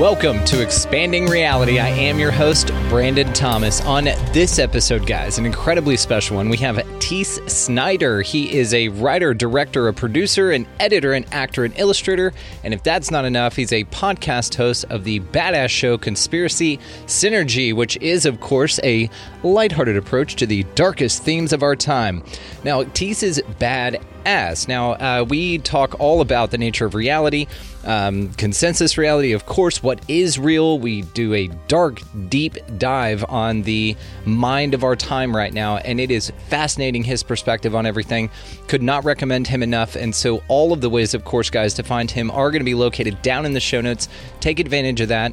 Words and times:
Welcome 0.00 0.44
to 0.44 0.60
Expanding 0.60 1.24
Reality. 1.24 1.78
I 1.78 1.88
am 1.88 2.18
your 2.18 2.30
host, 2.30 2.70
Brandon 2.90 3.32
Thomas. 3.32 3.80
On 3.80 4.04
this 4.04 4.58
episode, 4.58 5.06
guys, 5.06 5.38
an 5.38 5.46
incredibly 5.46 5.96
special 5.96 6.36
one, 6.36 6.50
we 6.50 6.58
have 6.58 6.84
Tees 6.98 7.40
Snyder. 7.50 8.20
He 8.20 8.54
is 8.54 8.74
a 8.74 8.88
writer, 8.88 9.32
director, 9.32 9.88
a 9.88 9.94
producer, 9.94 10.50
an 10.50 10.66
editor, 10.80 11.14
an 11.14 11.24
actor, 11.32 11.64
an 11.64 11.72
illustrator. 11.76 12.34
And 12.62 12.74
if 12.74 12.82
that's 12.82 13.10
not 13.10 13.24
enough, 13.24 13.56
he's 13.56 13.72
a 13.72 13.84
podcast 13.84 14.54
host 14.56 14.84
of 14.90 15.04
the 15.04 15.20
badass 15.20 15.70
show 15.70 15.96
Conspiracy 15.96 16.78
Synergy, 17.06 17.74
which 17.74 17.96
is, 18.02 18.26
of 18.26 18.38
course, 18.38 18.78
a 18.84 19.08
lighthearted 19.42 19.96
approach 19.96 20.36
to 20.36 20.46
the 20.46 20.64
darkest 20.74 21.22
themes 21.22 21.54
of 21.54 21.62
our 21.62 21.74
time. 21.74 22.22
Now, 22.64 22.82
Tees 22.82 23.22
is 23.22 23.42
bad 23.58 24.04
ass. 24.26 24.68
Now, 24.68 24.92
uh, 24.92 25.24
we 25.26 25.58
talk 25.58 25.98
all 26.00 26.20
about 26.20 26.50
the 26.50 26.58
nature 26.58 26.84
of 26.84 26.94
reality, 26.94 27.46
um, 27.84 28.32
consensus 28.34 28.98
reality, 28.98 29.32
of 29.32 29.46
course, 29.46 29.82
what 29.82 30.00
is 30.08 30.38
real. 30.38 30.78
We 30.78 31.02
do 31.02 31.32
a 31.32 31.46
dark, 31.68 32.02
deep 32.28 32.56
dive 32.76 33.24
on 33.28 33.62
the 33.62 33.96
mind 34.24 34.74
of 34.74 34.82
our 34.82 34.96
time 34.96 35.34
right 35.34 35.54
now, 35.54 35.76
and 35.78 36.00
it 36.00 36.10
is 36.10 36.32
fascinating 36.48 37.04
his 37.04 37.22
perspective 37.22 37.74
on 37.74 37.86
everything. 37.86 38.28
Could 38.66 38.82
not 38.82 39.04
recommend 39.04 39.46
him 39.46 39.62
enough. 39.62 39.94
And 39.94 40.14
so, 40.14 40.42
all 40.48 40.72
of 40.72 40.80
the 40.80 40.90
ways, 40.90 41.14
of 41.14 41.24
course, 41.24 41.48
guys, 41.48 41.74
to 41.74 41.82
find 41.84 42.10
him 42.10 42.30
are 42.32 42.50
going 42.50 42.60
to 42.60 42.64
be 42.64 42.74
located 42.74 43.22
down 43.22 43.46
in 43.46 43.52
the 43.52 43.60
show 43.60 43.80
notes. 43.80 44.08
Take 44.40 44.58
advantage 44.58 45.00
of 45.00 45.08
that. 45.08 45.32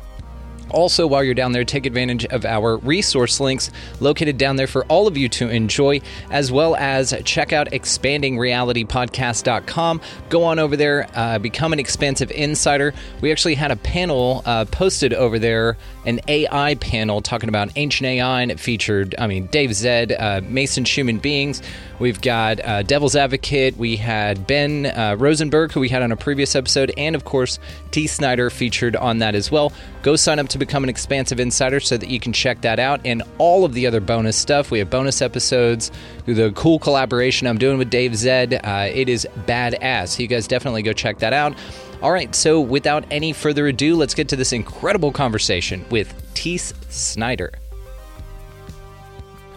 Also, 0.69 1.05
while 1.05 1.23
you're 1.23 1.33
down 1.33 1.51
there, 1.51 1.63
take 1.63 1.85
advantage 1.85 2.25
of 2.25 2.45
our 2.45 2.77
resource 2.77 3.39
links 3.39 3.69
located 3.99 4.37
down 4.37 4.55
there 4.55 4.67
for 4.67 4.85
all 4.85 5.07
of 5.07 5.17
you 5.17 5.29
to 5.29 5.49
enjoy, 5.49 6.01
as 6.31 6.51
well 6.51 6.75
as 6.75 7.13
check 7.25 7.53
out 7.53 7.69
expandingrealitypodcast.com. 7.71 10.01
Go 10.29 10.43
on 10.43 10.59
over 10.59 10.75
there, 10.75 11.07
uh, 11.13 11.39
become 11.39 11.73
an 11.73 11.79
expansive 11.79 12.31
insider. 12.31 12.93
We 13.21 13.31
actually 13.31 13.55
had 13.55 13.71
a 13.71 13.75
panel 13.75 14.41
uh, 14.45 14.65
posted 14.65 15.13
over 15.13 15.39
there, 15.39 15.77
an 16.05 16.19
AI 16.27 16.75
panel 16.75 17.21
talking 17.21 17.49
about 17.49 17.71
ancient 17.75 18.07
AI, 18.07 18.41
and 18.41 18.51
it 18.51 18.59
featured, 18.59 19.15
I 19.17 19.27
mean, 19.27 19.47
Dave 19.47 19.73
Zed, 19.73 20.11
uh, 20.11 20.41
Mason 20.43 20.85
Human 20.85 21.19
Beings. 21.19 21.61
We've 21.99 22.19
got 22.19 22.63
uh, 22.63 22.83
Devil's 22.83 23.15
Advocate. 23.15 23.77
We 23.77 23.95
had 23.95 24.47
Ben 24.47 24.87
uh, 24.87 25.15
Rosenberg, 25.17 25.71
who 25.71 25.79
we 25.79 25.89
had 25.89 26.01
on 26.01 26.11
a 26.11 26.17
previous 26.17 26.55
episode, 26.55 26.91
and 26.97 27.15
of 27.15 27.23
course, 27.23 27.59
Tees 27.91 28.11
Snyder 28.11 28.49
featured 28.49 28.95
on 28.95 29.19
that 29.19 29.35
as 29.35 29.51
well. 29.51 29.71
Go 30.01 30.15
sign 30.15 30.39
up 30.39 30.49
to 30.53 30.57
become 30.57 30.83
an 30.83 30.89
expansive 30.89 31.39
insider 31.39 31.79
so 31.79 31.97
that 31.97 32.09
you 32.09 32.19
can 32.19 32.31
check 32.31 32.61
that 32.61 32.79
out 32.79 33.01
and 33.05 33.21
all 33.37 33.65
of 33.65 33.73
the 33.73 33.85
other 33.85 33.99
bonus 33.99 34.37
stuff. 34.37 34.71
We 34.71 34.79
have 34.79 34.89
bonus 34.89 35.21
episodes, 35.21 35.91
the 36.25 36.51
cool 36.55 36.79
collaboration 36.79 37.45
I'm 37.45 37.57
doing 37.57 37.77
with 37.77 37.89
Dave 37.89 38.15
Zed. 38.15 38.61
Uh, 38.63 38.89
it 38.93 39.09
is 39.09 39.27
badass. 39.45 40.09
So 40.09 40.21
you 40.21 40.27
guys 40.27 40.47
definitely 40.47 40.81
go 40.81 40.93
check 40.93 41.19
that 41.19 41.33
out. 41.33 41.55
All 42.01 42.11
right, 42.11 42.33
so 42.35 42.59
without 42.59 43.05
any 43.11 43.33
further 43.33 43.67
ado, 43.67 43.95
let's 43.95 44.13
get 44.13 44.27
to 44.29 44.35
this 44.35 44.51
incredible 44.53 45.11
conversation 45.11 45.85
with 45.89 46.13
Tees 46.33 46.73
Snyder. 46.89 47.51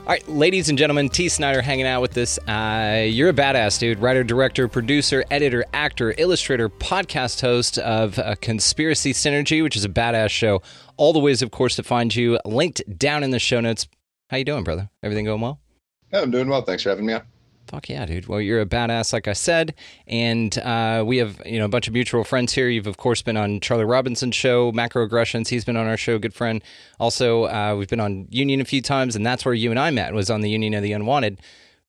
All 0.07 0.13
right, 0.13 0.29
ladies 0.29 0.69
and 0.69 0.79
gentlemen, 0.79 1.09
Tees 1.09 1.33
Snyder 1.33 1.61
hanging 1.61 1.85
out 1.85 2.01
with 2.01 2.17
us. 2.17 2.39
Uh, 2.47 3.03
you're 3.09 3.31
a 3.31 3.33
badass 3.33 3.81
dude. 3.81 3.99
Writer, 3.99 4.23
director, 4.23 4.69
producer, 4.69 5.25
editor, 5.33 5.65
actor, 5.73 6.15
illustrator, 6.17 6.69
podcast 6.69 7.41
host 7.41 7.79
of 7.79 8.17
uh, 8.21 8.37
Conspiracy 8.41 9.13
Synergy, 9.13 9.65
which 9.65 9.75
is 9.75 9.85
a 9.85 9.89
badass 9.89 10.31
show. 10.31 10.63
All 10.97 11.13
the 11.13 11.19
ways, 11.19 11.43
of 11.43 11.51
course, 11.51 11.77
to 11.77 11.83
find 11.83 12.15
you 12.15 12.39
linked 12.45 12.83
down 12.99 13.23
in 13.23 13.31
the 13.31 13.39
show 13.39 13.61
notes. 13.61 13.87
How 14.31 14.39
you 14.39 14.45
doing, 14.45 14.65
brother? 14.65 14.91
Everything 15.03 15.25
going 15.25 15.41
well? 15.41 15.61
Yeah, 16.13 16.23
I'm 16.23 16.31
doing 16.31 16.49
well. 16.49 16.63
Thanks 16.63 16.83
for 16.83 16.91
having 16.91 17.07
me 17.07 17.13
on. 17.13 17.23
Fuck 17.67 17.89
yeah, 17.89 18.07
dude. 18.07 18.29
Well, 18.29 18.41
you're 18.41 18.61
a 18.61 18.67
badass, 18.67 19.13
like 19.13 19.27
I 19.27 19.33
said, 19.33 19.75
and 20.07 20.57
uh, 20.59 21.03
we 21.05 21.17
have 21.17 21.43
you 21.45 21.59
know 21.59 21.65
a 21.65 21.69
bunch 21.69 21.89
of 21.89 21.95
mutual 21.95 22.23
friends 22.23 22.53
here. 22.53 22.69
You've 22.69 22.87
of 22.87 22.97
course 22.97 23.23
been 23.23 23.37
on 23.37 23.59
Charlie 23.59 23.85
Robinson's 23.85 24.37
show, 24.37 24.71
Macroaggressions. 24.71 25.49
He's 25.49 25.65
been 25.65 25.77
on 25.77 25.87
our 25.87 25.97
show, 25.97 26.19
good 26.19 26.33
friend. 26.33 26.63
Also, 27.01 27.45
uh, 27.47 27.75
we've 27.77 27.89
been 27.89 28.01
on 28.01 28.29
Union 28.31 28.61
a 28.61 28.65
few 28.65 28.81
times, 28.83 29.17
and 29.17 29.27
that's 29.27 29.45
where 29.45 29.55
you 29.55 29.71
and 29.71 29.81
I 29.81 29.91
met. 29.91 30.15
Was 30.15 30.31
on 30.31 30.43
the 30.43 30.51
Union 30.51 30.75
of 30.75 30.83
the 30.85 30.93
Unwanted, 30.93 31.41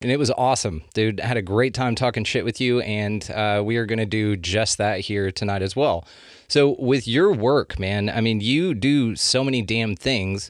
and 0.01 0.12
it 0.12 0.17
was 0.17 0.31
awesome, 0.31 0.84
dude. 0.96 1.22
I 1.22 1.28
had 1.28 1.38
a 1.38 1.44
great 1.44 1.75
time 1.75 1.94
talking 1.94 2.23
shit 2.23 2.44
with 2.44 2.59
you, 2.59 2.81
and 2.81 3.29
uh, 3.29 3.62
we 3.63 3.78
are 3.78 3.85
going 3.85 4.00
to 4.00 4.06
do 4.07 4.35
just 4.35 4.79
that 4.79 5.01
here 5.01 5.31
tonight 5.31 5.62
as 5.62 5.75
well. 5.75 6.07
So, 6.50 6.75
with 6.80 7.08
your 7.08 7.34
work, 7.34 7.78
man, 7.78 8.09
I 8.09 8.22
mean, 8.22 8.40
you 8.40 8.74
do 8.74 9.16
so 9.16 9.44
many 9.44 9.62
damn 9.62 9.96
things. 9.96 10.50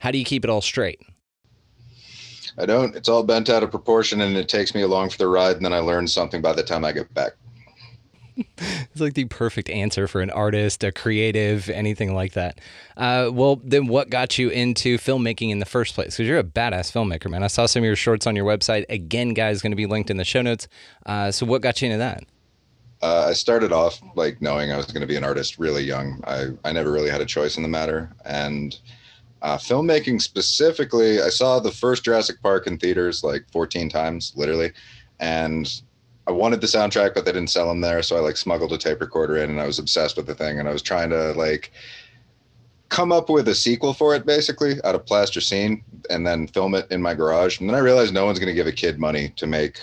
How 0.00 0.10
do 0.10 0.18
you 0.18 0.24
keep 0.24 0.44
it 0.44 0.50
all 0.50 0.60
straight? 0.60 1.00
I 2.58 2.66
don't. 2.66 2.96
It's 2.96 3.08
all 3.08 3.22
bent 3.22 3.48
out 3.48 3.62
of 3.62 3.70
proportion, 3.70 4.20
and 4.20 4.36
it 4.36 4.48
takes 4.48 4.74
me 4.74 4.82
along 4.82 5.10
for 5.10 5.18
the 5.18 5.28
ride, 5.28 5.56
and 5.56 5.64
then 5.64 5.72
I 5.72 5.78
learn 5.78 6.08
something 6.08 6.42
by 6.42 6.52
the 6.52 6.62
time 6.62 6.84
I 6.84 6.92
get 6.92 7.12
back. 7.14 7.32
it's 8.36 9.00
like 9.00 9.14
the 9.14 9.24
perfect 9.26 9.70
answer 9.70 10.08
for 10.08 10.20
an 10.20 10.30
artist, 10.30 10.82
a 10.84 10.92
creative, 10.92 11.70
anything 11.70 12.14
like 12.14 12.32
that. 12.32 12.60
Uh, 12.96 13.30
well, 13.32 13.60
then 13.62 13.86
what 13.86 14.10
got 14.10 14.38
you 14.38 14.48
into 14.48 14.98
filmmaking 14.98 15.50
in 15.50 15.58
the 15.58 15.66
first 15.66 15.94
place? 15.94 16.16
Because 16.16 16.28
you're 16.28 16.38
a 16.38 16.44
badass 16.44 16.92
filmmaker, 16.92 17.30
man. 17.30 17.42
I 17.42 17.46
saw 17.46 17.66
some 17.66 17.80
of 17.80 17.86
your 17.86 17.96
shorts 17.96 18.26
on 18.26 18.36
your 18.36 18.44
website. 18.44 18.84
Again, 18.88 19.32
guys, 19.32 19.62
going 19.62 19.72
to 19.72 19.76
be 19.76 19.86
linked 19.86 20.10
in 20.10 20.16
the 20.16 20.24
show 20.24 20.42
notes. 20.42 20.68
Uh, 21.06 21.30
so, 21.30 21.46
what 21.46 21.62
got 21.62 21.80
you 21.80 21.86
into 21.86 21.98
that? 21.98 22.24
Uh, 23.02 23.26
I 23.28 23.32
started 23.34 23.72
off 23.72 24.00
like 24.14 24.40
knowing 24.40 24.72
I 24.72 24.76
was 24.76 24.86
going 24.86 25.02
to 25.02 25.06
be 25.06 25.16
an 25.16 25.24
artist 25.24 25.58
really 25.58 25.82
young. 25.82 26.20
I, 26.26 26.46
I 26.64 26.72
never 26.72 26.90
really 26.90 27.10
had 27.10 27.20
a 27.20 27.26
choice 27.26 27.56
in 27.56 27.62
the 27.62 27.68
matter. 27.68 28.10
And 28.24 28.78
uh, 29.42 29.58
filmmaking 29.58 30.22
specifically, 30.22 31.20
I 31.20 31.28
saw 31.28 31.60
the 31.60 31.70
first 31.70 32.04
Jurassic 32.04 32.40
Park 32.42 32.66
in 32.66 32.78
theaters 32.78 33.22
like 33.22 33.44
14 33.52 33.88
times, 33.88 34.32
literally. 34.34 34.72
And 35.20 35.82
I 36.26 36.32
wanted 36.32 36.60
the 36.60 36.66
soundtrack, 36.66 37.14
but 37.14 37.24
they 37.24 37.32
didn't 37.32 37.50
sell 37.50 37.68
them 37.68 37.80
there. 37.80 38.02
So 38.02 38.16
I 38.16 38.20
like 38.20 38.36
smuggled 38.36 38.72
a 38.72 38.78
tape 38.78 39.00
recorder 39.00 39.36
in 39.36 39.50
and 39.50 39.60
I 39.60 39.66
was 39.66 39.78
obsessed 39.78 40.16
with 40.16 40.26
the 40.26 40.34
thing. 40.34 40.58
And 40.58 40.68
I 40.68 40.72
was 40.72 40.82
trying 40.82 41.10
to 41.10 41.32
like 41.34 41.72
come 42.88 43.12
up 43.12 43.28
with 43.28 43.48
a 43.48 43.54
sequel 43.54 43.92
for 43.92 44.14
it 44.14 44.26
basically 44.26 44.82
out 44.84 44.94
of 44.94 45.04
plasticine 45.06 45.82
and 46.08 46.26
then 46.26 46.46
film 46.46 46.74
it 46.74 46.90
in 46.90 47.02
my 47.02 47.14
garage. 47.14 47.60
And 47.60 47.68
then 47.68 47.76
I 47.76 47.80
realized 47.80 48.14
no 48.14 48.24
one's 48.24 48.38
going 48.38 48.48
to 48.48 48.54
give 48.54 48.66
a 48.66 48.72
kid 48.72 48.98
money 48.98 49.32
to 49.36 49.46
make 49.46 49.80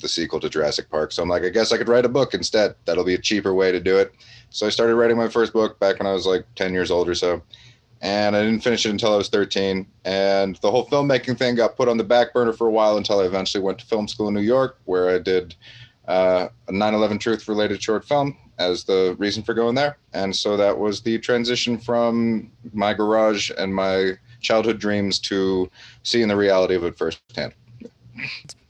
the 0.00 0.08
sequel 0.08 0.40
to 0.40 0.48
Jurassic 0.48 0.90
Park. 0.90 1.12
So 1.12 1.22
I'm 1.22 1.28
like, 1.28 1.44
I 1.44 1.48
guess 1.48 1.72
I 1.72 1.78
could 1.78 1.88
write 1.88 2.04
a 2.04 2.08
book 2.08 2.34
instead. 2.34 2.74
That'll 2.84 3.04
be 3.04 3.14
a 3.14 3.18
cheaper 3.18 3.54
way 3.54 3.72
to 3.72 3.80
do 3.80 3.98
it. 3.98 4.14
So 4.50 4.66
I 4.66 4.70
started 4.70 4.96
writing 4.96 5.16
my 5.16 5.28
first 5.28 5.52
book 5.52 5.78
back 5.78 5.98
when 5.98 6.06
I 6.06 6.12
was 6.12 6.26
like 6.26 6.46
10 6.54 6.72
years 6.72 6.90
old 6.90 7.08
or 7.08 7.14
so 7.14 7.42
and 8.02 8.36
I 8.36 8.42
didn't 8.42 8.62
finish 8.62 8.84
it 8.84 8.90
until 8.90 9.14
I 9.14 9.16
was 9.16 9.28
13. 9.28 9.86
And 10.04 10.56
the 10.56 10.70
whole 10.70 10.86
filmmaking 10.86 11.38
thing 11.38 11.54
got 11.54 11.76
put 11.76 11.88
on 11.88 11.96
the 11.96 12.04
back 12.04 12.32
burner 12.32 12.52
for 12.52 12.66
a 12.66 12.70
while 12.70 12.96
until 12.96 13.20
I 13.20 13.24
eventually 13.24 13.62
went 13.62 13.78
to 13.78 13.86
film 13.86 14.06
school 14.08 14.28
in 14.28 14.34
New 14.34 14.40
York, 14.40 14.78
where 14.84 15.10
I 15.10 15.18
did 15.18 15.54
uh, 16.06 16.48
a 16.68 16.72
9 16.72 16.94
11 16.94 17.18
truth 17.18 17.48
related 17.48 17.82
short 17.82 18.04
film 18.04 18.36
as 18.58 18.84
the 18.84 19.16
reason 19.18 19.42
for 19.42 19.54
going 19.54 19.74
there. 19.74 19.98
And 20.12 20.34
so 20.34 20.56
that 20.56 20.78
was 20.78 21.00
the 21.02 21.18
transition 21.18 21.78
from 21.78 22.50
my 22.72 22.94
garage 22.94 23.50
and 23.56 23.74
my 23.74 24.12
childhood 24.40 24.78
dreams 24.78 25.18
to 25.20 25.70
seeing 26.02 26.28
the 26.28 26.36
reality 26.36 26.74
of 26.74 26.84
it 26.84 26.96
firsthand. 26.96 27.54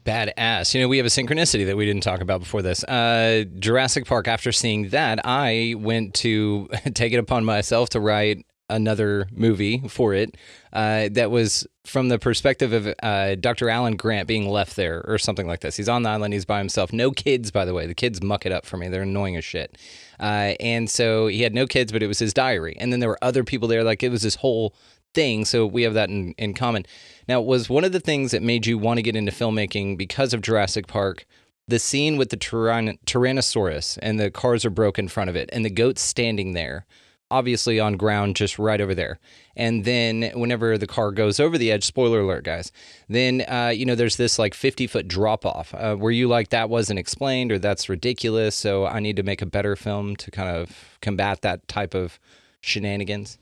Badass. 0.06 0.72
You 0.72 0.80
know, 0.80 0.88
we 0.88 0.96
have 0.98 1.06
a 1.06 1.10
synchronicity 1.10 1.66
that 1.66 1.76
we 1.76 1.84
didn't 1.84 2.02
talk 2.02 2.20
about 2.20 2.40
before 2.40 2.62
this. 2.62 2.84
Uh, 2.84 3.44
Jurassic 3.58 4.06
Park, 4.06 4.28
after 4.28 4.52
seeing 4.52 4.90
that, 4.90 5.20
I 5.24 5.74
went 5.76 6.14
to 6.14 6.68
take 6.94 7.12
it 7.12 7.18
upon 7.18 7.44
myself 7.44 7.90
to 7.90 8.00
write 8.00 8.46
another 8.68 9.28
movie 9.32 9.86
for 9.88 10.12
it 10.12 10.36
uh, 10.72 11.08
that 11.12 11.30
was 11.30 11.66
from 11.84 12.08
the 12.08 12.18
perspective 12.18 12.72
of 12.72 12.92
uh, 13.02 13.36
Dr. 13.36 13.70
Alan 13.70 13.96
Grant 13.96 14.26
being 14.26 14.48
left 14.48 14.74
there 14.76 15.04
or 15.06 15.18
something 15.18 15.46
like 15.46 15.60
this. 15.60 15.76
He's 15.76 15.88
on 15.88 16.02
the 16.02 16.10
island, 16.10 16.34
he's 16.34 16.44
by 16.44 16.58
himself. 16.58 16.92
No 16.92 17.12
kids, 17.12 17.50
by 17.50 17.64
the 17.64 17.74
way. 17.74 17.86
The 17.86 17.94
kids 17.94 18.22
muck 18.22 18.44
it 18.44 18.52
up 18.52 18.66
for 18.66 18.76
me. 18.76 18.88
They're 18.88 19.02
annoying 19.02 19.36
as 19.36 19.44
shit. 19.44 19.78
Uh, 20.18 20.54
and 20.58 20.90
so 20.90 21.28
he 21.28 21.42
had 21.42 21.54
no 21.54 21.66
kids, 21.66 21.92
but 21.92 22.02
it 22.02 22.08
was 22.08 22.18
his 22.18 22.34
diary. 22.34 22.76
And 22.78 22.92
then 22.92 23.00
there 23.00 23.08
were 23.08 23.18
other 23.22 23.44
people 23.44 23.68
there. 23.68 23.84
Like 23.84 24.02
it 24.02 24.10
was 24.10 24.22
this 24.22 24.36
whole 24.36 24.74
thing. 25.14 25.44
So 25.44 25.66
we 25.66 25.82
have 25.82 25.94
that 25.94 26.08
in, 26.08 26.32
in 26.38 26.54
common. 26.54 26.86
Now, 27.28 27.40
was 27.40 27.68
one 27.68 27.84
of 27.84 27.92
the 27.92 28.00
things 28.00 28.30
that 28.32 28.42
made 28.42 28.66
you 28.66 28.78
want 28.78 28.98
to 28.98 29.02
get 29.02 29.16
into 29.16 29.32
filmmaking 29.32 29.96
because 29.96 30.32
of 30.34 30.42
Jurassic 30.42 30.86
Park 30.86 31.26
the 31.68 31.80
scene 31.80 32.16
with 32.16 32.30
the 32.30 32.36
tyrann- 32.36 32.96
Tyrannosaurus 33.06 33.98
and 34.00 34.20
the 34.20 34.30
cars 34.30 34.64
are 34.64 34.70
broke 34.70 35.00
in 35.00 35.08
front 35.08 35.28
of 35.28 35.34
it 35.34 35.50
and 35.52 35.64
the 35.64 35.70
goat's 35.70 36.00
standing 36.00 36.52
there? 36.52 36.86
obviously 37.30 37.80
on 37.80 37.96
ground 37.96 38.36
just 38.36 38.58
right 38.58 38.80
over 38.80 38.94
there. 38.94 39.18
And 39.56 39.84
then 39.84 40.30
whenever 40.34 40.78
the 40.78 40.86
car 40.86 41.10
goes 41.10 41.40
over 41.40 41.58
the 41.58 41.72
edge, 41.72 41.84
spoiler 41.84 42.20
alert, 42.20 42.44
guys, 42.44 42.70
then, 43.08 43.44
uh, 43.48 43.72
you 43.74 43.84
know, 43.84 43.94
there's 43.94 44.16
this 44.16 44.38
like 44.38 44.54
50 44.54 44.86
foot 44.86 45.08
drop 45.08 45.44
off. 45.44 45.74
Uh, 45.74 45.96
were 45.98 46.10
you 46.10 46.28
like, 46.28 46.50
that 46.50 46.70
wasn't 46.70 46.98
explained 46.98 47.50
or 47.50 47.58
that's 47.58 47.88
ridiculous? 47.88 48.54
So 48.54 48.86
I 48.86 49.00
need 49.00 49.16
to 49.16 49.22
make 49.22 49.42
a 49.42 49.46
better 49.46 49.76
film 49.76 50.16
to 50.16 50.30
kind 50.30 50.56
of 50.56 50.98
combat 51.02 51.42
that 51.42 51.66
type 51.68 51.94
of 51.94 52.20
shenanigans? 52.60 53.38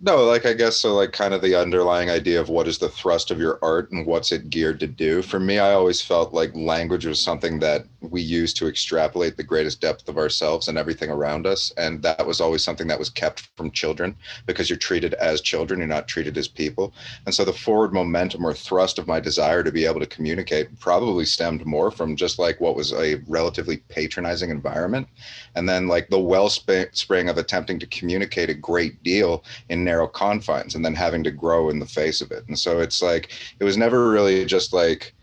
No, 0.00 0.24
like 0.24 0.44
I 0.44 0.52
guess 0.52 0.76
so. 0.76 0.94
Like 0.94 1.12
kind 1.12 1.32
of 1.34 1.40
the 1.42 1.54
underlying 1.54 2.10
idea 2.10 2.40
of 2.40 2.48
what 2.48 2.68
is 2.68 2.78
the 2.78 2.88
thrust 2.88 3.30
of 3.30 3.38
your 3.38 3.58
art 3.62 3.90
and 3.90 4.06
what's 4.06 4.32
it 4.32 4.50
geared 4.50 4.80
to 4.80 4.86
do. 4.86 5.22
For 5.22 5.40
me, 5.40 5.58
I 5.58 5.72
always 5.72 6.02
felt 6.02 6.34
like 6.34 6.54
language 6.54 7.06
was 7.06 7.20
something 7.20 7.58
that 7.60 7.86
we 8.10 8.20
use 8.20 8.52
to 8.54 8.68
extrapolate 8.68 9.36
the 9.36 9.42
greatest 9.42 9.80
depth 9.80 10.08
of 10.08 10.18
ourselves 10.18 10.68
and 10.68 10.78
everything 10.78 11.10
around 11.10 11.46
us, 11.46 11.72
and 11.76 12.02
that 12.02 12.26
was 12.26 12.40
always 12.40 12.62
something 12.62 12.86
that 12.88 12.98
was 12.98 13.10
kept 13.10 13.48
from 13.56 13.70
children 13.70 14.14
because 14.46 14.68
you're 14.68 14.78
treated 14.78 15.14
as 15.14 15.40
children, 15.40 15.80
you're 15.80 15.86
not 15.86 16.08
treated 16.08 16.36
as 16.38 16.48
people. 16.48 16.92
And 17.26 17.34
so 17.34 17.44
the 17.44 17.52
forward 17.52 17.92
momentum 17.92 18.44
or 18.46 18.54
thrust 18.54 18.98
of 18.98 19.06
my 19.06 19.20
desire 19.20 19.62
to 19.62 19.72
be 19.72 19.84
able 19.86 20.00
to 20.00 20.06
communicate 20.06 20.78
probably 20.78 21.24
stemmed 21.24 21.64
more 21.66 21.90
from 21.90 22.16
just 22.16 22.38
like 22.38 22.60
what 22.60 22.76
was 22.76 22.92
a 22.92 23.16
relatively 23.26 23.78
patronizing 23.88 24.50
environment, 24.50 25.08
and 25.54 25.68
then 25.68 25.88
like 25.88 26.08
the 26.08 26.18
wellspring 26.18 27.28
of 27.28 27.38
attempting 27.38 27.78
to 27.78 27.86
communicate 27.86 28.50
a 28.50 28.54
great 28.54 29.02
deal 29.02 29.44
in 29.68 29.84
narrow 29.84 30.06
confines 30.06 30.74
and 30.74 30.84
then 30.84 30.94
having 30.94 31.24
to 31.24 31.30
grow 31.30 31.70
in 31.70 31.78
the 31.78 31.86
face 31.86 32.20
of 32.20 32.30
it. 32.30 32.44
And 32.48 32.58
so 32.58 32.80
it's 32.80 33.02
like 33.02 33.30
it 33.60 33.64
was 33.64 33.76
never 33.76 34.10
really 34.10 34.44
just 34.44 34.72
like 34.72 35.14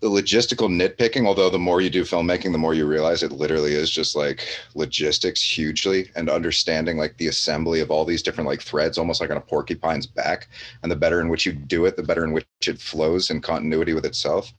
the 0.00 0.08
logistical 0.08 0.68
nitpicking, 0.68 1.26
although 1.26 1.50
the 1.50 1.58
more 1.58 1.80
you 1.80 1.90
do 1.90 2.02
filmmaking, 2.02 2.52
the 2.52 2.58
more 2.58 2.74
you 2.74 2.86
realize 2.86 3.22
it 3.22 3.32
literally 3.32 3.74
is 3.74 3.90
just 3.90 4.14
like 4.14 4.46
logistics 4.74 5.42
hugely 5.42 6.10
and 6.14 6.30
understanding 6.30 6.96
like 6.96 7.16
the 7.16 7.26
assembly 7.26 7.80
of 7.80 7.90
all 7.90 8.04
these 8.04 8.22
different 8.22 8.48
like 8.48 8.62
threads, 8.62 8.96
almost 8.96 9.20
like 9.20 9.30
on 9.30 9.36
a 9.36 9.40
porcupine's 9.40 10.06
back. 10.06 10.48
And 10.82 10.92
the 10.92 10.96
better 10.96 11.20
in 11.20 11.28
which 11.28 11.44
you 11.44 11.52
do 11.52 11.84
it, 11.86 11.96
the 11.96 12.02
better 12.02 12.24
in 12.24 12.32
which 12.32 12.46
it 12.66 12.80
flows 12.80 13.30
in 13.30 13.40
continuity 13.40 13.92
with 13.92 14.06
itself. 14.06 14.52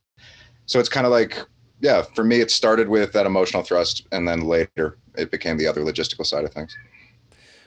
So 0.66 0.80
it's 0.80 0.90
kind 0.90 1.06
of 1.06 1.12
like, 1.12 1.38
yeah, 1.80 2.02
for 2.02 2.26
me, 2.26 2.42
it 2.42 2.52
started 2.52 2.90
with 2.90 3.14
that 3.14 3.26
emotional 3.26 3.64
thrust. 3.64 4.08
And 4.12 4.28
then 4.28 4.42
later 4.42 4.98
it 5.16 5.32
became 5.32 5.58
the 5.58 5.68
other 5.68 5.82
logistical 5.82 6.26
side 6.26 6.44
of 6.44 6.52
things 6.52 6.76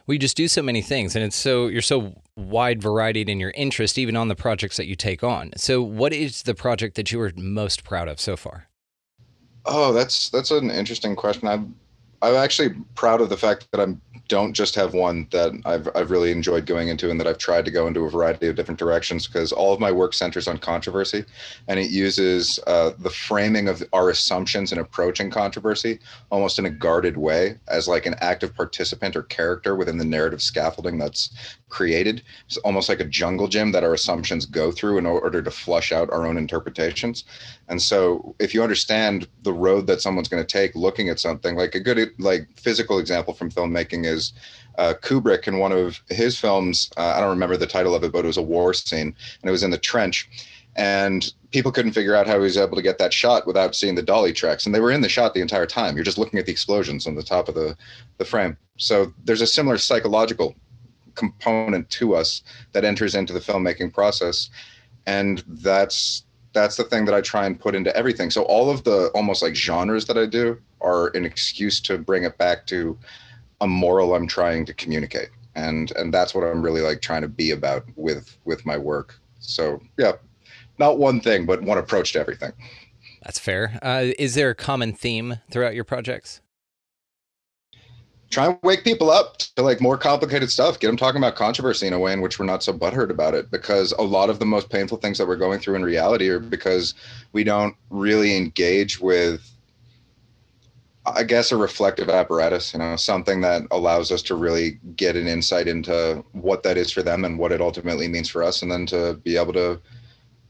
we 0.07 0.19
just 0.19 0.37
do 0.37 0.49
so 0.49 0.63
many 0.63 0.83
things 0.83 1.15
and 1.15 1.25
it's 1.25 1.37
so 1.37 1.69
you're 1.69 1.83
so 1.83 2.15
wide 2.37 2.83
variety 2.83 3.23
in 3.23 3.41
your 3.41 3.53
interest 3.53 3.99
even 3.99 4.17
on 4.17 4.29
the 4.29 4.35
projects 4.35 4.77
that 4.77 4.87
you 4.87 4.97
take 4.97 5.23
on. 5.23 5.53
So 5.57 5.83
what 5.83 6.13
is 6.13 6.43
the 6.43 6.55
project 6.55 6.97
that 6.97 7.13
you 7.13 7.21
are 7.21 7.33
most 7.37 7.85
proud 7.85 8.09
of 8.09 8.21
so 8.21 8.37
far? 8.37 8.69
Oh 9.65 9.93
that's 9.93 10.31
that's 10.31 10.51
an 10.51 10.71
interesting 10.71 11.15
question. 11.15 11.47
I'm 11.49 11.75
i'm 12.23 12.37
actually 12.37 12.71
proud 12.95 13.21
of 13.21 13.29
the 13.29 13.37
fact 13.37 13.69
that 13.73 13.81
i'm 13.81 14.01
don't 14.33 14.55
just 14.55 14.75
have 14.75 14.95
one 14.95 15.27
that 15.31 15.53
I've, 15.67 15.89
I've 15.95 16.11
really 16.11 16.31
enjoyed 16.31 16.65
going 16.65 16.89
into 16.89 17.11
and 17.11 17.21
that 17.21 17.27
I've 17.27 17.37
tried 17.37 17.67
to 17.67 17.71
go 17.71 17.87
into 17.87 18.07
a 18.07 18.11
variety 18.11 18.49
of 18.49 18.57
different 18.57 18.79
directions 18.79 19.27
because 19.27 19.53
all 19.53 19.75
of 19.75 19.81
my 19.81 19.93
work 19.93 20.15
centers 20.15 20.49
on 20.49 20.57
controversy 20.57 21.27
and 21.69 21.79
it 21.79 21.91
uses 21.91 22.59
uh, 22.67 22.93
the 22.99 23.11
framing 23.11 23.69
of 23.69 23.83
our 23.93 24.09
assumptions 24.09 24.73
and 24.73 24.81
approaching 24.81 25.29
controversy 25.29 25.99
almost 26.31 26.59
in 26.59 26.65
a 26.65 26.71
guarded 26.71 27.19
way 27.19 27.59
as 27.69 27.89
like 27.89 28.07
an 28.07 28.15
active 28.21 28.55
participant 28.55 29.17
or 29.17 29.23
character 29.25 29.77
within 29.77 29.99
the 29.99 30.05
narrative 30.05 30.41
scaffolding 30.41 30.97
that's 30.97 31.31
created. 31.73 32.23
It's 32.47 32.59
almost 32.59 32.89
like 32.89 33.01
a 33.01 33.05
jungle 33.05 33.49
gym 33.49 33.73
that 33.73 33.83
our 33.83 33.95
assumptions 33.95 34.47
go 34.47 34.71
through 34.71 34.99
in 34.99 35.07
order 35.07 35.43
to 35.43 35.51
flush 35.51 35.91
out 35.91 36.11
our 36.11 36.27
own 36.27 36.37
interpretations. 36.37 37.25
And 37.69 37.81
so 37.81 38.37
if 38.39 38.55
you 38.55 38.63
understand 38.63 39.27
the 39.43 39.55
road 39.55 39.87
that 39.87 40.03
someone's 40.03 40.29
going 40.29 40.45
to 40.45 40.53
take 40.59 40.75
looking 40.75 41.09
at 41.09 41.19
something 41.19 41.57
like 41.57 41.75
a 41.75 41.81
good 41.81 41.99
like 42.19 42.47
physical 42.57 42.99
example 42.99 43.33
from 43.35 43.51
filmmaking 43.51 44.05
is 44.05 44.33
uh, 44.79 44.95
Kubrick 45.03 45.49
in 45.49 45.59
one 45.59 45.73
of 45.73 46.01
his 46.09 46.39
films. 46.39 46.91
Uh, 46.97 47.15
I 47.17 47.21
don't 47.21 47.31
remember 47.31 47.57
the 47.57 47.67
title 47.67 47.95
of 47.95 48.05
it, 48.05 48.13
but 48.13 48.25
it 48.25 48.29
was 48.29 48.37
a 48.37 48.43
war 48.43 48.73
scene, 48.75 49.09
and 49.09 49.49
it 49.49 49.51
was 49.51 49.63
in 49.63 49.71
the 49.71 49.79
trench. 49.79 50.29
And 50.75 51.31
people 51.51 51.71
couldn't 51.71 51.93
figure 51.93 52.15
out 52.15 52.27
how 52.27 52.35
he 52.35 52.41
was 52.41 52.57
able 52.57 52.77
to 52.77 52.83
get 52.83 52.97
that 52.99 53.13
shot 53.13 53.47
without 53.47 53.75
seeing 53.75 53.95
the 53.95 54.03
dolly 54.03 54.33
tracks, 54.33 54.65
and 54.65 54.75
they 54.75 54.81
were 54.81 54.91
in 54.91 55.03
the 55.03 55.09
shot 55.09 55.35
the 55.35 55.43
entire 55.43 55.67
time. 55.67 55.95
You're 55.97 56.05
just 56.05 56.19
looking 56.19 56.39
at 56.39 56.47
the 56.47 56.53
explosions 56.53 57.07
on 57.07 57.15
the 57.15 57.23
top 57.23 57.49
of 57.49 57.55
the 57.55 57.77
the 58.19 58.25
frame. 58.25 58.57
So 58.79 59.13
there's 59.25 59.43
a 59.43 59.47
similar 59.47 59.79
psychological 59.79 60.55
component 61.15 61.89
to 61.91 62.15
us 62.15 62.43
that 62.73 62.85
enters 62.85 63.15
into 63.15 63.33
the 63.33 63.41
filmmaking 63.41 63.93
process, 63.93 64.51
and 65.07 65.43
that's 65.47 66.25
that's 66.53 66.77
the 66.77 66.85
thing 66.85 67.05
that 67.07 67.15
I 67.15 67.21
try 67.21 67.47
and 67.47 67.59
put 67.59 67.75
into 67.75 67.95
everything. 67.97 68.31
So 68.31 68.43
all 68.43 68.71
of 68.71 68.85
the 68.85 69.11
almost 69.15 69.43
like 69.43 69.55
genres 69.55 70.07
that 70.07 70.19
I 70.19 70.27
do 70.27 70.61
are 70.81 71.09
an 71.17 71.25
excuse 71.25 71.81
to 71.83 71.99
bring 71.99 72.25
it 72.25 72.37
back 72.39 72.67
to 72.67 72.99
a 73.61 73.67
moral 73.67 74.15
I'm 74.15 74.27
trying 74.27 74.67
to 74.67 74.75
communicate. 74.75 75.31
And 75.55 75.91
and 75.93 76.13
that's 76.13 76.35
what 76.35 76.45
I'm 76.45 76.63
really 76.63 76.81
like 76.81 77.01
trying 77.01 77.23
to 77.23 77.29
be 77.29 77.51
about 77.51 77.85
with 77.97 78.37
with 78.45 78.67
my 78.67 78.77
work. 78.77 79.19
So 79.39 79.81
yeah, 79.99 80.13
not 80.79 80.99
one 80.99 81.21
thing, 81.21 81.47
but 81.47 81.63
one 81.63 81.79
approach 81.79 82.13
to 82.13 82.21
everything. 82.21 82.53
That's 83.23 83.39
fair. 83.39 83.79
Uh, 83.83 84.13
is 84.19 84.35
there 84.35 84.51
a 84.51 84.55
common 84.55 84.93
theme 84.93 85.39
throughout 85.51 85.75
your 85.75 85.85
projects? 85.85 86.42
Try 88.33 88.47
and 88.47 88.59
wake 88.63 88.83
people 88.83 89.11
up 89.11 89.39
to 89.39 89.63
like 89.63 89.81
more 89.81 89.99
complicated 89.99 90.51
stuff. 90.51 90.81
Get 90.81 90.89
them 90.89 90.97
talking 90.97 91.19
about 91.19 91.37
controversy 91.37 91.87
in 91.87 91.93
a 91.93 91.99
way 91.99 92.13
in 92.13 92.21
which 92.21 92.39
we're 92.39 92.47
not 92.47 92.63
so 92.63 92.73
butthurt 92.73 93.11
about 93.11 93.35
it 93.35 93.51
because 93.51 93.93
a 93.93 94.03
lot 94.03 94.31
of 94.31 94.39
the 94.39 94.47
most 94.47 94.71
painful 94.71 94.99
things 94.99 95.19
that 95.19 95.29
we're 95.29 95.37
going 95.37 95.61
through 95.61 95.77
in 95.77 95.83
reality 95.85 96.29
are 96.29 96.41
because 96.41 96.95
we 97.33 97.45
don't 97.45 97.77
really 97.91 98.37
engage 98.37 99.01
with 99.01 99.49
i 101.05 101.25
guess 101.25 101.51
a 101.51 101.57
reflective 101.57 102.09
apparatus 102.09 102.73
you 102.73 102.79
know 102.79 102.95
something 102.95 103.41
that 103.41 103.63
allows 103.73 104.13
us 104.13 104.23
to 104.23 104.37
really 104.37 104.79
get 104.95 105.17
an 105.17 105.27
insight 105.27 105.67
into 105.67 106.25
what 106.31 106.63
that 106.63 106.77
is 106.77 106.93
for 106.93 107.03
them 107.03 107.25
and 107.25 107.41
what 107.41 107.51
it 107.51 107.61
ultimately 107.61 108.07
means 108.07 108.29
for 108.29 108.41
us 108.41 108.63
and 108.63 108.71
then 108.71 108.87
to 108.87 109.15
be 109.25 109.37
able 109.37 109.53
to 109.53 109.81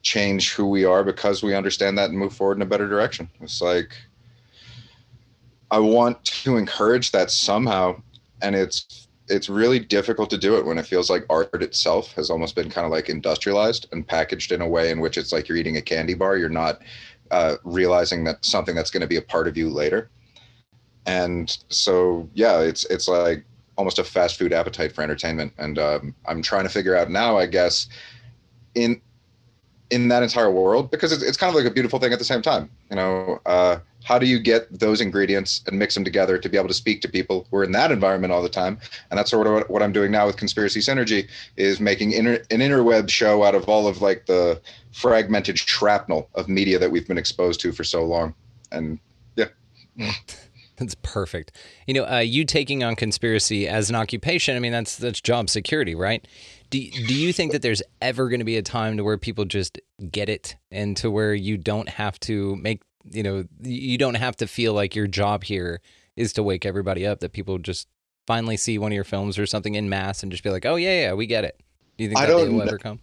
change 0.02 0.52
who 0.52 0.66
we 0.66 0.84
are 0.84 1.04
because 1.04 1.42
we 1.42 1.54
understand 1.54 1.96
that 1.96 2.10
and 2.10 2.18
move 2.18 2.34
forward 2.34 2.58
in 2.58 2.62
a 2.62 2.66
better 2.66 2.88
direction. 2.88 3.30
It's 3.40 3.62
like 3.62 3.96
I 5.72 5.78
want 5.78 6.22
to 6.26 6.58
encourage 6.58 7.12
that 7.12 7.30
somehow, 7.30 8.00
and 8.42 8.54
it's 8.54 9.08
it's 9.28 9.48
really 9.48 9.78
difficult 9.78 10.28
to 10.30 10.36
do 10.36 10.56
it 10.58 10.66
when 10.66 10.76
it 10.76 10.86
feels 10.86 11.08
like 11.08 11.24
art 11.30 11.62
itself 11.62 12.12
has 12.12 12.28
almost 12.28 12.54
been 12.54 12.68
kind 12.68 12.84
of 12.84 12.90
like 12.90 13.08
industrialized 13.08 13.86
and 13.90 14.06
packaged 14.06 14.52
in 14.52 14.60
a 14.60 14.68
way 14.68 14.90
in 14.90 15.00
which 15.00 15.16
it's 15.16 15.32
like 15.32 15.48
you're 15.48 15.56
eating 15.56 15.78
a 15.78 15.82
candy 15.82 16.12
bar. 16.12 16.36
You're 16.36 16.50
not 16.50 16.82
uh, 17.30 17.56
realizing 17.64 18.24
that 18.24 18.44
something 18.44 18.74
that's 18.74 18.90
going 18.90 19.00
to 19.00 19.06
be 19.06 19.16
a 19.16 19.22
part 19.22 19.48
of 19.48 19.56
you 19.56 19.70
later. 19.70 20.10
And 21.06 21.56
so, 21.70 22.28
yeah, 22.34 22.60
it's 22.60 22.84
it's 22.86 23.08
like 23.08 23.44
almost 23.78 23.98
a 23.98 24.04
fast 24.04 24.38
food 24.38 24.52
appetite 24.52 24.92
for 24.92 25.00
entertainment. 25.02 25.54
And 25.56 25.78
um, 25.78 26.14
I'm 26.26 26.42
trying 26.42 26.64
to 26.64 26.70
figure 26.70 26.94
out 26.94 27.10
now, 27.10 27.38
I 27.38 27.46
guess, 27.46 27.88
in 28.74 29.00
in 29.88 30.08
that 30.08 30.22
entire 30.22 30.50
world 30.50 30.90
because 30.90 31.12
it's, 31.12 31.22
it's 31.22 31.36
kind 31.36 31.48
of 31.48 31.54
like 31.54 31.70
a 31.70 31.74
beautiful 31.74 31.98
thing 31.98 32.14
at 32.14 32.18
the 32.18 32.24
same 32.24 32.40
time 32.40 32.70
you 32.88 32.96
know 32.96 33.38
uh, 33.44 33.78
how 34.04 34.18
do 34.18 34.26
you 34.26 34.38
get 34.38 34.66
those 34.78 35.00
ingredients 35.00 35.62
and 35.66 35.78
mix 35.78 35.94
them 35.94 36.04
together 36.04 36.38
to 36.38 36.49
be 36.49 36.56
able 36.56 36.68
to 36.68 36.75
speak 36.75 37.00
to 37.00 37.09
people 37.09 37.47
who 37.50 37.59
are 37.59 37.64
in 37.64 37.73
that 37.73 37.90
environment 37.90 38.32
all 38.32 38.42
the 38.42 38.49
time 38.49 38.78
and 39.11 39.18
that's 39.18 39.30
sort 39.30 39.47
of 39.47 39.68
what 39.68 39.82
i'm 39.82 39.92
doing 39.92 40.11
now 40.11 40.26
with 40.26 40.37
conspiracy 40.37 40.80
synergy 40.80 41.28
is 41.56 41.80
making 41.80 42.12
inter, 42.12 42.35
an 42.50 42.61
interweb 42.61 43.09
show 43.09 43.42
out 43.42 43.54
of 43.54 43.68
all 43.68 43.87
of 43.87 44.02
like 44.02 44.26
the 44.26 44.61
fragmented 44.92 45.59
shrapnel 45.59 46.28
of 46.35 46.49
media 46.49 46.78
that 46.78 46.90
we've 46.90 47.09
been 47.09 47.18
exposed 47.18 47.61
to 47.61 47.73
for 47.73 47.85
so 47.85 48.04
long 48.04 48.35
and 48.71 48.99
yeah 49.37 49.47
That's 50.82 50.97
perfect. 51.02 51.52
You 51.87 51.94
know, 51.94 52.04
uh, 52.06 52.18
you 52.18 52.44
taking 52.44 52.82
on 52.82 52.97
conspiracy 52.97 53.68
as 53.68 53.88
an 53.88 53.94
occupation. 53.94 54.56
I 54.56 54.59
mean, 54.59 54.73
that's 54.73 54.97
that's 54.97 55.21
job 55.21 55.49
security, 55.49 55.94
right? 55.94 56.26
Do 56.71 56.90
Do 56.90 57.14
you 57.14 57.32
think 57.32 57.52
that 57.52 57.62
there's 57.62 57.82
ever 58.00 58.28
going 58.28 58.40
to 58.40 58.44
be 58.44 58.56
a 58.56 58.62
time 58.62 58.97
to 58.97 59.04
where 59.04 59.18
people 59.18 59.44
just 59.44 59.78
get 60.11 60.28
it, 60.28 60.56
and 60.71 60.97
to 60.97 61.11
where 61.11 61.35
you 61.35 61.56
don't 61.56 61.88
have 61.88 62.18
to 62.21 62.56
make, 62.56 62.82
you 63.11 63.23
know, 63.23 63.44
you 63.62 63.99
don't 63.99 64.14
have 64.14 64.37
to 64.37 64.47
feel 64.47 64.75
like 64.75 64.94
your 64.94 65.06
job 65.06 65.44
here 65.44 65.80
is 66.16 66.32
to 66.35 66.42
wake 66.42 66.66
everybody 66.66 67.06
up. 67.06 67.21
That 67.21 67.32
people 67.32 67.59
just 67.59 67.88
finally 68.26 68.56
see 68.56 68.78
one 68.78 68.92
of 68.92 68.94
your 68.94 69.04
films 69.04 69.38
or 69.38 69.47
something 69.47 69.75
in 69.75 69.88
mass 69.88 70.23
and 70.23 70.30
just 70.30 70.44
be 70.44 70.50
like, 70.50 70.66
"Oh 70.66 70.76
yeah, 70.76 71.00
yeah, 71.00 71.12
we 71.14 71.26
get 71.26 71.44
it." 71.44 71.61
Do 71.97 72.04
you 72.04 72.11
think 72.11 72.21
that 72.21 72.26
day 72.26 72.49
will 72.49 72.62
ever 72.62 72.78
come? 72.78 73.00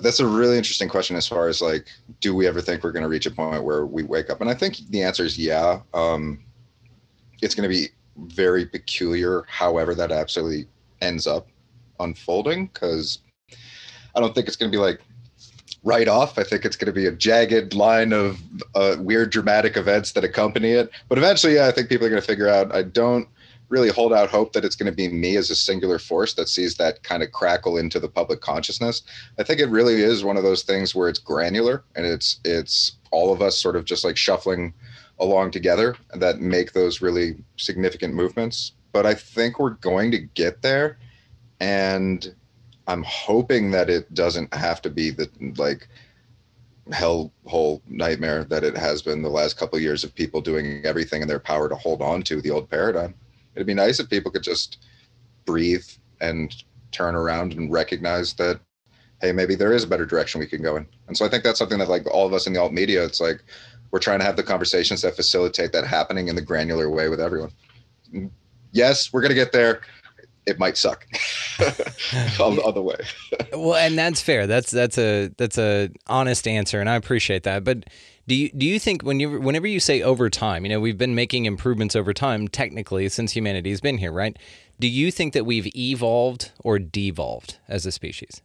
that's 0.00 0.20
a 0.20 0.26
really 0.26 0.56
interesting 0.56 0.88
question 0.88 1.16
as 1.16 1.28
far 1.28 1.48
as 1.48 1.60
like 1.60 1.86
do 2.20 2.34
we 2.34 2.46
ever 2.46 2.60
think 2.60 2.82
we're 2.82 2.92
going 2.92 3.02
to 3.02 3.08
reach 3.08 3.26
a 3.26 3.30
point 3.30 3.62
where 3.62 3.84
we 3.84 4.02
wake 4.02 4.30
up 4.30 4.40
and 4.40 4.48
i 4.48 4.54
think 4.54 4.78
the 4.90 5.02
answer 5.02 5.24
is 5.24 5.38
yeah 5.38 5.80
um, 5.92 6.38
it's 7.42 7.54
going 7.54 7.68
to 7.68 7.74
be 7.74 7.88
very 8.16 8.64
peculiar 8.64 9.44
however 9.48 9.94
that 9.94 10.10
absolutely 10.10 10.66
ends 11.00 11.26
up 11.26 11.48
unfolding 12.00 12.66
because 12.68 13.18
i 14.14 14.20
don't 14.20 14.34
think 14.34 14.46
it's 14.46 14.56
going 14.56 14.70
to 14.70 14.76
be 14.76 14.80
like 14.80 15.00
right 15.84 16.08
off 16.08 16.38
i 16.38 16.42
think 16.42 16.64
it's 16.64 16.76
going 16.76 16.86
to 16.86 16.92
be 16.92 17.06
a 17.06 17.12
jagged 17.12 17.74
line 17.74 18.12
of 18.12 18.40
uh, 18.74 18.96
weird 18.98 19.30
dramatic 19.30 19.76
events 19.76 20.12
that 20.12 20.24
accompany 20.24 20.72
it 20.72 20.90
but 21.08 21.18
eventually 21.18 21.54
yeah 21.54 21.66
i 21.66 21.70
think 21.72 21.88
people 21.88 22.06
are 22.06 22.10
going 22.10 22.20
to 22.20 22.26
figure 22.26 22.48
out 22.48 22.74
i 22.74 22.82
don't 22.82 23.28
really 23.72 23.88
hold 23.88 24.12
out 24.12 24.28
hope 24.28 24.52
that 24.52 24.66
it's 24.66 24.76
going 24.76 24.86
to 24.90 24.94
be 24.94 25.08
me 25.08 25.36
as 25.36 25.48
a 25.48 25.56
singular 25.56 25.98
force 25.98 26.34
that 26.34 26.48
sees 26.48 26.76
that 26.76 27.02
kind 27.02 27.22
of 27.22 27.32
crackle 27.32 27.78
into 27.78 27.98
the 27.98 28.08
public 28.08 28.42
consciousness. 28.42 29.02
I 29.38 29.42
think 29.42 29.60
it 29.60 29.70
really 29.70 29.94
is 29.94 30.22
one 30.22 30.36
of 30.36 30.42
those 30.42 30.62
things 30.62 30.94
where 30.94 31.08
it's 31.08 31.18
granular 31.18 31.82
and 31.96 32.04
it's 32.04 32.38
it's 32.44 32.92
all 33.10 33.32
of 33.32 33.40
us 33.40 33.58
sort 33.58 33.74
of 33.74 33.86
just 33.86 34.04
like 34.04 34.18
shuffling 34.18 34.74
along 35.18 35.52
together 35.52 35.96
that 36.14 36.40
make 36.40 36.72
those 36.72 37.00
really 37.00 37.36
significant 37.56 38.12
movements. 38.12 38.72
But 38.92 39.06
I 39.06 39.14
think 39.14 39.58
we're 39.58 39.70
going 39.70 40.10
to 40.10 40.18
get 40.18 40.60
there 40.60 40.98
and 41.58 42.34
I'm 42.86 43.02
hoping 43.04 43.70
that 43.72 43.88
it 43.88 44.12
doesn't 44.14 44.52
have 44.54 44.82
to 44.82 44.90
be 44.90 45.10
the 45.10 45.28
like 45.56 45.88
hell 46.90 47.32
hole 47.46 47.80
nightmare 47.86 48.44
that 48.44 48.64
it 48.64 48.76
has 48.76 49.02
been 49.02 49.22
the 49.22 49.28
last 49.28 49.56
couple 49.56 49.76
of 49.76 49.82
years 49.82 50.02
of 50.02 50.14
people 50.14 50.40
doing 50.40 50.84
everything 50.84 51.22
in 51.22 51.28
their 51.28 51.38
power 51.38 51.68
to 51.68 51.76
hold 51.76 52.02
on 52.02 52.22
to 52.22 52.40
the 52.40 52.50
old 52.50 52.68
paradigm. 52.68 53.14
It'd 53.54 53.66
be 53.66 53.74
nice 53.74 54.00
if 54.00 54.10
people 54.10 54.32
could 54.32 54.42
just 54.42 54.78
breathe 55.44 55.86
and 56.20 56.54
turn 56.90 57.14
around 57.14 57.52
and 57.52 57.70
recognize 57.72 58.34
that 58.34 58.60
hey 59.20 59.32
maybe 59.32 59.54
there 59.54 59.72
is 59.72 59.84
a 59.84 59.88
better 59.88 60.06
direction 60.06 60.40
we 60.40 60.46
can 60.46 60.62
go 60.62 60.76
in. 60.76 60.86
And 61.06 61.16
so 61.16 61.24
i 61.24 61.28
think 61.28 61.44
that's 61.44 61.58
something 61.58 61.78
that 61.78 61.88
like 61.88 62.06
all 62.06 62.26
of 62.26 62.32
us 62.32 62.46
in 62.46 62.52
the 62.52 62.60
alt 62.60 62.72
media 62.72 63.04
it's 63.04 63.20
like 63.20 63.44
we're 63.90 63.98
trying 63.98 64.18
to 64.18 64.24
have 64.24 64.36
the 64.36 64.42
conversations 64.42 65.02
that 65.02 65.14
facilitate 65.14 65.72
that 65.72 65.86
happening 65.86 66.28
in 66.28 66.34
the 66.34 66.42
granular 66.42 66.88
way 66.88 67.08
with 67.08 67.20
everyone. 67.20 67.52
Mm, 68.12 68.30
yes 68.72 69.12
we're 69.12 69.20
going 69.20 69.30
to 69.30 69.34
get 69.36 69.52
there 69.52 69.82
it 70.46 70.58
might 70.58 70.76
suck 70.76 71.06
on 72.40 72.56
the 72.56 72.62
other 72.64 72.82
way 72.82 72.96
well 73.52 73.76
and 73.76 73.96
that's 73.96 74.20
fair 74.20 74.46
that's 74.46 74.70
that's 74.70 74.98
a 74.98 75.28
that's 75.36 75.58
a 75.58 75.90
honest 76.06 76.46
answer 76.48 76.80
and 76.80 76.88
i 76.88 76.96
appreciate 76.96 77.42
that 77.42 77.64
but 77.64 77.84
do 78.26 78.36
you 78.36 78.50
do 78.50 78.66
you 78.66 78.78
think 78.78 79.02
when 79.02 79.18
you 79.18 79.40
whenever 79.40 79.66
you 79.66 79.80
say 79.80 80.00
over 80.00 80.30
time, 80.30 80.64
you 80.64 80.70
know, 80.70 80.80
we've 80.80 80.98
been 80.98 81.14
making 81.14 81.46
improvements 81.46 81.96
over 81.96 82.14
time 82.14 82.46
technically 82.46 83.08
since 83.08 83.32
humanity 83.32 83.70
has 83.70 83.80
been 83.80 83.98
here, 83.98 84.12
right? 84.12 84.38
Do 84.78 84.86
you 84.86 85.10
think 85.10 85.32
that 85.32 85.44
we've 85.44 85.66
evolved 85.76 86.52
or 86.60 86.78
devolved 86.78 87.58
as 87.68 87.84
a 87.84 87.92
species? 87.92 88.40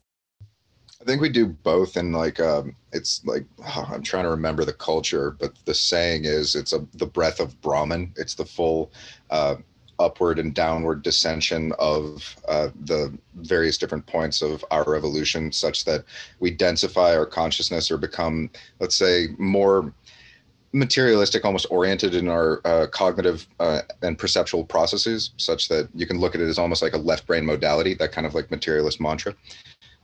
I 0.99 1.03
think 1.03 1.21
we 1.21 1.29
do 1.29 1.45
both, 1.45 1.95
and 1.95 2.11
like 2.11 2.39
um, 2.39 2.75
it's 2.91 3.23
like 3.23 3.45
oh, 3.63 3.87
I'm 3.93 4.01
trying 4.01 4.23
to 4.23 4.31
remember 4.31 4.65
the 4.65 4.73
culture, 4.73 5.31
but 5.39 5.53
the 5.65 5.75
saying 5.75 6.25
is 6.25 6.55
it's 6.55 6.73
a 6.73 6.85
the 6.95 7.05
breath 7.05 7.39
of 7.39 7.59
Brahman. 7.61 8.13
It's 8.17 8.33
the 8.33 8.45
full 8.45 8.91
uh, 9.29 9.57
upward 9.99 10.39
and 10.39 10.53
downward 10.53 11.01
dissension 11.01 11.71
of 11.79 12.35
uh, 12.47 12.69
the 12.85 13.17
various 13.35 13.77
different 13.77 14.05
points 14.05 14.41
of 14.41 14.63
our 14.71 14.95
evolution 14.95 15.51
such 15.51 15.85
that 15.85 16.03
we 16.39 16.55
densify 16.55 17.17
our 17.17 17.25
consciousness 17.25 17.89
or 17.89 17.97
become 17.97 18.49
let's 18.79 18.95
say 18.95 19.27
more 19.37 19.93
materialistic 20.73 21.45
almost 21.45 21.65
oriented 21.69 22.13
in 22.13 22.27
our 22.27 22.61
uh, 22.65 22.87
cognitive 22.87 23.47
uh, 23.59 23.81
and 24.01 24.17
perceptual 24.17 24.63
processes 24.63 25.31
such 25.37 25.67
that 25.67 25.89
you 25.95 26.05
can 26.05 26.19
look 26.19 26.35
at 26.35 26.41
it 26.41 26.47
as 26.47 26.59
almost 26.59 26.81
like 26.81 26.93
a 26.93 26.97
left 26.97 27.25
brain 27.25 27.45
modality 27.45 27.93
that 27.93 28.11
kind 28.11 28.27
of 28.27 28.35
like 28.35 28.51
materialist 28.51 28.99
mantra. 28.99 29.33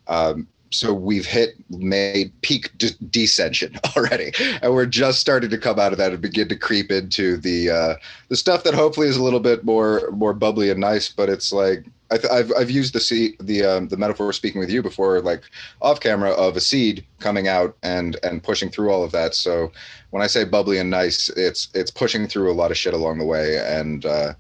Um, 0.08 0.48
so 0.74 0.94
we've 0.94 1.26
hit 1.26 1.56
made 1.70 2.34
peak 2.42 2.76
de- 2.78 2.90
descension 3.06 3.78
already. 3.96 4.32
And 4.62 4.74
we're 4.74 4.86
just 4.86 5.20
starting 5.20 5.50
to 5.50 5.58
come 5.58 5.80
out 5.80 5.92
of 5.92 5.98
that 6.00 6.12
and 6.12 6.22
begin 6.22 6.50
to 6.50 6.56
creep 6.56 6.92
into 6.92 7.38
the 7.38 7.70
uh 7.70 7.96
the 8.30 8.36
stuff 8.36 8.64
that 8.64 8.74
hopefully 8.74 9.08
is 9.08 9.18
a 9.18 9.24
little 9.24 9.40
bit 9.40 9.64
more 9.64 10.10
more 10.12 10.34
bubbly 10.34 10.70
and 10.70 10.80
nice 10.80 11.10
but 11.10 11.30
it's 11.30 11.52
like 11.52 11.86
I 12.12 12.38
have 12.38 12.52
I've 12.58 12.72
used 12.72 12.94
the 12.94 13.00
seed 13.00 13.36
the 13.40 13.64
um, 13.64 13.88
the 13.88 13.98
metaphor 13.98 14.32
speaking 14.34 14.60
with 14.60 14.70
you 14.70 14.84
before 14.84 15.20
like 15.22 15.44
off 15.82 16.00
camera 16.00 16.32
of 16.32 16.56
a 16.56 16.62
seed 16.62 17.06
coming 17.20 17.48
out 17.48 17.76
and 17.82 18.18
and 18.24 18.44
pushing 18.44 18.70
through 18.70 18.92
all 18.92 19.04
of 19.04 19.12
that. 19.14 19.34
So 19.34 19.72
when 20.12 20.22
I 20.22 20.28
say 20.28 20.44
bubbly 20.44 20.78
and 20.78 20.90
nice 20.90 21.30
it's 21.30 21.70
it's 21.74 21.90
pushing 21.92 22.28
through 22.28 22.52
a 22.52 22.54
lot 22.54 22.72
of 22.72 22.78
shit 22.78 22.94
along 22.94 23.18
the 23.20 23.26
way 23.26 23.58
and 23.58 24.06
uh 24.06 24.34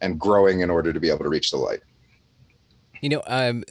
and 0.00 0.18
growing 0.18 0.60
in 0.60 0.70
order 0.70 0.92
to 0.92 1.00
be 1.00 1.08
able 1.08 1.24
to 1.24 1.28
reach 1.28 1.50
the 1.50 1.58
light. 1.58 1.80
You 3.02 3.10
know 3.10 3.22
um 3.26 3.64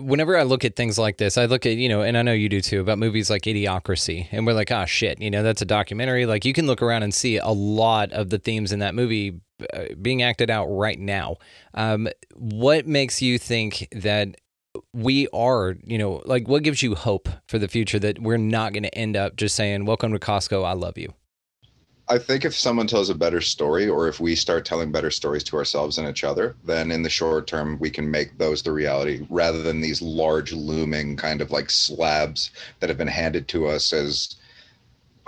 whenever 0.00 0.36
I 0.36 0.42
look 0.42 0.64
at 0.64 0.76
things 0.76 0.98
like 0.98 1.18
this, 1.18 1.38
I 1.38 1.46
look 1.46 1.66
at, 1.66 1.76
you 1.76 1.88
know, 1.88 2.02
and 2.02 2.16
I 2.16 2.22
know 2.22 2.32
you 2.32 2.48
do 2.48 2.60
too, 2.60 2.80
about 2.80 2.98
movies 2.98 3.30
like 3.30 3.42
Idiocracy, 3.42 4.28
and 4.32 4.46
we're 4.46 4.52
like, 4.54 4.70
ah, 4.70 4.82
oh, 4.82 4.86
shit, 4.86 5.20
you 5.20 5.30
know, 5.30 5.42
that's 5.42 5.62
a 5.62 5.66
documentary. 5.66 6.26
Like, 6.26 6.44
you 6.44 6.52
can 6.52 6.66
look 6.66 6.82
around 6.82 7.02
and 7.02 7.14
see 7.14 7.36
a 7.36 7.48
lot 7.48 8.12
of 8.12 8.30
the 8.30 8.38
themes 8.38 8.72
in 8.72 8.78
that 8.80 8.94
movie 8.94 9.40
uh, 9.72 9.84
being 10.00 10.22
acted 10.22 10.50
out 10.50 10.66
right 10.66 10.98
now. 10.98 11.36
Um, 11.74 12.08
what 12.34 12.86
makes 12.86 13.20
you 13.22 13.38
think 13.38 13.88
that 13.92 14.36
we 14.92 15.28
are, 15.32 15.76
you 15.84 15.98
know, 15.98 16.22
like, 16.24 16.48
what 16.48 16.62
gives 16.62 16.82
you 16.82 16.94
hope 16.94 17.28
for 17.46 17.58
the 17.58 17.68
future 17.68 17.98
that 17.98 18.20
we're 18.20 18.36
not 18.36 18.72
going 18.72 18.84
to 18.84 18.94
end 18.94 19.16
up 19.16 19.36
just 19.36 19.54
saying, 19.54 19.84
welcome 19.84 20.12
to 20.12 20.18
Costco, 20.18 20.64
I 20.64 20.72
love 20.72 20.96
you? 20.96 21.12
I 22.10 22.18
think 22.18 22.44
if 22.44 22.56
someone 22.56 22.88
tells 22.88 23.08
a 23.08 23.14
better 23.14 23.40
story, 23.40 23.88
or 23.88 24.08
if 24.08 24.18
we 24.18 24.34
start 24.34 24.64
telling 24.64 24.90
better 24.90 25.12
stories 25.12 25.44
to 25.44 25.56
ourselves 25.56 25.96
and 25.96 26.08
each 26.08 26.24
other, 26.24 26.56
then 26.64 26.90
in 26.90 27.04
the 27.04 27.08
short 27.08 27.46
term, 27.46 27.78
we 27.78 27.88
can 27.88 28.10
make 28.10 28.36
those 28.36 28.62
the 28.62 28.72
reality 28.72 29.24
rather 29.30 29.62
than 29.62 29.80
these 29.80 30.02
large 30.02 30.52
looming 30.52 31.16
kind 31.16 31.40
of 31.40 31.52
like 31.52 31.70
slabs 31.70 32.50
that 32.80 32.88
have 32.88 32.98
been 32.98 33.06
handed 33.06 33.46
to 33.48 33.68
us 33.68 33.92
as, 33.92 34.34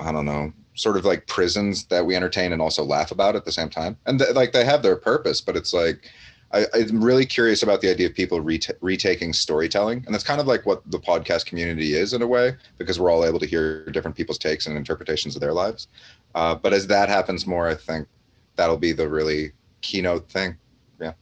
I 0.01 0.11
don't 0.11 0.27
know, 0.27 0.53
sort 0.75 0.97
of 0.97 1.05
like 1.05 1.29
prisons 1.29 1.85
that 1.85 2.05
we 2.05 2.17
entertain 2.17 2.53
and 2.53 2.61
also 2.61 2.83
laugh 2.83 3.13
about 3.13 3.37
at 3.37 3.45
the 3.45 3.53
same 3.53 3.69
time. 3.69 3.97
And 4.07 4.19
th- 4.19 4.35
like 4.35 4.51
they 4.51 4.65
have 4.65 4.83
their 4.83 4.97
purpose, 4.97 5.41
but 5.41 5.57
it's 5.57 5.73
like, 5.73 6.11
I, 6.53 6.67
am 6.75 7.03
really 7.03 7.25
curious 7.25 7.63
about 7.63 7.81
the 7.81 7.91
idea 7.91 8.09
of 8.09 8.15
people 8.15 8.41
ret- 8.41 8.77
retaking 8.81 9.33
storytelling, 9.33 10.03
and 10.05 10.15
that's 10.15 10.25
kind 10.25 10.41
of 10.41 10.47
like 10.47 10.67
what 10.67 10.83
the 10.91 10.99
podcast 10.99 11.47
community 11.47 11.95
is 11.95 12.13
in 12.13 12.21
a 12.21 12.27
way, 12.27 12.55
because 12.77 13.01
we're 13.01 13.11
all 13.11 13.25
able 13.25 13.39
to 13.39 13.47
hear 13.47 13.87
different 13.87 14.17
people's 14.17 14.39
takes 14.39 14.67
and 14.67 14.77
interpretations 14.77 15.35
of 15.35 15.41
their 15.41 15.55
lives. 15.55 15.89
Uh, 16.35 16.55
but 16.55 16.73
as 16.73 16.87
that 16.87 17.09
happens 17.09 17.47
more, 17.47 17.69
I 17.69 17.75
think 17.75 18.09
that'll 18.57 18.79
be 18.79 18.93
the 18.93 19.09
really 19.09 19.53
keynote 19.81 20.29
thing. 20.31 20.57
Yeah. 21.01 21.13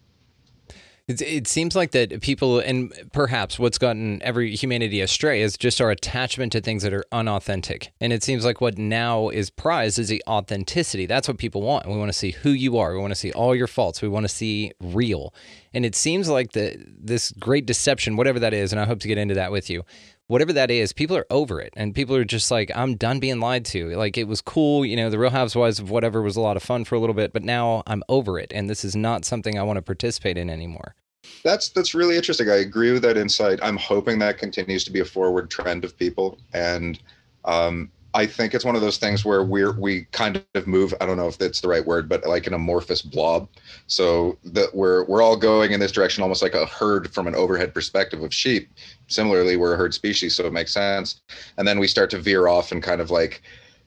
It, 1.09 1.21
it 1.23 1.49
seems 1.49 1.75
like 1.75 1.90
that 1.93 2.21
people, 2.21 2.61
and 2.61 2.93
perhaps 3.12 3.59
what's 3.59 3.79
gotten 3.79 4.23
every 4.23 4.55
humanity 4.55 5.00
astray 5.00 5.43
is 5.43 5.57
just 5.57 5.81
our 5.81 5.90
attachment 5.90 6.52
to 6.52 6.61
things 6.61 6.83
that 6.85 6.93
are 6.93 7.05
unauthentic. 7.11 7.93
And 8.00 8.12
it 8.12 8.23
seems 8.23 8.45
like 8.45 8.61
what 8.61 8.79
now 8.79 9.29
is 9.31 9.50
prized 9.50 9.99
is 9.99 10.09
the 10.09 10.23
authenticity. 10.29 11.07
That's 11.07 11.26
what 11.26 11.38
people 11.38 11.62
want. 11.62 11.88
We 11.88 11.97
want 11.97 12.11
to 12.11 12.19
see 12.19 12.31
who 12.31 12.50
you 12.50 12.79
are. 12.79 12.93
We 12.93 13.00
want 13.00 13.11
to 13.12 13.19
see 13.19 13.33
all 13.33 13.55
your 13.55 13.67
faults. 13.67 14.02
We 14.02 14.09
want 14.09 14.25
to 14.25 14.29
see 14.29 14.73
real. 14.81 15.35
And 15.75 15.85
it 15.85 15.97
seems 15.97 16.29
like 16.29 16.52
the 16.52 16.76
this 16.87 17.33
great 17.33 17.67
deception, 17.67 18.17
whatever 18.17 18.38
that 18.38 18.55
is, 18.55 18.73
and 18.73 18.81
I 18.81 18.85
hope 18.85 19.00
to 19.00 19.09
get 19.09 19.19
into 19.19 19.35
that 19.35 19.50
with 19.50 19.71
you, 19.71 19.85
whatever 20.31 20.53
that 20.53 20.71
is, 20.71 20.93
people 20.93 21.17
are 21.17 21.27
over 21.29 21.61
it. 21.61 21.75
And 21.77 21.93
people 21.93 22.15
are 22.15 22.25
just 22.25 22.53
like, 22.53 22.71
I'm 22.73 22.95
done 22.95 23.19
being 23.19 23.41
lied 23.41 23.65
to. 23.67 23.97
Like, 23.97 24.17
it 24.17 24.29
was 24.29 24.41
cool. 24.41 24.87
You 24.87 24.95
know, 24.95 25.11
the 25.11 25.19
Real 25.19 25.31
Housewives 25.31 25.81
of 25.81 25.91
whatever 25.91 26.23
was 26.23 26.37
a 26.37 26.41
lot 26.41 26.57
of 26.57 26.63
fun 26.63 26.85
for 26.85 26.95
a 26.95 27.01
little 27.01 27.15
bit, 27.15 27.33
but 27.33 27.43
now 27.43 27.83
I'm 27.89 28.05
over 28.09 28.39
it. 28.39 28.53
And 28.55 28.71
this 28.71 28.85
is 28.85 28.95
not 28.95 29.25
something 29.25 29.59
I 29.59 29.65
want 29.65 29.79
to 29.79 29.83
participate 29.83 30.39
in 30.39 30.49
anymore. 30.49 30.95
That's 31.43 31.69
that's 31.71 31.95
really 31.95 32.17
interesting. 32.17 32.49
I 32.49 32.57
agree 32.57 32.93
with 32.93 33.03
that 33.03 33.17
insight. 33.17 33.59
I'm 33.63 33.77
hoping 33.77 34.21
that 34.21 34.39
continues 34.39 34.85
to 34.85 34.93
be 34.93 35.01
a 35.01 35.05
forward 35.05 35.51
trend 35.51 35.85
of 35.85 35.97
people, 35.97 36.39
and 36.55 36.99
um, 37.45 37.91
I 38.12 38.26
think 38.26 38.55
it's 38.55 38.64
one 38.64 38.75
of 38.75 38.81
those 38.81 38.99
things 38.99 39.25
where 39.25 39.45
we're 39.45 39.73
we 39.73 40.05
kind 40.12 40.45
of 40.55 40.67
move. 40.67 40.95
I 41.00 41.07
don't 41.07 41.17
know 41.17 41.29
if 41.29 41.38
that's 41.38 41.61
the 41.61 41.69
right 41.69 41.85
word, 41.85 42.09
but 42.09 42.26
like 42.26 42.47
an 42.47 42.55
amorphous 42.55 43.02
blob. 43.02 43.49
So 43.87 44.37
that 44.45 44.75
we're 44.75 45.05
we're 45.05 45.23
all 45.23 45.37
going 45.37 45.73
in 45.73 45.81
this 45.81 45.93
direction, 45.93 46.23
almost 46.23 46.43
like 46.43 46.55
a 46.55 46.67
herd 46.67 47.12
from 47.14 47.26
an 47.29 47.37
overhead 47.37 47.73
perspective 47.73 48.23
of 48.23 48.35
sheep. 48.35 48.71
Similarly, 49.07 49.57
we're 49.57 49.75
a 49.75 49.76
herd 49.76 49.95
species, 49.95 50.35
so 50.35 50.47
it 50.47 50.52
makes 50.52 50.73
sense. 50.73 51.21
And 51.57 51.69
then 51.69 51.79
we 51.79 51.87
start 51.87 52.11
to 52.11 52.19
veer 52.19 52.49
off 52.49 52.73
and 52.73 52.83
kind 52.83 53.00
of 53.00 53.11
like 53.11 53.43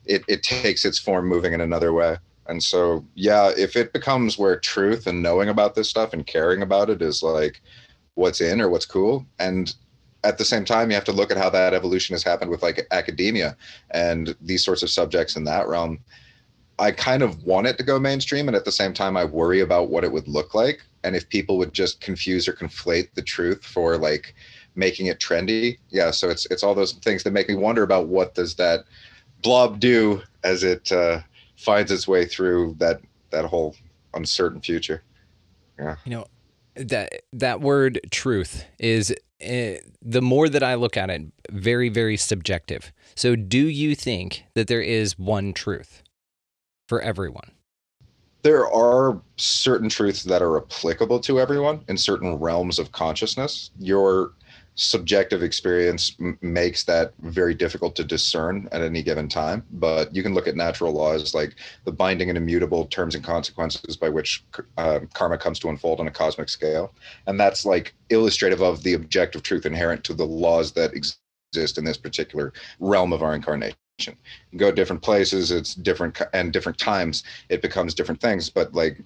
it 0.06 0.24
it 0.28 0.44
takes 0.44 0.86
its 0.86 1.00
form 1.00 1.28
moving 1.28 1.54
in 1.54 1.62
another 1.62 1.92
way. 1.92 2.18
And 2.48 2.64
so 2.64 3.06
yeah, 3.16 3.52
if 3.58 3.76
it 3.76 3.94
becomes 3.94 4.38
where 4.38 4.58
truth 4.60 5.08
and 5.08 5.22
knowing 5.22 5.50
about 5.50 5.76
this 5.76 5.90
stuff 5.90 6.14
and 6.14 6.26
caring 6.26 6.62
about 6.62 6.90
it 6.90 7.02
is 7.02 7.24
like 7.24 7.62
what's 8.16 8.42
in 8.42 8.62
or 8.62 8.70
what's 8.70 8.86
cool 8.86 9.26
and 9.40 9.76
at 10.24 10.38
the 10.38 10.46
same 10.46 10.66
time, 10.66 10.90
you 10.90 10.96
have 10.96 11.04
to 11.06 11.12
look 11.12 11.32
at 11.32 11.38
how 11.38 11.50
that 11.50 11.74
evolution 11.74 12.14
has 12.14 12.24
happened 12.24 12.50
with 12.50 12.64
like 12.64 12.88
academia 12.92 13.58
and 13.92 14.36
these 14.42 14.64
sorts 14.64 14.84
of 14.84 14.90
subjects 14.90 15.36
in 15.36 15.44
that 15.46 15.68
realm. 15.68 16.00
I 16.80 16.92
kind 16.92 17.22
of 17.22 17.44
want 17.44 17.68
it 17.68 17.78
to 17.78 17.84
go 17.84 18.00
mainstream, 18.00 18.48
and 18.48 18.58
at 18.58 18.66
the 18.66 18.72
same 18.72 18.94
time, 18.94 19.16
I 19.16 19.26
worry 19.26 19.60
about 19.60 19.90
what 19.90 20.04
it 20.04 20.12
would 20.12 20.28
look 20.28 20.56
like, 20.56 20.82
and 21.04 21.16
if 21.16 21.30
people 21.30 21.58
would 21.60 21.74
just 21.74 22.02
confuse 22.02 22.48
or 22.48 22.54
conflate 22.54 23.14
the 23.14 23.22
truth 23.22 23.64
for 23.64 23.98
like 23.98 24.34
making 24.76 25.08
it 25.08 25.20
trendy. 25.20 25.78
Yeah, 25.90 26.12
so 26.12 26.30
it's 26.30 26.46
it's 26.48 26.64
all 26.64 26.74
those 26.74 26.94
things 26.94 27.24
that 27.24 27.32
make 27.32 27.48
me 27.48 27.56
wonder 27.56 27.84
about 27.84 28.08
what 28.08 28.34
does 28.34 28.56
that 28.56 28.86
blob 29.44 29.80
do 29.80 30.24
as 30.44 30.64
it 30.64 30.92
uh, 30.92 31.20
finds 31.58 31.92
its 31.92 32.08
way 32.08 32.26
through 32.26 32.76
that 32.80 33.02
that 33.30 33.46
whole 33.46 33.76
uncertain 34.16 34.62
future. 34.62 35.04
Yeah, 35.78 35.98
you 36.06 36.12
know 36.12 36.26
that 36.76 37.24
that 37.34 37.62
word 37.62 38.00
truth 38.12 38.66
is 38.80 39.14
uh, 39.44 39.80
the 40.02 40.22
more 40.22 40.50
that 40.50 40.64
I 40.64 40.76
look 40.76 40.98
at 40.98 41.10
it, 41.10 41.22
very, 41.52 41.90
very 41.90 42.18
subjective. 42.18 42.92
So, 43.16 43.36
do 43.36 43.68
you 43.68 43.96
think 43.96 44.44
that 44.56 44.68
there 44.68 44.82
is 44.82 45.18
one 45.18 45.54
truth 45.54 46.04
for 46.88 47.02
everyone? 47.02 47.52
There 48.44 48.68
are 48.70 49.22
certain 49.38 49.88
truths 49.88 50.24
that 50.24 50.42
are 50.42 50.58
applicable 50.58 51.20
to 51.22 51.40
everyone 51.40 51.84
in 51.88 51.98
certain 51.98 52.36
realms 52.36 52.78
of 52.78 52.92
consciousness. 52.92 53.72
Your 53.80 54.34
subjective 54.76 55.44
experience 55.44 56.16
m- 56.20 56.38
makes 56.42 56.84
that 56.86 57.14
very 57.20 57.54
difficult 57.54 57.96
to 57.96 58.04
discern 58.04 58.68
at 58.72 58.82
any 58.82 59.04
given 59.04 59.28
time. 59.28 59.64
But 59.72 60.14
you 60.16 60.24
can 60.24 60.34
look 60.34 60.48
at 60.48 60.56
natural 60.56 60.92
laws 60.94 61.34
like 61.34 61.56
the 61.86 61.92
binding 61.92 62.30
and 62.30 62.38
immutable 62.38 62.86
terms 62.86 63.16
and 63.16 63.24
consequences 63.24 63.96
by 63.98 64.10
which 64.10 64.44
uh, 64.78 65.02
karma 65.14 65.38
comes 65.38 65.60
to 65.60 65.70
unfold 65.70 66.00
on 66.00 66.08
a 66.08 66.12
cosmic 66.12 66.50
scale. 66.50 66.94
And 67.28 67.40
that's 67.40 67.66
like 67.66 67.94
illustrative 68.10 68.62
of 68.62 68.84
the 68.84 68.94
objective 68.94 69.44
truth 69.44 69.66
inherent 69.66 70.04
to 70.06 70.14
the 70.14 70.26
laws 70.26 70.72
that 70.74 70.94
exist 70.94 71.78
in 71.78 71.84
this 71.86 71.98
particular 71.98 72.54
realm 72.80 73.14
of 73.14 73.22
our 73.22 73.36
incarnation. 73.36 73.76
go 74.58 74.72
different 74.72 75.02
places, 75.02 75.52
it's 75.52 75.76
different, 75.76 76.20
and 76.34 76.52
different 76.52 76.78
times, 76.78 77.24
it 77.50 77.62
becomes 77.62 77.94
different 77.94 78.20
things. 78.22 78.50
But 78.50 78.74
like, 78.74 79.00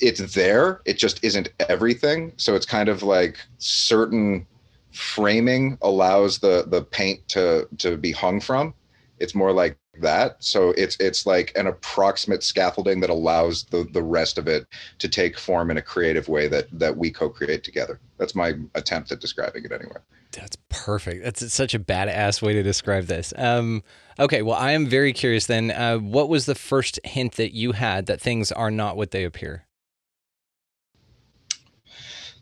it's 0.00 0.34
there, 0.34 0.80
it 0.86 0.96
just 0.96 1.22
isn't 1.22 1.50
everything. 1.68 2.32
So 2.38 2.54
it's 2.54 2.64
kind 2.66 2.88
of 2.88 3.02
like 3.02 3.38
certain 3.58 4.46
framing 4.92 5.78
allows 5.82 6.38
the 6.38 6.64
the 6.66 6.82
paint 6.82 7.26
to 7.28 7.68
to 7.78 7.96
be 7.96 8.12
hung 8.12 8.40
from 8.40 8.74
it's 9.20 9.34
more 9.34 9.52
like 9.52 9.78
that. 10.00 10.42
So 10.42 10.70
it's 10.70 10.96
it's 10.98 11.26
like 11.26 11.52
an 11.54 11.66
approximate 11.66 12.42
scaffolding 12.42 13.00
that 13.00 13.10
allows 13.10 13.64
the 13.64 13.86
the 13.92 14.02
rest 14.02 14.38
of 14.38 14.48
it 14.48 14.66
to 14.98 15.08
take 15.08 15.38
form 15.38 15.70
in 15.70 15.76
a 15.76 15.82
creative 15.82 16.28
way 16.28 16.48
that 16.48 16.66
that 16.72 16.96
we 16.96 17.10
co-create 17.10 17.62
together. 17.62 18.00
That's 18.18 18.34
my 18.34 18.54
attempt 18.74 19.12
at 19.12 19.20
describing 19.20 19.64
it 19.64 19.72
anyway. 19.72 19.98
That's 20.32 20.56
perfect. 20.68 21.22
That's 21.22 21.52
such 21.52 21.74
a 21.74 21.78
badass 21.78 22.40
way 22.40 22.54
to 22.54 22.62
describe 22.62 23.04
this. 23.04 23.32
Um 23.36 23.82
okay 24.18 24.42
well 24.42 24.56
i 24.56 24.72
am 24.72 24.86
very 24.86 25.14
curious 25.14 25.46
then 25.46 25.70
uh, 25.70 25.96
what 25.96 26.28
was 26.28 26.44
the 26.44 26.54
first 26.54 27.00
hint 27.04 27.36
that 27.36 27.54
you 27.54 27.72
had 27.72 28.04
that 28.06 28.20
things 28.20 28.52
are 28.52 28.70
not 28.70 28.96
what 28.96 29.12
they 29.12 29.24
appear 29.24 29.64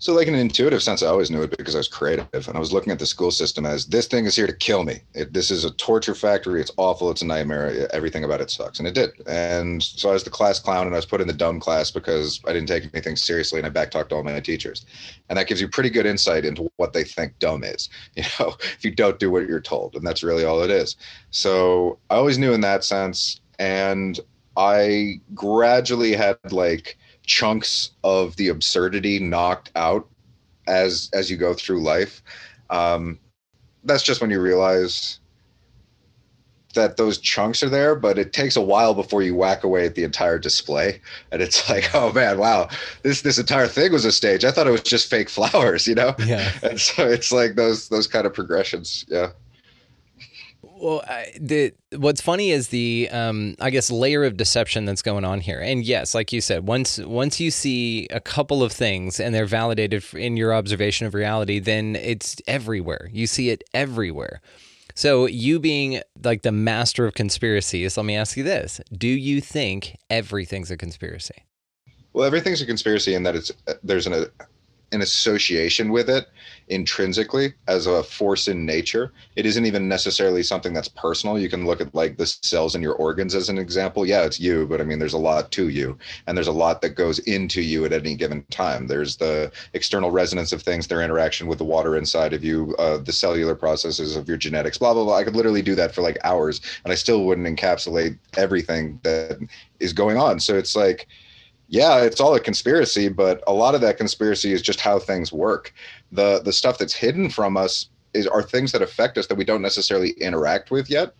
so, 0.01 0.15
like 0.15 0.29
in 0.29 0.35
an 0.35 0.41
intuitive 0.41 0.81
sense, 0.83 1.03
I 1.03 1.09
always 1.09 1.29
knew 1.29 1.43
it 1.43 1.57
because 1.57 1.75
I 1.75 1.79
was 1.79 1.89
creative, 1.89 2.29
and 2.33 2.57
I 2.57 2.61
was 2.61 2.73
looking 2.73 2.93
at 2.93 3.01
the 3.01 3.07
school 3.07 3.33
system 3.33 3.67
as 3.67 3.87
this 3.87 4.07
thing 4.07 4.27
is 4.27 4.37
here 4.37 4.47
to 4.47 4.55
kill 4.55 4.85
me. 4.85 5.01
It, 5.13 5.33
this 5.33 5.51
is 5.51 5.65
a 5.65 5.73
torture 5.73 6.15
factory. 6.15 6.61
It's 6.61 6.71
awful. 6.77 7.11
It's 7.11 7.23
a 7.23 7.27
nightmare. 7.27 7.89
Everything 7.93 8.23
about 8.23 8.41
it 8.41 8.49
sucks, 8.49 8.79
and 8.79 8.87
it 8.87 8.95
did. 8.95 9.11
And 9.27 9.83
so 9.83 10.11
I 10.11 10.13
was 10.13 10.23
the 10.23 10.31
class 10.31 10.61
clown, 10.61 10.87
and 10.87 10.95
I 10.95 10.99
was 10.99 11.07
put 11.07 11.21
in 11.21 11.27
the 11.27 11.33
dumb 11.33 11.59
class 11.59 11.91
because 11.91 12.41
I 12.47 12.53
didn't 12.53 12.69
take 12.69 12.85
anything 12.95 13.17
seriously, 13.17 13.59
and 13.59 13.67
I 13.67 13.71
backtalked 13.71 14.13
all 14.13 14.23
my 14.23 14.39
teachers. 14.39 14.87
And 15.29 15.37
that 15.37 15.49
gives 15.49 15.61
you 15.61 15.69
pretty 15.69 15.91
good 15.91 16.07
insight 16.07 16.45
into 16.45 16.71
what 16.77 16.93
they 16.93 17.03
think 17.03 17.39
dumb 17.41 17.65
is. 17.65 17.89
You 18.15 18.25
know, 18.41 18.57
if 18.61 18.85
you 18.85 18.91
don't 18.91 19.19
do 19.19 19.31
what 19.31 19.49
you're 19.49 19.61
told, 19.61 19.95
and 19.95 20.07
that's 20.07 20.23
really 20.23 20.45
all 20.45 20.63
it 20.63 20.71
is. 20.71 20.97
So 21.31 21.99
I 22.11 22.17
always 22.17 22.39
knew 22.39 22.53
in 22.53 22.61
that 22.63 22.85
sense, 22.85 23.41
and 23.59 24.19
I 24.57 25.21
gradually 25.35 26.15
had 26.15 26.37
like 26.51 26.99
chunks 27.29 27.91
of 28.03 28.35
the 28.37 28.49
absurdity 28.49 29.21
knocked 29.21 29.71
out 29.77 30.09
as 30.67 31.09
as 31.13 31.31
you 31.31 31.37
go 31.37 31.55
through 31.55 31.81
life 31.81 32.23
um 32.71 33.19
that's 33.85 34.03
just 34.03 34.21
when 34.21 34.31
you 34.31 34.41
realize 34.41 35.21
that 36.75 36.97
those 36.97 37.19
chunks 37.19 37.63
are 37.63 37.69
there 37.69 37.95
but 37.95 38.19
it 38.19 38.33
takes 38.33 38.57
a 38.57 38.61
while 38.61 38.95
before 38.95 39.23
you 39.23 39.35
whack 39.35 39.65
away 39.65 39.87
at 39.87 39.95
the 39.95 40.05
entire 40.05 40.39
display. 40.39 41.01
And 41.33 41.41
it's 41.43 41.69
like 41.71 41.95
oh 41.95 42.13
man 42.13 42.39
wow 42.39 42.69
this 43.03 43.23
this 43.23 43.39
entire 43.39 43.67
thing 43.67 43.93
was 43.93 44.05
a 44.05 44.13
stage. 44.13 44.45
I 44.45 44.51
thought 44.51 44.67
it 44.67 44.73
was 44.73 44.83
just 44.83 45.11
fake 45.11 45.29
flowers 45.39 45.87
you 45.87 45.95
know? 45.95 46.15
Yeah. 46.19 46.51
And 46.63 46.81
so 46.81 47.07
it's 47.07 47.33
like 47.33 47.55
those 47.55 47.89
those 47.89 48.07
kind 48.07 48.27
of 48.27 48.35
progressions 48.35 49.05
yeah 49.09 49.31
well, 50.81 51.03
I, 51.07 51.33
the 51.41 51.73
what's 51.97 52.21
funny 52.21 52.51
is 52.51 52.69
the 52.69 53.09
um, 53.11 53.57
I 53.61 53.71
guess 53.71 53.91
layer 53.91 54.25
of 54.25 54.37
deception 54.37 54.85
that's 54.85 55.03
going 55.03 55.25
on 55.25 55.41
here. 55.41 55.61
And 55.61 55.85
yes, 55.85 56.15
like 56.15 56.33
you 56.33 56.41
said, 56.41 56.67
once 56.67 56.99
once 56.99 57.41
you 57.41 57.51
see 57.51 58.07
a 58.11 58.21
couple 58.21 58.63
of 58.63 58.73
things 58.73 59.21
and 59.21 59.35
they're 59.35 59.47
validated 59.47 60.05
in 60.15 60.37
your 60.37 60.55
observation 60.55 61.07
of 61.07 61.15
reality, 61.15 61.59
then 61.59 61.97
it's 61.97 62.37
everywhere. 62.47 63.09
You 63.13 63.27
see 63.27 63.51
it 63.51 63.65
everywhere. 63.75 64.41
So, 64.95 65.27
you 65.27 65.61
being 65.61 66.01
like 66.25 66.43
the 66.43 66.51
master 66.51 67.07
of 67.07 67.15
conspiracies, 67.15 67.97
let 67.97 68.05
me 68.05 68.17
ask 68.17 68.37
you 68.37 68.43
this: 68.43 68.81
Do 68.93 69.09
you 69.09 69.41
think 69.41 69.97
everything's 70.11 70.71
a 70.71 70.77
conspiracy? 70.77 71.45
Well, 72.13 72.25
everything's 72.25 72.61
a 72.61 72.67
conspiracy 72.67 73.15
in 73.15 73.23
that 73.23 73.37
it's 73.37 73.53
there's 73.83 74.07
an 74.07 74.27
an 74.93 75.03
association 75.03 75.91
with 75.91 76.09
it 76.09 76.29
intrinsically 76.69 77.55
as 77.67 77.87
a 77.87 78.03
force 78.03 78.49
in 78.49 78.65
nature. 78.65 79.13
It 79.37 79.47
isn't 79.47 79.67
even 79.67 79.89
necessarily 79.89 80.43
something 80.43 80.73
that's 80.73 80.89
personal. 80.89 81.39
You 81.39 81.49
can 81.49 81.67
look 81.67 81.81
at 81.81 81.95
like 81.95 82.17
the 82.17 82.27
cells 82.27 82.75
in 82.75 82.83
your 82.83 82.95
organs 82.95 83.35
as 83.35 83.49
an 83.49 83.59
example. 83.59 84.07
Yeah, 84.07 84.25
it's 84.25 84.41
you, 84.41 84.67
but 84.67 84.81
I 84.81 84.85
mean, 84.85 84.99
there's 84.99 85.15
a 85.15 85.19
lot 85.19 85.51
to 85.53 85.69
you, 85.69 85.99
and 86.27 86.37
there's 86.37 86.47
a 86.49 86.53
lot 86.53 86.81
that 86.83 86.91
goes 86.91 87.19
into 87.21 87.63
you 87.63 87.85
at 87.85 87.93
any 87.93 88.15
given 88.15 88.45
time. 88.51 88.87
There's 88.87 89.17
the 89.17 89.51
external 89.75 90.11
resonance 90.11 90.53
of 90.53 90.63
things, 90.63 90.87
their 90.87 91.03
interaction 91.03 91.47
with 91.47 91.59
the 91.59 91.65
water 91.65 91.97
inside 91.97 92.33
of 92.33 92.45
you, 92.45 92.75
uh, 92.79 92.99
the 92.99 93.13
cellular 93.13 93.55
processes 93.55 94.17
of 94.17 94.29
your 94.29 94.37
genetics, 94.37 94.79
blah, 94.79 94.95
blah, 94.95 95.05
blah. 95.05 95.17
I 95.17 95.25
could 95.25 95.37
literally 95.37 95.63
do 95.63 95.75
that 95.75 95.95
for 95.95 96.03
like 96.03 96.19
hours, 96.25 96.61
and 96.85 96.93
I 96.93 96.97
still 96.97 97.25
wouldn't 97.25 97.47
encapsulate 97.47 98.19
everything 98.37 99.01
that 99.03 99.39
is 99.81 99.93
going 99.93 100.17
on. 100.17 100.41
So 100.41 100.57
it's 100.57 100.77
like, 100.77 101.07
yeah, 101.69 102.01
it's 102.03 102.21
all 102.21 102.35
a 102.35 102.41
conspiracy, 102.41 103.09
but 103.09 103.43
a 103.47 103.53
lot 103.53 103.75
of 103.75 103.83
that 103.83 103.99
conspiracy 103.99 104.53
is 104.53 104.63
just 104.63 104.81
how 104.81 104.99
things 104.99 105.33
work. 105.33 105.73
The 106.13 106.41
the 106.41 106.53
stuff 106.53 106.79
that's 106.79 106.95
hidden 106.95 107.29
from 107.29 107.57
us 107.57 107.91
is 108.15 108.27
are 108.27 108.43
things 108.43 108.73
that 108.73 108.83
affect 108.83 109.19
us 109.19 109.27
that 109.27 109.35
we 109.37 109.45
don't 109.45 109.63
necessarily 109.63 110.11
interact 110.13 110.71
with 110.71 110.89
yet. 110.89 111.15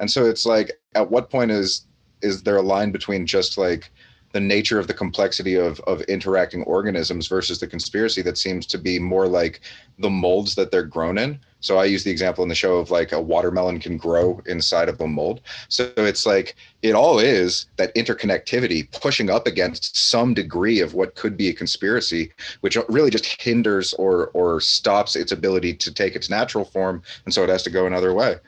And 0.00 0.10
so 0.10 0.24
it's 0.24 0.44
like 0.44 0.72
at 0.96 1.10
what 1.10 1.30
point 1.30 1.52
is 1.52 1.86
is 2.20 2.42
there 2.42 2.56
a 2.56 2.62
line 2.62 2.90
between 2.90 3.26
just 3.26 3.56
like 3.56 3.90
the 4.32 4.40
nature 4.40 4.78
of 4.78 4.86
the 4.86 4.94
complexity 4.94 5.54
of 5.54 5.80
of 5.80 6.00
interacting 6.02 6.62
organisms 6.64 7.28
versus 7.28 7.60
the 7.60 7.66
conspiracy 7.66 8.22
that 8.22 8.38
seems 8.38 8.66
to 8.66 8.78
be 8.78 8.98
more 8.98 9.26
like 9.26 9.60
the 9.98 10.10
molds 10.10 10.54
that 10.54 10.70
they're 10.70 10.82
grown 10.82 11.18
in. 11.18 11.38
So 11.60 11.78
I 11.78 11.84
use 11.84 12.02
the 12.02 12.10
example 12.10 12.42
in 12.42 12.48
the 12.48 12.56
show 12.56 12.78
of 12.78 12.90
like 12.90 13.12
a 13.12 13.20
watermelon 13.20 13.78
can 13.78 13.96
grow 13.96 14.42
inside 14.46 14.88
of 14.88 15.00
a 15.00 15.06
mold. 15.06 15.42
So 15.68 15.92
it's 15.96 16.26
like 16.26 16.56
it 16.82 16.94
all 16.94 17.20
is 17.20 17.66
that 17.76 17.94
interconnectivity 17.94 18.90
pushing 19.00 19.30
up 19.30 19.46
against 19.46 19.96
some 19.96 20.34
degree 20.34 20.80
of 20.80 20.94
what 20.94 21.14
could 21.14 21.36
be 21.36 21.48
a 21.48 21.54
conspiracy, 21.54 22.32
which 22.62 22.76
really 22.88 23.10
just 23.10 23.40
hinders 23.40 23.92
or 23.94 24.28
or 24.28 24.60
stops 24.60 25.14
its 25.14 25.32
ability 25.32 25.74
to 25.74 25.92
take 25.92 26.16
its 26.16 26.28
natural 26.28 26.64
form, 26.64 27.02
and 27.24 27.32
so 27.32 27.44
it 27.44 27.48
has 27.48 27.62
to 27.62 27.70
go 27.70 27.86
another 27.86 28.12
way 28.12 28.38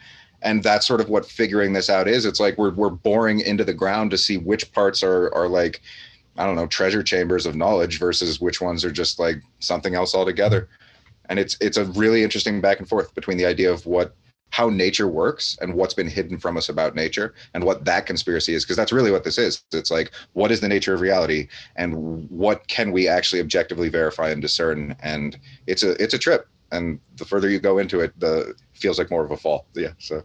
and 0.45 0.63
that's 0.63 0.87
sort 0.87 1.01
of 1.01 1.09
what 1.09 1.27
figuring 1.27 1.73
this 1.73 1.91
out 1.91 2.07
is. 2.07 2.25
It's 2.27 2.39
like 2.39 2.57
we're 2.59 2.73
we're 2.75 2.91
boring 2.91 3.41
into 3.41 3.65
the 3.65 3.75
ground 3.75 4.11
to 4.13 4.19
see 4.19 4.37
which 4.37 4.71
parts 4.73 5.03
are 5.03 5.35
are 5.35 5.49
like 5.49 5.81
i 6.37 6.45
don't 6.45 6.57
know 6.57 6.67
treasure 6.67 7.03
chambers 7.03 7.47
of 7.47 7.57
knowledge 7.57 7.99
versus 7.99 8.41
which 8.41 8.61
ones 8.61 8.85
are 8.85 8.93
just 8.93 9.19
like 9.19 9.43
something 9.59 9.95
else 9.95 10.15
altogether. 10.15 10.69
And 11.29 11.39
it's 11.39 11.57
it's 11.61 11.79
a 11.79 11.87
really 11.87 12.23
interesting 12.23 12.61
back 12.61 12.79
and 12.79 12.89
forth 12.89 13.15
between 13.15 13.39
the 13.39 13.47
idea 13.47 13.73
of 13.73 13.87
what 13.87 14.15
how 14.51 14.69
nature 14.69 15.09
works 15.09 15.59
and 15.61 15.75
what's 15.75 15.95
been 15.95 16.09
hidden 16.09 16.39
from 16.39 16.57
us 16.57 16.69
about 16.69 16.95
nature 16.95 17.35
and 17.55 17.65
what 17.65 17.85
that 17.87 18.07
conspiracy 18.07 18.55
is. 18.55 18.65
Because 18.65 18.77
that's 18.77 18.93
really 18.93 19.11
what 19.11 19.25
this 19.25 19.39
is. 19.39 19.65
It's 19.73 19.91
like 19.91 20.13
what 20.35 20.53
is 20.53 20.61
the 20.61 20.69
nature 20.69 20.95
of 20.95 21.01
reality 21.01 21.49
and 21.77 22.29
what 22.31 22.69
can 22.69 22.93
we 22.93 23.09
actually 23.09 23.41
objectively 23.41 23.89
verify 23.89 24.29
and 24.29 24.43
discern? 24.43 24.95
And 25.03 25.39
it's 25.67 25.83
a 25.83 25.93
it's 26.03 26.15
a 26.15 26.19
trip. 26.19 26.49
And 26.71 27.01
the 27.17 27.25
further 27.25 27.49
you 27.49 27.61
go 27.61 27.79
into 27.79 28.01
it 28.01 28.19
the 28.21 28.55
feels 28.75 28.99
like 28.99 29.11
more 29.11 29.25
of 29.25 29.31
a 29.31 29.37
fall. 29.39 29.67
Yeah 29.75 29.93
so 29.99 30.23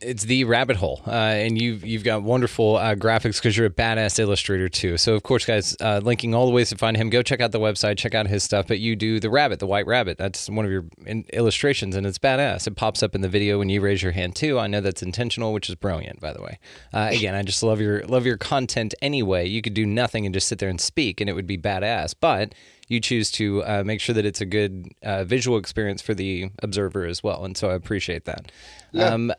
it's 0.00 0.24
the 0.24 0.44
rabbit 0.44 0.76
hole, 0.76 1.02
uh, 1.06 1.10
and 1.10 1.60
you've 1.60 1.84
you've 1.84 2.04
got 2.04 2.22
wonderful 2.22 2.76
uh, 2.76 2.94
graphics 2.94 3.36
because 3.36 3.56
you're 3.56 3.66
a 3.66 3.70
badass 3.70 4.18
illustrator 4.18 4.68
too. 4.68 4.96
So 4.96 5.14
of 5.14 5.22
course, 5.22 5.44
guys, 5.44 5.76
uh, 5.80 6.00
linking 6.02 6.34
all 6.34 6.46
the 6.46 6.52
ways 6.52 6.68
to 6.70 6.76
find 6.76 6.96
him. 6.96 7.10
Go 7.10 7.22
check 7.22 7.40
out 7.40 7.50
the 7.50 7.60
website, 7.60 7.98
check 7.98 8.14
out 8.14 8.28
his 8.28 8.44
stuff. 8.44 8.68
But 8.68 8.78
you 8.78 8.94
do 8.94 9.18
the 9.18 9.30
rabbit, 9.30 9.58
the 9.58 9.66
white 9.66 9.86
rabbit. 9.86 10.18
That's 10.18 10.48
one 10.48 10.64
of 10.64 10.70
your 10.70 10.84
illustrations, 11.32 11.96
and 11.96 12.06
it's 12.06 12.18
badass. 12.18 12.66
It 12.66 12.76
pops 12.76 13.02
up 13.02 13.14
in 13.14 13.22
the 13.22 13.28
video 13.28 13.58
when 13.58 13.68
you 13.68 13.80
raise 13.80 14.02
your 14.02 14.12
hand 14.12 14.36
too. 14.36 14.58
I 14.58 14.68
know 14.68 14.80
that's 14.80 15.02
intentional, 15.02 15.52
which 15.52 15.68
is 15.68 15.74
brilliant, 15.74 16.20
by 16.20 16.32
the 16.32 16.42
way. 16.42 16.58
Uh, 16.92 17.08
again, 17.10 17.34
I 17.34 17.42
just 17.42 17.62
love 17.62 17.80
your 17.80 18.02
love 18.04 18.24
your 18.24 18.38
content 18.38 18.94
anyway. 19.02 19.48
You 19.48 19.62
could 19.62 19.74
do 19.74 19.84
nothing 19.84 20.26
and 20.26 20.34
just 20.34 20.46
sit 20.46 20.60
there 20.60 20.68
and 20.68 20.80
speak, 20.80 21.20
and 21.20 21.28
it 21.28 21.32
would 21.32 21.46
be 21.46 21.58
badass. 21.58 22.14
But 22.18 22.54
you 22.92 23.00
choose 23.00 23.30
to 23.32 23.64
uh, 23.64 23.82
make 23.84 24.00
sure 24.00 24.14
that 24.14 24.24
it's 24.24 24.40
a 24.40 24.46
good 24.46 24.88
uh, 25.02 25.24
visual 25.24 25.58
experience 25.58 26.00
for 26.02 26.14
the 26.14 26.50
observer 26.62 27.04
as 27.04 27.22
well. 27.22 27.44
And 27.44 27.56
so 27.56 27.70
I 27.70 27.74
appreciate 27.74 28.24
that. 28.26 28.52
Yeah. 28.92 29.06
Um, 29.06 29.32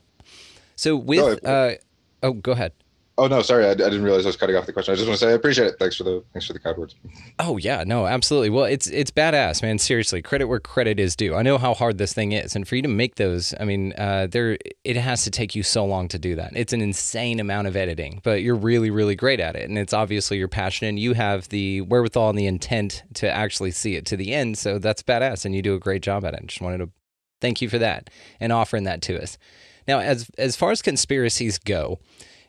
so 0.75 0.97
with, 0.97 1.45
uh, 1.45 1.75
oh, 2.21 2.33
go 2.33 2.51
ahead. 2.51 2.73
Oh 3.15 3.27
no, 3.27 3.43
sorry, 3.43 3.67
I, 3.67 3.71
I, 3.71 3.75
didn't 3.75 4.01
realize 4.01 4.25
I 4.25 4.29
was 4.29 4.37
cutting 4.37 4.55
off 4.55 4.65
the 4.65 4.73
question. 4.73 4.91
I 4.91 4.95
just 4.95 5.07
want 5.07 5.19
to 5.19 5.25
say 5.25 5.31
I 5.31 5.35
appreciate 5.35 5.67
it. 5.67 5.75
Thanks 5.77 5.95
for 5.95 6.03
the 6.03 6.23
thanks 6.33 6.47
for 6.47 6.53
the 6.53 6.59
kind 6.59 6.75
words. 6.75 6.95
Oh 7.37 7.57
yeah, 7.57 7.83
no, 7.85 8.07
absolutely. 8.07 8.49
Well, 8.49 8.65
it's 8.65 8.87
it's 8.87 9.11
badass, 9.11 9.61
man. 9.61 9.77
Seriously, 9.77 10.23
credit 10.23 10.47
where 10.47 10.59
credit 10.59 10.99
is 10.99 11.15
due. 11.15 11.35
I 11.35 11.43
know 11.43 11.59
how 11.59 11.75
hard 11.75 11.99
this 11.99 12.11
thing 12.11 12.31
is, 12.31 12.55
and 12.55 12.67
for 12.67 12.75
you 12.75 12.81
to 12.81 12.87
make 12.87 13.15
those, 13.15 13.53
I 13.59 13.65
mean, 13.65 13.93
uh, 13.99 14.27
there 14.31 14.57
it 14.83 14.95
has 14.95 15.23
to 15.25 15.31
take 15.31 15.53
you 15.53 15.61
so 15.61 15.85
long 15.85 16.07
to 16.07 16.17
do 16.17 16.35
that. 16.35 16.53
It's 16.55 16.73
an 16.73 16.81
insane 16.81 17.39
amount 17.39 17.67
of 17.67 17.75
editing, 17.75 18.19
but 18.23 18.41
you're 18.41 18.55
really 18.55 18.89
really 18.89 19.15
great 19.15 19.39
at 19.39 19.55
it, 19.55 19.69
and 19.69 19.77
it's 19.77 19.93
obviously 19.93 20.39
your 20.39 20.47
passion, 20.47 20.87
and 20.87 20.97
you 20.97 21.13
have 21.13 21.49
the 21.49 21.81
wherewithal 21.81 22.31
and 22.31 22.39
the 22.39 22.47
intent 22.47 23.03
to 23.13 23.29
actually 23.29 23.71
see 23.71 23.95
it 23.95 24.07
to 24.07 24.17
the 24.17 24.33
end. 24.33 24.57
So 24.57 24.79
that's 24.79 25.03
badass, 25.03 25.45
and 25.45 25.55
you 25.55 25.61
do 25.61 25.75
a 25.75 25.79
great 25.79 26.01
job 26.01 26.25
at 26.25 26.33
it. 26.33 26.47
Just 26.47 26.61
wanted 26.61 26.79
to 26.79 26.89
thank 27.41 27.61
you 27.61 27.69
for 27.69 27.77
that 27.77 28.09
and 28.39 28.51
offering 28.51 28.85
that 28.85 29.03
to 29.03 29.21
us. 29.21 29.37
Now, 29.87 29.99
as 29.99 30.29
as 30.37 30.55
far 30.55 30.71
as 30.71 30.81
conspiracies 30.81 31.59
go 31.59 31.99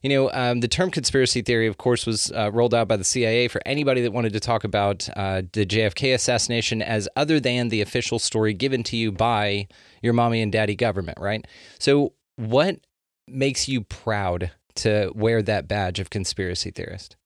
you 0.04 0.10
know, 0.10 0.30
um, 0.34 0.60
the 0.60 0.68
term 0.68 0.90
conspiracy 0.90 1.40
theory, 1.40 1.66
of 1.66 1.78
course, 1.78 2.04
was 2.04 2.30
uh, 2.32 2.50
rolled 2.52 2.74
out 2.74 2.86
by 2.86 2.98
the 2.98 3.04
CIA 3.04 3.48
for 3.48 3.62
anybody 3.64 4.02
that 4.02 4.12
wanted 4.12 4.34
to 4.34 4.40
talk 4.40 4.62
about 4.62 5.08
uh, 5.16 5.40
the 5.54 5.64
JFK 5.64 6.12
assassination 6.12 6.82
as 6.82 7.08
other 7.16 7.40
than 7.40 7.70
the 7.70 7.80
official 7.80 8.18
story 8.18 8.52
given 8.52 8.82
to 8.82 8.98
you 8.98 9.10
by 9.10 9.66
your 10.02 10.12
mommy 10.12 10.42
and 10.42 10.52
daddy 10.52 10.76
government, 10.76 11.18
right? 11.18 11.46
So, 11.78 12.12
what 12.36 12.80
makes 13.26 13.66
you 13.66 13.80
proud 13.80 14.50
to 14.74 15.10
wear 15.14 15.40
that 15.40 15.68
badge 15.68 15.98
of 15.98 16.10
conspiracy 16.10 16.70
theorist? 16.70 17.16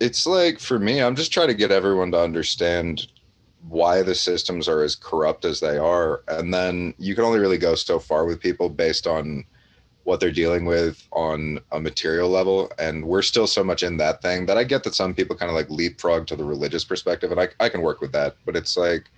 It's 0.00 0.26
like 0.26 0.60
for 0.60 0.78
me, 0.78 1.00
I'm 1.00 1.16
just 1.16 1.32
trying 1.32 1.48
to 1.48 1.54
get 1.54 1.70
everyone 1.70 2.12
to 2.12 2.20
understand 2.20 3.06
why 3.66 4.02
the 4.02 4.14
systems 4.14 4.68
are 4.68 4.82
as 4.82 4.94
corrupt 4.94 5.46
as 5.46 5.60
they 5.60 5.78
are. 5.78 6.22
And 6.28 6.52
then 6.52 6.92
you 6.98 7.14
can 7.14 7.24
only 7.24 7.38
really 7.38 7.56
go 7.56 7.74
so 7.74 7.98
far 7.98 8.26
with 8.26 8.38
people 8.38 8.68
based 8.68 9.06
on 9.06 9.46
what 10.08 10.20
they're 10.20 10.32
dealing 10.32 10.64
with 10.64 11.06
on 11.12 11.60
a 11.72 11.78
material 11.78 12.30
level. 12.30 12.72
And 12.78 13.04
we're 13.04 13.22
still 13.22 13.46
so 13.46 13.62
much 13.62 13.82
in 13.82 13.98
that 13.98 14.22
thing 14.22 14.46
that 14.46 14.56
i 14.56 14.64
get 14.64 14.82
that 14.84 14.94
some 14.94 15.14
people 15.14 15.36
kind 15.36 15.50
of 15.50 15.54
like 15.54 15.68
leapfrog 15.68 16.26
to 16.28 16.36
the 16.36 16.44
religious 16.44 16.82
perspective 16.82 17.30
and 17.30 17.38
I, 17.38 17.48
I 17.60 17.68
can 17.68 17.82
work 17.82 18.00
with 18.00 18.12
that. 18.12 18.36
But 18.46 18.56
it's 18.56 18.76
like 18.76 19.10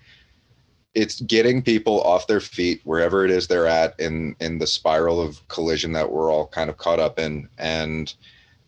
it's 0.94 1.20
getting 1.20 1.62
people 1.62 2.03
off 2.03 2.26
their 2.26 2.40
feet 2.40 2.81
wherever 2.83 3.24
it 3.24 3.31
is 3.31 3.46
they're 3.46 3.68
at 3.68 3.98
in 4.00 4.35
in 4.40 4.59
the 4.59 4.66
spiral 4.66 5.20
of 5.20 5.46
collision 5.46 5.92
that 5.92 6.11
we're 6.11 6.33
all 6.33 6.48
kind 6.48 6.68
of 6.68 6.76
caught 6.76 6.98
up 6.98 7.20
in 7.20 7.48
and 7.59 8.14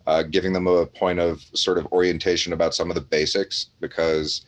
uh, 0.06 0.22
giving 0.22 0.52
them 0.52 0.68
a 0.68 0.86
point 0.86 1.18
of 1.18 1.44
sort 1.54 1.78
of 1.78 1.86
orientation 1.92 2.52
about 2.52 2.74
some 2.74 2.90
of 2.90 2.94
the 2.94 3.00
basics 3.00 3.66
because 3.80 4.46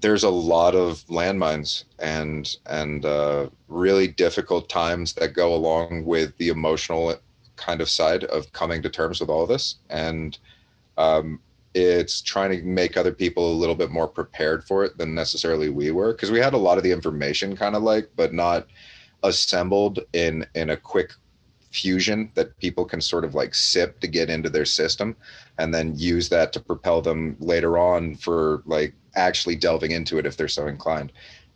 there's 0.00 0.24
a 0.24 0.30
lot 0.30 0.74
of 0.74 1.04
landmines 1.06 1.84
and 1.98 2.56
and 2.66 3.04
uh, 3.04 3.48
really 3.68 4.08
difficult 4.08 4.68
times 4.68 5.14
that 5.14 5.34
go 5.34 5.54
along 5.54 6.04
with 6.04 6.36
the 6.38 6.48
emotional 6.48 7.14
kind 7.56 7.80
of 7.80 7.88
side 7.88 8.24
of 8.24 8.52
coming 8.52 8.82
to 8.82 8.90
terms 8.90 9.20
with 9.20 9.30
all 9.30 9.42
of 9.42 9.48
this. 9.48 9.76
And 9.88 10.38
um, 10.98 11.40
it's 11.74 12.20
trying 12.20 12.50
to 12.50 12.62
make 12.62 12.96
other 12.96 13.12
people 13.12 13.50
a 13.50 13.54
little 13.54 13.74
bit 13.74 13.90
more 13.90 14.08
prepared 14.08 14.64
for 14.64 14.84
it 14.84 14.96
than 14.98 15.14
necessarily 15.14 15.68
we 15.68 15.90
were. 15.90 16.12
Because 16.12 16.30
we 16.30 16.40
had 16.40 16.54
a 16.54 16.58
lot 16.58 16.78
of 16.78 16.84
the 16.84 16.92
information 16.92 17.56
kind 17.56 17.74
of 17.74 17.82
like 17.82 18.10
but 18.16 18.32
not 18.32 18.66
assembled 19.22 20.00
in 20.12 20.46
in 20.54 20.70
a 20.70 20.76
quick 20.76 21.12
fusion 21.76 22.30
that 22.34 22.56
people 22.58 22.84
can 22.84 23.00
sort 23.00 23.24
of 23.24 23.34
like 23.34 23.54
sip 23.54 24.00
to 24.00 24.08
get 24.08 24.30
into 24.30 24.48
their 24.48 24.64
system 24.64 25.14
and 25.58 25.74
then 25.74 25.96
use 25.96 26.28
that 26.30 26.52
to 26.52 26.60
propel 26.60 27.02
them 27.02 27.36
later 27.38 27.76
on 27.76 28.14
for 28.14 28.62
like 28.64 28.94
actually 29.14 29.56
delving 29.56 29.90
into 29.90 30.18
it 30.18 30.26
if 30.26 30.36
they're 30.36 30.48
so 30.48 30.66
inclined. 30.66 31.12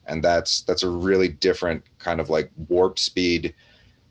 And 0.06 0.22
that's 0.22 0.61
that's 0.62 0.83
a 0.83 0.90
really 0.90 1.28
different 1.28 1.83
kind 1.98 2.20
of 2.20 2.28
like 2.28 2.50
warp 2.68 2.98
speed 2.98 3.54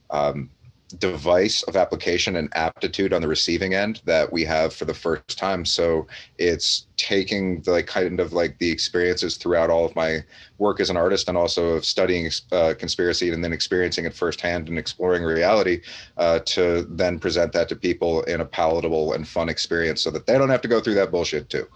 um, 0.09 0.49
device 0.97 1.61
of 1.63 1.75
application 1.75 2.35
and 2.35 2.49
aptitude 2.55 3.13
on 3.13 3.21
the 3.21 3.27
receiving 3.27 3.75
end 3.75 4.01
that 4.05 4.31
we 4.31 4.43
have 4.43 4.73
for 4.73 4.85
the 4.85 4.93
first 4.93 5.37
time. 5.37 5.63
So 5.63 6.07
it's 6.37 6.87
taking 6.97 7.61
the 7.61 7.71
like 7.71 7.87
kind 7.87 8.19
of 8.19 8.33
like 8.33 8.57
the 8.57 8.71
experiences 8.71 9.37
throughout 9.37 9.69
all 9.69 9.85
of 9.85 9.95
my 9.95 10.23
work 10.57 10.79
as 10.79 10.89
an 10.89 10.97
artist 10.97 11.29
and 11.29 11.37
also 11.37 11.75
of 11.75 11.85
studying 11.85 12.29
uh, 12.51 12.73
conspiracy 12.77 13.31
and 13.31 13.43
then 13.43 13.53
experiencing 13.53 14.05
it 14.05 14.13
firsthand 14.13 14.67
and 14.67 14.79
exploring 14.79 15.23
reality 15.23 15.81
uh, 16.17 16.39
to 16.39 16.87
then 16.89 17.19
present 17.19 17.53
that 17.53 17.69
to 17.69 17.75
people 17.75 18.23
in 18.23 18.41
a 18.41 18.45
palatable 18.45 19.13
and 19.13 19.27
fun 19.27 19.47
experience 19.47 20.01
so 20.01 20.09
that 20.09 20.25
they 20.25 20.37
don't 20.37 20.49
have 20.49 20.61
to 20.61 20.67
go 20.67 20.81
through 20.81 20.95
that 20.95 21.11
bullshit 21.11 21.49
too 21.49 21.67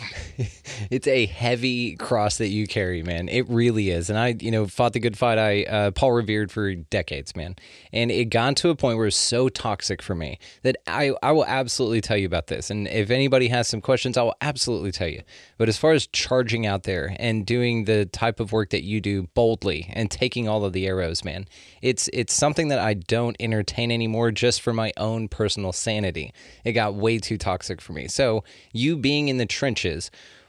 it's 0.90 1.06
a 1.06 1.26
heavy 1.26 1.96
cross 1.96 2.38
that 2.38 2.48
you 2.48 2.66
carry, 2.66 3.02
man. 3.02 3.28
It 3.28 3.48
really 3.48 3.90
is. 3.90 4.10
And 4.10 4.18
I, 4.18 4.36
you 4.40 4.50
know, 4.50 4.66
fought 4.66 4.92
the 4.92 5.00
good 5.00 5.16
fight. 5.16 5.38
I 5.38 5.62
uh, 5.64 5.90
Paul 5.90 6.12
revered 6.12 6.50
for 6.50 6.74
decades, 6.74 7.34
man. 7.34 7.56
And 7.92 8.10
it 8.10 8.26
got 8.26 8.56
to 8.58 8.70
a 8.70 8.76
point 8.76 8.98
where 8.98 9.06
it's 9.06 9.16
so 9.16 9.48
toxic 9.48 10.02
for 10.02 10.14
me 10.14 10.38
that 10.62 10.76
I 10.86 11.12
I 11.22 11.32
will 11.32 11.44
absolutely 11.44 12.00
tell 12.00 12.16
you 12.16 12.26
about 12.26 12.46
this. 12.46 12.70
And 12.70 12.86
if 12.88 13.10
anybody 13.10 13.48
has 13.48 13.68
some 13.68 13.80
questions, 13.80 14.16
I 14.16 14.22
will 14.22 14.36
absolutely 14.40 14.92
tell 14.92 15.08
you. 15.08 15.22
But 15.56 15.68
as 15.68 15.76
far 15.76 15.92
as 15.92 16.06
charging 16.06 16.66
out 16.66 16.84
there 16.84 17.16
and 17.18 17.44
doing 17.44 17.84
the 17.84 18.06
type 18.06 18.40
of 18.40 18.52
work 18.52 18.70
that 18.70 18.84
you 18.84 19.00
do 19.00 19.24
boldly 19.34 19.90
and 19.92 20.10
taking 20.10 20.48
all 20.48 20.64
of 20.64 20.72
the 20.72 20.86
arrows, 20.86 21.24
man, 21.24 21.46
it's 21.82 22.08
it's 22.12 22.32
something 22.32 22.68
that 22.68 22.78
I 22.78 22.94
don't 22.94 23.36
entertain 23.40 23.90
anymore 23.90 24.30
just 24.30 24.62
for 24.62 24.72
my 24.72 24.92
own 24.96 25.28
personal 25.28 25.72
sanity. 25.72 26.32
It 26.64 26.72
got 26.72 26.94
way 26.94 27.18
too 27.18 27.38
toxic 27.38 27.80
for 27.80 27.92
me. 27.92 28.08
So 28.08 28.44
you 28.72 28.96
being 28.96 29.28
in 29.28 29.38
the 29.38 29.46
trenches 29.46 29.87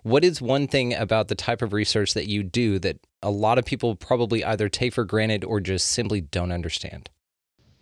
what 0.04 0.24
is 0.24 0.42
one 0.42 0.68
thing 0.68 0.94
about 0.94 1.28
the 1.28 1.36
type 1.36 1.62
of 1.62 1.74
research 1.74 2.14
that 2.14 2.28
you 2.28 2.44
do 2.44 2.80
that 2.80 2.98
a 3.22 3.30
lot 3.30 3.58
of 3.58 3.66
people 3.66 3.96
probably 3.96 4.44
either 4.44 4.70
take 4.70 4.94
for 4.94 5.04
granted 5.04 5.44
or 5.44 5.60
just 5.60 5.88
simply 5.88 6.22
don't 6.22 6.52
understand? 6.52 7.10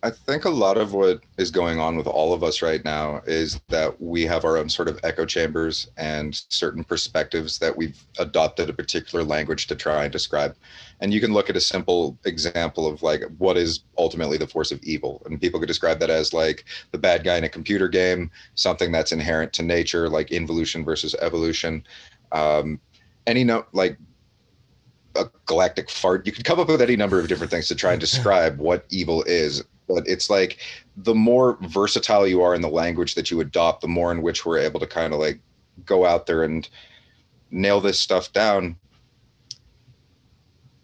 I 0.04 0.12
think 0.12 0.46
a 0.46 0.50
lot 0.50 0.78
of 0.78 0.94
what 0.94 1.22
is 1.40 1.50
going 1.50 1.80
on 1.80 1.98
with 1.98 2.06
all 2.06 2.32
of 2.32 2.44
us 2.44 2.62
right 2.62 2.86
now 2.86 3.22
is 3.26 3.60
that 3.70 4.00
we 4.00 4.28
have 4.28 4.46
our 4.46 4.56
own 4.56 4.70
sort 4.70 4.88
of 4.88 5.00
echo 5.04 5.26
chambers 5.26 5.90
and 5.98 6.40
certain 6.50 6.84
perspectives 6.84 7.58
that 7.60 7.76
we've 7.76 8.06
adopted 8.20 8.70
a 8.70 8.74
particular 8.74 9.26
language 9.26 9.66
to 9.68 9.76
try 9.76 10.04
and 10.04 10.12
describe. 10.14 10.56
And 11.00 11.12
you 11.12 11.20
can 11.20 11.34
look 11.34 11.50
at 11.50 11.56
a 11.56 11.62
simple 11.62 12.16
example 12.26 12.86
of 12.86 13.02
like 13.02 13.24
what 13.40 13.58
is 13.58 13.80
ultimately 13.98 14.38
the 14.38 14.46
force 14.46 14.72
of 14.72 14.80
evil. 14.84 15.24
And 15.26 15.42
people 15.42 15.60
could 15.60 15.66
describe 15.66 16.00
that 16.00 16.12
as 16.12 16.32
like 16.32 16.66
the 16.92 17.00
bad 17.00 17.24
guy 17.24 17.38
in 17.38 17.44
a 17.44 17.50
computer 17.50 17.88
game, 17.88 18.30
something 18.54 18.92
that's 18.92 19.12
inherent 19.12 19.52
to 19.54 19.64
nature, 19.64 20.10
like 20.10 20.32
involution 20.32 20.86
versus 20.86 21.16
evolution. 21.22 21.84
Um, 22.32 22.80
any 23.26 23.44
no 23.44 23.66
like 23.74 23.98
a 25.16 25.26
galactic 25.48 25.90
fart. 25.90 26.28
You 26.28 26.32
could 26.32 26.46
come 26.46 26.60
up 26.60 26.68
with 26.68 26.84
any 26.84 26.96
number 26.96 27.20
of 27.20 27.28
different 27.28 27.50
things 27.50 27.68
to 27.70 27.76
try 27.76 27.94
and 27.94 28.00
describe 28.08 28.60
what 28.60 28.86
evil 28.90 29.24
is 29.24 29.64
but 29.88 30.08
it's 30.08 30.30
like 30.30 30.58
the 30.98 31.16
more 31.16 31.58
versatile 31.62 32.28
you 32.28 32.42
are 32.42 32.56
in 32.56 32.62
the 32.62 32.70
language 32.70 33.16
that 33.16 33.32
you 33.32 33.40
adopt, 33.40 33.82
the 33.82 33.88
more 33.88 34.12
in 34.12 34.22
which 34.22 34.46
we're 34.46 34.60
able 34.60 34.80
to 34.80 34.88
kind 34.88 35.14
of 35.14 35.20
like 35.20 35.40
go 35.86 36.06
out 36.06 36.26
there 36.26 36.44
and 36.44 36.70
nail 37.52 37.80
this 37.80 38.00
stuff 38.00 38.32
down. 38.34 38.76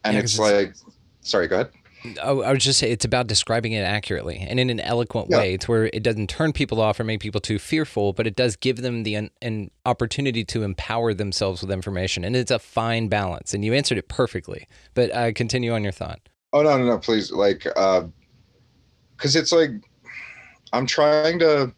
And 0.03 0.15
yeah, 0.15 0.19
it's, 0.19 0.33
it's 0.33 0.39
like, 0.39 0.75
sorry, 1.21 1.47
go 1.47 1.61
ahead. 1.61 1.71
I 2.21 2.31
was 2.31 2.63
just 2.63 2.79
saying 2.79 2.91
it's 2.91 3.05
about 3.05 3.27
describing 3.27 3.71
it 3.71 3.81
accurately 3.81 4.37
and 4.37 4.59
in 4.59 4.69
an 4.69 4.81
eloquent 4.81 5.27
yeah. 5.29 5.37
way. 5.37 5.53
It's 5.53 5.69
where 5.69 5.85
it 5.93 6.03
doesn't 6.03 6.29
turn 6.29 6.51
people 6.51 6.81
off 6.81 6.99
or 6.99 7.05
make 7.05 7.21
people 7.21 7.39
too 7.39 7.57
fearful, 7.59 8.11
but 8.11 8.27
it 8.27 8.35
does 8.35 8.57
give 8.57 8.77
them 8.77 9.03
the 9.03 9.29
an 9.41 9.71
opportunity 9.85 10.43
to 10.43 10.63
empower 10.63 11.13
themselves 11.13 11.61
with 11.61 11.71
information, 11.71 12.25
and 12.25 12.35
it's 12.35 12.51
a 12.51 12.59
fine 12.59 13.07
balance. 13.07 13.53
And 13.53 13.63
you 13.63 13.73
answered 13.73 13.97
it 13.97 14.09
perfectly. 14.09 14.67
But 14.93 15.15
uh, 15.15 15.31
continue 15.31 15.71
on 15.71 15.81
your 15.81 15.93
thought. 15.93 16.19
Oh 16.51 16.61
no, 16.61 16.77
no, 16.77 16.85
no! 16.85 16.97
Please, 16.97 17.31
like, 17.31 17.65
uh, 17.77 18.03
because 19.23 19.37
it's 19.37 19.53
like 19.53 19.71
I'm 20.73 20.85
trying 20.85 21.39
to 21.39 21.73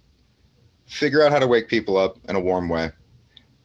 figure 0.87 1.21
out 1.23 1.31
how 1.31 1.37
to 1.37 1.45
wake 1.45 1.67
people 1.67 1.95
up 1.95 2.17
in 2.27 2.35
a 2.35 2.39
warm 2.39 2.69
way. 2.69 2.89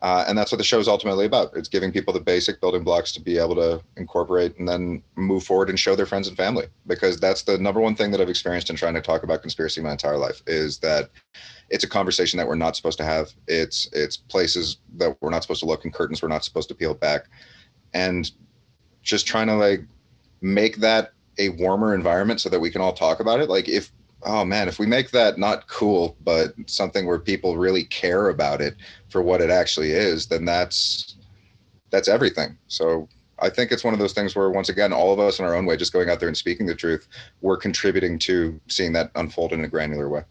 Uh, 0.03 0.25
and 0.29 0.37
that's 0.37 0.53
what 0.53 0.59
the 0.59 0.65
show 0.65 0.79
is 0.79 0.87
ultimately 0.87 1.25
about. 1.25 1.51
It's 1.57 1.69
giving 1.69 1.91
people 1.91 2.13
the 2.13 2.21
basic 2.21 2.61
building 2.61 2.85
blocks 2.85 3.11
to 3.13 3.21
be 3.23 3.39
able 3.39 3.55
to 3.55 3.83
incorporate 3.97 4.59
and 4.59 4.69
then 4.69 5.03
move 5.17 5.45
forward 5.45 5.71
and 5.71 5.81
show 5.81 5.97
their 5.97 6.05
friends 6.05 6.29
and 6.29 6.37
family. 6.37 6.67
Because 6.87 7.19
that's 7.19 7.43
the 7.43 7.57
number 7.57 7.81
one 7.81 7.95
thing 7.95 8.11
that 8.11 8.21
I've 8.21 8.29
experienced 8.29 8.69
in 8.69 8.77
trying 8.77 8.95
to 8.95 9.01
talk 9.01 9.23
about 9.23 9.41
conspiracy 9.41 9.81
my 9.81 9.93
entire 9.93 10.19
life 10.19 10.43
is 10.47 10.79
that 10.81 11.09
it's 11.71 11.85
a 11.85 11.89
conversation 11.89 12.37
that 12.37 12.47
we're 12.47 12.57
not 12.57 12.77
supposed 12.77 12.99
to 12.99 13.05
have. 13.05 13.33
It's 13.49 13.89
it's 13.95 14.19
places 14.19 14.77
that 14.97 15.17
we're 15.23 15.31
not 15.31 15.41
supposed 15.41 15.61
to 15.61 15.67
look 15.67 15.85
and 15.85 15.95
curtains 15.95 16.21
we're 16.21 16.29
not 16.29 16.45
supposed 16.45 16.69
to 16.69 16.75
peel 16.75 16.93
back, 16.93 17.29
and 17.95 18.31
just 19.03 19.27
trying 19.27 19.47
to 19.47 19.55
like 19.55 19.85
make 20.43 20.77
that 20.77 21.13
a 21.39 21.51
warmer 21.51 21.95
environment 21.95 22.41
so 22.41 22.49
that 22.49 22.61
we 22.61 22.71
can 22.71 22.81
all 22.81 22.93
talk 22.93 23.21
about 23.21 23.41
it. 23.41 23.49
Like 23.49 23.69
if 23.69 23.93
oh 24.23 24.45
man 24.45 24.69
if 24.69 24.79
we 24.79 24.87
make 24.87 25.11
that 25.11 25.39
not 25.39 25.67
cool 25.67 26.15
but 26.23 26.53
something 26.67 27.07
where 27.07 27.19
people 27.19 27.57
really 27.57 27.85
care 27.85 28.29
about 28.29 28.61
it 28.61 28.77
for 29.09 29.23
what 29.23 29.41
it 29.41 29.49
actually 29.49 29.93
is 29.93 30.27
then 30.27 30.45
that's 30.45 31.17
that's 31.91 32.09
everything. 32.09 32.59
So 32.69 33.09
i 33.41 33.49
think 33.49 33.73
it's 33.73 33.85
one 33.85 33.95
of 33.95 34.01
those 34.01 34.13
things 34.13 34.37
where 34.37 34.51
once 34.51 34.69
again 34.69 34.93
all 34.93 35.13
of 35.13 35.19
us 35.19 35.39
in 35.39 35.45
our 35.45 35.55
own 35.55 35.67
way 35.67 35.77
just 35.77 35.93
going 35.93 36.11
out 36.11 36.21
there 36.21 36.29
and 36.29 36.37
speaking 36.37 36.67
the 36.67 36.75
truth 36.75 37.09
we're 37.41 37.57
contributing 37.57 38.19
to 38.19 38.61
seeing 38.69 38.93
that 38.93 39.11
unfold 39.15 39.53
in 39.53 39.65
a 39.65 39.69
granular 39.69 40.09
way 40.09 40.23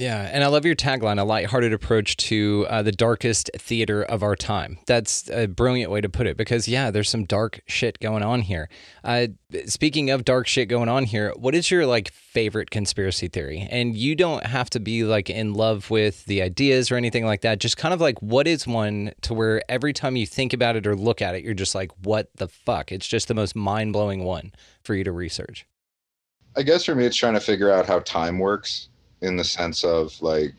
Yeah, 0.00 0.30
and 0.32 0.42
I 0.42 0.46
love 0.46 0.64
your 0.64 0.74
tagline, 0.74 1.20
a 1.20 1.24
lighthearted 1.24 1.74
approach 1.74 2.16
to 2.16 2.66
uh, 2.70 2.82
the 2.82 2.90
darkest 2.90 3.50
theater 3.58 4.02
of 4.02 4.22
our 4.22 4.34
time. 4.34 4.78
That's 4.86 5.28
a 5.28 5.46
brilliant 5.46 5.90
way 5.90 6.00
to 6.00 6.08
put 6.08 6.26
it 6.26 6.38
because, 6.38 6.66
yeah, 6.66 6.90
there's 6.90 7.10
some 7.10 7.26
dark 7.26 7.60
shit 7.66 8.00
going 8.00 8.22
on 8.22 8.40
here. 8.40 8.70
Uh, 9.04 9.26
speaking 9.66 10.08
of 10.08 10.24
dark 10.24 10.46
shit 10.46 10.70
going 10.70 10.88
on 10.88 11.04
here, 11.04 11.34
what 11.36 11.54
is 11.54 11.70
your 11.70 11.84
like 11.84 12.12
favorite 12.12 12.70
conspiracy 12.70 13.28
theory? 13.28 13.68
And 13.70 13.94
you 13.94 14.16
don't 14.16 14.46
have 14.46 14.70
to 14.70 14.80
be 14.80 15.04
like 15.04 15.28
in 15.28 15.52
love 15.52 15.90
with 15.90 16.24
the 16.24 16.40
ideas 16.40 16.90
or 16.90 16.96
anything 16.96 17.26
like 17.26 17.42
that. 17.42 17.60
Just 17.60 17.76
kind 17.76 17.92
of 17.92 18.00
like 18.00 18.22
what 18.22 18.48
is 18.48 18.66
one 18.66 19.12
to 19.20 19.34
where 19.34 19.62
every 19.70 19.92
time 19.92 20.16
you 20.16 20.24
think 20.24 20.54
about 20.54 20.76
it 20.76 20.86
or 20.86 20.96
look 20.96 21.20
at 21.20 21.34
it, 21.34 21.44
you're 21.44 21.52
just 21.52 21.74
like, 21.74 21.90
what 22.04 22.30
the 22.36 22.48
fuck? 22.48 22.90
It's 22.90 23.06
just 23.06 23.28
the 23.28 23.34
most 23.34 23.54
mind 23.54 23.92
blowing 23.92 24.24
one 24.24 24.52
for 24.82 24.94
you 24.94 25.04
to 25.04 25.12
research. 25.12 25.66
I 26.56 26.62
guess 26.62 26.86
for 26.86 26.94
me, 26.94 27.04
it's 27.04 27.16
trying 27.16 27.34
to 27.34 27.40
figure 27.40 27.70
out 27.70 27.84
how 27.84 27.98
time 28.00 28.38
works 28.38 28.88
in 29.22 29.36
the 29.36 29.44
sense 29.44 29.84
of 29.84 30.20
like 30.22 30.54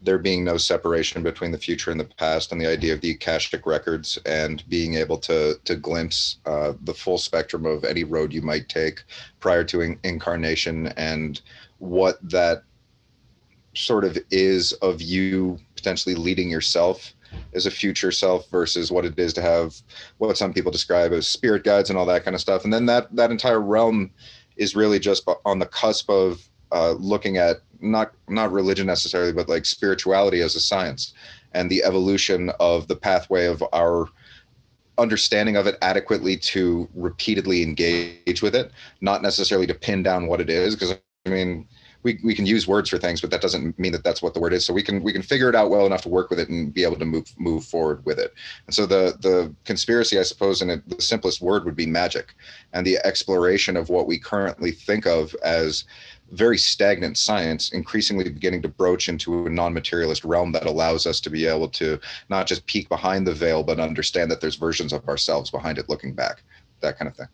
there 0.00 0.18
being 0.18 0.44
no 0.44 0.56
separation 0.56 1.22
between 1.22 1.50
the 1.50 1.58
future 1.58 1.90
and 1.90 1.98
the 1.98 2.04
past 2.04 2.52
and 2.52 2.60
the 2.60 2.66
idea 2.66 2.92
of 2.92 3.00
the 3.00 3.10
akashic 3.10 3.66
records 3.66 4.16
and 4.26 4.62
being 4.68 4.94
able 4.94 5.18
to 5.18 5.58
to 5.64 5.74
glimpse 5.74 6.38
uh, 6.46 6.72
the 6.82 6.94
full 6.94 7.18
spectrum 7.18 7.66
of 7.66 7.84
any 7.84 8.04
road 8.04 8.32
you 8.32 8.42
might 8.42 8.68
take 8.68 9.02
prior 9.40 9.64
to 9.64 9.80
in- 9.80 9.98
incarnation 10.04 10.88
and 10.96 11.40
what 11.78 12.16
that 12.22 12.62
sort 13.74 14.04
of 14.04 14.18
is 14.30 14.72
of 14.74 15.00
you 15.00 15.58
potentially 15.76 16.14
leading 16.14 16.50
yourself 16.50 17.14
as 17.54 17.66
a 17.66 17.70
future 17.70 18.10
self 18.10 18.48
versus 18.50 18.90
what 18.90 19.04
it 19.04 19.18
is 19.18 19.32
to 19.32 19.42
have 19.42 19.74
what 20.18 20.36
some 20.36 20.52
people 20.52 20.72
describe 20.72 21.12
as 21.12 21.28
spirit 21.28 21.64
guides 21.64 21.90
and 21.90 21.98
all 21.98 22.06
that 22.06 22.24
kind 22.24 22.34
of 22.34 22.40
stuff. 22.40 22.64
And 22.64 22.72
then 22.72 22.86
that 22.86 23.14
that 23.14 23.30
entire 23.30 23.60
realm 23.60 24.10
is 24.56 24.74
really 24.74 24.98
just 24.98 25.28
on 25.44 25.58
the 25.58 25.66
cusp 25.66 26.10
of 26.10 26.48
uh, 26.72 26.92
looking 26.92 27.36
at 27.36 27.58
not 27.80 28.12
not 28.28 28.52
religion 28.52 28.86
necessarily, 28.86 29.32
but 29.32 29.48
like 29.48 29.64
spirituality 29.64 30.40
as 30.40 30.56
a 30.56 30.60
science 30.60 31.14
and 31.52 31.70
the 31.70 31.82
evolution 31.84 32.50
of 32.60 32.88
the 32.88 32.96
pathway 32.96 33.46
of 33.46 33.62
our 33.72 34.06
understanding 34.98 35.56
of 35.56 35.66
it 35.66 35.78
adequately 35.80 36.36
to 36.36 36.88
repeatedly 36.94 37.62
engage 37.62 38.42
with 38.42 38.54
it, 38.54 38.72
not 39.00 39.22
necessarily 39.22 39.66
to 39.66 39.74
pin 39.74 40.02
down 40.02 40.26
what 40.26 40.40
it 40.40 40.50
is. 40.50 40.74
Because 40.74 40.98
I 41.26 41.30
mean, 41.30 41.66
we, 42.02 42.18
we 42.22 42.34
can 42.34 42.46
use 42.46 42.68
words 42.68 42.88
for 42.88 42.98
things, 42.98 43.20
but 43.20 43.30
that 43.30 43.40
doesn't 43.40 43.78
mean 43.78 43.92
that 43.92 44.04
that's 44.04 44.22
what 44.22 44.32
the 44.32 44.40
word 44.40 44.52
is. 44.52 44.64
So 44.64 44.72
we 44.72 44.82
can 44.82 45.02
we 45.02 45.12
can 45.12 45.22
figure 45.22 45.48
it 45.48 45.54
out 45.54 45.70
well 45.70 45.86
enough 45.86 46.02
to 46.02 46.08
work 46.08 46.30
with 46.30 46.38
it 46.38 46.48
and 46.48 46.72
be 46.72 46.84
able 46.84 46.96
to 46.96 47.04
move 47.04 47.26
move 47.38 47.64
forward 47.64 48.04
with 48.04 48.18
it. 48.18 48.34
And 48.66 48.74
so 48.74 48.86
the 48.86 49.16
the 49.20 49.54
conspiracy, 49.64 50.18
I 50.18 50.22
suppose, 50.22 50.62
in 50.62 50.70
it, 50.70 50.88
the 50.88 51.02
simplest 51.02 51.40
word 51.40 51.64
would 51.64 51.76
be 51.76 51.86
magic, 51.86 52.34
and 52.72 52.86
the 52.86 52.98
exploration 53.04 53.76
of 53.76 53.88
what 53.88 54.06
we 54.06 54.18
currently 54.18 54.70
think 54.70 55.06
of 55.06 55.34
as 55.44 55.84
very 56.32 56.58
stagnant 56.58 57.16
science 57.16 57.72
increasingly 57.72 58.24
beginning 58.24 58.60
to 58.62 58.68
broach 58.68 59.08
into 59.08 59.46
a 59.46 59.50
non-materialist 59.50 60.24
realm 60.24 60.52
that 60.52 60.66
allows 60.66 61.06
us 61.06 61.20
to 61.20 61.30
be 61.30 61.46
able 61.46 61.68
to 61.68 61.98
not 62.28 62.46
just 62.46 62.66
peek 62.66 62.88
behind 62.88 63.26
the 63.26 63.34
veil 63.34 63.62
but 63.62 63.80
understand 63.80 64.30
that 64.30 64.40
there's 64.40 64.56
versions 64.56 64.92
of 64.92 65.06
ourselves 65.08 65.50
behind 65.50 65.78
it 65.78 65.88
looking 65.88 66.12
back 66.12 66.42
that 66.80 66.98
kind 66.98 67.08
of 67.08 67.16
thing 67.16 67.28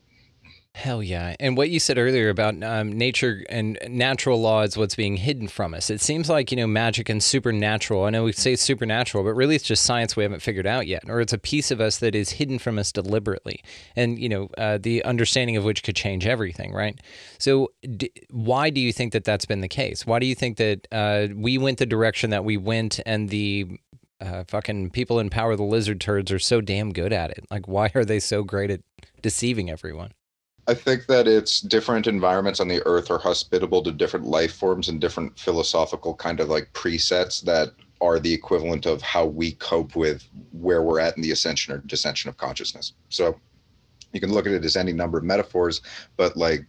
Hell 0.74 1.04
yeah. 1.04 1.36
And 1.38 1.56
what 1.56 1.70
you 1.70 1.78
said 1.78 1.98
earlier 1.98 2.28
about 2.30 2.60
um, 2.64 2.90
nature 2.90 3.44
and 3.48 3.78
natural 3.88 4.40
law 4.40 4.62
is 4.62 4.76
what's 4.76 4.96
being 4.96 5.16
hidden 5.16 5.46
from 5.46 5.72
us. 5.72 5.88
It 5.88 6.00
seems 6.00 6.28
like, 6.28 6.50
you 6.50 6.56
know, 6.56 6.66
magic 6.66 7.08
and 7.08 7.22
supernatural. 7.22 8.04
I 8.04 8.10
know 8.10 8.24
we 8.24 8.32
say 8.32 8.56
supernatural, 8.56 9.22
but 9.22 9.34
really 9.34 9.54
it's 9.54 9.64
just 9.64 9.84
science 9.84 10.16
we 10.16 10.24
haven't 10.24 10.42
figured 10.42 10.66
out 10.66 10.88
yet, 10.88 11.04
or 11.08 11.20
it's 11.20 11.32
a 11.32 11.38
piece 11.38 11.70
of 11.70 11.80
us 11.80 11.98
that 11.98 12.16
is 12.16 12.30
hidden 12.30 12.58
from 12.58 12.76
us 12.76 12.90
deliberately. 12.90 13.62
And, 13.94 14.18
you 14.18 14.28
know, 14.28 14.48
uh, 14.58 14.78
the 14.82 15.04
understanding 15.04 15.56
of 15.56 15.64
which 15.64 15.84
could 15.84 15.94
change 15.94 16.26
everything, 16.26 16.72
right? 16.72 17.00
So, 17.38 17.70
d- 17.96 18.10
why 18.30 18.70
do 18.70 18.80
you 18.80 18.92
think 18.92 19.12
that 19.12 19.22
that's 19.22 19.46
been 19.46 19.60
the 19.60 19.68
case? 19.68 20.04
Why 20.04 20.18
do 20.18 20.26
you 20.26 20.34
think 20.34 20.56
that 20.56 20.88
uh, 20.90 21.28
we 21.36 21.56
went 21.56 21.78
the 21.78 21.86
direction 21.86 22.30
that 22.30 22.44
we 22.44 22.56
went 22.56 22.98
and 23.06 23.28
the 23.28 23.78
uh, 24.20 24.42
fucking 24.48 24.90
people 24.90 25.20
in 25.20 25.30
power, 25.30 25.54
the 25.54 25.62
lizard 25.62 26.00
turds, 26.00 26.32
are 26.32 26.40
so 26.40 26.60
damn 26.60 26.92
good 26.92 27.12
at 27.12 27.30
it? 27.30 27.46
Like, 27.48 27.68
why 27.68 27.92
are 27.94 28.04
they 28.04 28.18
so 28.18 28.42
great 28.42 28.70
at 28.70 28.80
deceiving 29.22 29.70
everyone? 29.70 30.10
I 30.66 30.74
think 30.74 31.06
that 31.06 31.28
it's 31.28 31.60
different 31.60 32.06
environments 32.06 32.58
on 32.58 32.68
the 32.68 32.82
earth 32.86 33.10
are 33.10 33.18
hospitable 33.18 33.82
to 33.82 33.92
different 33.92 34.26
life 34.26 34.54
forms 34.54 34.88
and 34.88 35.00
different 35.00 35.38
philosophical 35.38 36.14
kind 36.14 36.40
of 36.40 36.48
like 36.48 36.72
presets 36.72 37.42
that 37.42 37.70
are 38.00 38.18
the 38.18 38.32
equivalent 38.32 38.86
of 38.86 39.02
how 39.02 39.26
we 39.26 39.52
cope 39.52 39.94
with 39.94 40.26
where 40.52 40.82
we're 40.82 41.00
at 41.00 41.16
in 41.16 41.22
the 41.22 41.32
ascension 41.32 41.74
or 41.74 41.78
descension 41.80 42.28
of 42.28 42.38
consciousness. 42.38 42.94
So 43.10 43.38
you 44.12 44.20
can 44.20 44.32
look 44.32 44.46
at 44.46 44.52
it 44.52 44.64
as 44.64 44.76
any 44.76 44.92
number 44.92 45.18
of 45.18 45.24
metaphors, 45.24 45.82
but 46.16 46.36
like 46.36 46.66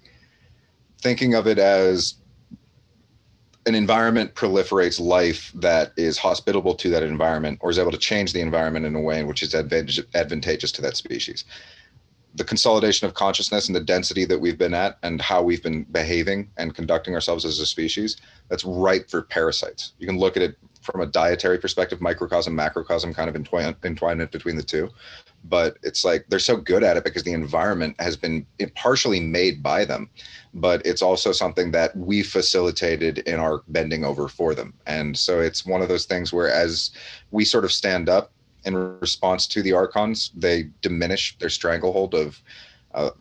thinking 1.01 1.33
of 1.33 1.47
it 1.47 1.57
as 1.57 2.15
an 3.65 3.75
environment 3.75 4.35
proliferates 4.35 4.99
life 4.99 5.51
that 5.55 5.93
is 5.95 6.17
hospitable 6.17 6.75
to 6.75 6.89
that 6.89 7.01
environment 7.01 7.59
or 7.61 7.69
is 7.69 7.79
able 7.79 7.91
to 7.91 7.97
change 7.97 8.33
the 8.33 8.41
environment 8.41 8.85
in 8.85 8.95
a 8.95 9.01
way 9.01 9.19
in 9.19 9.27
which 9.27 9.41
is 9.41 9.55
advantageous 9.55 10.71
to 10.71 10.81
that 10.81 10.97
species 10.97 11.45
the 12.35 12.43
consolidation 12.43 13.07
of 13.07 13.13
consciousness 13.13 13.67
and 13.67 13.75
the 13.75 13.81
density 13.81 14.25
that 14.25 14.39
we've 14.39 14.57
been 14.57 14.73
at 14.73 14.97
and 15.03 15.21
how 15.21 15.41
we've 15.41 15.63
been 15.63 15.83
behaving 15.83 16.49
and 16.57 16.75
conducting 16.75 17.13
ourselves 17.13 17.45
as 17.45 17.59
a 17.59 17.65
species 17.65 18.17
that's 18.49 18.65
ripe 18.65 19.09
for 19.09 19.21
parasites. 19.21 19.93
You 19.99 20.07
can 20.07 20.17
look 20.17 20.35
at 20.35 20.43
it 20.43 20.57
from 20.81 21.01
a 21.01 21.05
dietary 21.05 21.57
perspective 21.57 21.99
microcosm 21.99 22.53
macrocosm 22.53 23.13
kind 23.13 23.29
of 23.29 23.35
entwine, 23.35 23.75
entwine 23.83 24.21
it 24.21 24.31
between 24.31 24.55
the 24.55 24.63
two. 24.63 24.89
But 25.45 25.77
it's 25.83 26.03
like 26.03 26.25
they're 26.27 26.39
so 26.39 26.57
good 26.57 26.83
at 26.83 26.97
it 26.97 27.03
because 27.03 27.23
the 27.23 27.33
environment 27.33 27.95
has 27.99 28.17
been 28.17 28.45
partially 28.75 29.19
made 29.19 29.63
by 29.63 29.85
them. 29.85 30.09
But 30.53 30.85
it's 30.85 31.01
also 31.01 31.31
something 31.31 31.71
that 31.71 31.95
we 31.95 32.23
facilitated 32.23 33.19
in 33.19 33.39
our 33.39 33.61
bending 33.67 34.03
over 34.03 34.27
for 34.27 34.55
them. 34.55 34.73
And 34.85 35.17
so 35.17 35.39
it's 35.39 35.65
one 35.65 35.81
of 35.81 35.87
those 35.87 36.05
things 36.05 36.33
where 36.33 36.49
as 36.49 36.91
we 37.31 37.45
sort 37.45 37.65
of 37.65 37.71
stand 37.71 38.09
up 38.09 38.31
in 38.65 38.75
response 38.99 39.47
to 39.47 39.61
the 39.61 39.73
archons 39.73 40.31
they 40.35 40.69
diminish 40.81 41.37
their 41.37 41.49
stranglehold 41.49 42.13
of 42.13 42.41
uh, 42.93 43.11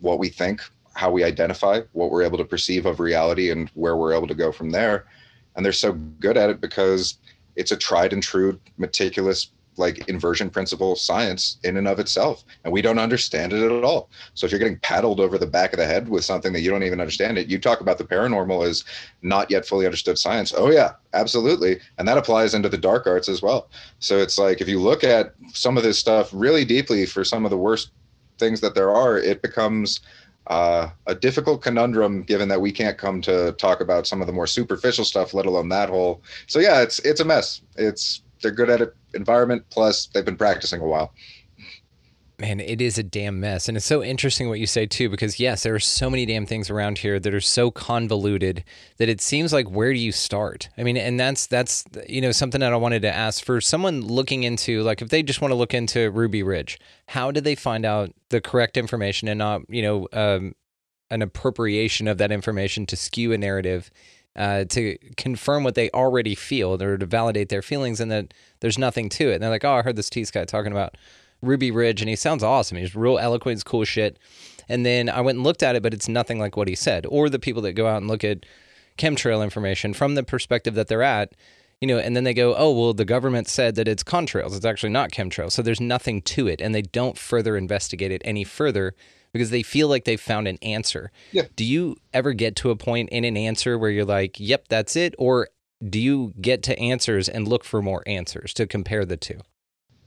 what 0.00 0.18
we 0.18 0.28
think 0.28 0.60
how 0.94 1.10
we 1.10 1.24
identify 1.24 1.80
what 1.92 2.10
we're 2.10 2.22
able 2.22 2.38
to 2.38 2.44
perceive 2.44 2.86
of 2.86 3.00
reality 3.00 3.50
and 3.50 3.70
where 3.74 3.96
we're 3.96 4.14
able 4.14 4.26
to 4.26 4.34
go 4.34 4.52
from 4.52 4.70
there. 4.70 5.06
And 5.56 5.64
they're 5.64 5.72
so 5.72 5.92
good 5.92 6.36
at 6.36 6.50
it 6.50 6.60
because 6.60 7.18
it's 7.56 7.72
a 7.72 7.76
tried 7.76 8.12
and 8.12 8.22
true 8.22 8.58
meticulous 8.78 9.48
like 9.76 10.06
inversion 10.08 10.50
principle 10.50 10.94
science 10.94 11.58
in 11.64 11.76
and 11.76 11.88
of 11.88 11.98
itself 11.98 12.44
and 12.64 12.72
we 12.72 12.82
don't 12.82 12.98
understand 12.98 13.52
it 13.52 13.62
at 13.62 13.84
all. 13.84 14.10
So 14.34 14.44
if 14.44 14.52
you're 14.52 14.58
getting 14.58 14.78
paddled 14.80 15.20
over 15.20 15.38
the 15.38 15.46
back 15.46 15.72
of 15.72 15.78
the 15.78 15.86
head 15.86 16.08
with 16.08 16.24
something 16.24 16.52
that 16.52 16.60
you 16.60 16.70
don't 16.70 16.82
even 16.82 17.00
understand 17.00 17.38
it 17.38 17.48
you 17.48 17.58
talk 17.58 17.80
about 17.80 17.98
the 17.98 18.04
paranormal 18.04 18.66
as 18.66 18.84
not 19.22 19.50
yet 19.50 19.66
fully 19.66 19.86
understood 19.86 20.18
science. 20.18 20.52
Oh 20.56 20.70
yeah 20.70 20.92
absolutely. 21.14 21.80
And 21.98 22.06
that 22.08 22.18
applies 22.18 22.54
into 22.54 22.68
the 22.68 22.78
dark 22.78 23.06
arts 23.06 23.28
as 23.28 23.42
well. 23.42 23.68
So 23.98 24.18
it's 24.18 24.38
like 24.38 24.60
if 24.60 24.68
you 24.68 24.80
look 24.80 25.04
at 25.04 25.34
some 25.52 25.76
of 25.76 25.82
this 25.82 25.98
stuff 25.98 26.30
really 26.32 26.64
deeply 26.64 27.06
for 27.06 27.24
some 27.24 27.44
of 27.44 27.50
the 27.50 27.58
worst 27.58 27.90
things 28.38 28.60
that 28.60 28.74
there 28.74 28.92
are 28.92 29.18
it 29.18 29.42
becomes 29.42 30.00
uh, 30.48 30.90
a 31.06 31.14
difficult 31.14 31.62
conundrum 31.62 32.22
given 32.22 32.48
that 32.48 32.60
we 32.60 32.72
can't 32.72 32.98
come 32.98 33.20
to 33.22 33.52
talk 33.52 33.80
about 33.80 34.06
some 34.06 34.20
of 34.20 34.26
the 34.26 34.32
more 34.32 34.46
superficial 34.46 35.04
stuff 35.04 35.34
let 35.34 35.46
alone 35.46 35.68
that 35.68 35.88
whole. 35.88 36.22
So 36.46 36.58
yeah 36.58 36.82
it's 36.82 36.98
it's 37.00 37.20
a 37.20 37.24
mess. 37.24 37.62
It's 37.76 38.21
they're 38.42 38.50
good 38.50 38.70
at 38.70 38.80
it 38.80 38.94
environment 39.14 39.64
plus 39.70 40.06
they've 40.06 40.24
been 40.24 40.36
practicing 40.36 40.80
a 40.80 40.86
while. 40.86 41.12
Man 42.38 42.60
it 42.60 42.80
is 42.80 42.98
a 42.98 43.02
damn 43.02 43.38
mess. 43.38 43.68
And 43.68 43.76
it's 43.76 43.86
so 43.86 44.02
interesting 44.02 44.48
what 44.48 44.58
you 44.58 44.66
say 44.66 44.86
too 44.86 45.08
because 45.08 45.38
yes 45.38 45.62
there 45.62 45.74
are 45.74 45.80
so 45.80 46.10
many 46.10 46.26
damn 46.26 46.46
things 46.46 46.70
around 46.70 46.98
here 46.98 47.20
that 47.20 47.32
are 47.32 47.40
so 47.40 47.70
convoluted 47.70 48.64
that 48.96 49.08
it 49.08 49.20
seems 49.20 49.52
like 49.52 49.70
where 49.70 49.92
do 49.92 49.98
you 49.98 50.12
start? 50.12 50.68
I 50.76 50.82
mean 50.82 50.96
and 50.96 51.20
that's 51.20 51.46
that's 51.46 51.84
you 52.08 52.20
know 52.20 52.32
something 52.32 52.60
that 52.60 52.72
i 52.72 52.76
wanted 52.76 53.02
to 53.02 53.14
ask 53.14 53.44
for 53.44 53.60
someone 53.60 54.00
looking 54.00 54.42
into 54.42 54.82
like 54.82 55.02
if 55.02 55.10
they 55.10 55.22
just 55.22 55.40
want 55.40 55.52
to 55.52 55.56
look 55.56 55.74
into 55.74 56.10
ruby 56.10 56.42
ridge 56.42 56.80
how 57.06 57.30
do 57.30 57.40
they 57.40 57.54
find 57.54 57.84
out 57.84 58.12
the 58.30 58.40
correct 58.40 58.76
information 58.76 59.28
and 59.28 59.38
not 59.38 59.62
you 59.68 59.82
know 59.82 60.08
um, 60.12 60.54
an 61.12 61.20
appropriation 61.20 62.08
of 62.08 62.18
that 62.18 62.32
information 62.32 62.86
to 62.86 62.96
skew 62.96 63.32
a 63.32 63.38
narrative 63.38 63.90
uh, 64.36 64.64
to 64.64 64.96
confirm 65.16 65.64
what 65.64 65.74
they 65.74 65.90
already 65.90 66.34
feel 66.34 66.80
or 66.82 66.96
to 66.96 67.06
validate 67.06 67.48
their 67.48 67.62
feelings 67.62 68.00
and 68.00 68.10
that 68.10 68.32
there's 68.60 68.78
nothing 68.78 69.08
to 69.10 69.30
it. 69.30 69.34
And 69.34 69.42
they're 69.42 69.50
like, 69.50 69.64
oh, 69.64 69.74
I 69.74 69.82
heard 69.82 69.96
this 69.96 70.10
Tease 70.10 70.30
guy 70.30 70.44
talking 70.44 70.72
about 70.72 70.96
Ruby 71.42 71.70
Ridge 71.70 72.00
and 72.00 72.08
he 72.08 72.16
sounds 72.16 72.42
awesome. 72.42 72.78
He's 72.78 72.96
real 72.96 73.18
eloquent, 73.18 73.56
he's 73.56 73.64
cool 73.64 73.84
shit. 73.84 74.18
And 74.68 74.86
then 74.86 75.08
I 75.08 75.20
went 75.20 75.36
and 75.36 75.44
looked 75.44 75.62
at 75.62 75.76
it, 75.76 75.82
but 75.82 75.92
it's 75.92 76.08
nothing 76.08 76.38
like 76.38 76.56
what 76.56 76.68
he 76.68 76.74
said. 76.74 77.04
Or 77.08 77.28
the 77.28 77.38
people 77.38 77.62
that 77.62 77.72
go 77.72 77.86
out 77.86 77.98
and 77.98 78.08
look 78.08 78.24
at 78.24 78.46
chemtrail 78.96 79.42
information 79.42 79.92
from 79.92 80.14
the 80.14 80.22
perspective 80.22 80.74
that 80.74 80.88
they're 80.88 81.02
at, 81.02 81.32
you 81.80 81.88
know, 81.88 81.98
and 81.98 82.14
then 82.16 82.24
they 82.24 82.32
go, 82.32 82.54
oh, 82.56 82.70
well, 82.70 82.94
the 82.94 83.04
government 83.04 83.48
said 83.48 83.74
that 83.74 83.88
it's 83.88 84.04
contrails. 84.04 84.56
It's 84.56 84.64
actually 84.64 84.90
not 84.90 85.10
chemtrails. 85.10 85.52
So 85.52 85.62
there's 85.62 85.80
nothing 85.80 86.22
to 86.22 86.46
it. 86.46 86.60
And 86.60 86.74
they 86.74 86.82
don't 86.82 87.18
further 87.18 87.56
investigate 87.56 88.12
it 88.12 88.22
any 88.24 88.44
further 88.44 88.94
because 89.32 89.50
they 89.50 89.62
feel 89.62 89.88
like 89.88 90.04
they've 90.04 90.20
found 90.20 90.46
an 90.46 90.58
answer. 90.62 91.10
Yeah. 91.32 91.46
Do 91.56 91.64
you 91.64 91.96
ever 92.12 92.32
get 92.32 92.56
to 92.56 92.70
a 92.70 92.76
point 92.76 93.08
in 93.10 93.24
an 93.24 93.36
answer 93.36 93.78
where 93.78 93.90
you're 93.90 94.04
like, 94.04 94.38
yep, 94.38 94.68
that's 94.68 94.96
it? 94.96 95.14
Or 95.18 95.48
do 95.88 95.98
you 95.98 96.34
get 96.40 96.62
to 96.64 96.78
answers 96.78 97.28
and 97.28 97.48
look 97.48 97.64
for 97.64 97.82
more 97.82 98.02
answers 98.06 98.54
to 98.54 98.66
compare 98.66 99.04
the 99.04 99.16
two? 99.16 99.40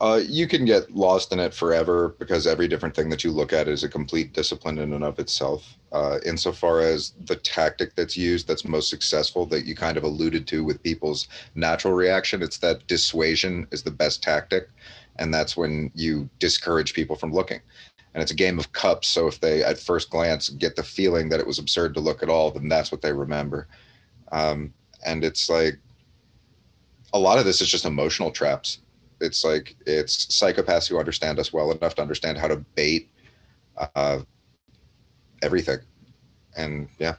Uh, 0.02 0.22
you 0.28 0.46
can 0.46 0.66
get 0.66 0.92
lost 0.92 1.32
in 1.32 1.40
it 1.40 1.54
forever 1.54 2.16
because 2.20 2.46
every 2.46 2.68
different 2.68 2.94
thing 2.94 3.10
that 3.10 3.24
you 3.24 3.32
look 3.32 3.54
at 3.54 3.70
is 3.70 3.84
a 3.84 3.90
complete 3.90 4.34
discipline 4.34 4.78
in 4.78 4.92
and 4.92 5.06
of 5.06 5.20
itself. 5.20 5.78
Uh, 5.94 6.20
insofar 6.26 6.82
as 6.82 7.14
the 7.24 7.38
tactic 7.38 7.96
that's 7.96 8.18
used 8.18 8.46
that's 8.46 8.66
most 8.66 8.90
successful, 8.90 9.46
that 9.46 9.66
you 9.66 9.74
kind 9.74 9.96
of 9.96 10.04
alluded 10.04 10.46
to 10.46 10.66
with 10.66 10.84
people's 10.84 11.30
natural 11.56 11.94
reaction, 11.94 12.42
it's 12.44 12.58
that 12.58 12.86
dissuasion 12.88 13.66
is 13.72 13.84
the 13.84 13.92
best 13.92 14.22
tactic. 14.22 14.68
And 15.16 15.34
that's 15.34 15.56
when 15.56 15.92
you 15.96 16.30
discourage 16.40 16.94
people 16.94 17.16
from 17.16 17.32
looking. 17.32 17.62
And 18.16 18.24
it's 18.24 18.32
a 18.32 18.36
game 18.36 18.58
of 18.58 18.72
cups. 18.72 19.10
So 19.10 19.28
if 19.28 19.40
they, 19.40 19.64
at 19.64 19.78
first 19.78 20.10
glance, 20.10 20.50
get 20.50 20.76
the 20.76 20.82
feeling 20.82 21.30
that 21.30 21.40
it 21.40 21.46
was 21.46 21.60
absurd 21.60 21.94
to 21.94 22.00
look 22.00 22.24
at 22.24 22.30
all, 22.30 22.50
then 22.50 22.68
that's 22.68 22.92
what 22.92 23.04
they 23.04 23.14
remember. 23.14 23.68
Um, 24.32 24.74
and 25.06 25.24
it's 25.24 25.50
like 25.50 25.78
a 27.14 27.20
lot 27.20 27.38
of 27.38 27.46
this 27.46 27.62
is 27.62 27.70
just 27.70 27.86
emotional 27.86 28.32
traps 28.32 28.80
it's 29.22 29.44
like 29.44 29.76
it's 29.86 30.26
psychopaths 30.28 30.88
who 30.88 31.00
understand 31.00 31.40
us 31.40 31.54
well 31.54 31.72
enough 31.72 31.96
to 31.96 32.02
understand 32.02 32.38
how 32.38 32.48
to 32.48 32.58
bait 32.76 33.10
uh, 33.96 34.20
everything 35.42 35.80
and 36.58 36.88
yeah 37.00 37.16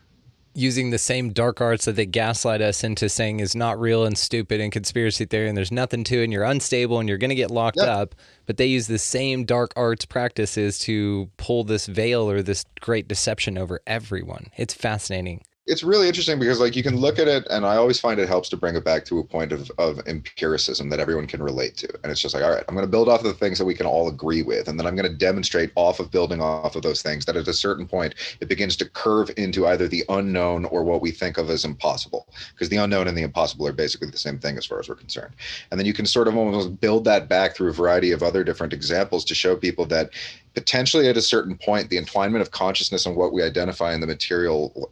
using 0.56 0.90
the 0.90 0.98
same 0.98 1.32
dark 1.32 1.60
arts 1.60 1.84
that 1.84 1.96
they 1.96 2.06
gaslight 2.06 2.62
us 2.62 2.82
into 2.82 3.08
saying 3.08 3.40
is 3.40 3.54
not 3.54 3.78
real 3.78 4.04
and 4.04 4.16
stupid 4.16 4.60
and 4.60 4.72
conspiracy 4.72 5.26
theory 5.26 5.48
and 5.48 5.56
there's 5.56 5.70
nothing 5.70 6.02
to 6.04 6.20
it 6.20 6.24
and 6.24 6.32
you're 6.32 6.44
unstable 6.44 6.98
and 6.98 7.08
you're 7.08 7.18
going 7.18 7.28
to 7.28 7.34
get 7.34 7.50
locked 7.50 7.76
yep. 7.76 7.88
up. 7.88 8.14
But 8.46 8.56
they 8.56 8.66
use 8.66 8.86
the 8.86 8.98
same 8.98 9.44
dark 9.44 9.72
arts 9.76 10.06
practices 10.06 10.78
to 10.80 11.30
pull 11.36 11.64
this 11.64 11.86
veil 11.86 12.30
or 12.30 12.42
this 12.42 12.64
great 12.80 13.06
deception 13.06 13.58
over 13.58 13.80
everyone. 13.86 14.46
It's 14.56 14.74
fascinating 14.74 15.42
it's 15.66 15.82
really 15.82 16.06
interesting 16.06 16.38
because 16.38 16.60
like 16.60 16.76
you 16.76 16.82
can 16.82 16.96
look 16.96 17.18
at 17.18 17.28
it 17.28 17.46
and 17.50 17.66
i 17.66 17.76
always 17.76 17.98
find 17.98 18.20
it 18.20 18.28
helps 18.28 18.48
to 18.48 18.56
bring 18.56 18.76
it 18.76 18.84
back 18.84 19.04
to 19.04 19.18
a 19.18 19.24
point 19.24 19.52
of, 19.52 19.70
of 19.78 20.00
empiricism 20.06 20.88
that 20.88 21.00
everyone 21.00 21.26
can 21.26 21.42
relate 21.42 21.76
to. 21.76 21.88
And 22.02 22.12
it's 22.12 22.20
just 22.20 22.34
like 22.34 22.44
all 22.44 22.50
right 22.50 22.64
i'm 22.68 22.74
going 22.74 22.86
to 22.86 22.90
build 22.90 23.08
off 23.08 23.20
of 23.20 23.26
the 23.26 23.34
things 23.34 23.58
that 23.58 23.64
we 23.64 23.74
can 23.74 23.86
all 23.86 24.08
agree 24.08 24.42
with 24.42 24.68
and 24.68 24.78
then 24.78 24.86
i'm 24.86 24.96
going 24.96 25.10
to 25.10 25.16
demonstrate 25.16 25.72
off 25.74 26.00
of 26.00 26.10
building 26.10 26.40
off 26.40 26.76
of 26.76 26.82
those 26.82 27.02
things 27.02 27.24
that 27.24 27.36
at 27.36 27.48
a 27.48 27.52
certain 27.52 27.86
point 27.86 28.14
it 28.40 28.48
begins 28.48 28.76
to 28.76 28.88
curve 28.88 29.30
into 29.36 29.66
either 29.66 29.88
the 29.88 30.04
unknown 30.08 30.64
or 30.66 30.84
what 30.84 31.00
we 31.00 31.10
think 31.10 31.38
of 31.38 31.50
as 31.50 31.64
impossible 31.64 32.28
because 32.52 32.68
the 32.68 32.76
unknown 32.76 33.08
and 33.08 33.16
the 33.16 33.22
impossible 33.22 33.66
are 33.66 33.72
basically 33.72 34.10
the 34.10 34.18
same 34.18 34.38
thing 34.38 34.56
as 34.56 34.66
far 34.66 34.78
as 34.78 34.88
we're 34.88 34.94
concerned. 34.94 35.34
And 35.70 35.78
then 35.78 35.86
you 35.86 35.92
can 35.92 36.06
sort 36.06 36.28
of 36.28 36.36
almost 36.36 36.80
build 36.80 37.04
that 37.04 37.28
back 37.28 37.54
through 37.54 37.70
a 37.70 37.72
variety 37.72 38.12
of 38.12 38.22
other 38.22 38.44
different 38.44 38.72
examples 38.72 39.24
to 39.26 39.34
show 39.34 39.56
people 39.56 39.86
that 39.86 40.10
potentially 40.56 41.06
at 41.06 41.18
a 41.18 41.22
certain 41.22 41.54
point, 41.54 41.90
the 41.90 42.00
entwinement 42.00 42.40
of 42.40 42.50
consciousness 42.50 43.04
and 43.04 43.14
what 43.14 43.30
we 43.30 43.42
identify 43.42 43.92
in 43.92 44.00
the 44.00 44.06
material 44.06 44.90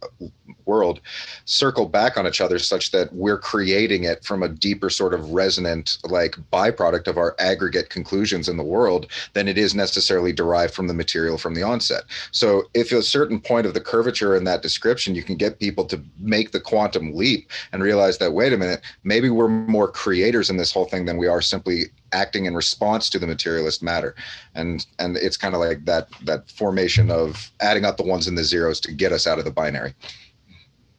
world 0.65 1.01
circle 1.45 1.87
back 1.87 2.17
on 2.17 2.27
each 2.27 2.39
other 2.39 2.59
such 2.59 2.91
that 2.91 3.11
we're 3.13 3.37
creating 3.37 4.03
it 4.03 4.23
from 4.23 4.43
a 4.43 4.47
deeper 4.47 4.91
sort 4.91 5.13
of 5.13 5.31
resonant 5.31 5.97
like 6.03 6.35
byproduct 6.53 7.07
of 7.07 7.17
our 7.17 7.35
aggregate 7.39 7.89
conclusions 7.89 8.47
in 8.47 8.57
the 8.57 8.63
world 8.63 9.07
than 9.33 9.47
it 9.47 9.57
is 9.57 9.73
necessarily 9.73 10.31
derived 10.31 10.73
from 10.73 10.85
the 10.87 10.93
material 10.93 11.37
from 11.37 11.55
the 11.55 11.63
onset. 11.63 12.03
So 12.29 12.65
if 12.75 12.91
a 12.91 13.01
certain 13.01 13.39
point 13.39 13.65
of 13.65 13.73
the 13.73 13.81
curvature 13.81 14.35
in 14.35 14.43
that 14.43 14.61
description, 14.61 15.15
you 15.15 15.23
can 15.23 15.35
get 15.35 15.59
people 15.59 15.85
to 15.85 15.99
make 16.19 16.51
the 16.51 16.59
quantum 16.59 17.15
leap 17.15 17.49
and 17.71 17.81
realize 17.81 18.19
that, 18.19 18.33
wait 18.33 18.53
a 18.53 18.57
minute, 18.57 18.81
maybe 19.03 19.31
we're 19.31 19.47
more 19.47 19.87
creators 19.87 20.51
in 20.51 20.57
this 20.57 20.71
whole 20.71 20.85
thing 20.85 21.05
than 21.05 21.17
we 21.17 21.27
are 21.27 21.41
simply 21.41 21.85
acting 22.15 22.45
in 22.45 22.55
response 22.55 23.09
to 23.09 23.19
the 23.19 23.27
materialist 23.27 23.83
matter. 23.83 24.15
And 24.55 24.85
and 24.97 25.17
it's 25.17 25.37
kind 25.37 25.53
of 25.53 25.61
like 25.61 25.85
that 25.85 26.07
that 26.23 26.49
formation 26.49 27.11
of 27.11 27.51
adding 27.59 27.85
up 27.85 27.97
the 27.97 28.03
ones 28.03 28.27
and 28.27 28.37
the 28.37 28.43
zeros 28.43 28.79
to 28.81 28.91
get 28.91 29.11
us 29.11 29.27
out 29.27 29.37
of 29.39 29.45
the 29.45 29.51
binary 29.51 29.93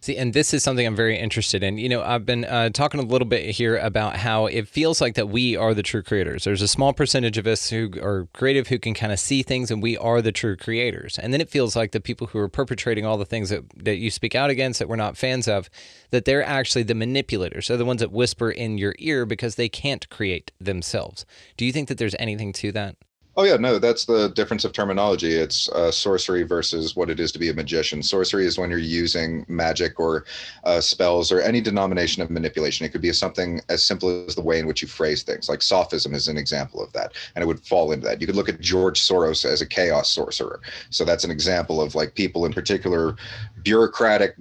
See, 0.07 0.17
and 0.17 0.33
this 0.33 0.55
is 0.55 0.63
something 0.63 0.87
I'm 0.87 0.95
very 0.95 1.19
interested 1.19 1.65
in. 1.65 1.79
You 1.79 1.89
know, 1.89 2.01
I've 2.01 2.25
been 2.25 2.45
uh, 2.45 2.71
talking 2.71 3.01
a 3.01 3.03
little 3.03 3.27
bit 3.27 3.51
here 3.51 3.77
about 3.77 4.15
how 4.15 4.47
it 4.47 4.69
feels 4.69 5.01
like 5.01 5.17
that 5.17 5.31
we 5.31 5.57
are 5.57 5.75
the 5.75 5.83
true 5.83 6.05
creators. 6.05 6.45
There's 6.45 6.63
a 6.63 6.69
small 6.69 6.93
percentage 6.93 7.39
of 7.39 7.47
us 7.49 7.71
who 7.71 7.91
are 8.01 8.29
creative 8.33 8.69
who 8.69 8.79
can 8.79 8.95
kind 8.95 9.13
of 9.13 9.19
see 9.19 9.43
things, 9.43 9.69
and 9.69 9.83
we 9.83 9.99
are 9.99 10.23
the 10.23 10.31
true 10.31 10.57
creators. 10.57 11.19
And 11.19 11.33
then 11.33 11.41
it 11.41 11.51
feels 11.51 11.75
like 11.75 11.91
the 11.91 11.99
people 11.99 12.29
who 12.29 12.39
are 12.39 12.49
perpetrating 12.49 13.05
all 13.05 13.19
the 13.19 13.27
things 13.27 13.51
that, 13.51 13.65
that 13.83 13.97
you 13.97 14.13
speak 14.13 14.37
out 14.37 14.49
against 14.49 14.79
that 14.79 14.89
we're 14.89 14.95
not 14.95 15.17
fans 15.17 15.49
of, 15.49 15.69
that 16.11 16.25
they're 16.25 16.45
actually 16.45 16.85
the 16.85 16.95
manipulators. 16.95 17.67
They're 17.67 17.77
the 17.77 17.85
ones 17.85 17.99
that 17.99 18.13
whisper 18.13 18.49
in 18.49 18.79
your 18.79 18.95
ear 19.01 19.27
because 19.27 19.57
they 19.57 19.69
can't 19.69 20.09
create 20.09 20.53
themselves. 20.61 21.27
Do 21.57 21.67
you 21.67 21.73
think 21.73 21.89
that 21.89 21.99
there's 21.99 22.15
anything 22.21 22.53
to 22.53 22.71
that? 22.71 22.95
Oh 23.39 23.45
yeah, 23.45 23.57
no, 23.57 23.79
that's 23.79 24.07
the 24.07 24.29
difference 24.31 24.65
of 24.65 24.73
terminology. 24.73 25.35
It's 25.35 25.69
uh, 25.69 25.91
sorcery 25.91 26.43
versus 26.45 26.97
what 26.97 27.11
it 27.11 27.21
is 27.21 27.31
to 27.33 27.39
be 27.39 27.51
a 27.51 27.55
magician. 27.55 28.03
Sorcery 28.03 28.47
is 28.47 28.59
when 28.59 28.71
you're 28.71 28.79
using 28.79 29.45
magic 29.47 30.01
or 30.01 30.25
uh, 30.65 30.81
spells 30.81 31.31
or 31.31 31.43
any 31.43 31.61
denomination 31.61 32.23
of 32.23 32.31
manipulation. 32.31 32.87
It 32.87 32.93
could 32.93 33.03
be 33.03 33.13
something 33.13 33.61
as 33.69 33.85
simple 33.85 34.25
as 34.27 34.37
the 34.37 34.41
way 34.41 34.59
in 34.59 34.67
which 34.67 34.81
you 34.81 34.89
phrase 34.89 35.23
things. 35.23 35.51
Like 35.51 35.61
sophism 35.61 36.15
is 36.15 36.29
an 36.29 36.39
example 36.39 36.83
of 36.83 36.91
that, 36.95 37.13
and 37.35 37.43
it 37.43 37.47
would 37.47 37.61
fall 37.61 37.93
into 37.93 38.07
that. 38.07 38.23
You 38.23 38.27
could 38.27 38.37
look 38.37 38.49
at 38.49 38.61
George 38.63 38.99
Soros 38.99 39.45
as 39.45 39.61
a 39.61 39.67
chaos 39.67 40.11
sorcerer. 40.11 40.63
So 40.89 41.05
that's 41.05 41.25
an 41.25 41.31
example 41.31 41.83
of 41.83 41.95
like 41.95 42.15
people 42.15 42.47
in 42.47 42.55
particular 42.55 43.17
bureaucratic 43.63 44.37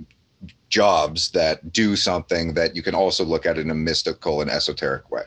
jobs 0.69 1.31
that 1.31 1.71
do 1.71 1.95
something 1.95 2.53
that 2.53 2.75
you 2.75 2.81
can 2.81 2.95
also 2.95 3.23
look 3.23 3.45
at 3.45 3.57
in 3.57 3.69
a 3.69 3.75
mystical 3.75 4.41
and 4.41 4.49
esoteric 4.49 5.09
way. 5.11 5.23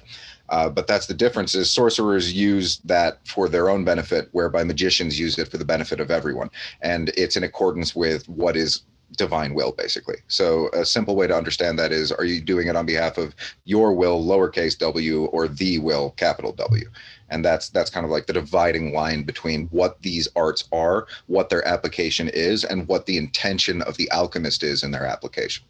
Uh, 0.48 0.68
but 0.68 0.86
that's 0.86 1.06
the 1.06 1.14
difference 1.14 1.54
is 1.54 1.72
sorcerers 1.72 2.32
use 2.32 2.78
that 2.78 3.26
for 3.26 3.48
their 3.48 3.68
own 3.68 3.84
benefit, 3.84 4.28
whereby 4.32 4.64
magicians 4.64 5.18
use 5.18 5.38
it 5.38 5.48
for 5.48 5.58
the 5.58 5.64
benefit 5.64 6.00
of 6.00 6.10
everyone. 6.10 6.50
And 6.80 7.10
it's 7.16 7.36
in 7.36 7.44
accordance 7.44 7.94
with 7.94 8.28
what 8.28 8.56
is 8.56 8.82
divine 9.16 9.54
will 9.54 9.72
basically. 9.72 10.16
So 10.28 10.68
a 10.72 10.84
simple 10.84 11.16
way 11.16 11.26
to 11.26 11.36
understand 11.36 11.78
that 11.78 11.92
is 11.92 12.12
are 12.12 12.24
you 12.24 12.40
doing 12.40 12.68
it 12.68 12.76
on 12.76 12.86
behalf 12.86 13.16
of 13.16 13.34
your 13.64 13.94
will 13.94 14.22
lowercase 14.22 14.76
w 14.78 15.24
or 15.26 15.48
the 15.48 15.78
will 15.78 16.10
capital 16.10 16.52
w? 16.52 16.88
And 17.30 17.44
that's 17.44 17.70
that's 17.70 17.90
kind 17.90 18.04
of 18.04 18.12
like 18.12 18.26
the 18.26 18.32
dividing 18.34 18.92
line 18.92 19.22
between 19.22 19.66
what 19.68 20.00
these 20.02 20.28
arts 20.36 20.68
are 20.72 21.06
what 21.26 21.48
their 21.48 21.66
application 21.66 22.28
is 22.28 22.64
and 22.64 22.86
what 22.86 23.06
the 23.06 23.16
intention 23.16 23.82
of 23.82 23.96
the 23.96 24.10
alchemist 24.10 24.62
is 24.62 24.82
in 24.82 24.90
their 24.90 25.06
application 25.06 25.64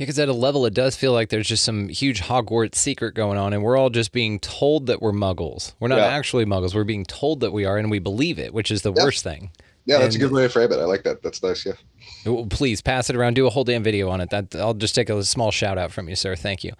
because 0.00 0.18
at 0.18 0.30
a 0.30 0.32
level, 0.32 0.64
it 0.64 0.72
does 0.72 0.96
feel 0.96 1.12
like 1.12 1.28
there's 1.28 1.46
just 1.46 1.62
some 1.62 1.88
huge 1.88 2.22
Hogwarts 2.22 2.76
secret 2.76 3.14
going 3.14 3.36
on, 3.36 3.52
and 3.52 3.62
we're 3.62 3.76
all 3.76 3.90
just 3.90 4.12
being 4.12 4.40
told 4.40 4.86
that 4.86 5.02
we're 5.02 5.12
muggles. 5.12 5.74
We're 5.78 5.88
not 5.88 5.98
yeah. 5.98 6.06
actually 6.06 6.46
muggles. 6.46 6.74
We're 6.74 6.84
being 6.84 7.04
told 7.04 7.40
that 7.40 7.50
we 7.50 7.66
are, 7.66 7.76
and 7.76 7.90
we 7.90 7.98
believe 7.98 8.38
it, 8.38 8.54
which 8.54 8.70
is 8.70 8.80
the 8.80 8.94
yeah. 8.94 9.04
worst 9.04 9.22
thing. 9.22 9.50
Yeah, 9.84 9.96
and, 9.96 10.04
that's 10.04 10.16
a 10.16 10.18
good 10.18 10.32
way 10.32 10.44
to 10.44 10.48
frame 10.48 10.72
it. 10.72 10.78
I 10.78 10.84
like 10.84 11.02
that. 11.02 11.22
That's 11.22 11.42
nice. 11.42 11.66
Yeah. 11.66 12.44
Please 12.48 12.80
pass 12.80 13.10
it 13.10 13.16
around. 13.16 13.34
Do 13.34 13.46
a 13.46 13.50
whole 13.50 13.62
damn 13.62 13.82
video 13.82 14.08
on 14.08 14.22
it. 14.22 14.30
That 14.30 14.56
I'll 14.56 14.72
just 14.72 14.94
take 14.94 15.10
a 15.10 15.22
small 15.22 15.50
shout 15.50 15.76
out 15.76 15.92
from 15.92 16.08
you, 16.08 16.16
sir. 16.16 16.34
Thank 16.34 16.64
you. 16.64 16.72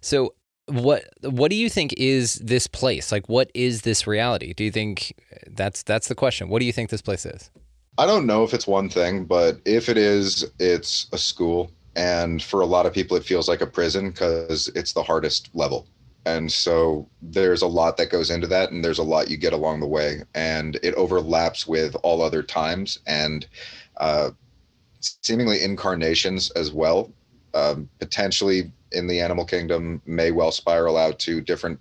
So, 0.00 0.34
what 0.66 1.04
what 1.20 1.50
do 1.50 1.56
you 1.56 1.70
think 1.70 1.94
is 1.96 2.34
this 2.34 2.66
place? 2.66 3.12
Like, 3.12 3.28
what 3.28 3.52
is 3.54 3.82
this 3.82 4.08
reality? 4.08 4.52
Do 4.52 4.64
you 4.64 4.72
think 4.72 5.14
that's 5.46 5.84
that's 5.84 6.08
the 6.08 6.16
question? 6.16 6.48
What 6.48 6.58
do 6.58 6.66
you 6.66 6.72
think 6.72 6.90
this 6.90 7.02
place 7.02 7.24
is? 7.24 7.52
I 7.98 8.06
don't 8.06 8.26
know 8.26 8.42
if 8.42 8.52
it's 8.52 8.66
one 8.66 8.88
thing, 8.88 9.26
but 9.26 9.60
if 9.64 9.88
it 9.88 9.96
is, 9.96 10.44
it's 10.58 11.06
a 11.12 11.18
school 11.18 11.70
and 11.96 12.42
for 12.42 12.60
a 12.60 12.66
lot 12.66 12.86
of 12.86 12.92
people 12.92 13.16
it 13.16 13.24
feels 13.24 13.48
like 13.48 13.60
a 13.60 13.66
prison 13.66 14.10
because 14.10 14.68
it's 14.74 14.92
the 14.92 15.02
hardest 15.02 15.50
level. 15.54 15.86
And 16.26 16.50
so 16.50 17.08
there's 17.20 17.62
a 17.62 17.66
lot 17.66 17.96
that 17.98 18.10
goes 18.10 18.30
into 18.30 18.46
that 18.46 18.70
and 18.70 18.82
there's 18.82 18.98
a 18.98 19.02
lot 19.02 19.28
you 19.28 19.36
get 19.36 19.52
along 19.52 19.80
the 19.80 19.86
way. 19.86 20.22
And 20.34 20.76
it 20.82 20.94
overlaps 20.94 21.66
with 21.66 21.94
all 22.02 22.22
other 22.22 22.42
times 22.42 22.98
and 23.06 23.46
uh, 23.98 24.30
seemingly 25.00 25.62
incarnations 25.62 26.50
as 26.52 26.72
well. 26.72 27.12
Um, 27.52 27.88
potentially 28.00 28.72
in 28.90 29.06
the 29.06 29.20
animal 29.20 29.44
kingdom 29.44 30.02
may 30.06 30.32
well 30.32 30.50
spiral 30.50 30.96
out 30.96 31.18
to 31.20 31.40
different 31.40 31.78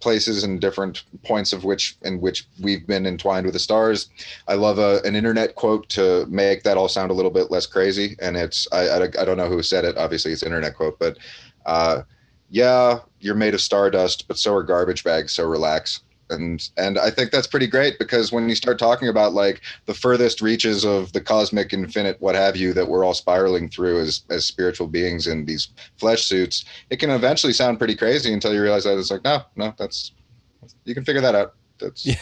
places 0.00 0.44
and 0.44 0.60
different 0.60 1.04
points 1.24 1.52
of 1.52 1.64
which 1.64 1.96
in 2.02 2.20
which 2.20 2.46
we've 2.60 2.86
been 2.86 3.06
entwined 3.06 3.46
with 3.46 3.54
the 3.54 3.58
stars. 3.58 4.08
I 4.48 4.54
love 4.54 4.78
a, 4.78 5.00
an 5.04 5.16
internet 5.16 5.54
quote 5.54 5.88
to 5.90 6.26
make 6.26 6.62
that 6.64 6.76
all 6.76 6.88
sound 6.88 7.10
a 7.10 7.14
little 7.14 7.30
bit 7.30 7.50
less 7.50 7.66
crazy, 7.66 8.16
and 8.20 8.36
it's 8.36 8.68
I, 8.72 8.88
I, 8.88 9.02
I 9.04 9.24
don't 9.24 9.36
know 9.36 9.48
who 9.48 9.62
said 9.62 9.84
it. 9.84 9.96
Obviously, 9.96 10.32
it's 10.32 10.42
internet 10.42 10.76
quote, 10.76 10.98
but 10.98 11.18
uh, 11.64 12.02
yeah, 12.50 13.00
you're 13.20 13.34
made 13.34 13.54
of 13.54 13.60
stardust, 13.60 14.28
but 14.28 14.38
so 14.38 14.54
are 14.54 14.62
garbage 14.62 15.02
bags. 15.02 15.32
So 15.32 15.48
relax 15.48 16.00
and 16.30 16.68
and 16.76 16.98
I 16.98 17.10
think 17.10 17.30
that's 17.30 17.46
pretty 17.46 17.66
great 17.66 17.98
because 17.98 18.32
when 18.32 18.48
you 18.48 18.54
start 18.54 18.78
talking 18.78 19.08
about 19.08 19.32
like 19.32 19.60
the 19.86 19.94
furthest 19.94 20.40
reaches 20.40 20.84
of 20.84 21.12
the 21.12 21.20
cosmic 21.20 21.72
infinite 21.72 22.20
what 22.20 22.34
have 22.34 22.56
you 22.56 22.72
that 22.72 22.88
we're 22.88 23.04
all 23.04 23.14
spiraling 23.14 23.68
through 23.68 24.00
as 24.00 24.22
as 24.30 24.44
spiritual 24.44 24.86
beings 24.86 25.26
in 25.26 25.44
these 25.44 25.68
flesh 25.98 26.24
suits 26.24 26.64
it 26.90 26.96
can 26.98 27.10
eventually 27.10 27.52
sound 27.52 27.78
pretty 27.78 27.94
crazy 27.94 28.32
until 28.32 28.52
you 28.52 28.62
realize 28.62 28.84
that 28.84 28.98
it's 28.98 29.10
like 29.10 29.24
no 29.24 29.42
no 29.56 29.74
that's 29.78 30.12
you 30.84 30.94
can 30.94 31.04
figure 31.04 31.22
that 31.22 31.34
out 31.34 31.54
that's 31.78 32.06
yeah. 32.06 32.16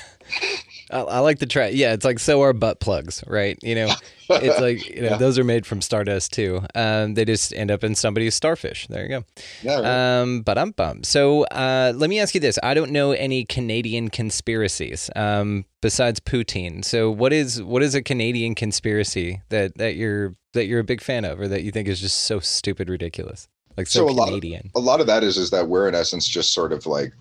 I, 0.94 1.00
I, 1.00 1.18
like 1.18 1.40
the 1.40 1.46
track. 1.46 1.72
Yeah, 1.74 1.92
it's 1.92 2.04
like 2.04 2.20
so 2.20 2.40
are 2.42 2.52
butt 2.52 2.78
plugs, 2.78 3.24
right? 3.26 3.58
You 3.62 3.74
know, 3.74 3.94
it's 4.30 4.60
like 4.60 4.88
you 4.94 5.02
know 5.02 5.10
yeah. 5.10 5.16
those 5.16 5.38
are 5.40 5.44
made 5.44 5.66
from 5.66 5.82
stardust 5.82 6.32
too. 6.32 6.62
Um, 6.76 7.14
they 7.14 7.24
just 7.24 7.52
end 7.52 7.72
up 7.72 7.82
in 7.82 7.96
somebody's 7.96 8.36
starfish. 8.36 8.86
There 8.86 9.02
you 9.02 9.08
go. 9.08 9.24
Yeah. 9.62 9.80
Right. 9.80 10.20
Um, 10.20 10.42
but 10.42 10.56
I'm 10.56 10.70
bummed. 10.70 11.04
So 11.04 11.44
uh, 11.46 11.92
let 11.96 12.08
me 12.08 12.20
ask 12.20 12.32
you 12.34 12.40
this: 12.40 12.60
I 12.62 12.74
don't 12.74 12.92
know 12.92 13.10
any 13.10 13.44
Canadian 13.44 14.08
conspiracies 14.08 15.10
um, 15.16 15.64
besides 15.82 16.20
poutine. 16.20 16.84
So 16.84 17.10
what 17.10 17.32
is 17.32 17.60
what 17.60 17.82
is 17.82 17.96
a 17.96 18.02
Canadian 18.02 18.54
conspiracy 18.54 19.42
that 19.48 19.76
that 19.78 19.96
you're 19.96 20.36
that 20.52 20.66
you're 20.66 20.80
a 20.80 20.84
big 20.84 21.00
fan 21.00 21.24
of, 21.24 21.40
or 21.40 21.48
that 21.48 21.64
you 21.64 21.72
think 21.72 21.88
is 21.88 22.00
just 22.00 22.20
so 22.20 22.38
stupid 22.38 22.88
ridiculous? 22.88 23.48
Like 23.76 23.88
so, 23.88 24.06
so 24.06 24.14
a 24.14 24.26
Canadian. 24.26 24.70
Lot 24.74 24.80
of, 24.80 24.84
a 24.84 24.86
lot 24.86 25.00
of 25.00 25.06
that 25.08 25.24
is 25.24 25.36
is 25.36 25.50
that 25.50 25.68
we're 25.68 25.88
in 25.88 25.96
essence 25.96 26.28
just 26.28 26.52
sort 26.52 26.72
of 26.72 26.86
like 26.86 27.12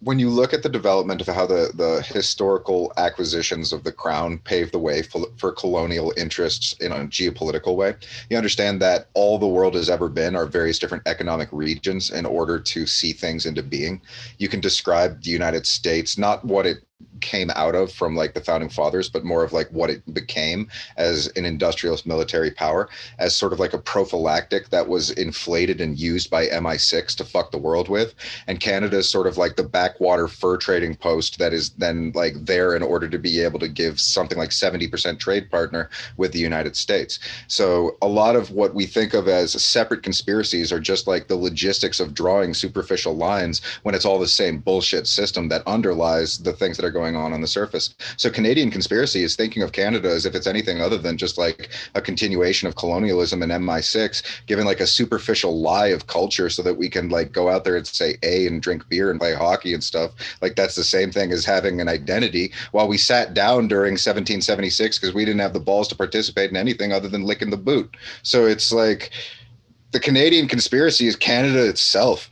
when 0.00 0.18
you 0.18 0.30
look 0.30 0.52
at 0.52 0.62
the 0.62 0.68
development 0.68 1.20
of 1.20 1.26
how 1.26 1.46
the, 1.46 1.72
the 1.74 2.02
historical 2.02 2.92
acquisitions 2.96 3.72
of 3.72 3.82
the 3.82 3.92
crown 3.92 4.38
paved 4.38 4.72
the 4.72 4.78
way 4.78 5.02
for, 5.02 5.26
for 5.36 5.50
colonial 5.50 6.12
interests 6.16 6.74
in 6.74 6.92
a 6.92 7.06
geopolitical 7.06 7.74
way, 7.74 7.94
you 8.30 8.36
understand 8.36 8.80
that 8.80 9.08
all 9.14 9.38
the 9.38 9.46
world 9.46 9.74
has 9.74 9.90
ever 9.90 10.08
been 10.08 10.36
are 10.36 10.46
various 10.46 10.78
different 10.78 11.02
economic 11.06 11.48
regions 11.50 12.10
in 12.10 12.24
order 12.24 12.60
to 12.60 12.86
see 12.86 13.12
things 13.12 13.46
into 13.46 13.62
being. 13.62 14.00
You 14.38 14.48
can 14.48 14.60
describe 14.60 15.22
the 15.22 15.30
United 15.30 15.66
States, 15.66 16.16
not 16.16 16.44
what 16.44 16.66
it 16.66 16.78
came 17.20 17.50
out 17.50 17.74
of 17.74 17.92
from 17.92 18.16
like 18.16 18.34
the 18.34 18.40
founding 18.40 18.68
fathers, 18.68 19.08
but 19.08 19.24
more 19.24 19.44
of 19.44 19.52
like 19.52 19.68
what 19.70 19.90
it 19.90 20.14
became 20.14 20.68
as 20.96 21.26
an 21.36 21.44
industrialist 21.44 22.06
military 22.06 22.50
power, 22.50 22.88
as 23.18 23.34
sort 23.34 23.52
of 23.52 23.58
like 23.58 23.72
a 23.72 23.78
prophylactic 23.78 24.70
that 24.70 24.88
was 24.88 25.10
inflated 25.10 25.80
and 25.80 25.98
used 25.98 26.30
by 26.30 26.46
MI6 26.46 27.16
to 27.16 27.24
fuck 27.24 27.50
the 27.50 27.58
world 27.58 27.88
with. 27.88 28.14
And 28.46 28.60
Canada 28.60 28.98
is 28.98 29.10
sort 29.10 29.26
of 29.26 29.36
like 29.36 29.56
the 29.56 29.62
backwater 29.62 30.28
fur 30.28 30.56
trading 30.56 30.96
post 30.96 31.38
that 31.38 31.52
is 31.52 31.70
then 31.70 32.12
like 32.14 32.34
there 32.44 32.74
in 32.74 32.82
order 32.82 33.08
to 33.08 33.18
be 33.18 33.40
able 33.40 33.58
to 33.60 33.68
give 33.68 34.00
something 34.00 34.38
like 34.38 34.50
70% 34.50 35.18
trade 35.18 35.50
partner 35.50 35.90
with 36.16 36.32
the 36.32 36.38
United 36.38 36.76
States. 36.76 37.18
So 37.46 37.96
a 38.02 38.08
lot 38.08 38.36
of 38.36 38.50
what 38.50 38.74
we 38.74 38.86
think 38.86 39.14
of 39.14 39.28
as 39.28 39.52
separate 39.62 40.02
conspiracies 40.02 40.72
are 40.72 40.80
just 40.80 41.06
like 41.06 41.28
the 41.28 41.36
logistics 41.36 42.00
of 42.00 42.14
drawing 42.14 42.54
superficial 42.54 43.16
lines 43.16 43.60
when 43.82 43.94
it's 43.94 44.04
all 44.04 44.18
the 44.18 44.26
same 44.26 44.58
bullshit 44.58 45.06
system 45.06 45.48
that 45.48 45.66
underlies 45.66 46.38
the 46.38 46.52
things 46.52 46.76
that 46.76 46.84
are 46.84 46.87
going 46.90 47.16
on 47.16 47.32
on 47.32 47.40
the 47.40 47.46
surface. 47.46 47.94
So 48.16 48.30
Canadian 48.30 48.70
conspiracy 48.70 49.22
is 49.22 49.36
thinking 49.36 49.62
of 49.62 49.72
Canada 49.72 50.08
as 50.10 50.26
if 50.26 50.34
it's 50.34 50.46
anything 50.46 50.80
other 50.80 50.98
than 50.98 51.16
just 51.16 51.38
like 51.38 51.70
a 51.94 52.00
continuation 52.00 52.68
of 52.68 52.76
colonialism 52.76 53.42
and 53.42 53.52
MI6, 53.52 54.22
given 54.46 54.64
like 54.64 54.80
a 54.80 54.86
superficial 54.86 55.60
lie 55.60 55.88
of 55.88 56.06
culture 56.06 56.48
so 56.50 56.62
that 56.62 56.74
we 56.74 56.88
can 56.88 57.08
like 57.08 57.32
go 57.32 57.48
out 57.48 57.64
there 57.64 57.76
and 57.76 57.86
say 57.86 58.16
A 58.22 58.46
and 58.46 58.62
drink 58.62 58.88
beer 58.88 59.10
and 59.10 59.20
play 59.20 59.34
hockey 59.34 59.74
and 59.74 59.82
stuff. 59.82 60.12
Like 60.40 60.56
that's 60.56 60.74
the 60.74 60.84
same 60.84 61.10
thing 61.10 61.32
as 61.32 61.44
having 61.44 61.80
an 61.80 61.88
identity 61.88 62.52
while 62.72 62.88
we 62.88 62.98
sat 62.98 63.34
down 63.34 63.68
during 63.68 63.92
1776 63.92 64.98
because 64.98 65.14
we 65.14 65.24
didn't 65.24 65.40
have 65.40 65.52
the 65.52 65.60
balls 65.60 65.88
to 65.88 65.96
participate 65.96 66.50
in 66.50 66.56
anything 66.56 66.92
other 66.92 67.08
than 67.08 67.24
licking 67.24 67.50
the 67.50 67.56
boot. 67.56 67.96
So 68.22 68.46
it's 68.46 68.72
like 68.72 69.10
the 69.92 70.00
Canadian 70.00 70.48
conspiracy 70.48 71.06
is 71.06 71.16
Canada 71.16 71.68
itself. 71.68 72.28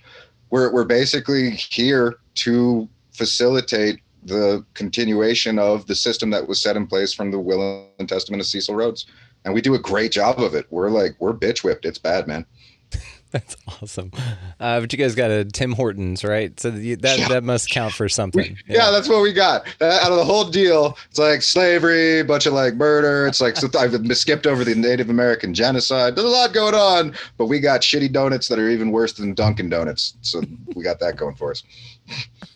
We're, 0.51 0.73
we're 0.73 0.85
basically 0.85 1.51
here 1.51 2.17
to 2.37 2.89
facilitate 3.13 4.01
the 4.27 4.65
continuation 4.75 5.59
of 5.59 5.87
the 5.87 5.95
system 5.95 6.31
that 6.31 6.47
was 6.47 6.61
set 6.61 6.77
in 6.77 6.87
place 6.87 7.15
from 7.15 7.31
the 7.31 7.39
will 7.39 7.89
and 7.99 8.09
testament 8.09 8.41
of 8.41 8.47
Cecil 8.47 8.75
Rhodes. 8.75 9.07
And 9.45 9.55
we 9.55 9.61
do 9.61 9.75
a 9.75 9.79
great 9.79 10.13
job 10.13 10.41
of 10.41 10.55
it. 10.55 10.67
We're 10.71 10.91
like, 10.91 11.15
we're 11.21 11.33
bitch 11.33 11.63
whipped. 11.63 11.85
It's 11.85 11.99
bad, 11.99 12.27
man. 12.27 12.45
That's 13.31 13.57
awesome. 13.69 14.13
Uh, 14.59 14.81
but 14.81 14.93
you 14.93 14.99
guys 14.99 15.15
got 15.15 15.31
a 15.31 15.45
Tim 15.45 15.73
Hortons, 15.73 16.25
right? 16.25 16.59
So 16.59 16.71
that 16.71 16.81
yeah. 17.19 17.29
that 17.29 17.45
must 17.45 17.69
count 17.71 17.93
for 17.93 18.09
something. 18.09 18.57
Yeah. 18.67 18.77
yeah. 18.77 18.91
that's 18.91 19.09
what 19.09 19.21
we 19.21 19.33
got. 19.33 19.67
out 19.83 20.11
of 20.11 20.17
the 20.17 20.25
whole 20.25 20.45
deal, 20.45 20.97
it's 21.11 21.19
like 21.19 21.43
slavery, 21.43 22.23
bunch 22.23 22.47
of 22.47 22.55
like 22.55 22.75
murder. 22.75 23.27
It's 23.27 23.41
like 23.41 23.57
I've 23.77 24.17
skipped 24.17 24.47
over 24.47 24.65
the 24.65 24.75
Native 24.75 25.11
American 25.11 25.55
genocide. 25.55 26.17
There's 26.17 26.25
a 26.25 26.31
lot 26.31 26.55
going 26.55 26.75
on, 26.75 27.15
but 27.37 27.47
we 27.47 27.61
got 27.61 27.83
shitty 27.83 28.13
donuts 28.13 28.49
that 28.49 28.59
are 28.59 28.71
even 28.71 28.91
worse 28.91 29.13
than 29.13 29.35
Dunkin' 29.35 29.69
Donuts. 29.69 30.15
So 30.23 30.43
we 30.75 30.83
got 30.83 31.01
that 31.01 31.17
going 31.17 31.35
for 31.35 31.51
us. 31.51 31.63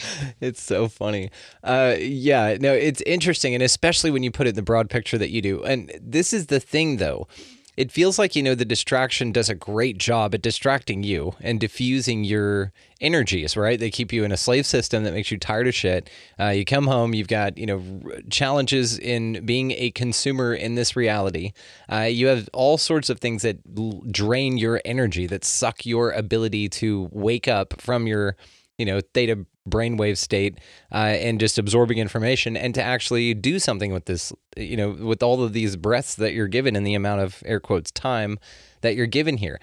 it's 0.40 0.62
so 0.62 0.88
funny. 0.88 1.30
Uh, 1.62 1.96
yeah, 1.98 2.56
no, 2.60 2.72
it's 2.72 3.02
interesting, 3.02 3.54
and 3.54 3.62
especially 3.62 4.10
when 4.10 4.22
you 4.22 4.30
put 4.30 4.46
it 4.46 4.50
in 4.50 4.56
the 4.56 4.62
broad 4.62 4.90
picture 4.90 5.18
that 5.18 5.30
you 5.30 5.42
do. 5.42 5.62
And 5.64 5.92
this 6.00 6.32
is 6.32 6.46
the 6.46 6.60
thing, 6.60 6.96
though. 6.96 7.26
It 7.74 7.90
feels 7.90 8.18
like 8.18 8.36
you 8.36 8.42
know 8.42 8.54
the 8.54 8.66
distraction 8.66 9.32
does 9.32 9.48
a 9.48 9.54
great 9.54 9.96
job 9.96 10.34
at 10.34 10.42
distracting 10.42 11.02
you 11.02 11.32
and 11.40 11.58
diffusing 11.58 12.22
your 12.22 12.70
energies. 13.00 13.56
Right? 13.56 13.80
They 13.80 13.90
keep 13.90 14.12
you 14.12 14.24
in 14.24 14.32
a 14.32 14.36
slave 14.36 14.66
system 14.66 15.04
that 15.04 15.14
makes 15.14 15.30
you 15.30 15.38
tired 15.38 15.66
of 15.66 15.74
shit. 15.74 16.10
Uh, 16.38 16.48
you 16.48 16.66
come 16.66 16.86
home, 16.86 17.14
you've 17.14 17.28
got 17.28 17.56
you 17.56 17.64
know 17.64 17.82
challenges 18.28 18.98
in 18.98 19.46
being 19.46 19.70
a 19.70 19.90
consumer 19.92 20.54
in 20.54 20.74
this 20.74 20.96
reality. 20.96 21.52
Uh, 21.90 22.00
you 22.00 22.26
have 22.26 22.46
all 22.52 22.76
sorts 22.76 23.08
of 23.08 23.20
things 23.20 23.40
that 23.40 24.12
drain 24.12 24.58
your 24.58 24.82
energy, 24.84 25.26
that 25.26 25.42
suck 25.42 25.86
your 25.86 26.10
ability 26.10 26.68
to 26.68 27.08
wake 27.10 27.48
up 27.48 27.80
from 27.80 28.06
your 28.06 28.36
you 28.76 28.84
know 28.84 29.00
theta 29.14 29.46
brainwave 29.68 30.16
state 30.16 30.58
uh, 30.92 30.96
and 30.96 31.38
just 31.38 31.58
absorbing 31.58 31.98
information 31.98 32.56
and 32.56 32.74
to 32.74 32.82
actually 32.82 33.32
do 33.34 33.58
something 33.58 33.92
with 33.92 34.06
this 34.06 34.32
you 34.56 34.76
know 34.76 34.90
with 34.90 35.22
all 35.22 35.42
of 35.42 35.52
these 35.52 35.76
breaths 35.76 36.16
that 36.16 36.32
you're 36.32 36.48
given 36.48 36.74
and 36.74 36.86
the 36.86 36.94
amount 36.94 37.20
of 37.20 37.42
air 37.46 37.60
quotes 37.60 37.90
time 37.90 38.38
that 38.80 38.96
you're 38.96 39.06
given 39.06 39.36
here. 39.36 39.60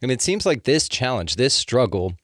And 0.00 0.10
it 0.10 0.22
seems 0.22 0.46
like 0.46 0.64
this 0.64 0.88
challenge 0.88 1.36
this 1.36 1.54
struggle 1.54 2.14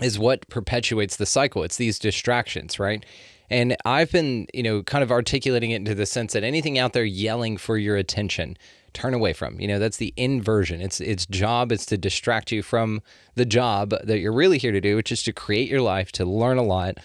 is 0.00 0.18
what 0.18 0.48
perpetuates 0.48 1.16
the 1.16 1.26
cycle. 1.26 1.64
It's 1.64 1.76
these 1.76 1.98
distractions 1.98 2.78
right 2.78 3.04
and 3.50 3.76
I've 3.84 4.12
been, 4.12 4.46
you 4.52 4.62
know, 4.62 4.82
kind 4.82 5.02
of 5.02 5.10
articulating 5.10 5.70
it 5.70 5.76
into 5.76 5.94
the 5.94 6.06
sense 6.06 6.32
that 6.34 6.44
anything 6.44 6.78
out 6.78 6.92
there 6.92 7.04
yelling 7.04 7.56
for 7.56 7.76
your 7.78 7.96
attention, 7.96 8.56
turn 8.92 9.14
away 9.14 9.32
from. 9.32 9.60
You 9.60 9.68
know, 9.68 9.78
that's 9.78 9.96
the 9.96 10.12
inversion. 10.16 10.80
It's 10.80 11.00
its 11.00 11.26
job 11.26 11.72
is 11.72 11.86
to 11.86 11.96
distract 11.96 12.52
you 12.52 12.62
from 12.62 13.02
the 13.34 13.46
job 13.46 13.94
that 14.02 14.18
you're 14.18 14.32
really 14.32 14.58
here 14.58 14.72
to 14.72 14.80
do, 14.80 14.96
which 14.96 15.12
is 15.12 15.22
to 15.24 15.32
create 15.32 15.68
your 15.68 15.80
life, 15.80 16.12
to 16.12 16.24
learn 16.24 16.58
a 16.58 16.62
lot. 16.62 16.98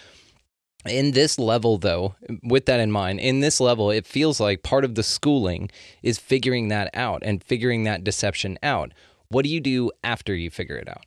In 0.86 1.12
this 1.12 1.38
level, 1.38 1.78
though, 1.78 2.14
with 2.42 2.66
that 2.66 2.78
in 2.78 2.90
mind, 2.90 3.18
in 3.20 3.40
this 3.40 3.58
level, 3.58 3.90
it 3.90 4.06
feels 4.06 4.38
like 4.38 4.62
part 4.62 4.84
of 4.84 4.96
the 4.96 5.02
schooling 5.02 5.70
is 6.02 6.18
figuring 6.18 6.68
that 6.68 6.90
out 6.92 7.22
and 7.24 7.42
figuring 7.42 7.84
that 7.84 8.04
deception 8.04 8.58
out. 8.62 8.92
What 9.28 9.44
do 9.44 9.48
you 9.50 9.60
do 9.60 9.90
after 10.02 10.34
you 10.34 10.50
figure 10.50 10.76
it 10.76 10.88
out? 10.88 11.06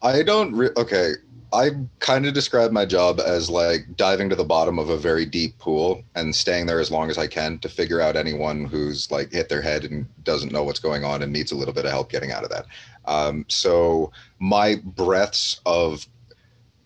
I 0.00 0.22
don't. 0.22 0.54
Re- 0.54 0.70
okay, 0.76 1.12
I 1.52 1.70
kind 2.00 2.26
of 2.26 2.34
describe 2.34 2.72
my 2.72 2.84
job 2.84 3.20
as 3.20 3.48
like 3.48 3.96
diving 3.96 4.28
to 4.28 4.36
the 4.36 4.44
bottom 4.44 4.78
of 4.78 4.90
a 4.90 4.98
very 4.98 5.24
deep 5.24 5.58
pool 5.58 6.02
and 6.14 6.34
staying 6.34 6.66
there 6.66 6.80
as 6.80 6.90
long 6.90 7.10
as 7.10 7.16
I 7.16 7.26
can 7.26 7.58
to 7.60 7.68
figure 7.68 8.00
out 8.00 8.16
anyone 8.16 8.66
who's 8.66 9.10
like 9.10 9.32
hit 9.32 9.48
their 9.48 9.62
head 9.62 9.84
and 9.84 10.06
doesn't 10.24 10.52
know 10.52 10.62
what's 10.62 10.80
going 10.80 11.04
on 11.04 11.22
and 11.22 11.32
needs 11.32 11.52
a 11.52 11.56
little 11.56 11.72
bit 11.72 11.86
of 11.86 11.90
help 11.90 12.10
getting 12.10 12.32
out 12.32 12.44
of 12.44 12.50
that. 12.50 12.66
Um, 13.06 13.46
so 13.48 14.12
my 14.38 14.76
breaths 14.84 15.60
of 15.64 16.06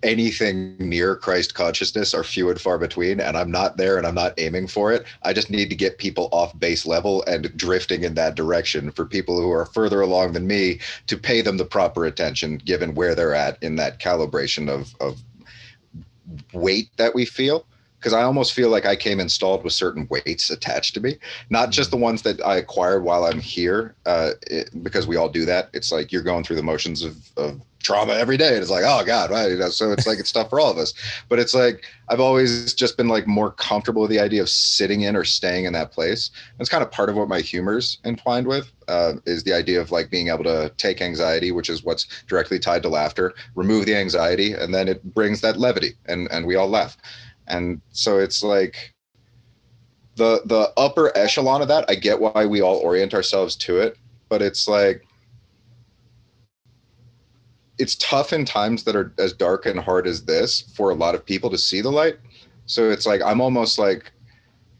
anything 0.03 0.77
near 0.79 1.17
Christ 1.17 1.55
consciousness 1.55 2.15
are 2.15 2.25
few 2.25 2.51
and 2.51 2.61
far 2.61 2.79
between, 2.79 3.21
and 3.21 3.37
I'm 3.37 3.51
not 3.51 3.77
there 3.77 3.99
and 3.99 4.07
I'm 4.07 4.15
not 4.15 4.39
aiming 4.39 4.69
for 4.69 4.93
it. 4.93 5.05
I 5.23 5.33
just 5.33 5.51
need 5.51 5.71
to 5.71 5.77
get 5.77 5.99
people 5.99 6.29
off 6.33 6.59
base 6.59 6.87
level 6.87 7.25
and 7.27 7.57
drifting 7.57 8.05
in 8.05 8.15
that 8.15 8.35
direction 8.35 8.91
for 8.91 9.05
people 9.05 9.41
who 9.41 9.51
are 9.51 9.67
further 9.67 10.01
along 10.01 10.33
than 10.33 10.47
me 10.47 10.81
to 11.07 11.17
pay 11.17 11.41
them 11.41 11.57
the 11.57 11.65
proper 11.65 12.05
attention 12.05 12.59
given 12.59 12.95
where 12.95 13.15
they're 13.15 13.35
at 13.35 13.63
in 13.63 13.77
that 13.77 14.01
calibration 14.01 14.69
of, 14.69 14.95
of 15.01 15.23
weight 16.53 16.89
that 16.97 17.15
we 17.15 17.25
feel 17.25 17.67
because 18.03 18.13
I 18.13 18.23
almost 18.25 18.53
feel 18.53 18.69
like 18.69 18.85
I 18.85 18.97
came 18.97 19.21
installed 19.21 19.63
with 19.63 19.75
certain 19.75 20.09
weights 20.11 20.51
attached 20.51 20.95
to 20.95 21.01
me, 21.01 21.19
not 21.51 21.71
just 21.71 21.93
the 21.93 21.97
ones 21.97 22.23
that 22.23 22.45
I 22.45 22.57
acquired 22.57 23.05
while 23.05 23.25
I'm 23.25 23.39
here, 23.39 23.95
uh, 24.07 24.33
it, 24.49 24.71
because 24.83 25.07
we 25.07 25.15
all 25.15 25.29
do 25.29 25.45
that. 25.45 25.71
It's 25.73 25.93
like 25.93 26.11
you're 26.11 26.25
going 26.25 26.43
through 26.43 26.57
the 26.57 26.65
motions 26.65 27.05
of, 27.05 27.17
of 27.37 27.61
trauma 27.83 28.14
every 28.14 28.37
day. 28.37 28.55
And 28.55 28.59
it's 28.59 28.70
like, 28.70 28.85
oh 28.87 29.05
God, 29.05 29.30
right. 29.30 29.51
You 29.51 29.59
know, 29.59 29.68
so 29.68 29.93
it's 29.93 30.07
like 30.07 30.18
it's 30.18 30.33
tough 30.33 30.51
for 30.51 30.61
all 30.61 30.70
of 30.70 30.78
us. 30.78 30.95
But 31.28 31.39
it's 31.39 31.55
like 31.55 31.85
I've 32.09 32.20
always 32.20 32.72
just 32.74 32.97
been 32.97 33.09
like 33.09 33.26
more 33.26 33.51
comfortable 33.53 34.03
with 34.03 34.11
the 34.11 34.20
idea 34.20 34.43
of 34.43 34.49
sitting 34.49 35.03
in 35.03 35.16
or 35.16 35.24
staying 35.24 35.64
in 35.64 35.72
that 35.74 35.93
place. 35.93 36.30
That's 36.59 36.70
kind 36.70 36.83
of 36.83 36.91
part 36.91 37.11
of 37.11 37.16
what 37.16 37.28
my 37.28 37.41
humor's 37.41 37.99
entwined 38.05 38.47
with, 38.47 38.72
uh, 38.89 39.14
is 39.26 39.45
the 39.45 39.53
idea 39.53 39.80
of 39.80 39.91
like 39.91 40.11
being 40.11 40.28
able 40.28 40.45
to 40.45 40.72
take 40.76 41.03
anxiety, 41.03 41.53
which 41.53 41.68
is 41.68 41.85
what's 41.85 42.07
directly 42.26 42.59
tied 42.59 42.83
to 42.83 42.89
laughter, 42.89 43.35
remove 43.55 43.87
the 43.87 43.97
anxiety, 43.97 44.53
and 44.53 44.74
then 44.74 44.89
it 44.89 45.03
brings 45.14 45.41
that 45.41 45.59
levity 45.59 45.95
and 46.07 46.28
and 46.30 46.47
we 46.47 46.57
all 46.57 46.68
laugh. 46.68 46.97
And 47.49 47.80
so 47.91 48.18
it's 48.18 48.43
like 48.43 48.95
the 50.16 50.43
the 50.45 50.72
upper 50.76 51.16
echelon 51.16 51.62
of 51.62 51.68
that, 51.68 51.85
I 51.89 51.95
get 51.95 52.20
why 52.20 52.47
we 52.47 52.61
all 52.61 52.76
orient 52.76 53.14
ourselves 53.14 53.57
to 53.57 53.78
it, 53.78 53.97
but 54.28 54.43
it's 54.43 54.68
like 54.68 55.05
it's 57.83 57.97
tough 57.97 58.33
in 58.33 58.45
times 58.45 58.85
that 58.85 58.95
are 58.95 59.12
as 59.18 59.33
dark 59.33 59.66
and 59.66 59.80
hard 59.80 60.07
as 60.07 60.24
this 60.24 60.61
for 60.76 60.91
a 60.91 60.95
lot 60.95 61.16
of 61.16 61.26
people 61.26 61.51
to 61.51 61.59
see 61.59 61.80
the 61.80 61.91
light. 61.91 62.16
So 62.66 62.91
it's 62.91 63.07
like 63.07 63.20
I'm 63.22 63.41
almost 63.41 63.76
like 63.76 64.12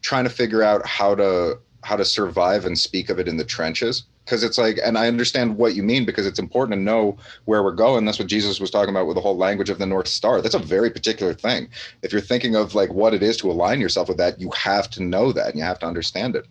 trying 0.01 0.23
to 0.23 0.29
figure 0.29 0.63
out 0.63 0.85
how 0.87 1.13
to 1.15 1.59
how 1.83 1.97
to 1.97 2.05
survive 2.05 2.65
and 2.65 2.79
speak 2.79 3.09
of 3.09 3.19
it 3.19 3.27
in 3.27 3.35
the 3.35 3.43
trenches. 3.43 4.03
Because 4.23 4.41
it's 4.41 4.57
like 4.57 4.79
and 4.81 4.97
i 4.97 5.09
understand 5.09 5.57
what 5.57 5.75
you 5.75 5.83
mean 5.83 6.05
because 6.05 6.25
it's 6.25 6.39
important 6.39 6.77
to 6.77 6.81
know 6.81 7.17
where 7.43 7.61
we're 7.61 7.73
going. 7.73 8.05
That's 8.05 8.19
what 8.19 8.29
jesus 8.29 8.61
was 8.61 8.71
talking 8.71 8.95
about 8.95 9.05
with 9.05 9.15
the 9.15 9.21
whole 9.21 9.35
language 9.35 9.69
of 9.69 9.79
the 9.79 9.85
north 9.85 10.07
star. 10.07 10.41
That's 10.41 10.55
a 10.55 10.59
very 10.59 10.89
particular 10.89 11.33
thing. 11.33 11.67
If 12.03 12.13
you're 12.13 12.21
thinking 12.21 12.55
of 12.55 12.73
like 12.73 12.93
what 12.93 13.13
it 13.13 13.21
is 13.21 13.35
to 13.37 13.51
align 13.51 13.81
yourself 13.81 14.07
with 14.07 14.17
that 14.19 14.39
you 14.39 14.49
have 14.51 14.89
to 14.91 15.03
know 15.03 15.33
that 15.33 15.49
and 15.49 15.57
you 15.57 15.65
have 15.65 15.79
to 15.79 15.87
understand 15.87 16.37
it 16.37 16.47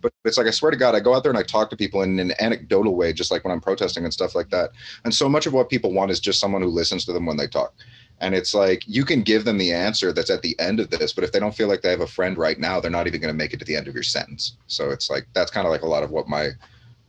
but 0.00 0.12
it's 0.24 0.38
like 0.38 0.46
I 0.46 0.50
swear 0.50 0.70
to 0.70 0.76
God, 0.76 0.94
I 0.94 1.00
go 1.00 1.14
out 1.14 1.22
there 1.22 1.30
and 1.30 1.38
I 1.38 1.42
talk 1.42 1.70
to 1.70 1.76
people 1.76 2.02
in 2.02 2.18
an 2.18 2.32
anecdotal 2.40 2.94
way, 2.94 3.12
just 3.12 3.30
like 3.30 3.44
when 3.44 3.52
I'm 3.52 3.60
protesting 3.60 4.04
and 4.04 4.12
stuff 4.12 4.34
like 4.34 4.50
that. 4.50 4.70
And 5.04 5.14
so 5.14 5.28
much 5.28 5.46
of 5.46 5.52
what 5.52 5.68
people 5.68 5.92
want 5.92 6.10
is 6.10 6.20
just 6.20 6.40
someone 6.40 6.62
who 6.62 6.68
listens 6.68 7.04
to 7.06 7.12
them 7.12 7.26
when 7.26 7.36
they 7.36 7.46
talk. 7.46 7.74
And 8.20 8.34
it's 8.34 8.54
like 8.54 8.82
you 8.86 9.04
can 9.04 9.22
give 9.22 9.44
them 9.44 9.58
the 9.58 9.72
answer 9.72 10.12
that's 10.12 10.30
at 10.30 10.42
the 10.42 10.58
end 10.58 10.80
of 10.80 10.90
this, 10.90 11.12
but 11.12 11.24
if 11.24 11.32
they 11.32 11.38
don't 11.38 11.54
feel 11.54 11.68
like 11.68 11.82
they 11.82 11.90
have 11.90 12.00
a 12.00 12.06
friend 12.06 12.38
right 12.38 12.58
now, 12.58 12.80
they're 12.80 12.90
not 12.90 13.06
even 13.06 13.20
going 13.20 13.32
to 13.32 13.36
make 13.36 13.52
it 13.52 13.58
to 13.58 13.64
the 13.64 13.76
end 13.76 13.88
of 13.88 13.94
your 13.94 14.02
sentence. 14.02 14.56
So 14.66 14.90
it's 14.90 15.10
like 15.10 15.26
that's 15.34 15.50
kind 15.50 15.66
of 15.66 15.70
like 15.70 15.82
a 15.82 15.88
lot 15.88 16.02
of 16.02 16.10
what 16.10 16.28
my 16.28 16.50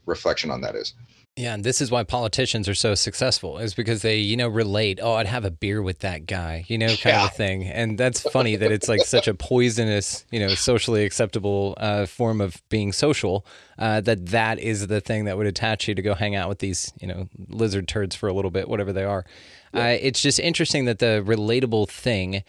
reflection 0.06 0.52
on 0.52 0.62
that 0.62 0.76
is. 0.76 0.94
Yeah, 1.38 1.54
and 1.54 1.64
this 1.64 1.82
is 1.82 1.92
why 1.92 2.04
politicians 2.04 2.68
are 2.68 2.74
so 2.74 2.96
successful 2.96 3.60
is 3.60 3.76
because 3.76 4.02
they, 4.02 4.18
you 4.18 4.36
know, 4.36 4.48
relate. 4.48 5.00
Oh, 5.00 5.14
I'd 5.14 5.28
have 5.28 5.46
a 5.46 5.52
beer 5.52 5.84
with 5.84 6.00
that 6.00 6.26
guy, 6.26 6.66
you 6.68 6.80
know, 6.80 6.88
kind 6.88 7.06
yeah. 7.06 7.26
of 7.26 7.32
a 7.32 7.34
thing. 7.36 7.66
And 7.66 7.96
that's 7.96 8.22
funny 8.22 8.56
that 8.56 8.72
it's 8.72 8.90
like 8.90 9.02
such 9.06 9.28
a 9.28 9.36
poisonous, 9.36 10.26
you 10.32 10.40
know, 10.40 10.48
socially 10.56 11.06
acceptable 11.06 11.76
uh, 11.78 12.08
form 12.08 12.42
of 12.42 12.64
being 12.70 12.92
social. 12.92 13.46
Uh, 13.78 14.02
that 14.02 14.26
that 14.26 14.58
is 14.58 14.88
the 14.88 15.00
thing 15.00 15.26
that 15.26 15.38
would 15.38 15.46
attach 15.46 15.88
you 15.88 15.94
to 15.94 16.02
go 16.02 16.16
hang 16.16 16.36
out 16.36 16.50
with 16.50 16.58
these, 16.58 16.92
you 17.00 17.08
know, 17.08 17.30
lizard 17.50 17.88
turds 17.88 18.16
for 18.16 18.28
a 18.28 18.34
little 18.34 18.50
bit, 18.50 18.68
whatever 18.68 18.92
they 18.92 19.04
are. 19.04 19.24
Yeah. 19.76 19.82
Uh, 19.82 19.98
it's 20.02 20.24
just 20.24 20.40
interesting 20.40 20.86
that 20.86 20.98
the 20.98 21.24
relatable 21.24 21.88
thing 21.88 22.44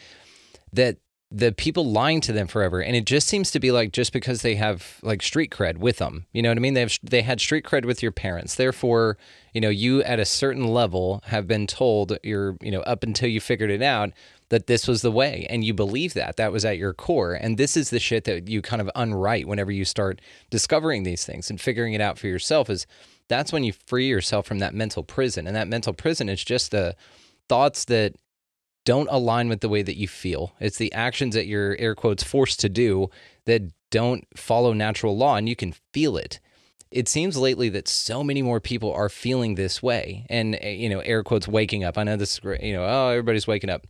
that 0.72 0.96
the 1.30 1.52
people 1.52 1.84
lying 1.84 2.20
to 2.22 2.32
them 2.32 2.46
forever. 2.46 2.82
And 2.82 2.96
it 2.96 3.04
just 3.04 3.28
seems 3.28 3.50
to 3.50 3.60
be 3.60 3.70
like 3.70 3.92
just 3.92 4.12
because 4.12 4.40
they 4.40 4.54
have 4.54 4.98
like 5.02 5.22
street 5.22 5.50
cred 5.50 5.76
with 5.76 5.98
them. 5.98 6.24
You 6.32 6.40
know 6.42 6.48
what 6.48 6.56
i 6.56 6.60
mean? 6.60 6.74
They 6.74 6.80
have 6.80 6.98
they 7.02 7.22
had 7.22 7.40
street 7.40 7.64
cred 7.64 7.84
with 7.84 8.02
your 8.02 8.12
parents. 8.12 8.54
Therefore 8.54 9.18
you 9.52 9.60
know 9.60 9.68
you 9.68 10.02
at 10.04 10.18
a 10.18 10.24
certain 10.24 10.66
level 10.68 11.22
have 11.26 11.46
been 11.46 11.66
told 11.66 12.16
you're 12.22 12.56
you 12.62 12.70
know 12.70 12.80
up 12.80 13.02
until 13.02 13.28
you 13.28 13.40
figured 13.40 13.70
it 13.70 13.82
out 13.82 14.12
that 14.48 14.66
this 14.66 14.88
was 14.88 15.02
the 15.02 15.12
way. 15.12 15.46
And 15.50 15.64
you 15.64 15.74
believe 15.74 16.14
that. 16.14 16.36
That 16.36 16.52
was 16.52 16.64
at 16.64 16.78
your 16.78 16.94
core. 16.94 17.34
And 17.34 17.58
this 17.58 17.76
is 17.76 17.90
the 17.90 18.00
shit 18.00 18.24
that 18.24 18.48
you 18.48 18.62
kind 18.62 18.80
of 18.80 18.90
unwrite 18.94 19.46
whenever 19.46 19.70
you 19.70 19.84
start 19.84 20.20
discovering 20.50 21.02
these 21.02 21.24
things 21.24 21.50
and 21.50 21.60
figuring 21.60 21.92
it 21.92 22.00
out 22.00 22.18
for 22.18 22.26
yourself 22.26 22.70
is 22.70 22.86
that's 23.28 23.52
when 23.52 23.64
you 23.64 23.72
free 23.72 24.08
yourself 24.08 24.46
from 24.46 24.58
that 24.60 24.74
mental 24.74 25.02
prison. 25.02 25.46
And 25.46 25.54
that 25.54 25.68
mental 25.68 25.92
prison 25.92 26.28
is 26.28 26.42
just 26.42 26.70
the 26.70 26.96
thoughts 27.48 27.84
that 27.86 28.14
don't 28.88 29.08
align 29.10 29.50
with 29.50 29.60
the 29.60 29.68
way 29.68 29.82
that 29.82 29.98
you 29.98 30.08
feel. 30.08 30.54
It's 30.60 30.78
the 30.78 30.90
actions 30.94 31.34
that 31.34 31.46
you're 31.46 31.76
air 31.78 31.94
quotes 31.94 32.22
forced 32.22 32.58
to 32.60 32.70
do 32.70 33.10
that 33.44 33.70
don't 33.90 34.26
follow 34.34 34.72
natural 34.72 35.14
law 35.14 35.36
and 35.36 35.46
you 35.46 35.54
can 35.54 35.74
feel 35.92 36.16
it. 36.16 36.40
It 36.90 37.06
seems 37.06 37.36
lately 37.36 37.68
that 37.68 37.86
so 37.86 38.24
many 38.24 38.40
more 38.40 38.60
people 38.60 38.90
are 38.90 39.10
feeling 39.10 39.56
this 39.56 39.82
way 39.82 40.24
and 40.30 40.56
eh, 40.62 40.70
you 40.70 40.88
know 40.88 41.00
air 41.00 41.22
quotes 41.22 41.46
waking 41.46 41.84
up. 41.84 41.98
I 41.98 42.04
know 42.04 42.16
this 42.16 42.40
you 42.62 42.72
know 42.72 42.82
oh 42.82 43.10
everybody's 43.10 43.46
waking 43.46 43.68
up. 43.68 43.86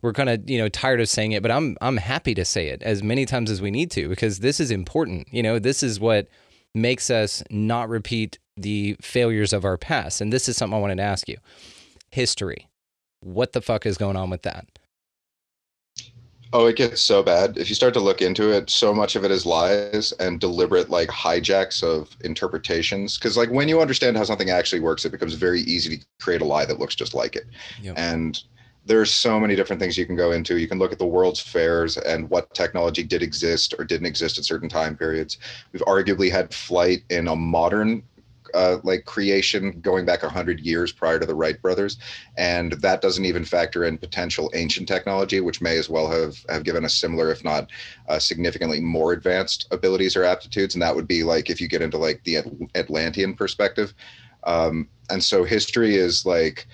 We're 0.00 0.12
kind 0.12 0.28
of 0.28 0.48
you 0.48 0.58
know 0.58 0.68
tired 0.68 1.00
of 1.00 1.08
saying 1.08 1.32
it, 1.32 1.42
but 1.42 1.50
I'm 1.50 1.76
I'm 1.80 1.96
happy 1.96 2.32
to 2.34 2.44
say 2.44 2.68
it 2.68 2.84
as 2.84 3.02
many 3.02 3.26
times 3.26 3.50
as 3.50 3.60
we 3.60 3.72
need 3.72 3.90
to 3.92 4.08
because 4.08 4.38
this 4.38 4.60
is 4.60 4.70
important. 4.70 5.26
You 5.32 5.42
know, 5.42 5.58
this 5.58 5.82
is 5.82 5.98
what 5.98 6.28
makes 6.72 7.10
us 7.10 7.42
not 7.50 7.88
repeat 7.88 8.38
the 8.56 8.96
failures 9.00 9.52
of 9.52 9.64
our 9.64 9.76
past. 9.76 10.20
And 10.20 10.32
this 10.32 10.48
is 10.48 10.56
something 10.56 10.76
I 10.76 10.80
wanted 10.80 10.98
to 10.98 11.02
ask 11.02 11.28
you. 11.28 11.38
History 12.12 12.68
what 13.26 13.52
the 13.52 13.60
fuck 13.60 13.86
is 13.86 13.98
going 13.98 14.16
on 14.16 14.30
with 14.30 14.42
that? 14.42 14.66
Oh, 16.52 16.66
it 16.66 16.76
gets 16.76 17.02
so 17.02 17.24
bad. 17.24 17.58
If 17.58 17.68
you 17.68 17.74
start 17.74 17.92
to 17.94 18.00
look 18.00 18.22
into 18.22 18.50
it, 18.50 18.70
so 18.70 18.94
much 18.94 19.16
of 19.16 19.24
it 19.24 19.32
is 19.32 19.44
lies 19.44 20.12
and 20.20 20.38
deliberate 20.38 20.88
like 20.88 21.08
hijacks 21.08 21.82
of 21.82 22.16
interpretations. 22.20 23.18
Because 23.18 23.36
like 23.36 23.50
when 23.50 23.68
you 23.68 23.80
understand 23.80 24.16
how 24.16 24.22
something 24.22 24.50
actually 24.50 24.80
works, 24.80 25.04
it 25.04 25.10
becomes 25.10 25.34
very 25.34 25.60
easy 25.62 25.98
to 25.98 26.06
create 26.20 26.40
a 26.40 26.44
lie 26.44 26.64
that 26.64 26.78
looks 26.78 26.94
just 26.94 27.14
like 27.14 27.34
it. 27.34 27.46
Yep. 27.82 27.98
And 27.98 28.40
there's 28.86 29.12
so 29.12 29.40
many 29.40 29.56
different 29.56 29.82
things 29.82 29.98
you 29.98 30.06
can 30.06 30.14
go 30.14 30.30
into. 30.30 30.58
You 30.58 30.68
can 30.68 30.78
look 30.78 30.92
at 30.92 31.00
the 31.00 31.06
world's 31.06 31.40
fairs 31.40 31.96
and 31.96 32.30
what 32.30 32.54
technology 32.54 33.02
did 33.02 33.22
exist 33.22 33.74
or 33.76 33.84
didn't 33.84 34.06
exist 34.06 34.38
at 34.38 34.44
certain 34.44 34.68
time 34.68 34.96
periods. 34.96 35.38
We've 35.72 35.82
arguably 35.82 36.30
had 36.30 36.54
flight 36.54 37.02
in 37.10 37.26
a 37.26 37.34
modern 37.34 38.04
uh, 38.54 38.78
like 38.82 39.04
creation 39.04 39.80
going 39.80 40.04
back 40.04 40.22
100 40.22 40.60
years 40.60 40.92
prior 40.92 41.18
to 41.18 41.26
the 41.26 41.34
Wright 41.34 41.60
brothers. 41.60 41.98
And 42.36 42.72
that 42.72 43.00
doesn't 43.00 43.24
even 43.24 43.44
factor 43.44 43.84
in 43.84 43.98
potential 43.98 44.50
ancient 44.54 44.88
technology 44.88 45.40
which 45.40 45.60
may 45.60 45.78
as 45.78 45.88
well 45.88 46.08
have 46.08 46.44
have 46.48 46.64
given 46.64 46.84
us 46.84 46.94
similar 46.94 47.30
if 47.30 47.44
not 47.44 47.70
uh, 48.08 48.18
significantly 48.18 48.80
more 48.80 49.12
advanced 49.12 49.68
abilities 49.70 50.16
or 50.16 50.24
aptitudes. 50.24 50.74
And 50.74 50.82
that 50.82 50.94
would 50.94 51.08
be 51.08 51.22
like 51.22 51.50
if 51.50 51.60
you 51.60 51.68
get 51.68 51.82
into 51.82 51.98
like 51.98 52.22
the 52.24 52.38
Atlantean 52.74 53.34
perspective. 53.34 53.94
Um, 54.44 54.88
and 55.10 55.22
so 55.22 55.44
history 55.44 55.96
is 55.96 56.24
like 56.24 56.66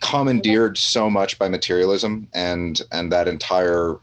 commandeered 0.00 0.78
so 0.78 1.10
much 1.10 1.38
by 1.38 1.48
materialism 1.48 2.28
and 2.32 2.80
and 2.92 3.12
that 3.12 3.28
entire 3.28 3.98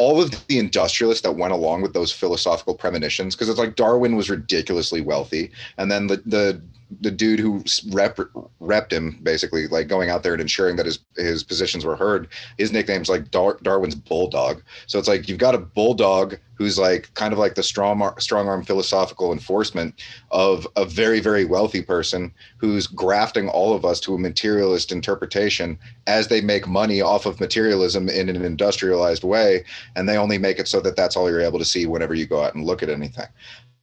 all 0.00 0.22
of 0.22 0.30
the 0.46 0.58
industrialists 0.58 1.22
that 1.22 1.36
went 1.36 1.52
along 1.52 1.82
with 1.82 1.92
those 1.92 2.10
philosophical 2.10 2.74
premonitions 2.74 3.34
because 3.34 3.50
it's 3.50 3.58
like 3.58 3.76
Darwin 3.76 4.16
was 4.16 4.30
ridiculously 4.30 5.02
wealthy 5.02 5.50
and 5.76 5.92
then 5.92 6.06
the 6.06 6.22
the 6.24 6.62
the 7.00 7.10
dude 7.10 7.38
who 7.38 7.62
rep, 7.90 8.16
repped 8.60 8.92
him 8.92 9.18
basically 9.22 9.68
like 9.68 9.86
going 9.86 10.10
out 10.10 10.22
there 10.22 10.32
and 10.32 10.40
ensuring 10.42 10.76
that 10.76 10.86
his 10.86 10.98
his 11.16 11.44
positions 11.44 11.84
were 11.84 11.96
heard 11.96 12.28
his 12.58 12.72
nickname's 12.72 13.08
like 13.08 13.30
Dar- 13.30 13.58
darwin's 13.62 13.94
bulldog. 13.94 14.62
So 14.86 14.98
it's 14.98 15.08
like 15.08 15.28
you've 15.28 15.38
got 15.38 15.54
a 15.54 15.58
bulldog 15.58 16.36
who's 16.54 16.78
like 16.78 17.12
kind 17.14 17.32
of 17.32 17.38
like 17.38 17.54
the 17.54 17.62
strong 17.62 18.12
strong 18.18 18.48
arm 18.48 18.64
philosophical 18.64 19.32
enforcement 19.32 19.94
of 20.30 20.66
a 20.76 20.84
very 20.84 21.20
very 21.20 21.44
wealthy 21.44 21.82
person 21.82 22.32
who's 22.58 22.86
grafting 22.86 23.48
all 23.48 23.72
of 23.72 23.84
us 23.84 24.00
to 24.00 24.14
a 24.14 24.18
materialist 24.18 24.90
interpretation 24.90 25.78
as 26.06 26.28
they 26.28 26.40
make 26.40 26.66
money 26.66 27.00
off 27.00 27.24
of 27.24 27.40
materialism 27.40 28.08
in 28.08 28.28
an 28.28 28.44
industrialized 28.44 29.22
way 29.22 29.64
and 29.94 30.08
they 30.08 30.16
only 30.16 30.38
make 30.38 30.58
it 30.58 30.68
so 30.68 30.80
that 30.80 30.96
that's 30.96 31.16
all 31.16 31.30
you're 31.30 31.40
able 31.40 31.58
to 31.58 31.64
see 31.64 31.86
whenever 31.86 32.14
you 32.14 32.26
go 32.26 32.42
out 32.42 32.54
and 32.54 32.64
look 32.64 32.82
at 32.82 32.90
anything. 32.90 33.28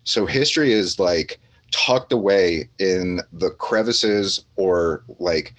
So 0.04 0.26
history 0.26 0.72
is 0.72 1.00
like 1.00 1.40
tucked 1.72 2.12
away 2.12 2.70
in 2.80 3.22
the 3.34 3.52
crevices 3.52 4.46
or 4.56 5.04
like 5.20 5.54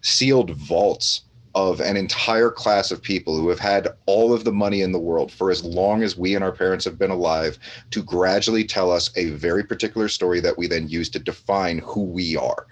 sealed 0.00 0.50
vaults 0.52 1.22
of 1.56 1.80
an 1.80 1.96
entire 1.96 2.50
class 2.50 2.90
of 2.90 3.00
people 3.00 3.34
who 3.34 3.48
have 3.48 3.58
had 3.58 3.88
all 4.04 4.34
of 4.34 4.44
the 4.44 4.52
money 4.52 4.82
in 4.82 4.92
the 4.92 4.98
world 4.98 5.32
for 5.32 5.50
as 5.50 5.64
long 5.64 6.02
as 6.02 6.14
we 6.14 6.34
and 6.34 6.44
our 6.44 6.52
parents 6.52 6.84
have 6.84 6.98
been 6.98 7.10
alive 7.10 7.58
to 7.90 8.02
gradually 8.02 8.62
tell 8.62 8.92
us 8.92 9.10
a 9.16 9.30
very 9.30 9.64
particular 9.64 10.06
story 10.06 10.38
that 10.38 10.58
we 10.58 10.66
then 10.66 10.86
use 10.86 11.08
to 11.08 11.18
define 11.18 11.78
who 11.78 12.02
we 12.02 12.36
are. 12.36 12.66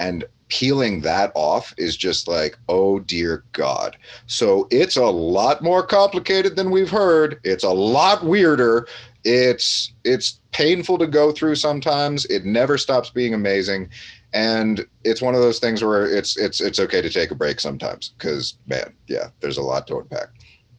And 0.00 0.24
peeling 0.48 1.02
that 1.02 1.30
off 1.36 1.72
is 1.78 1.96
just 1.96 2.26
like, 2.26 2.58
oh 2.68 2.98
dear 2.98 3.44
God. 3.52 3.96
So 4.26 4.66
it's 4.72 4.96
a 4.96 5.06
lot 5.06 5.62
more 5.62 5.86
complicated 5.86 6.56
than 6.56 6.72
we've 6.72 6.90
heard. 6.90 7.38
It's 7.44 7.64
a 7.64 7.70
lot 7.70 8.24
weirder. 8.24 8.88
It's 9.30 9.92
it's 10.04 10.40
painful 10.52 10.96
to 10.98 11.06
go 11.06 11.32
through 11.32 11.56
sometimes. 11.56 12.24
It 12.26 12.46
never 12.46 12.78
stops 12.78 13.10
being 13.10 13.34
amazing. 13.34 13.90
And 14.32 14.86
it's 15.04 15.20
one 15.20 15.34
of 15.34 15.42
those 15.42 15.58
things 15.58 15.84
where 15.84 16.06
it's 16.06 16.38
it's 16.38 16.62
it's 16.62 16.80
okay 16.80 17.02
to 17.02 17.10
take 17.10 17.30
a 17.30 17.34
break 17.34 17.60
sometimes 17.60 18.14
because 18.16 18.54
man, 18.66 18.94
yeah, 19.06 19.28
there's 19.40 19.58
a 19.58 19.62
lot 19.62 19.86
to 19.88 19.98
unpack. 19.98 20.28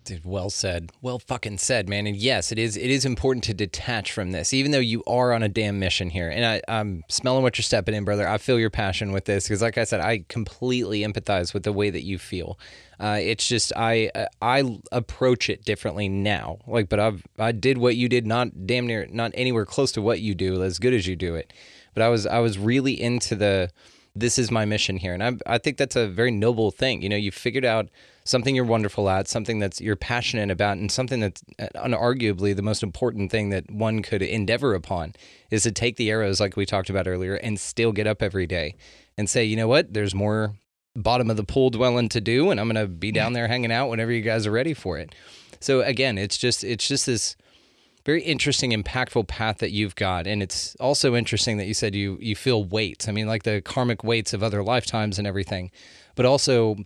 Dude, 0.03 0.25
well 0.25 0.49
said. 0.49 0.91
Well 1.03 1.19
fucking 1.19 1.59
said, 1.59 1.87
man. 1.87 2.07
And 2.07 2.15
yes, 2.15 2.51
it 2.51 2.57
is 2.57 2.75
it 2.75 2.89
is 2.89 3.05
important 3.05 3.43
to 3.43 3.53
detach 3.53 4.11
from 4.11 4.31
this, 4.31 4.51
even 4.51 4.71
though 4.71 4.79
you 4.79 5.03
are 5.05 5.31
on 5.31 5.43
a 5.43 5.49
damn 5.49 5.77
mission 5.77 6.09
here. 6.09 6.29
And 6.29 6.43
I, 6.43 6.61
I'm 6.67 7.03
smelling 7.07 7.43
what 7.43 7.59
you're 7.59 7.63
stepping 7.63 7.93
in, 7.93 8.03
brother. 8.03 8.27
I 8.27 8.39
feel 8.39 8.57
your 8.57 8.71
passion 8.71 9.11
with 9.11 9.25
this 9.25 9.43
because, 9.43 9.61
like 9.61 9.77
I 9.77 9.83
said, 9.83 9.99
I 9.99 10.25
completely 10.27 11.01
empathize 11.01 11.53
with 11.53 11.61
the 11.61 11.73
way 11.73 11.91
that 11.91 12.01
you 12.01 12.17
feel. 12.17 12.57
Uh, 12.99 13.17
it's 13.21 13.47
just 13.47 13.71
I 13.75 14.11
I 14.41 14.77
approach 14.91 15.49
it 15.49 15.63
differently 15.63 16.09
now. 16.09 16.59
Like, 16.67 16.89
but 16.89 16.99
I've 16.99 17.23
I 17.37 17.51
did 17.51 17.77
what 17.77 17.95
you 17.95 18.09
did, 18.09 18.27
not 18.27 18.67
damn 18.67 18.87
near, 18.87 19.07
not 19.09 19.31
anywhere 19.33 19.65
close 19.65 19.91
to 19.93 20.01
what 20.01 20.19
you 20.19 20.35
do, 20.35 20.63
as 20.63 20.79
good 20.79 20.93
as 20.93 21.07
you 21.07 21.15
do 21.15 21.35
it. 21.35 21.53
But 21.93 22.03
I 22.03 22.09
was 22.09 22.25
I 22.25 22.39
was 22.39 22.57
really 22.57 22.99
into 23.01 23.35
the 23.35 23.69
this 24.15 24.37
is 24.37 24.51
my 24.51 24.65
mission 24.65 24.97
here, 24.97 25.13
and 25.13 25.23
I 25.23 25.37
I 25.45 25.57
think 25.59 25.77
that's 25.77 25.95
a 25.95 26.07
very 26.07 26.31
noble 26.31 26.71
thing. 26.71 27.01
You 27.01 27.09
know, 27.09 27.15
you 27.15 27.31
figured 27.31 27.63
out 27.63 27.89
something 28.25 28.53
you're 28.53 28.65
wonderful 28.65 29.09
at, 29.09 29.29
something 29.29 29.59
that's 29.59 29.79
you're 29.79 29.95
passionate 29.95 30.51
about, 30.51 30.77
and 30.77 30.91
something 30.91 31.21
that's 31.21 31.41
uh, 31.57 31.67
unarguably 31.75 32.53
the 32.53 32.61
most 32.61 32.83
important 32.83 33.31
thing 33.31 33.49
that 33.51 33.71
one 33.71 34.01
could 34.01 34.21
endeavor 34.21 34.73
upon 34.73 35.13
is 35.51 35.63
to 35.63 35.71
take 35.71 35.95
the 35.95 36.09
arrows, 36.09 36.41
like 36.41 36.57
we 36.57 36.65
talked 36.65 36.89
about 36.89 37.07
earlier, 37.07 37.35
and 37.35 37.59
still 37.59 37.93
get 37.93 38.07
up 38.07 38.21
every 38.21 38.45
day 38.45 38.75
and 39.17 39.29
say, 39.29 39.45
you 39.45 39.55
know 39.55 39.69
what, 39.69 39.93
there's 39.93 40.13
more 40.13 40.53
bottom 40.95 41.29
of 41.29 41.37
the 41.37 41.43
pool 41.43 41.69
dwelling 41.69 42.09
to 42.09 42.21
do, 42.21 42.51
and 42.51 42.59
I'm 42.59 42.67
gonna 42.67 42.87
be 42.87 43.11
mm. 43.11 43.15
down 43.15 43.33
there 43.33 43.47
hanging 43.47 43.71
out 43.71 43.89
whenever 43.89 44.11
you 44.11 44.21
guys 44.21 44.45
are 44.45 44.51
ready 44.51 44.73
for 44.73 44.97
it. 44.97 45.13
So 45.59 45.81
again, 45.81 46.17
it's 46.17 46.37
just 46.37 46.63
it's 46.63 46.87
just 46.87 47.05
this 47.05 47.35
very 48.05 48.21
interesting, 48.23 48.71
impactful 48.71 49.27
path 49.27 49.57
that 49.59 49.71
you've 49.71 49.95
got, 49.95 50.25
and 50.25 50.41
it's 50.41 50.75
also 50.79 51.15
interesting 51.15 51.57
that 51.57 51.65
you 51.65 51.73
said 51.73 51.95
you 51.95 52.17
you 52.21 52.35
feel 52.35 52.63
weights. 52.63 53.07
I 53.07 53.11
mean, 53.11 53.27
like 53.27 53.43
the 53.43 53.61
karmic 53.61 54.03
weights 54.03 54.33
of 54.33 54.41
other 54.41 54.63
lifetimes 54.63 55.17
and 55.17 55.27
everything, 55.27 55.71
but 56.15 56.25
also 56.25 56.77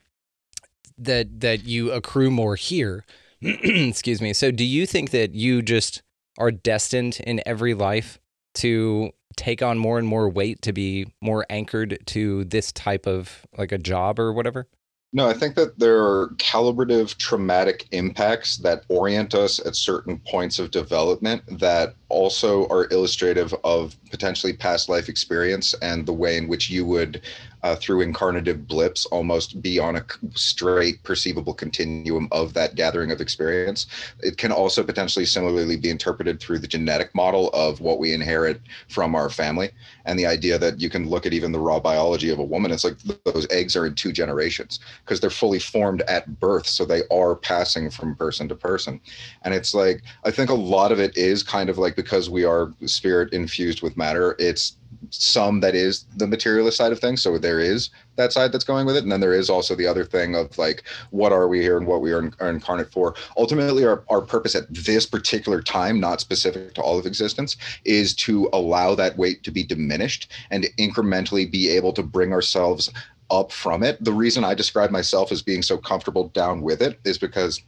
that 0.98 1.40
that 1.42 1.66
you 1.66 1.92
accrue 1.92 2.32
more 2.32 2.56
here. 2.56 3.06
Excuse 3.42 4.22
me. 4.22 4.34
So 4.34 4.52
do 4.52 4.64
you 4.64 4.86
think 4.86 5.12
that 5.12 5.34
you 5.34 5.62
just 5.62 6.02
are 6.38 6.52
destined 6.52 7.20
in 7.26 7.42
every 7.46 7.74
life 7.74 8.20
to 8.56 9.12
take 9.36 9.62
on 9.62 9.78
more 9.78 9.98
and 9.98 10.08
more 10.08 10.30
weight 10.30 10.62
to 10.64 10.74
be 10.74 11.08
more 11.22 11.46
anchored 11.50 12.00
to 12.08 12.44
this 12.46 12.72
type 12.72 13.08
of 13.08 13.46
like 13.58 13.72
a 13.72 13.78
job 13.78 14.20
or 14.20 14.34
whatever? 14.34 14.68
No, 15.16 15.30
I 15.30 15.34
think 15.34 15.54
that 15.56 15.78
there 15.78 16.04
are 16.04 16.30
calibrative 16.38 17.16
traumatic 17.18 17.88
impacts 17.92 18.58
that 18.58 18.84
orient 18.90 19.36
us 19.36 19.64
at 19.64 19.76
certain 19.76 20.20
points 20.28 20.58
of 20.58 20.72
development 20.72 21.44
that 21.60 21.94
also 22.10 22.68
are 22.70 22.92
illustrative 22.92 23.54
of 23.64 23.96
potentially 24.10 24.54
past 24.54 24.90
life 24.90 25.10
experience 25.10 25.76
and 25.84 26.08
the 26.08 26.14
way 26.14 26.36
in 26.36 26.48
which 26.48 26.72
you 26.72 26.84
would 26.88 27.22
uh, 27.64 27.76
through 27.76 28.06
incarnative 28.06 28.68
blips 28.68 29.06
almost 29.08 29.62
be 29.62 29.80
on 29.80 29.96
a 29.96 30.06
straight 30.36 31.02
perceivable 31.04 31.54
continuum 31.54 32.28
of 32.32 32.54
that 32.54 32.76
gathering 32.76 33.12
of 33.12 33.22
experience. 33.22 33.88
It 34.20 34.38
can 34.38 34.52
also 34.52 34.84
potentially 34.84 35.26
similarly 35.26 35.78
be 35.78 35.90
interpreted 35.90 36.40
through 36.40 36.60
the 36.60 36.68
genetic 36.68 37.16
model 37.16 37.50
of 37.50 37.80
what 37.80 38.00
we 38.00 38.14
inherit 38.14 38.62
from 38.90 39.16
our 39.16 39.30
family 39.30 39.72
and 40.06 40.20
the 40.20 40.26
idea 40.26 40.58
that 40.60 40.80
you 40.80 40.90
can 40.90 41.10
look 41.10 41.26
at 41.26 41.34
even 41.34 41.52
the 41.52 41.60
raw 41.60 41.80
biology 41.80 42.30
of 42.30 42.40
a 42.40 42.44
woman. 42.44 42.72
It's 42.72 42.84
like 42.84 42.98
those 43.24 43.48
eggs 43.50 43.76
are 43.76 43.86
in 43.86 43.96
two 43.96 44.12
generations 44.12 44.80
because 45.04 45.20
they're 45.20 45.30
fully 45.30 45.60
formed 45.60 46.02
at 46.04 46.40
birth. 46.40 46.68
So 46.68 46.84
they 46.84 47.04
are 47.12 47.36
passing 47.36 47.90
from 47.90 48.16
person 48.16 48.50
to 48.50 48.56
person. 48.56 49.00
And 49.44 49.54
it's 49.54 49.74
like, 49.74 50.04
I 50.26 50.32
think 50.32 50.50
a 50.50 50.54
lot 50.56 50.92
of 50.92 51.00
it 51.00 51.16
is 51.18 51.44
kind 51.44 51.70
of 51.70 51.78
like 51.78 51.96
because 51.96 52.30
we 52.30 52.44
are 52.44 52.74
spirit 52.86 53.32
infused 53.32 53.82
with 53.82 53.96
matter, 53.96 54.36
it's 54.38 54.78
some 55.10 55.60
that 55.62 55.76
is 55.76 56.06
the 56.18 56.28
materialist 56.28 56.78
side 56.78 56.92
of 56.92 57.00
things. 57.00 57.22
So 57.22 57.38
there 57.38 57.60
is 57.60 57.90
that 58.16 58.34
side 58.34 58.52
that's 58.52 58.64
going 58.64 58.86
with 58.86 58.96
it. 58.96 59.04
And 59.04 59.12
then 59.12 59.20
there 59.20 59.34
is 59.34 59.50
also 59.50 59.76
the 59.76 59.88
other 59.88 60.06
thing 60.06 60.36
of 60.36 60.58
like, 60.58 60.84
what 61.12 61.32
are 61.32 61.48
we 61.48 61.62
here 61.62 61.78
and 61.78 61.88
what 61.88 62.02
we 62.02 62.12
are, 62.12 62.32
are 62.40 62.50
incarnate 62.50 62.92
for? 62.92 63.16
Ultimately, 63.38 63.86
our, 63.86 64.04
our 64.10 64.22
purpose 64.22 64.56
at 64.56 64.72
this 64.74 65.06
particular 65.06 65.62
time, 65.62 66.00
not 66.00 66.22
specific 66.22 66.74
to 66.76 66.82
all 66.82 67.00
of 67.00 67.06
existence, 67.06 67.58
is 67.86 68.14
to 68.16 68.50
allow 68.54 68.96
that 68.96 69.18
weight 69.18 69.44
to 69.44 69.52
be 69.52 69.64
diminished 69.64 70.32
and 70.52 70.66
incrementally 70.78 71.50
be 71.50 71.70
able 71.70 71.94
to 71.94 72.04
bring 72.04 72.32
ourselves 72.32 72.92
up 73.32 73.52
from 73.52 73.84
it. 73.84 74.04
The 74.04 74.14
reason 74.14 74.44
I 74.44 74.54
describe 74.54 74.92
myself 74.92 75.32
as 75.32 75.42
being 75.42 75.64
so 75.64 75.78
comfortable 75.78 76.28
down 76.30 76.62
with 76.62 76.82
it 76.82 77.00
is 77.04 77.18
because 77.18 77.62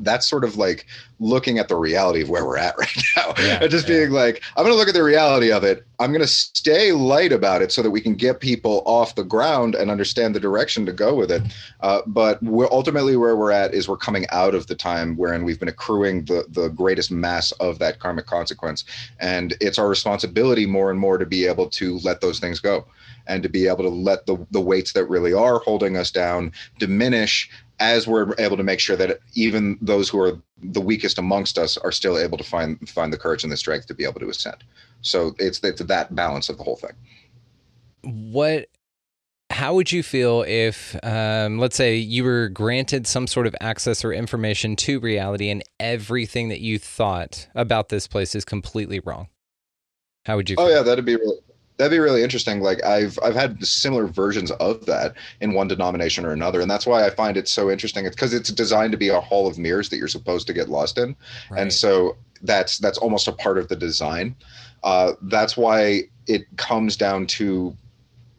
that's 0.00 0.26
sort 0.28 0.44
of 0.44 0.56
like 0.56 0.86
looking 1.20 1.58
at 1.58 1.68
the 1.68 1.76
reality 1.76 2.22
of 2.22 2.28
where 2.28 2.44
we're 2.44 2.58
at 2.58 2.76
right 2.78 3.02
now. 3.16 3.32
Yeah, 3.38 3.60
and 3.62 3.70
just 3.70 3.88
yeah. 3.88 3.96
being 3.96 4.10
like 4.10 4.42
i'm 4.56 4.64
going 4.64 4.74
to 4.74 4.78
look 4.78 4.88
at 4.88 4.94
the 4.94 5.02
reality 5.02 5.52
of 5.52 5.64
it. 5.64 5.84
I'm 6.00 6.10
going 6.10 6.22
to 6.22 6.26
stay 6.26 6.92
light 6.92 7.32
about 7.32 7.62
it 7.62 7.70
so 7.70 7.80
that 7.80 7.90
we 7.90 8.00
can 8.00 8.14
get 8.14 8.40
people 8.40 8.82
off 8.84 9.14
the 9.14 9.22
ground 9.22 9.76
and 9.76 9.90
understand 9.90 10.34
the 10.34 10.40
direction 10.40 10.84
to 10.86 10.92
go 10.92 11.14
with 11.14 11.30
it. 11.30 11.42
Uh, 11.80 12.02
but 12.06 12.42
we're 12.42 12.70
ultimately 12.72 13.16
where 13.16 13.36
we're 13.36 13.52
at 13.52 13.72
is 13.72 13.88
we're 13.88 13.96
coming 13.96 14.26
out 14.30 14.54
of 14.54 14.66
the 14.66 14.74
time 14.74 15.16
wherein 15.16 15.44
we've 15.44 15.60
been 15.60 15.68
accruing 15.68 16.24
the 16.24 16.44
the 16.50 16.68
greatest 16.68 17.10
mass 17.10 17.52
of 17.52 17.78
that 17.78 18.00
karmic 18.00 18.26
consequence. 18.26 18.84
And 19.20 19.54
it's 19.60 19.78
our 19.78 19.88
responsibility 19.88 20.66
more 20.66 20.90
and 20.90 20.98
more 20.98 21.18
to 21.18 21.26
be 21.26 21.46
able 21.46 21.68
to 21.70 21.98
let 21.98 22.20
those 22.20 22.40
things 22.40 22.58
go 22.60 22.86
and 23.26 23.42
to 23.42 23.48
be 23.48 23.66
able 23.66 23.84
to 23.84 23.88
let 23.88 24.26
the, 24.26 24.46
the 24.50 24.60
weights 24.60 24.92
that 24.92 25.08
really 25.08 25.32
are 25.32 25.58
holding 25.60 25.96
us 25.96 26.10
down 26.10 26.52
diminish 26.78 27.50
as 27.80 28.06
we're 28.06 28.34
able 28.38 28.56
to 28.56 28.62
make 28.62 28.80
sure 28.80 28.96
that 28.96 29.18
even 29.34 29.78
those 29.80 30.08
who 30.08 30.20
are 30.20 30.40
the 30.62 30.80
weakest 30.80 31.18
amongst 31.18 31.58
us 31.58 31.76
are 31.76 31.92
still 31.92 32.18
able 32.18 32.38
to 32.38 32.44
find 32.44 32.88
find 32.88 33.12
the 33.12 33.18
courage 33.18 33.42
and 33.42 33.52
the 33.52 33.56
strength 33.56 33.86
to 33.86 33.94
be 33.94 34.04
able 34.04 34.20
to 34.20 34.28
ascend. 34.28 34.64
So 35.00 35.34
it's 35.38 35.60
it's 35.62 35.82
that 35.82 36.14
balance 36.14 36.48
of 36.48 36.58
the 36.58 36.64
whole 36.64 36.76
thing. 36.76 36.92
What 38.02 38.68
how 39.50 39.74
would 39.74 39.92
you 39.92 40.02
feel 40.02 40.44
if 40.46 40.96
um, 41.04 41.58
let's 41.58 41.76
say 41.76 41.96
you 41.96 42.24
were 42.24 42.48
granted 42.48 43.06
some 43.06 43.26
sort 43.26 43.46
of 43.46 43.54
access 43.60 44.04
or 44.04 44.12
information 44.12 44.74
to 44.74 44.98
reality 44.98 45.50
and 45.50 45.62
everything 45.78 46.48
that 46.48 46.60
you 46.60 46.78
thought 46.78 47.46
about 47.54 47.88
this 47.88 48.08
place 48.08 48.34
is 48.34 48.44
completely 48.44 49.00
wrong 49.04 49.28
how 50.24 50.36
would 50.36 50.48
you 50.48 50.56
oh, 50.58 50.66
feel? 50.66 50.74
oh 50.74 50.76
yeah 50.76 50.82
that'd 50.82 51.04
be 51.04 51.14
really 51.16 51.36
that'd 51.76 51.90
be 51.90 51.98
really 51.98 52.22
interesting. 52.22 52.60
Like 52.60 52.82
i've 52.84 53.18
i've 53.22 53.34
had 53.34 53.64
similar 53.64 54.06
versions 54.06 54.50
of 54.52 54.84
that 54.86 55.14
in 55.40 55.54
one 55.54 55.68
denomination 55.68 56.24
or 56.24 56.32
another 56.32 56.60
and 56.60 56.70
that's 56.70 56.86
why 56.86 57.04
i 57.04 57.10
find 57.10 57.36
it 57.36 57.48
so 57.48 57.70
interesting. 57.70 58.06
It's 58.06 58.16
because 58.16 58.34
it's 58.34 58.50
designed 58.50 58.92
to 58.92 58.98
be 58.98 59.08
a 59.08 59.20
hall 59.20 59.46
of 59.46 59.58
mirrors 59.58 59.88
that 59.90 59.96
you're 59.96 60.08
supposed 60.08 60.46
to 60.46 60.52
get 60.52 60.68
lost 60.68 60.98
in 60.98 61.16
right. 61.50 61.62
and 61.62 61.72
so 61.72 62.16
that's 62.42 62.78
that's 62.78 62.98
almost 62.98 63.26
a 63.26 63.32
part 63.32 63.58
of 63.58 63.68
the 63.68 63.76
design. 63.76 64.36
Uh, 64.82 65.12
that's 65.22 65.56
why 65.56 66.02
it 66.26 66.44
comes 66.56 66.96
down 66.96 67.26
to 67.26 67.74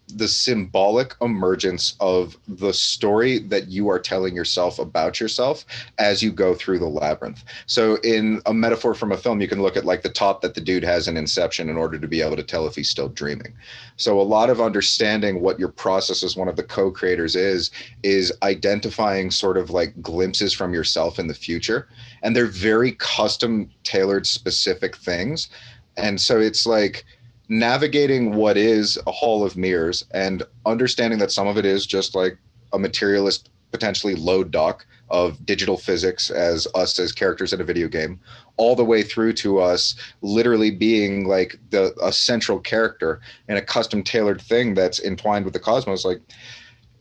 the 0.07 0.27
symbolic 0.27 1.15
emergence 1.21 1.95
of 1.99 2.37
the 2.47 2.73
story 2.73 3.39
that 3.39 3.69
you 3.69 3.89
are 3.89 3.99
telling 3.99 4.35
yourself 4.35 4.77
about 4.77 5.19
yourself 5.19 5.65
as 5.97 6.21
you 6.21 6.31
go 6.31 6.53
through 6.53 6.77
the 6.77 6.85
labyrinth. 6.85 7.43
So, 7.65 7.95
in 7.97 8.41
a 8.45 8.53
metaphor 8.53 8.93
from 8.93 9.11
a 9.11 9.17
film, 9.17 9.41
you 9.41 9.47
can 9.47 9.61
look 9.61 9.75
at 9.75 9.85
like 9.85 10.03
the 10.03 10.09
top 10.09 10.41
that 10.41 10.53
the 10.53 10.61
dude 10.61 10.83
has 10.83 11.07
in 11.07 11.17
Inception 11.17 11.69
in 11.69 11.77
order 11.77 11.97
to 11.97 12.07
be 12.07 12.21
able 12.21 12.35
to 12.35 12.43
tell 12.43 12.67
if 12.67 12.75
he's 12.75 12.89
still 12.89 13.09
dreaming. 13.09 13.53
So, 13.97 14.19
a 14.19 14.21
lot 14.21 14.49
of 14.49 14.61
understanding 14.61 15.41
what 15.41 15.59
your 15.59 15.69
process 15.69 16.23
as 16.23 16.35
one 16.35 16.47
of 16.47 16.55
the 16.55 16.63
co 16.63 16.91
creators 16.91 17.35
is, 17.35 17.71
is 18.03 18.31
identifying 18.43 19.31
sort 19.31 19.57
of 19.57 19.71
like 19.71 19.99
glimpses 20.01 20.53
from 20.53 20.73
yourself 20.73 21.17
in 21.17 21.27
the 21.27 21.33
future. 21.33 21.87
And 22.21 22.35
they're 22.35 22.45
very 22.45 22.91
custom 22.93 23.71
tailored, 23.83 24.27
specific 24.27 24.95
things. 24.95 25.49
And 25.97 26.21
so, 26.21 26.39
it's 26.39 26.67
like, 26.67 27.05
navigating 27.47 28.35
what 28.35 28.57
is 28.57 28.97
a 29.07 29.11
hall 29.11 29.43
of 29.45 29.55
mirrors 29.55 30.03
and 30.11 30.43
understanding 30.65 31.19
that 31.19 31.31
some 31.31 31.47
of 31.47 31.57
it 31.57 31.65
is 31.65 31.85
just 31.85 32.15
like 32.15 32.37
a 32.73 32.79
materialist 32.79 33.49
potentially 33.71 34.15
low 34.15 34.43
dock 34.43 34.85
of 35.09 35.45
digital 35.45 35.77
physics 35.77 36.29
as 36.29 36.67
us 36.75 36.97
as 36.97 37.11
characters 37.11 37.53
in 37.53 37.61
a 37.61 37.63
video 37.63 37.87
game 37.87 38.19
all 38.57 38.75
the 38.75 38.83
way 38.83 39.03
through 39.03 39.33
to 39.33 39.59
us 39.59 39.95
literally 40.21 40.71
being 40.71 41.27
like 41.27 41.59
the 41.69 41.93
a 42.01 42.11
central 42.11 42.59
character 42.59 43.21
in 43.47 43.57
a 43.57 43.61
custom 43.61 44.01
tailored 44.01 44.41
thing 44.41 44.73
that's 44.73 44.99
entwined 45.01 45.45
with 45.45 45.53
the 45.53 45.59
cosmos. 45.59 46.05
Like 46.05 46.21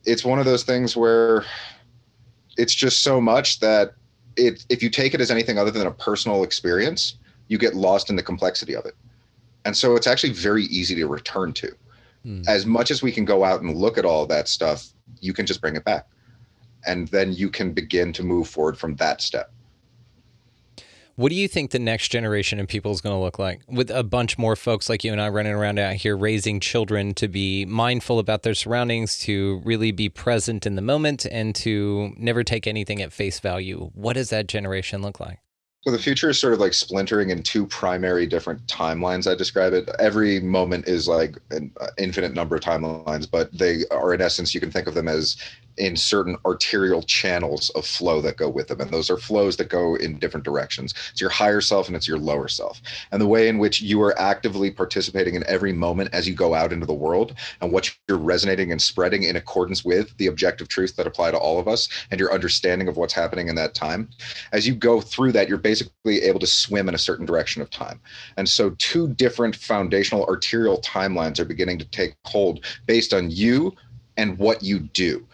it's 0.05 0.23
one 0.23 0.37
of 0.37 0.45
those 0.45 0.63
things 0.63 0.95
where 0.95 1.45
it's 2.57 2.75
just 2.75 3.01
so 3.01 3.19
much 3.19 3.59
that 3.61 3.95
it 4.35 4.65
if 4.69 4.83
you 4.83 4.89
take 4.89 5.13
it 5.13 5.21
as 5.21 5.31
anything 5.31 5.57
other 5.57 5.71
than 5.71 5.87
a 5.87 5.91
personal 5.91 6.43
experience 6.43 7.17
you 7.47 7.57
get 7.57 7.73
lost 7.73 8.09
in 8.09 8.15
the 8.15 8.23
complexity 8.23 8.75
of 8.75 8.85
it 8.85 8.95
and 9.65 9.75
so 9.75 9.95
it's 9.95 10.07
actually 10.07 10.31
very 10.31 10.65
easy 10.65 10.95
to 10.95 11.07
return 11.07 11.51
to. 11.53 11.75
Mm. 12.25 12.47
As 12.47 12.65
much 12.65 12.91
as 12.91 13.01
we 13.01 13.11
can 13.11 13.25
go 13.25 13.43
out 13.43 13.61
and 13.61 13.75
look 13.75 13.97
at 13.97 14.05
all 14.05 14.25
that 14.27 14.47
stuff, 14.47 14.87
you 15.19 15.33
can 15.33 15.45
just 15.45 15.59
bring 15.59 15.75
it 15.75 15.83
back. 15.83 16.07
And 16.87 17.07
then 17.09 17.33
you 17.33 17.49
can 17.49 17.73
begin 17.73 18.13
to 18.13 18.23
move 18.23 18.47
forward 18.47 18.77
from 18.77 18.95
that 18.97 19.21
step. 19.21 19.51
What 21.15 21.29
do 21.29 21.35
you 21.35 21.47
think 21.47 21.71
the 21.71 21.79
next 21.79 22.09
generation 22.09 22.59
of 22.59 22.67
people 22.67 22.91
is 22.91 22.99
going 22.99 23.15
to 23.15 23.21
look 23.21 23.39
like 23.39 23.61
with 23.67 23.89
a 23.89 24.03
bunch 24.03 24.37
more 24.37 24.57
folks 24.57 24.89
like 24.89 25.03
you 25.03 25.13
and 25.13 25.21
I 25.21 25.29
running 25.29 25.53
around 25.53 25.79
out 25.79 25.93
here 25.93 26.17
raising 26.17 26.59
children 26.59 27.13
to 27.15 27.29
be 27.29 27.65
mindful 27.65 28.19
about 28.19 28.43
their 28.43 28.53
surroundings, 28.53 29.17
to 29.19 29.61
really 29.63 29.91
be 29.91 30.09
present 30.09 30.65
in 30.65 30.75
the 30.75 30.81
moment, 30.81 31.25
and 31.31 31.55
to 31.55 32.13
never 32.17 32.43
take 32.43 32.67
anything 32.67 33.01
at 33.01 33.13
face 33.13 33.39
value? 33.39 33.91
What 33.93 34.13
does 34.13 34.29
that 34.29 34.47
generation 34.47 35.01
look 35.01 35.21
like? 35.21 35.39
So 35.85 35.91
the 35.91 35.99
future 35.99 36.31
is 36.31 36.39
sort 36.39 36.53
of 36.53 36.59
like 36.59 36.73
splintering 36.73 37.29
in 37.29 37.43
two 37.43 37.67
primary 37.67 38.25
different 38.25 38.65
timelines. 38.65 39.31
I 39.31 39.35
describe 39.35 39.73
it. 39.73 39.87
Every 39.99 40.39
moment 40.39 40.87
is 40.87 41.07
like 41.07 41.37
an 41.51 41.71
uh, 41.79 41.89
infinite 41.99 42.33
number 42.33 42.55
of 42.55 42.63
timelines, 42.63 43.29
but 43.29 43.55
they 43.55 43.83
are 43.91 44.11
in 44.11 44.19
essence 44.19 44.55
you 44.55 44.59
can 44.59 44.71
think 44.71 44.87
of 44.87 44.95
them 44.95 45.07
as 45.07 45.37
in 45.77 45.95
certain 45.95 46.37
arterial 46.45 47.01
channels 47.03 47.69
of 47.71 47.85
flow 47.85 48.21
that 48.21 48.37
go 48.37 48.49
with 48.49 48.67
them. 48.67 48.81
And 48.81 48.91
those 48.91 49.09
are 49.09 49.17
flows 49.17 49.57
that 49.57 49.69
go 49.69 49.95
in 49.95 50.19
different 50.19 50.45
directions. 50.45 50.93
It's 51.11 51.21
your 51.21 51.29
higher 51.29 51.61
self 51.61 51.87
and 51.87 51.95
it's 51.95 52.07
your 52.07 52.17
lower 52.17 52.47
self. 52.47 52.81
And 53.11 53.21
the 53.21 53.27
way 53.27 53.47
in 53.47 53.57
which 53.57 53.81
you 53.81 54.01
are 54.01 54.17
actively 54.19 54.71
participating 54.71 55.35
in 55.35 55.43
every 55.47 55.73
moment 55.73 56.09
as 56.13 56.27
you 56.27 56.33
go 56.33 56.53
out 56.53 56.71
into 56.71 56.85
the 56.85 56.93
world 56.93 57.35
and 57.61 57.71
what 57.71 57.93
you're 58.07 58.17
resonating 58.17 58.71
and 58.71 58.81
spreading 58.81 59.23
in 59.23 59.35
accordance 59.35 59.83
with 59.83 60.15
the 60.17 60.27
objective 60.27 60.67
truths 60.67 60.93
that 60.93 61.07
apply 61.07 61.31
to 61.31 61.37
all 61.37 61.59
of 61.59 61.67
us 61.67 61.87
and 62.11 62.19
your 62.19 62.33
understanding 62.33 62.87
of 62.87 62.97
what's 62.97 63.13
happening 63.13 63.47
in 63.47 63.55
that 63.55 63.73
time. 63.73 64.09
As 64.51 64.67
you 64.67 64.75
go 64.75 65.01
through 65.01 65.33
that, 65.33 65.49
you're 65.49 65.57
basically 65.57 66.21
able 66.21 66.39
to 66.39 66.47
swim 66.47 66.87
in 66.87 66.95
a 66.95 66.99
certain 66.99 67.25
direction 67.25 67.61
of 67.61 67.69
time. 67.69 67.99
And 68.37 68.47
so 68.47 68.71
two 68.77 69.09
different 69.09 69.55
foundational 69.55 70.25
arterial 70.25 70.81
timelines 70.81 71.39
are 71.39 71.45
beginning 71.45 71.79
to 71.79 71.85
take 71.85 72.15
hold 72.25 72.65
based 72.85 73.13
on 73.13 73.29
you 73.31 73.73
and 74.17 74.37
what 74.37 74.63
you 74.63 74.79
do 74.79 75.25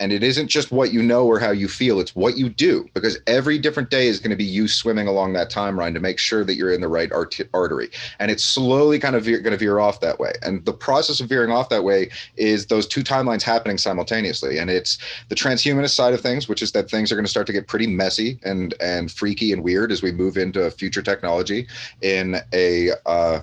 and 0.00 0.12
it 0.12 0.22
isn't 0.22 0.48
just 0.48 0.70
what 0.70 0.92
you 0.92 1.02
know 1.02 1.26
or 1.26 1.38
how 1.38 1.50
you 1.50 1.68
feel 1.68 2.00
it's 2.00 2.14
what 2.14 2.36
you 2.36 2.48
do 2.48 2.88
because 2.94 3.18
every 3.26 3.58
different 3.58 3.90
day 3.90 4.06
is 4.06 4.20
going 4.20 4.30
to 4.30 4.36
be 4.36 4.44
you 4.44 4.68
swimming 4.68 5.08
along 5.08 5.32
that 5.32 5.50
timeline 5.50 5.94
to 5.94 6.00
make 6.00 6.18
sure 6.18 6.44
that 6.44 6.54
you're 6.54 6.72
in 6.72 6.80
the 6.80 6.88
right 6.88 7.12
art- 7.12 7.40
artery. 7.54 7.90
And 8.18 8.30
it's 8.30 8.44
slowly 8.44 8.98
kind 8.98 9.16
of 9.16 9.24
veer, 9.24 9.40
going 9.40 9.52
to 9.52 9.58
veer 9.58 9.78
off 9.78 10.00
that 10.00 10.18
way. 10.18 10.32
And 10.42 10.64
the 10.64 10.72
process 10.72 11.20
of 11.20 11.28
veering 11.28 11.50
off 11.50 11.68
that 11.70 11.84
way 11.84 12.10
is 12.36 12.66
those 12.66 12.86
two 12.86 13.02
timelines 13.02 13.42
happening 13.42 13.78
simultaneously. 13.78 14.58
And 14.58 14.70
it's 14.70 14.98
the 15.28 15.34
transhumanist 15.34 15.94
side 15.94 16.14
of 16.14 16.20
things 16.20 16.48
which 16.48 16.62
is 16.62 16.72
that 16.72 16.90
things 16.90 17.10
are 17.10 17.16
going 17.16 17.24
to 17.24 17.30
start 17.30 17.46
to 17.46 17.52
get 17.52 17.66
pretty 17.66 17.86
messy 17.86 18.38
and 18.44 18.74
and 18.80 19.10
freaky 19.10 19.52
and 19.52 19.62
weird 19.62 19.92
as 19.92 20.02
we 20.02 20.12
move 20.12 20.36
into 20.36 20.70
future 20.70 21.02
technology 21.02 21.66
in 22.02 22.36
a 22.52 22.90
uh, 23.06 23.40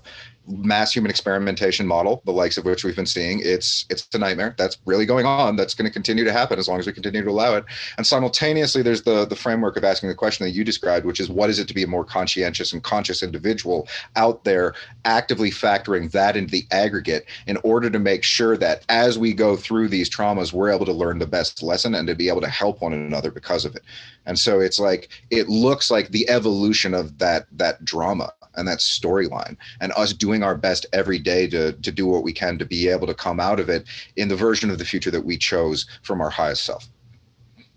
mass 0.47 0.93
human 0.93 1.09
experimentation 1.09 1.87
model, 1.87 2.21
the 2.25 2.31
likes 2.31 2.57
of 2.57 2.65
which 2.65 2.83
we've 2.83 2.95
been 2.95 3.05
seeing, 3.05 3.41
it's 3.43 3.85
it's 3.89 4.07
a 4.13 4.17
nightmare. 4.17 4.55
That's 4.57 4.77
really 4.85 5.05
going 5.05 5.25
on. 5.25 5.55
That's 5.55 5.73
going 5.73 5.85
to 5.85 5.93
continue 5.93 6.23
to 6.23 6.31
happen 6.33 6.59
as 6.59 6.67
long 6.67 6.79
as 6.79 6.87
we 6.87 6.93
continue 6.93 7.23
to 7.23 7.29
allow 7.29 7.55
it. 7.55 7.65
And 7.97 8.05
simultaneously, 8.05 8.81
there's 8.81 9.03
the 9.03 9.25
the 9.25 9.35
framework 9.35 9.77
of 9.77 9.83
asking 9.83 10.09
the 10.09 10.15
question 10.15 10.45
that 10.45 10.51
you 10.51 10.63
described, 10.63 11.05
which 11.05 11.19
is 11.19 11.29
what 11.29 11.49
is 11.49 11.59
it 11.59 11.67
to 11.69 11.73
be 11.73 11.83
a 11.83 11.87
more 11.87 12.03
conscientious 12.03 12.73
and 12.73 12.83
conscious 12.83 13.23
individual 13.23 13.87
out 14.15 14.43
there 14.43 14.73
actively 15.05 15.49
factoring 15.49 16.11
that 16.11 16.35
into 16.35 16.51
the 16.51 16.65
aggregate 16.71 17.25
in 17.47 17.57
order 17.63 17.89
to 17.89 17.99
make 17.99 18.23
sure 18.23 18.57
that 18.57 18.83
as 18.89 19.17
we 19.17 19.33
go 19.33 19.55
through 19.55 19.87
these 19.87 20.09
traumas, 20.09 20.53
we're 20.53 20.71
able 20.71 20.85
to 20.85 20.93
learn 20.93 21.19
the 21.19 21.27
best 21.27 21.63
lesson 21.63 21.95
and 21.95 22.07
to 22.07 22.15
be 22.15 22.29
able 22.29 22.41
to 22.41 22.49
help 22.49 22.81
one 22.81 22.93
another 22.93 23.31
because 23.31 23.65
of 23.65 23.75
it. 23.75 23.83
And 24.25 24.39
so 24.39 24.59
it's 24.59 24.79
like 24.79 25.09
it 25.29 25.49
looks 25.49 25.91
like 25.91 26.09
the 26.09 26.29
evolution 26.29 26.93
of 26.93 27.17
that 27.19 27.47
that 27.53 27.83
drama 27.83 28.33
and 28.55 28.67
that 28.67 28.79
storyline 28.79 29.57
and 29.81 29.91
us 29.93 30.13
doing 30.13 30.43
our 30.43 30.55
best 30.55 30.85
every 30.93 31.19
day 31.19 31.47
to 31.47 31.73
to 31.73 31.91
do 31.91 32.05
what 32.07 32.23
we 32.23 32.33
can 32.33 32.57
to 32.57 32.65
be 32.65 32.87
able 32.87 33.07
to 33.07 33.13
come 33.13 33.39
out 33.39 33.59
of 33.59 33.69
it 33.69 33.85
in 34.15 34.27
the 34.27 34.35
version 34.35 34.69
of 34.69 34.77
the 34.77 34.85
future 34.85 35.11
that 35.11 35.25
we 35.25 35.37
chose 35.37 35.85
from 36.01 36.21
our 36.21 36.29
highest 36.29 36.63
self. 36.63 36.87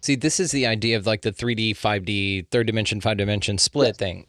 See, 0.03 0.15
this 0.15 0.39
is 0.39 0.53
the 0.53 0.67
idea 0.67 0.97
of 0.97 1.05
like 1.05 1.23
the 1.23 1.33
3D, 1.33 1.71
5D, 1.71 2.49
third 2.51 2.67
dimension, 2.69 3.01
five 3.01 3.17
dimension 3.17 3.59
split 3.59 3.97
thing. 3.97 4.27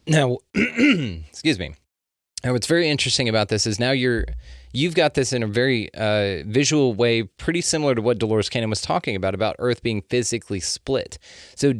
now, 0.06 0.38
excuse 0.54 1.58
me. 1.58 1.74
Now, 2.42 2.52
what's 2.52 2.66
very 2.66 2.88
interesting 2.88 3.28
about 3.28 3.48
this 3.48 3.66
is 3.66 3.78
now 3.78 3.90
you're 3.90 4.24
you've 4.72 4.94
got 4.94 5.14
this 5.14 5.32
in 5.32 5.42
a 5.42 5.46
very 5.46 5.92
uh, 5.94 6.42
visual 6.46 6.94
way, 6.94 7.22
pretty 7.22 7.60
similar 7.60 7.94
to 7.94 8.02
what 8.02 8.18
Dolores 8.18 8.48
Cannon 8.48 8.70
was 8.70 8.80
talking 8.80 9.14
about 9.16 9.34
about 9.34 9.56
Earth 9.58 9.82
being 9.82 10.02
physically 10.02 10.60
split. 10.60 11.18
So, 11.54 11.74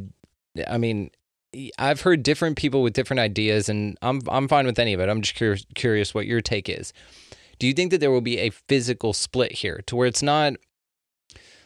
I 0.68 0.78
mean, 0.78 1.10
I've 1.78 2.02
heard 2.02 2.22
different 2.22 2.56
people 2.56 2.82
with 2.82 2.94
different 2.94 3.20
ideas, 3.20 3.68
and 3.68 3.98
I'm 4.02 4.20
I'm 4.28 4.48
fine 4.48 4.66
with 4.66 4.78
any 4.78 4.94
of 4.94 5.00
it. 5.00 5.08
I'm 5.08 5.22
just 5.22 5.34
curious 5.34 5.66
curious 5.74 6.14
what 6.14 6.26
your 6.26 6.40
take 6.40 6.68
is. 6.68 6.92
Do 7.58 7.66
you 7.66 7.74
think 7.74 7.90
that 7.90 7.98
there 7.98 8.10
will 8.10 8.20
be 8.20 8.38
a 8.38 8.50
physical 8.50 9.12
split 9.12 9.52
here, 9.52 9.82
to 9.86 9.96
where 9.96 10.08
it's 10.08 10.22
not 10.22 10.54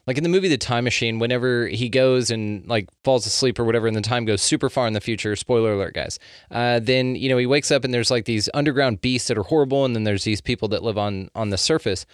like 0.06 0.16
in 0.16 0.22
the 0.22 0.28
movie 0.28 0.48
The 0.48 0.58
Time 0.58 0.84
Machine, 0.84 1.18
whenever 1.18 1.66
he 1.66 1.88
goes 1.88 2.30
and 2.30 2.66
like 2.66 2.88
falls 3.02 3.26
asleep 3.26 3.58
or 3.58 3.64
whatever, 3.64 3.86
and 3.86 3.96
the 3.96 4.00
time 4.00 4.24
goes 4.24 4.40
super 4.40 4.70
far 4.70 4.86
in 4.86 4.92
the 4.92 5.00
future. 5.00 5.34
Spoiler 5.34 5.72
alert, 5.72 5.94
guys. 5.94 6.18
Uh, 6.50 6.78
then 6.80 7.16
you 7.16 7.28
know 7.28 7.38
he 7.38 7.46
wakes 7.46 7.70
up 7.70 7.84
and 7.84 7.92
there's 7.92 8.10
like 8.10 8.24
these 8.24 8.48
underground 8.54 9.00
beasts 9.00 9.28
that 9.28 9.38
are 9.38 9.42
horrible, 9.42 9.84
and 9.84 9.94
then 9.96 10.04
there's 10.04 10.24
these 10.24 10.40
people 10.40 10.68
that 10.68 10.82
live 10.82 10.98
on 10.98 11.28
on 11.34 11.50
the 11.50 11.58
surface 11.58 12.06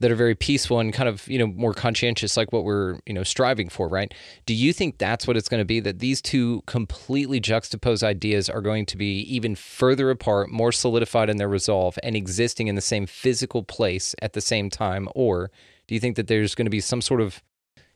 that 0.00 0.10
are 0.10 0.16
very 0.16 0.34
peaceful 0.34 0.80
and 0.80 0.92
kind 0.92 1.08
of 1.08 1.26
you 1.28 1.38
know 1.38 1.46
more 1.46 1.72
conscientious, 1.72 2.36
like 2.36 2.52
what 2.52 2.64
we're 2.64 2.98
you 3.06 3.14
know 3.14 3.22
striving 3.22 3.68
for, 3.68 3.88
right? 3.88 4.12
Do 4.46 4.54
you 4.54 4.72
think 4.72 4.98
that's 4.98 5.26
what 5.26 5.36
it's 5.36 5.48
going 5.48 5.60
to 5.60 5.66
be? 5.66 5.80
That 5.80 6.00
these 6.00 6.20
two 6.20 6.62
completely 6.66 7.38
juxtaposed 7.38 8.02
ideas 8.02 8.50
are 8.50 8.62
going 8.62 8.86
to 8.86 8.96
be 8.96 9.20
even 9.20 9.54
further 9.54 10.10
apart, 10.10 10.50
more 10.50 10.72
solidified 10.72 11.30
in 11.30 11.36
their 11.36 11.48
resolve, 11.48 11.98
and 12.02 12.16
existing 12.16 12.68
in 12.68 12.74
the 12.74 12.80
same 12.80 13.06
physical 13.06 13.62
place 13.62 14.14
at 14.20 14.32
the 14.32 14.40
same 14.40 14.68
time, 14.68 15.08
or 15.14 15.50
do 15.90 15.94
you 15.94 16.00
think 16.00 16.14
that 16.14 16.28
there's 16.28 16.54
going 16.54 16.66
to 16.66 16.70
be 16.70 16.78
some 16.78 17.02
sort 17.02 17.20
of 17.20 17.42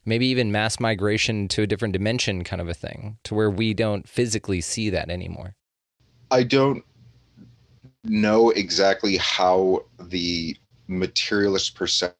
maybe 0.04 0.26
even 0.26 0.50
mass 0.50 0.80
migration 0.80 1.46
to 1.46 1.62
a 1.62 1.66
different 1.68 1.92
dimension 1.92 2.42
kind 2.42 2.60
of 2.60 2.68
a 2.68 2.74
thing 2.74 3.18
to 3.22 3.36
where 3.36 3.48
we 3.48 3.72
don't 3.72 4.08
physically 4.08 4.60
see 4.60 4.90
that 4.90 5.10
anymore? 5.10 5.54
I 6.32 6.42
don't 6.42 6.84
know 8.02 8.50
exactly 8.50 9.16
how 9.18 9.84
the 10.00 10.56
materialist 10.88 11.76
perception 11.76 12.18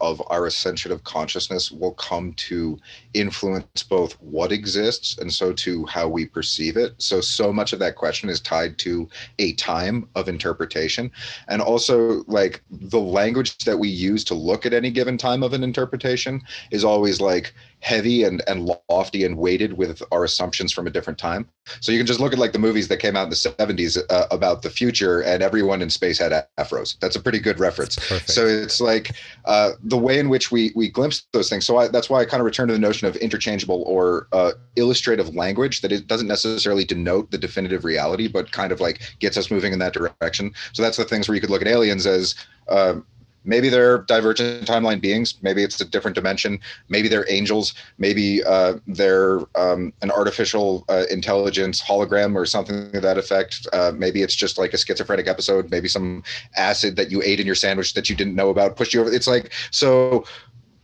of 0.00 0.22
our 0.28 0.46
ascension 0.46 0.92
of 0.92 1.04
consciousness 1.04 1.70
will 1.70 1.92
come 1.92 2.32
to 2.34 2.78
influence 3.14 3.82
both 3.82 4.12
what 4.20 4.52
exists 4.52 5.18
and 5.18 5.32
so 5.32 5.52
to 5.52 5.84
how 5.86 6.08
we 6.08 6.26
perceive 6.26 6.76
it 6.76 6.94
so 6.98 7.20
so 7.20 7.52
much 7.52 7.72
of 7.72 7.78
that 7.78 7.96
question 7.96 8.28
is 8.28 8.40
tied 8.40 8.78
to 8.78 9.08
a 9.38 9.52
time 9.54 10.08
of 10.14 10.28
interpretation 10.28 11.10
and 11.48 11.60
also 11.60 12.24
like 12.26 12.62
the 12.70 13.00
language 13.00 13.58
that 13.58 13.78
we 13.78 13.88
use 13.88 14.24
to 14.24 14.34
look 14.34 14.64
at 14.66 14.72
any 14.72 14.90
given 14.90 15.18
time 15.18 15.42
of 15.42 15.52
an 15.52 15.62
interpretation 15.62 16.40
is 16.70 16.84
always 16.84 17.20
like 17.20 17.54
heavy 17.80 18.24
and 18.24 18.42
and 18.48 18.68
lofty 18.88 19.24
and 19.24 19.36
weighted 19.36 19.72
with 19.74 20.02
our 20.10 20.24
assumptions 20.24 20.72
from 20.72 20.86
a 20.86 20.90
different 20.90 21.18
time. 21.18 21.48
So 21.80 21.92
you 21.92 21.98
can 21.98 22.06
just 22.06 22.20
look 22.20 22.32
at 22.32 22.38
like 22.38 22.52
the 22.52 22.58
movies 22.58 22.88
that 22.88 22.98
came 22.98 23.16
out 23.16 23.24
in 23.24 23.30
the 23.30 23.36
70s 23.36 23.98
uh, 24.10 24.26
about 24.30 24.62
the 24.62 24.70
future 24.70 25.20
and 25.20 25.42
everyone 25.42 25.82
in 25.82 25.90
space 25.90 26.18
had 26.18 26.32
afros. 26.58 26.98
That's 27.00 27.16
a 27.16 27.20
pretty 27.20 27.38
good 27.38 27.60
reference. 27.60 27.96
So 28.26 28.46
it's 28.46 28.80
like 28.80 29.12
uh, 29.48 29.72
the 29.82 29.96
way 29.96 30.18
in 30.18 30.28
which 30.28 30.52
we 30.52 30.72
we 30.76 30.90
glimpse 30.90 31.26
those 31.32 31.48
things. 31.48 31.64
So 31.64 31.78
I, 31.78 31.88
that's 31.88 32.10
why 32.10 32.20
I 32.20 32.26
kind 32.26 32.42
of 32.42 32.44
return 32.44 32.68
to 32.68 32.74
the 32.74 32.78
notion 32.78 33.08
of 33.08 33.16
interchangeable 33.16 33.82
or 33.86 34.28
uh, 34.32 34.52
illustrative 34.76 35.34
language 35.34 35.80
that 35.80 35.90
it 35.90 36.06
doesn't 36.06 36.28
necessarily 36.28 36.84
denote 36.84 37.30
the 37.30 37.38
definitive 37.38 37.82
reality, 37.82 38.28
but 38.28 38.52
kind 38.52 38.72
of 38.72 38.80
like 38.82 39.00
gets 39.20 39.38
us 39.38 39.50
moving 39.50 39.72
in 39.72 39.78
that 39.78 39.94
direction. 39.94 40.52
So 40.74 40.82
that's 40.82 40.98
the 40.98 41.04
things 41.06 41.28
where 41.28 41.34
you 41.34 41.40
could 41.40 41.48
look 41.48 41.62
at 41.62 41.68
aliens 41.68 42.06
as 42.06 42.34
um, 42.68 43.06
maybe 43.48 43.70
they're 43.70 43.98
divergent 43.98 44.66
timeline 44.66 45.00
beings. 45.00 45.34
Maybe 45.40 45.64
it's 45.64 45.80
a 45.80 45.84
different 45.84 46.14
dimension. 46.14 46.60
Maybe 46.90 47.08
they're 47.08 47.28
angels. 47.32 47.74
Maybe 47.96 48.44
uh, 48.44 48.74
they're 48.86 49.40
um, 49.56 49.92
an 50.02 50.10
artificial 50.10 50.84
uh, 50.88 51.04
intelligence 51.10 51.82
hologram 51.82 52.36
or 52.36 52.44
something 52.44 52.92
to 52.92 53.00
that 53.00 53.16
effect. 53.16 53.66
Uh, 53.72 53.92
maybe 53.96 54.22
it's 54.22 54.34
just 54.34 54.58
like 54.58 54.74
a 54.74 54.78
schizophrenic 54.78 55.26
episode. 55.26 55.70
Maybe 55.70 55.88
some 55.88 56.22
acid 56.56 56.94
that 56.96 57.10
you 57.10 57.22
ate 57.22 57.40
in 57.40 57.46
your 57.46 57.54
sandwich 57.54 57.94
that 57.94 58.10
you 58.10 58.14
didn't 58.14 58.34
know 58.34 58.50
about 58.50 58.76
pushed 58.76 58.92
you 58.92 59.00
over. 59.00 59.12
It's 59.12 59.26
like 59.26 59.50
so 59.70 60.26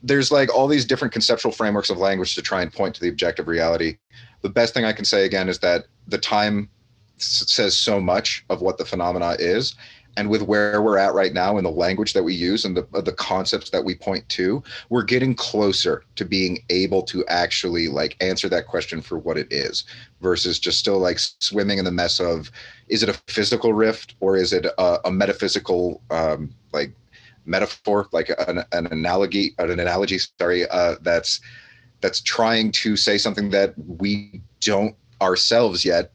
there's 0.03 0.33
like 0.33 0.55
all 0.55 0.67
these 0.67 0.87
different 0.87 1.13
conceptual 1.13 1.53
frameworks 1.53 1.91
of 1.91 1.99
language 1.99 2.35
to 2.35 2.43
try 2.43 2.63
and 2.63 2.73
point 2.73 2.95
to 2.95 3.01
the 3.01 3.09
objective 3.09 3.47
reality. 3.47 3.99
The 4.41 4.51
best 4.51 4.75
thing 4.75 4.85
i 4.85 4.93
can 4.93 5.07
say 5.07 5.25
again 5.25 5.49
is 5.49 5.61
that 5.61 5.87
the 6.07 6.19
time 6.19 6.69
says 7.17 7.77
so 7.77 8.01
much 8.01 8.45
of 8.51 8.61
what 8.61 8.77
the 8.77 8.85
phenomena 8.85 9.37
is 9.39 9.75
and 10.17 10.29
with 10.29 10.43
where 10.43 10.81
we're 10.83 10.99
at 10.99 11.15
right 11.15 11.33
now 11.33 11.57
and 11.57 11.67
the 11.67 11.71
language 11.71 12.13
that 12.13 12.23
we 12.23 12.35
use 12.35 12.65
and 12.65 12.77
the 12.77 12.87
the 13.03 13.13
concepts 13.13 13.71
that 13.71 13.85
we 13.85 13.95
point 13.95 14.29
to 14.29 14.63
we're 14.89 15.03
getting 15.03 15.35
closer 15.35 16.05
to 16.17 16.25
being 16.25 16.63
able 16.71 17.03
to 17.03 17.25
actually 17.27 17.89
like 17.89 18.17
answer 18.21 18.49
that 18.49 18.67
question 18.67 19.01
for 19.01 19.19
what 19.19 19.37
it 19.37 19.53
is 19.53 19.85
versus 20.21 20.59
just 20.59 20.79
still 20.79 20.99
like 20.99 21.19
swimming 21.19 21.79
in 21.79 21.85
the 21.85 21.91
mess 21.91 22.21
of 22.21 22.51
is 22.89 23.03
it 23.03 23.09
a 23.09 23.15
physical 23.27 23.73
rift 23.73 24.15
or 24.21 24.37
is 24.37 24.53
it 24.53 24.67
a, 24.67 25.09
a 25.09 25.11
metaphysical 25.11 26.03
um, 26.11 26.55
like 26.73 26.93
metaphor 27.47 28.09
like 28.13 28.31
an, 28.49 28.65
an 28.73 28.87
analogy 28.87 29.55
an 29.59 29.79
analogy 29.79 30.19
sorry 30.39 30.69
uh, 30.69 30.95
that's 31.03 31.41
that's 32.01 32.21
trying 32.21 32.71
to 32.71 32.97
say 32.97 33.17
something 33.17 33.51
that 33.51 33.75
we 33.77 34.41
don't 34.61 34.95
ourselves 35.21 35.85
yet 35.85 36.13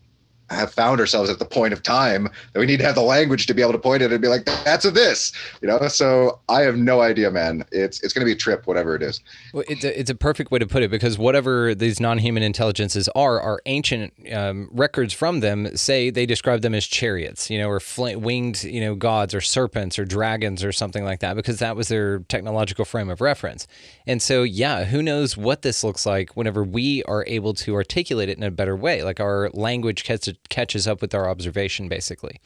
have 0.49 0.71
found 0.71 0.99
ourselves 0.99 1.29
at 1.29 1.39
the 1.39 1.45
point 1.45 1.73
of 1.73 1.83
time 1.83 2.29
that 2.53 2.59
we 2.59 2.65
need 2.65 2.77
to 2.77 2.85
have 2.85 2.95
the 2.95 3.01
language 3.01 3.45
to 3.47 3.53
be 3.53 3.61
able 3.61 3.71
to 3.71 3.79
point 3.79 4.01
it 4.01 4.11
and 4.11 4.21
be 4.21 4.27
like, 4.27 4.45
that's 4.45 4.85
a 4.85 4.91
this, 4.91 5.31
you 5.61 5.67
know? 5.67 5.87
So 5.87 6.39
I 6.49 6.61
have 6.61 6.77
no 6.77 7.01
idea, 7.01 7.31
man. 7.31 7.65
It's, 7.71 8.01
it's 8.01 8.13
going 8.13 8.21
to 8.21 8.25
be 8.25 8.33
a 8.33 8.35
trip, 8.35 8.67
whatever 8.67 8.95
it 8.95 9.01
is. 9.01 9.21
Well, 9.53 9.63
it's 9.67 9.83
a, 9.83 9.99
it's 9.99 10.09
a 10.09 10.15
perfect 10.15 10.51
way 10.51 10.59
to 10.59 10.67
put 10.67 10.83
it 10.83 10.91
because 10.91 11.17
whatever 11.17 11.75
these 11.75 11.99
non-human 11.99 12.43
intelligences 12.43 13.09
are, 13.09 13.39
our 13.39 13.61
ancient 13.65 14.13
um, 14.31 14.69
records 14.71 15.13
from 15.13 15.39
them 15.39 15.75
say 15.75 16.09
they 16.09 16.25
describe 16.25 16.61
them 16.61 16.73
as 16.73 16.85
chariots, 16.85 17.49
you 17.49 17.57
know, 17.57 17.69
or 17.69 17.79
fl- 17.79 18.17
winged, 18.17 18.63
you 18.63 18.81
know, 18.81 18.95
gods 18.95 19.33
or 19.33 19.41
serpents 19.41 19.99
or 19.99 20.05
dragons 20.05 20.63
or 20.63 20.71
something 20.71 21.03
like 21.03 21.19
that, 21.19 21.35
because 21.35 21.59
that 21.59 21.75
was 21.75 21.87
their 21.87 22.19
technological 22.19 22.85
frame 22.85 23.09
of 23.09 23.21
reference. 23.21 23.67
And 24.07 24.21
so, 24.21 24.43
yeah, 24.43 24.85
who 24.85 25.01
knows 25.01 25.37
what 25.37 25.61
this 25.61 25.83
looks 25.83 26.05
like 26.05 26.35
whenever 26.35 26.63
we 26.63 27.03
are 27.03 27.23
able 27.27 27.53
to 27.55 27.75
articulate 27.75 28.29
it 28.29 28.37
in 28.37 28.43
a 28.43 28.51
better 28.51 28.75
way, 28.75 29.03
like 29.03 29.19
our 29.19 29.49
language 29.53 30.03
gets 30.03 30.29
catches 30.49 30.87
up 30.87 31.01
with 31.01 31.13
our 31.13 31.29
observation, 31.29 31.89
basically. 31.89 32.39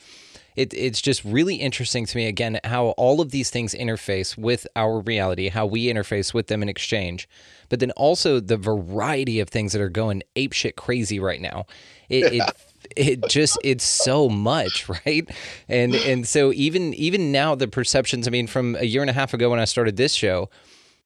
It, 0.56 0.74
it's 0.74 1.02
just 1.02 1.24
really 1.24 1.56
interesting 1.56 2.06
to 2.06 2.18
me, 2.18 2.28
again, 2.28 2.60
how 2.64 2.90
all 2.90 3.22
of 3.22 3.32
these 3.32 3.50
things 3.50 3.74
interface 3.74 4.38
with 4.38 4.68
our 4.76 5.00
reality, 5.00 5.50
how 5.50 5.66
we 5.66 5.86
interface 5.86 6.34
with 6.34 6.48
them 6.48 6.62
in 6.62 6.70
exchange, 6.70 7.28
but 7.70 7.80
then 7.80 7.92
also 7.92 8.40
the 8.40 8.58
variety 8.58 9.40
of 9.40 9.50
things 9.50 9.74
that 9.74 9.82
are 9.82 9.90
going 9.90 10.22
apeshit 10.36 10.76
crazy 10.76 11.20
right 11.20 11.42
now. 11.42 11.66
It, 12.10 12.34
it 12.34 12.44
it 12.96 13.28
just 13.30 13.58
it's 13.64 13.84
so 13.84 14.28
much 14.28 14.88
right 15.06 15.30
and 15.70 15.96
and 15.96 16.28
so 16.28 16.52
even 16.52 16.94
even 16.96 17.32
now 17.32 17.56
the 17.56 17.68
perceptions 17.68 18.28
i 18.28 18.30
mean 18.30 18.46
from 18.46 18.76
a 18.76 18.84
year 18.84 19.02
and 19.02 19.10
a 19.10 19.14
half 19.14 19.34
ago 19.34 19.50
when 19.50 19.60
i 19.60 19.66
started 19.66 19.96
this 19.96 20.14
show 20.14 20.50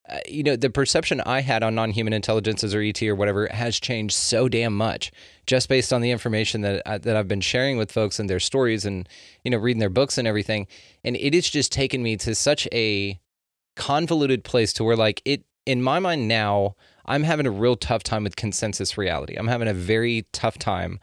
uh, 0.10 0.20
you 0.28 0.44
know, 0.44 0.56
the 0.56 0.70
perception 0.70 1.22
I 1.22 1.42
had 1.42 1.64
on 1.64 1.76
non-human 1.76 2.14
intelligences 2.14 2.74
or 2.74 2.82
ET 2.82 3.02
or 3.04 3.16
whatever 3.16 3.48
has 3.48 3.80
changed 3.80 4.16
so 4.16 4.48
damn 4.48 4.76
much 4.76 5.12
just 5.46 5.68
based 5.68 5.92
on 5.92 6.02
the 6.02 6.12
information 6.12 6.62
that 6.62 6.82
I, 6.86 6.96
uh, 6.96 6.98
that 7.00 7.16
I've 7.18 7.28
been 7.28 7.42
sharing 7.42 7.78
with 7.78 7.92
folks 7.92 8.20
and 8.20 8.30
their 8.30 8.40
stories 8.40 8.86
and 8.86 9.08
you 9.44 9.52
know 9.52 9.58
reading 9.58 9.80
their 9.80 9.90
books 9.90 10.18
and 10.18 10.28
everything. 10.28 10.68
And 11.04 11.18
it 11.18 11.34
has 11.34 11.50
just 11.50 11.72
taken 11.72 12.02
me 12.02 12.16
to 12.18 12.36
such 12.36 12.68
a 12.72 13.20
convoluted 13.76 14.44
place 14.44 14.74
to 14.74 14.84
where 14.84 14.96
like 14.96 15.22
it 15.26 15.44
in 15.66 15.82
my 15.82 16.00
mind 16.00 16.28
now 16.28 16.76
I'm 17.06 17.24
having 17.24 17.46
a 17.46 17.52
real 17.52 17.76
tough 17.76 18.04
time 18.04 18.24
with 18.24 18.36
consensus 18.36 18.98
reality. 18.98 19.36
I'm 19.36 19.48
having 19.48 19.68
a 19.68 19.74
very 19.74 20.26
tough 20.32 20.58
time 20.58 21.00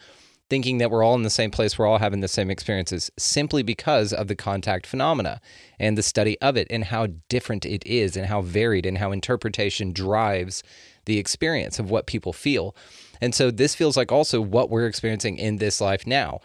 thinking 0.50 0.78
that 0.78 0.90
we're 0.90 1.02
all 1.02 1.14
in 1.14 1.22
the 1.22 1.30
same 1.30 1.50
place, 1.50 1.78
we're 1.78 1.86
all 1.86 1.98
having 1.98 2.20
the 2.20 2.28
same 2.28 2.50
experiences, 2.50 3.10
simply 3.18 3.62
because 3.62 4.12
of 4.12 4.28
the 4.28 4.36
contact 4.36 4.86
phenomena 4.86 5.40
and 5.78 5.96
the 5.96 6.02
study 6.02 6.40
of 6.40 6.56
it 6.56 6.66
and 6.70 6.84
how 6.84 7.08
different 7.28 7.64
it 7.64 7.84
is 7.86 8.16
and 8.16 8.26
how 8.26 8.42
varied 8.42 8.86
and 8.86 8.98
how 8.98 9.10
interpretation 9.10 9.92
drives 9.92 10.62
the 11.06 11.18
experience 11.18 11.78
of 11.78 11.90
what 11.90 12.06
people 12.06 12.32
feel. 12.32 12.76
And 13.20 13.34
so 13.34 13.50
this 13.50 13.74
feels 13.74 13.96
like 13.96 14.12
also 14.12 14.40
what 14.40 14.70
we're 14.70 14.86
experiencing 14.86 15.38
in 15.38 15.56
this 15.56 15.80
life 15.80 16.06
now. 16.06 16.40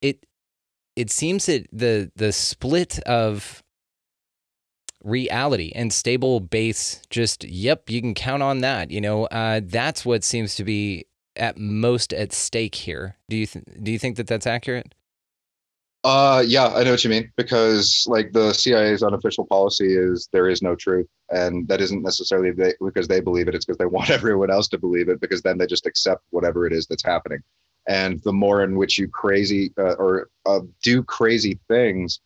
It 0.00 0.26
it 0.96 1.10
seems 1.10 1.46
that 1.46 1.66
the 1.72 2.10
the 2.16 2.32
split 2.32 2.98
of 3.00 3.62
reality 5.04 5.72
and 5.74 5.92
stable 5.92 6.38
base 6.38 7.02
just 7.10 7.42
yep 7.44 7.90
you 7.90 8.00
can 8.00 8.14
count 8.14 8.40
on 8.40 8.60
that 8.60 8.92
you 8.92 9.00
know 9.00 9.24
uh, 9.26 9.60
that's 9.64 10.04
what 10.06 10.22
seems 10.22 10.54
to 10.54 10.62
be 10.62 11.04
at 11.36 11.58
most 11.58 12.12
at 12.12 12.32
stake 12.32 12.74
here. 12.74 13.16
Do 13.28 13.36
you 13.36 13.46
th- 13.46 13.64
do 13.82 13.92
you 13.92 13.98
think 13.98 14.16
that 14.16 14.26
that's 14.26 14.46
accurate? 14.46 14.94
Uh, 16.04 16.42
yeah, 16.44 16.66
I 16.66 16.82
know 16.82 16.90
what 16.92 17.04
you 17.04 17.10
mean 17.10 17.32
because 17.36 18.04
like 18.08 18.32
the 18.32 18.52
CIA's 18.52 19.04
unofficial 19.04 19.46
policy 19.46 19.96
is 19.96 20.28
there 20.32 20.48
is 20.48 20.60
no 20.60 20.74
truth, 20.74 21.06
and 21.30 21.68
that 21.68 21.80
isn't 21.80 22.02
necessarily 22.02 22.50
they, 22.50 22.74
because 22.84 23.06
they 23.06 23.20
believe 23.20 23.46
it. 23.46 23.54
It's 23.54 23.64
because 23.64 23.78
they 23.78 23.86
want 23.86 24.10
everyone 24.18 24.50
else 24.50 24.66
to 24.68 24.78
believe 24.78 25.08
it 25.08 25.20
because 25.20 25.42
then 25.42 25.58
they 25.58 25.66
just 25.66 25.86
accept 25.86 26.24
whatever 26.30 26.66
it 26.66 26.72
is 26.72 26.86
that's 26.86 27.04
happening. 27.04 27.40
and 27.88 28.20
the 28.22 28.32
more 28.32 28.62
in 28.62 28.76
which 28.76 28.98
you 28.98 29.08
crazy 29.08 29.72
uh, 29.78 29.94
or 29.94 30.28
uh, 30.46 30.60
do 30.82 31.02
crazy 31.02 31.58
things 31.68 32.20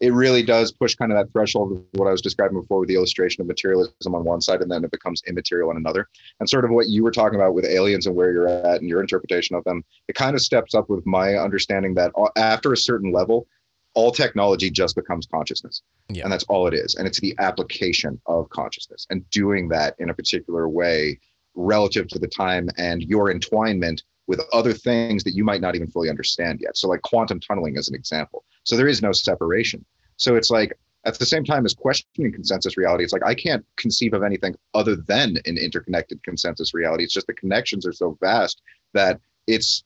it 0.00 0.14
really 0.14 0.42
does 0.42 0.72
push 0.72 0.94
kind 0.94 1.12
of 1.12 1.18
that 1.18 1.30
threshold 1.32 1.72
of 1.72 1.84
what 1.92 2.08
I 2.08 2.12
was 2.12 2.22
describing 2.22 2.58
before 2.58 2.80
with 2.80 2.88
the 2.88 2.94
illustration 2.94 3.42
of 3.42 3.46
materialism 3.46 4.14
on 4.14 4.24
one 4.24 4.40
side 4.40 4.62
and 4.62 4.70
then 4.70 4.82
it 4.82 4.90
becomes 4.90 5.22
immaterial 5.26 5.68
on 5.68 5.76
another. 5.76 6.08
And 6.40 6.48
sort 6.48 6.64
of 6.64 6.70
what 6.70 6.88
you 6.88 7.04
were 7.04 7.10
talking 7.10 7.38
about 7.38 7.54
with 7.54 7.66
aliens 7.66 8.06
and 8.06 8.16
where 8.16 8.32
you're 8.32 8.48
at 8.48 8.80
and 8.80 8.88
your 8.88 9.02
interpretation 9.02 9.56
of 9.56 9.64
them, 9.64 9.84
it 10.08 10.14
kind 10.14 10.34
of 10.34 10.40
steps 10.40 10.74
up 10.74 10.88
with 10.88 11.06
my 11.06 11.36
understanding 11.36 11.94
that 11.94 12.12
after 12.36 12.72
a 12.72 12.78
certain 12.78 13.12
level, 13.12 13.46
all 13.94 14.10
technology 14.10 14.70
just 14.70 14.94
becomes 14.94 15.26
consciousness. 15.26 15.82
Yeah. 16.08 16.24
And 16.24 16.32
that's 16.32 16.44
all 16.44 16.66
it 16.66 16.74
is. 16.74 16.94
And 16.94 17.06
it's 17.06 17.20
the 17.20 17.34
application 17.38 18.20
of 18.26 18.48
consciousness 18.48 19.06
and 19.10 19.28
doing 19.30 19.68
that 19.68 19.96
in 19.98 20.08
a 20.08 20.14
particular 20.14 20.68
way 20.68 21.18
relative 21.54 22.08
to 22.08 22.18
the 22.18 22.28
time 22.28 22.68
and 22.78 23.02
your 23.02 23.32
entwinement 23.32 24.02
with 24.28 24.40
other 24.52 24.72
things 24.72 25.24
that 25.24 25.34
you 25.34 25.44
might 25.44 25.60
not 25.60 25.74
even 25.74 25.88
fully 25.88 26.08
understand 26.08 26.60
yet. 26.62 26.76
So, 26.76 26.88
like 26.88 27.02
quantum 27.02 27.40
tunneling 27.40 27.76
as 27.76 27.88
an 27.88 27.96
example. 27.96 28.44
So, 28.64 28.76
there 28.76 28.88
is 28.88 29.02
no 29.02 29.12
separation. 29.12 29.84
So, 30.16 30.36
it's 30.36 30.50
like 30.50 30.76
at 31.04 31.18
the 31.18 31.26
same 31.26 31.44
time 31.44 31.64
as 31.64 31.74
questioning 31.74 32.32
consensus 32.32 32.76
reality, 32.76 33.04
it's 33.04 33.12
like 33.12 33.24
I 33.24 33.34
can't 33.34 33.64
conceive 33.76 34.12
of 34.12 34.22
anything 34.22 34.54
other 34.74 34.96
than 34.96 35.36
an 35.46 35.56
interconnected 35.56 36.22
consensus 36.22 36.74
reality. 36.74 37.04
It's 37.04 37.14
just 37.14 37.26
the 37.26 37.34
connections 37.34 37.86
are 37.86 37.92
so 37.92 38.18
vast 38.20 38.60
that 38.92 39.20
it's 39.46 39.84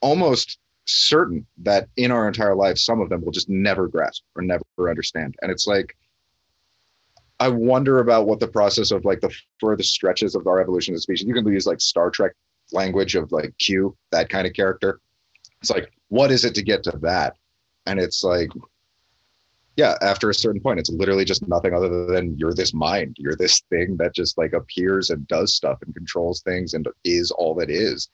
almost 0.00 0.58
certain 0.86 1.46
that 1.58 1.88
in 1.96 2.10
our 2.10 2.26
entire 2.26 2.54
life, 2.54 2.78
some 2.78 3.00
of 3.00 3.10
them 3.10 3.22
will 3.22 3.32
just 3.32 3.48
never 3.48 3.88
grasp 3.88 4.22
or 4.34 4.42
never 4.42 4.64
understand. 4.88 5.36
And 5.42 5.50
it's 5.50 5.66
like, 5.66 5.96
I 7.40 7.48
wonder 7.48 8.00
about 8.00 8.26
what 8.26 8.40
the 8.40 8.48
process 8.48 8.90
of 8.90 9.04
like 9.04 9.20
the 9.20 9.32
furthest 9.60 9.92
stretches 9.92 10.34
of 10.34 10.46
our 10.46 10.60
evolution 10.60 10.94
as 10.94 11.02
species. 11.02 11.26
You 11.26 11.34
can 11.34 11.46
use 11.46 11.66
like 11.66 11.80
Star 11.80 12.10
Trek 12.10 12.32
language 12.72 13.14
of 13.14 13.30
like 13.30 13.54
Q, 13.58 13.96
that 14.10 14.28
kind 14.28 14.46
of 14.46 14.54
character. 14.54 14.98
It's 15.60 15.70
like, 15.70 15.92
what 16.08 16.30
is 16.30 16.44
it 16.44 16.54
to 16.54 16.62
get 16.62 16.82
to 16.84 16.98
that? 17.02 17.36
And 17.88 17.98
it's 17.98 18.22
like, 18.22 18.50
yeah, 19.76 19.94
after 20.02 20.28
a 20.28 20.34
certain 20.34 20.60
point, 20.60 20.78
it's 20.78 20.90
literally 20.90 21.24
just 21.24 21.46
nothing 21.48 21.72
other 21.72 22.06
than 22.06 22.36
you're 22.36 22.52
this 22.52 22.74
mind. 22.74 23.16
You're 23.18 23.36
this 23.36 23.62
thing 23.70 23.96
that 23.98 24.14
just 24.14 24.36
like 24.36 24.52
appears 24.52 25.08
and 25.08 25.26
does 25.26 25.54
stuff 25.54 25.78
and 25.82 25.94
controls 25.94 26.42
things 26.42 26.74
and 26.74 26.86
is 27.04 27.30
all 27.30 27.54
that 27.54 27.70
is. 27.70 28.08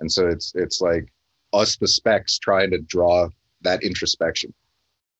And 0.00 0.10
so 0.10 0.26
it's 0.26 0.52
it's 0.54 0.80
like 0.80 1.12
us 1.52 1.76
the 1.76 1.86
specs 1.86 2.38
trying 2.38 2.70
to 2.70 2.78
draw 2.78 3.28
that 3.62 3.82
introspection. 3.82 4.52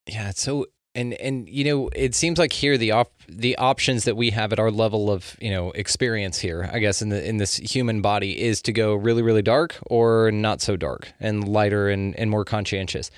Yeah, 0.06 0.30
so 0.30 0.66
and 0.94 1.14
and 1.14 1.48
you 1.48 1.64
know 1.64 1.88
it 1.94 2.14
seems 2.14 2.38
like 2.38 2.52
here 2.52 2.76
the 2.76 2.90
op- 2.90 3.22
the 3.28 3.56
options 3.58 4.04
that 4.04 4.16
we 4.16 4.30
have 4.30 4.52
at 4.52 4.58
our 4.58 4.70
level 4.70 5.10
of 5.10 5.36
you 5.40 5.50
know 5.50 5.70
experience 5.72 6.38
here 6.38 6.68
i 6.72 6.78
guess 6.78 7.00
in 7.00 7.10
the 7.10 7.28
in 7.28 7.36
this 7.36 7.56
human 7.56 8.02
body 8.02 8.40
is 8.40 8.60
to 8.60 8.72
go 8.72 8.94
really 8.94 9.22
really 9.22 9.42
dark 9.42 9.76
or 9.86 10.32
not 10.32 10.60
so 10.60 10.76
dark 10.76 11.12
and 11.20 11.46
lighter 11.46 11.88
and 11.88 12.16
and 12.18 12.30
more 12.30 12.44
conscientious 12.44 13.10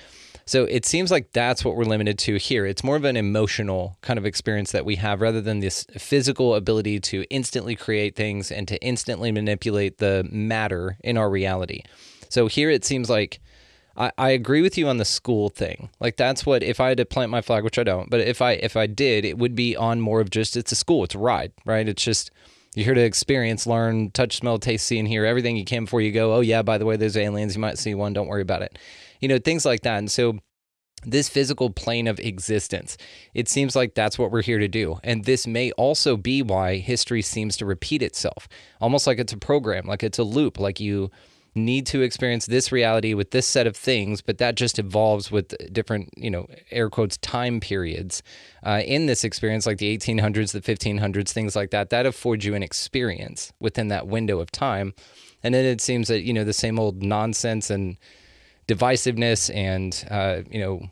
so 0.45 0.65
it 0.65 0.85
seems 0.85 1.11
like 1.11 1.31
that's 1.31 1.63
what 1.63 1.75
we're 1.75 1.83
limited 1.83 2.17
to 2.17 2.37
here 2.37 2.65
it's 2.65 2.83
more 2.83 2.95
of 2.95 3.03
an 3.03 3.17
emotional 3.17 3.97
kind 4.01 4.17
of 4.17 4.25
experience 4.25 4.71
that 4.71 4.85
we 4.85 4.95
have 4.95 5.21
rather 5.21 5.41
than 5.41 5.59
this 5.59 5.85
physical 5.97 6.55
ability 6.55 6.99
to 6.99 7.23
instantly 7.29 7.75
create 7.75 8.15
things 8.15 8.51
and 8.51 8.67
to 8.67 8.81
instantly 8.83 9.31
manipulate 9.31 9.97
the 9.97 10.27
matter 10.31 10.97
in 11.03 11.17
our 11.17 11.29
reality 11.29 11.81
so 12.29 12.47
here 12.47 12.69
it 12.69 12.83
seems 12.83 13.09
like 13.09 13.39
I, 13.95 14.11
I 14.17 14.29
agree 14.31 14.61
with 14.61 14.77
you 14.77 14.87
on 14.87 14.97
the 14.97 15.05
school 15.05 15.49
thing. 15.49 15.89
Like 15.99 16.17
that's 16.17 16.45
what 16.45 16.63
if 16.63 16.79
I 16.79 16.89
had 16.89 16.97
to 16.97 17.05
plant 17.05 17.31
my 17.31 17.41
flag, 17.41 17.63
which 17.63 17.77
I 17.77 17.83
don't, 17.83 18.09
but 18.09 18.21
if 18.21 18.41
I 18.41 18.53
if 18.53 18.75
I 18.75 18.87
did, 18.87 19.25
it 19.25 19.37
would 19.37 19.55
be 19.55 19.75
on 19.75 20.01
more 20.01 20.19
of 20.19 20.29
just 20.29 20.57
it's 20.57 20.71
a 20.71 20.75
school, 20.75 21.03
it's 21.03 21.15
a 21.15 21.19
ride, 21.19 21.51
right? 21.65 21.87
It's 21.87 22.03
just 22.03 22.31
you're 22.75 22.85
here 22.85 22.93
to 22.95 23.01
experience, 23.01 23.67
learn, 23.67 24.09
touch, 24.11 24.37
smell, 24.37 24.57
taste, 24.57 24.87
see, 24.87 24.97
and 24.97 25.07
hear 25.07 25.25
everything 25.25 25.57
you 25.57 25.65
can 25.65 25.85
before 25.85 26.01
you 26.01 26.11
go. 26.11 26.33
Oh 26.33 26.39
yeah, 26.39 26.63
by 26.63 26.79
the 26.79 26.85
way, 26.85 26.97
there's 26.97 27.17
aliens. 27.17 27.55
You 27.55 27.61
might 27.61 27.77
see 27.77 27.93
one. 27.93 28.13
Don't 28.13 28.27
worry 28.27 28.41
about 28.41 28.63
it. 28.63 28.79
You 29.23 29.29
know 29.29 29.39
things 29.39 29.63
like 29.63 29.83
that. 29.83 29.99
And 29.99 30.11
so 30.11 30.39
this 31.05 31.29
physical 31.29 31.69
plane 31.69 32.07
of 32.07 32.19
existence. 32.19 32.97
It 33.33 33.47
seems 33.47 33.73
like 33.73 33.95
that's 33.95 34.19
what 34.19 34.31
we're 34.31 34.41
here 34.41 34.59
to 34.59 34.67
do. 34.67 34.99
And 35.01 35.23
this 35.23 35.47
may 35.47 35.71
also 35.71 36.17
be 36.17 36.41
why 36.41 36.77
history 36.77 37.21
seems 37.21 37.55
to 37.57 37.65
repeat 37.65 38.01
itself, 38.01 38.49
almost 38.81 39.07
like 39.07 39.19
it's 39.19 39.31
a 39.31 39.37
program, 39.37 39.85
like 39.85 40.03
it's 40.03 40.19
a 40.19 40.23
loop, 40.25 40.59
like 40.59 40.81
you 40.81 41.09
need 41.55 41.85
to 41.85 42.01
experience 42.01 42.47
this 42.47 42.71
reality 42.71 43.13
with 43.13 43.31
this 43.31 43.47
set 43.47 43.65
of 43.65 43.77
things, 43.77 44.21
but 44.21 44.39
that 44.39 44.55
just 44.55 44.77
evolves 44.77 45.31
with 45.31 45.53
different, 45.71 46.09
you 46.17 46.29
know, 46.29 46.47
air 46.69 46.89
quotes, 46.89 47.15
time 47.17 47.61
periods 47.61 48.23
uh, 48.65 48.81
in 48.85 49.05
this 49.05 49.23
experience, 49.23 49.65
like 49.65 49.77
the 49.77 49.97
1800s, 49.97 50.51
the 50.51 50.61
1500s, 50.61 51.29
things 51.29 51.55
like 51.55 51.69
that. 51.71 51.91
That 51.91 52.05
affords 52.05 52.43
you 52.43 52.55
an 52.55 52.63
experience 52.63 53.53
within 53.59 53.87
that 53.89 54.07
window 54.07 54.39
of 54.39 54.51
time. 54.51 54.93
And 55.43 55.53
then 55.53 55.63
it 55.63 55.79
seems 55.79 56.07
that, 56.07 56.23
you 56.23 56.33
know, 56.33 56.43
the 56.43 56.53
same 56.53 56.79
old 56.79 57.03
nonsense 57.03 57.69
and 57.69 57.97
divisiveness 58.67 59.53
and, 59.53 60.05
uh, 60.09 60.41
you 60.49 60.59
know, 60.59 60.89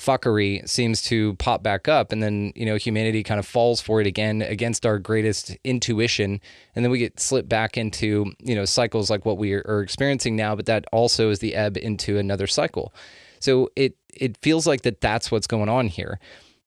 fuckery 0.00 0.66
seems 0.68 1.02
to 1.02 1.34
pop 1.34 1.62
back 1.62 1.86
up. 1.86 2.10
And 2.10 2.22
then 2.22 2.52
you 2.56 2.66
know 2.66 2.76
humanity 2.76 3.22
kind 3.22 3.38
of 3.38 3.46
falls 3.46 3.80
for 3.80 4.00
it 4.00 4.06
again 4.06 4.42
against 4.42 4.84
our 4.84 4.98
greatest 4.98 5.56
intuition. 5.62 6.40
And 6.74 6.84
then 6.84 6.90
we 6.90 6.98
get 6.98 7.20
slipped 7.20 7.48
back 7.48 7.76
into 7.76 8.32
you 8.40 8.54
know 8.54 8.64
cycles 8.64 9.10
like 9.10 9.24
what 9.24 9.38
we 9.38 9.52
are 9.54 9.82
experiencing 9.82 10.34
now 10.36 10.56
but 10.56 10.66
that 10.66 10.86
also 10.92 11.30
is 11.30 11.38
the 11.38 11.54
ebb 11.54 11.76
into 11.76 12.18
another 12.18 12.46
cycle. 12.46 12.92
So 13.38 13.70
it 13.76 13.96
it 14.12 14.36
feels 14.38 14.66
like 14.66 14.82
that 14.82 15.00
that's 15.00 15.30
what's 15.30 15.46
going 15.46 15.68
on 15.68 15.88
here. 15.88 16.18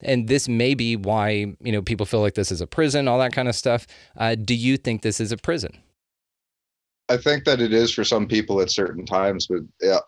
And 0.01 0.27
this 0.27 0.47
may 0.47 0.73
be 0.73 0.95
why 0.95 1.55
you 1.59 1.71
know 1.71 1.81
people 1.81 2.05
feel 2.05 2.21
like 2.21 2.35
this 2.35 2.51
is 2.51 2.61
a 2.61 2.67
prison 2.67 3.07
all 3.07 3.19
that 3.19 3.33
kind 3.33 3.47
of 3.47 3.55
stuff. 3.55 3.87
Uh, 4.15 4.35
do 4.35 4.53
you 4.53 4.77
think 4.77 5.01
this 5.01 5.19
is 5.19 5.31
a 5.31 5.37
prison 5.37 5.82
I 7.09 7.17
think 7.17 7.43
that 7.43 7.59
it 7.59 7.73
is 7.73 7.91
for 7.91 8.05
some 8.05 8.27
people 8.27 8.61
at 8.61 8.71
certain 8.71 9.05
times, 9.05 9.47
but 9.47 9.59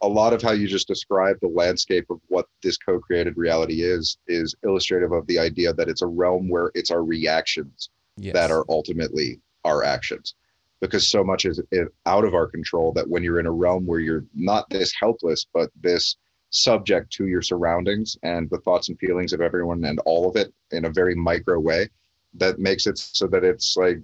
a 0.02 0.08
lot 0.08 0.32
of 0.34 0.42
how 0.42 0.54
you 0.54 0.68
just 0.68 0.88
described 0.88 1.42
the 1.42 1.50
landscape 1.50 2.06
of 2.10 2.22
what 2.28 2.48
this 2.64 2.78
co-created 2.78 3.36
reality 3.38 3.84
is 3.84 4.18
is 4.28 4.56
illustrative 4.64 5.12
of 5.12 5.28
the 5.28 5.38
idea 5.38 5.74
that 5.74 5.90
it's 5.90 6.02
a 6.02 6.08
realm 6.08 6.48
where 6.48 6.72
it's 6.74 6.92
our 6.92 7.04
reactions 7.04 7.90
yes. 8.18 8.34
that 8.34 8.50
are 8.50 8.66
ultimately 8.70 9.42
our 9.66 9.84
actions, 9.84 10.36
because 10.80 11.10
so 11.10 11.22
much 11.22 11.44
is 11.44 11.62
eh, 11.74 11.84
out 12.06 12.24
of 12.24 12.34
our 12.34 12.48
control 12.48 12.94
that 12.94 13.10
when 13.10 13.24
you're 13.24 13.42
in 13.42 13.46
a 13.46 13.52
realm 13.52 13.86
where 13.86 14.00
you're 14.00 14.26
not 14.34 14.70
this 14.70 14.94
helpless, 14.98 15.46
but 15.54 15.70
this 15.82 16.16
subject 16.52 17.12
to 17.12 17.28
your 17.28 17.42
surroundings 17.42 18.16
and 18.24 18.50
the 18.50 18.60
thoughts 18.60 18.88
and 18.88 18.98
feelings 19.00 19.34
of 19.34 19.42
everyone 19.42 19.84
and 19.84 20.00
all 20.06 20.30
of 20.30 20.38
it 20.38 20.54
in 20.72 20.86
a 20.86 20.90
very 20.90 21.14
micro 21.14 21.60
way, 21.60 21.90
that 22.36 22.58
makes 22.58 22.88
it 22.88 22.98
so 22.98 23.28
that 23.28 23.44
it's 23.44 23.76
like 23.76 24.00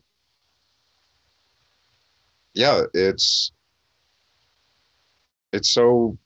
yeah, 2.54 2.84
it's 2.94 3.52
it's 5.54 5.72
so 5.72 6.18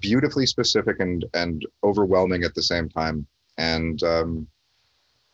beautifully 0.00 0.46
specific 0.46 1.00
and 1.00 1.24
and 1.34 1.66
overwhelming 1.84 2.44
at 2.44 2.54
the 2.54 2.62
same 2.62 2.88
time. 2.88 3.26
And 3.58 4.02
um, 4.02 4.46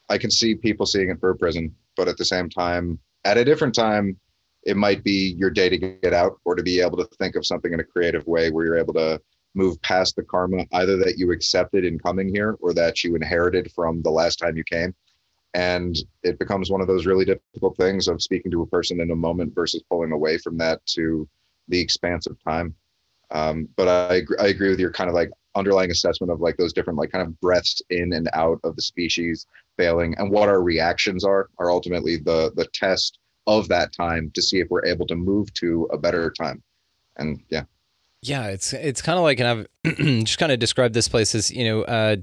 I 0.09 0.19
can 0.19 0.31
see 0.31 0.55
people 0.55 0.87
seeing 0.87 1.11
it 1.11 1.21
for 1.21 1.31
a 1.31 1.37
prison, 1.37 1.75
but 1.97 2.09
at 2.09 2.17
the 2.17 2.25
same 2.25 2.49
time, 2.49 2.99
at 3.25 3.39
a 3.39 3.45
different 3.45 3.75
time, 3.75 4.19
it 4.65 4.77
might 4.77 5.03
be 5.03 5.35
your 5.39 5.51
day 5.51 5.69
to 5.69 5.77
get 5.77 6.13
out 6.13 6.39
or 6.45 6.55
to 6.55 6.63
be 6.63 6.81
able 6.81 6.97
to 6.99 7.09
think 7.19 7.35
of 7.35 7.47
something 7.47 7.73
in 7.73 7.81
a 7.81 7.85
creative 7.85 8.27
way 8.27 8.51
where 8.51 8.65
you're 8.65 8.79
able 8.79 8.95
to 8.95 9.21
move 9.55 9.81
past 9.83 10.17
the 10.17 10.23
karma 10.23 10.65
either 10.73 10.97
that 10.97 11.19
you 11.19 11.31
accepted 11.31 11.85
in 11.85 11.99
coming 11.99 12.29
here 12.29 12.57
or 12.61 12.73
that 12.73 13.05
you 13.05 13.15
inherited 13.17 13.71
from 13.73 14.01
the 14.03 14.11
last 14.11 14.37
time 14.37 14.57
you 14.57 14.65
came 14.65 14.95
and 15.55 15.97
it 16.23 16.39
becomes 16.39 16.71
one 16.71 16.81
of 16.81 16.87
those 16.87 17.07
really 17.07 17.25
difficult 17.25 17.77
things 17.77 18.09
of 18.09 18.23
speaking 18.23 18.51
to 18.51 18.63
a 18.63 18.67
person 18.67 19.01
in 19.01 19.11
a 19.11 19.17
moment 19.17 19.55
versus 19.55 19.83
pulling 19.91 20.13
away 20.13 20.39
from 20.39 20.57
that 20.59 20.85
to 20.87 21.29
the 21.69 21.81
expanse 21.81 22.27
of 22.27 22.43
time. 22.43 22.75
Um, 23.31 23.69
but 23.77 23.89
I, 23.89 24.23
I 24.41 24.49
agree 24.49 24.71
with 24.71 24.81
your 24.81 24.93
kind 24.93 25.09
of 25.09 25.15
like 25.15 25.31
underlying 25.55 25.91
assessment 25.91 26.31
of 26.31 26.41
like 26.41 26.57
those 26.57 26.73
different 26.73 26.99
like 26.99 27.11
kind 27.11 27.27
of 27.27 27.39
breaths 27.41 27.83
in 27.91 28.13
and 28.15 28.29
out 28.33 28.59
of 28.65 28.77
the 28.77 28.83
species 28.83 29.47
failing 29.77 30.15
and 30.19 30.31
what 30.31 30.49
our 30.49 30.63
reactions 30.63 31.25
are 31.25 31.49
are 31.59 31.71
ultimately 31.71 32.17
the 32.17 32.53
the 32.57 32.67
test 32.73 33.19
of 33.47 33.69
that 33.69 33.93
time 33.93 34.31
to 34.35 34.43
see 34.43 34.61
if 34.61 34.69
we're 34.71 34.85
able 34.85 35.07
to 35.07 35.17
move 35.17 35.53
to 35.55 35.89
a 35.93 35.99
better 35.99 36.31
time. 36.31 36.63
And 37.17 37.43
yeah 37.51 37.65
yeah, 38.25 38.47
it's 38.47 38.73
it's 38.73 39.03
kind 39.03 39.19
of 39.19 39.25
like, 39.25 39.41
and 39.41 39.67
I've 39.85 39.97
just 40.25 40.39
kind 40.39 40.53
of 40.53 40.61
described 40.61 40.95
this 40.95 41.09
place 41.09 41.35
as 41.35 41.51
you 41.51 41.65
know, 41.65 41.83
uh, 41.83 42.17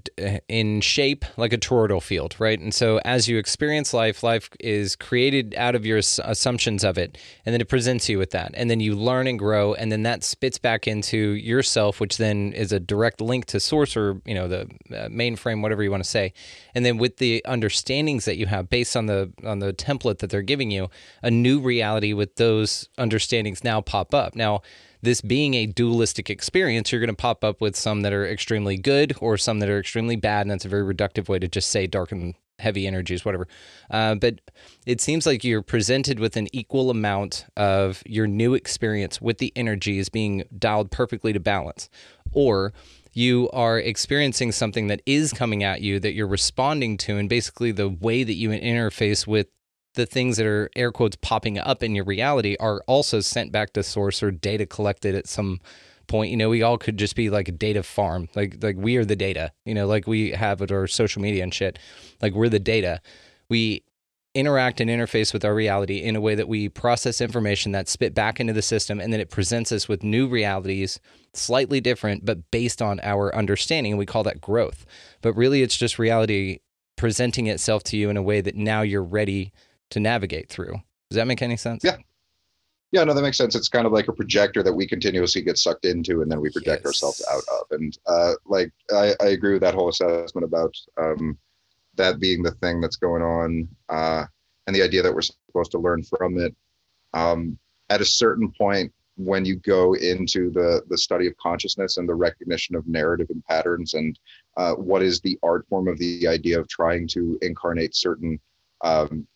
in 0.47 0.79
shape 0.79 1.25
like 1.35 1.51
a 1.51 1.57
toroidal 1.57 2.01
field, 2.01 2.37
right? 2.39 2.57
And 2.57 2.73
so 2.73 3.01
as 3.03 3.27
you 3.27 3.37
experience 3.37 3.93
life, 3.93 4.23
life 4.23 4.49
is 4.61 4.95
created 4.95 5.53
out 5.57 5.75
of 5.75 5.85
your 5.85 5.97
assumptions 5.97 6.85
of 6.85 6.97
it, 6.97 7.17
and 7.45 7.51
then 7.51 7.59
it 7.59 7.67
presents 7.67 8.07
you 8.07 8.17
with 8.17 8.31
that, 8.31 8.51
and 8.53 8.69
then 8.69 8.79
you 8.79 8.95
learn 8.95 9.27
and 9.27 9.37
grow, 9.37 9.73
and 9.73 9.91
then 9.91 10.03
that 10.03 10.23
spits 10.23 10.57
back 10.57 10.87
into 10.87 11.17
yourself, 11.17 11.99
which 11.99 12.15
then 12.15 12.53
is 12.53 12.71
a 12.71 12.79
direct 12.79 13.19
link 13.19 13.43
to 13.47 13.59
source 13.59 13.97
or 13.97 14.21
you 14.25 14.33
know 14.33 14.47
the 14.47 14.61
uh, 14.91 15.09
mainframe, 15.09 15.61
whatever 15.61 15.83
you 15.83 15.91
want 15.91 16.03
to 16.03 16.09
say, 16.09 16.31
and 16.73 16.85
then 16.85 16.97
with 16.97 17.17
the 17.17 17.43
understandings 17.45 18.23
that 18.23 18.37
you 18.37 18.45
have 18.45 18.69
based 18.69 18.95
on 18.95 19.07
the 19.07 19.33
on 19.43 19.59
the 19.59 19.73
template 19.73 20.19
that 20.19 20.29
they're 20.29 20.41
giving 20.41 20.71
you, 20.71 20.89
a 21.21 21.29
new 21.29 21.59
reality 21.59 22.13
with 22.13 22.37
those 22.37 22.87
understandings 22.97 23.65
now 23.65 23.81
pop 23.81 24.13
up 24.13 24.33
now 24.33 24.61
this 25.01 25.21
being 25.21 25.53
a 25.53 25.65
dualistic 25.65 26.29
experience, 26.29 26.91
you're 26.91 27.01
going 27.01 27.09
to 27.09 27.15
pop 27.15 27.43
up 27.43 27.61
with 27.61 27.75
some 27.75 28.01
that 28.01 28.13
are 28.13 28.27
extremely 28.27 28.77
good 28.77 29.15
or 29.21 29.37
some 29.37 29.59
that 29.59 29.69
are 29.69 29.79
extremely 29.79 30.15
bad. 30.15 30.41
And 30.41 30.51
that's 30.51 30.65
a 30.65 30.69
very 30.69 30.93
reductive 30.93 31.29
way 31.29 31.39
to 31.39 31.47
just 31.47 31.69
say 31.69 31.87
dark 31.87 32.11
and 32.11 32.35
heavy 32.59 32.85
energies, 32.85 33.25
whatever. 33.25 33.47
Uh, 33.89 34.15
but 34.15 34.41
it 34.85 35.01
seems 35.01 35.25
like 35.25 35.43
you're 35.43 35.61
presented 35.61 36.19
with 36.19 36.35
an 36.37 36.47
equal 36.53 36.89
amount 36.89 37.45
of 37.57 38.03
your 38.05 38.27
new 38.27 38.53
experience 38.53 39.21
with 39.21 39.37
the 39.37 39.51
energies 39.55 40.09
being 40.09 40.43
dialed 40.57 40.91
perfectly 40.91 41.33
to 41.33 41.39
balance, 41.39 41.89
or 42.31 42.73
you 43.13 43.49
are 43.51 43.79
experiencing 43.79 44.51
something 44.51 44.87
that 44.87 45.01
is 45.05 45.33
coming 45.33 45.63
at 45.63 45.81
you 45.81 45.99
that 45.99 46.13
you're 46.13 46.27
responding 46.27 46.97
to, 46.97 47.17
and 47.17 47.29
basically 47.29 47.71
the 47.71 47.89
way 47.89 48.23
that 48.23 48.35
you 48.35 48.49
interface 48.49 49.25
with 49.25 49.47
the 49.95 50.05
things 50.05 50.37
that 50.37 50.45
are 50.45 50.69
air 50.75 50.91
quotes 50.91 51.17
popping 51.17 51.57
up 51.57 51.83
in 51.83 51.95
your 51.95 52.05
reality 52.05 52.55
are 52.59 52.81
also 52.87 53.19
sent 53.19 53.51
back 53.51 53.73
to 53.73 53.83
source 53.83 54.21
or 54.21 54.31
data 54.31 54.65
collected 54.65 55.15
at 55.15 55.27
some 55.27 55.59
point. 56.07 56.31
You 56.31 56.37
know 56.37 56.49
we 56.49 56.61
all 56.61 56.77
could 56.77 56.97
just 56.97 57.15
be 57.15 57.29
like 57.29 57.47
a 57.47 57.53
data 57.53 57.83
farm. 57.83 58.27
Like 58.35 58.57
like 58.61 58.75
we 58.77 58.97
are 58.97 59.05
the 59.05 59.15
data. 59.15 59.51
You 59.65 59.73
know 59.73 59.87
like 59.87 60.07
we 60.07 60.31
have 60.31 60.61
our 60.71 60.87
social 60.87 61.21
media 61.21 61.43
and 61.43 61.53
shit. 61.53 61.79
Like 62.21 62.33
we're 62.33 62.49
the 62.49 62.59
data. 62.59 63.01
We 63.49 63.83
interact 64.35 64.79
and 64.79 64.91
interface 64.91 65.33
with 65.33 65.43
our 65.43 65.55
reality 65.55 65.97
in 65.97 66.15
a 66.15 66.21
way 66.21 66.35
that 66.35 66.47
we 66.47 66.69
process 66.69 67.19
information 67.19 67.71
that's 67.71 67.91
spit 67.91 68.13
back 68.13 68.39
into 68.39 68.53
the 68.53 68.61
system 68.61 68.99
and 68.99 69.11
then 69.11 69.19
it 69.19 69.31
presents 69.31 69.71
us 69.71 69.87
with 69.87 70.03
new 70.03 70.27
realities 70.27 70.99
slightly 71.33 71.81
different 71.81 72.23
but 72.23 72.51
based 72.51 72.81
on 72.81 72.99
our 73.01 73.33
understanding. 73.35 73.93
And 73.93 73.99
we 73.99 74.05
call 74.05 74.23
that 74.23 74.41
growth. 74.41 74.85
But 75.21 75.33
really 75.33 75.63
it's 75.63 75.77
just 75.77 75.97
reality 75.97 76.59
presenting 76.95 77.47
itself 77.47 77.81
to 77.81 77.97
you 77.97 78.09
in 78.09 78.17
a 78.17 78.21
way 78.21 78.41
that 78.41 78.55
now 78.55 78.81
you're 78.81 79.03
ready 79.03 79.51
to 79.89 79.99
navigate 79.99 80.49
through 80.49 80.73
does 81.09 81.15
that 81.15 81.27
make 81.27 81.41
any 81.41 81.57
sense 81.57 81.83
yeah 81.83 81.97
yeah, 82.91 83.03
no, 83.03 83.13
that 83.13 83.21
makes 83.21 83.37
sense. 83.37 83.55
It's 83.55 83.69
kind 83.69 83.85
of 83.85 83.91
like 83.91 84.07
a 84.07 84.13
projector 84.13 84.63
that 84.63 84.73
we 84.73 84.87
continuously 84.87 85.43
get 85.43 85.59
sucked 85.59 85.85
into, 85.85 86.21
and 86.21 86.31
then 86.31 86.41
we 86.41 86.49
project 86.49 86.81
yes. 86.83 86.87
ourselves 86.87 87.23
out 87.31 87.43
of. 87.53 87.67
And 87.71 87.97
uh, 88.07 88.33
like, 88.45 88.71
I, 88.91 89.13
I, 89.21 89.27
agree 89.27 89.53
with 89.53 89.61
that 89.61 89.75
whole 89.75 89.89
assessment 89.89 90.43
about 90.43 90.75
um, 90.97 91.37
that 91.95 92.19
being 92.19 92.41
the 92.41 92.51
thing 92.51 92.81
that's 92.81 92.95
going 92.95 93.21
on, 93.21 93.67
uh, 93.89 94.25
and 94.65 94.75
the 94.75 94.81
idea 94.81 95.03
that 95.03 95.13
we're 95.13 95.21
supposed 95.21 95.71
to 95.71 95.77
learn 95.77 96.01
from 96.01 96.39
it. 96.39 96.55
Um, 97.13 97.59
at 97.91 98.01
a 98.01 98.05
certain 98.05 98.51
point, 98.57 98.91
when 99.17 99.45
you 99.45 99.57
go 99.57 99.93
into 99.93 100.49
the 100.49 100.81
the 100.89 100.97
study 100.97 101.27
of 101.27 101.37
consciousness 101.37 101.97
and 101.97 102.09
the 102.09 102.15
recognition 102.15 102.75
of 102.75 102.87
narrative 102.87 103.27
and 103.29 103.45
patterns, 103.45 103.93
and 103.93 104.17
uh, 104.57 104.73
what 104.73 105.03
is 105.03 105.21
the 105.21 105.37
art 105.43 105.67
form 105.69 105.87
of 105.87 105.99
the 105.99 106.27
idea 106.27 106.59
of 106.59 106.67
trying 106.67 107.07
to 107.09 107.37
incarnate 107.43 107.95
certain 107.95 108.39
um, 108.81 109.27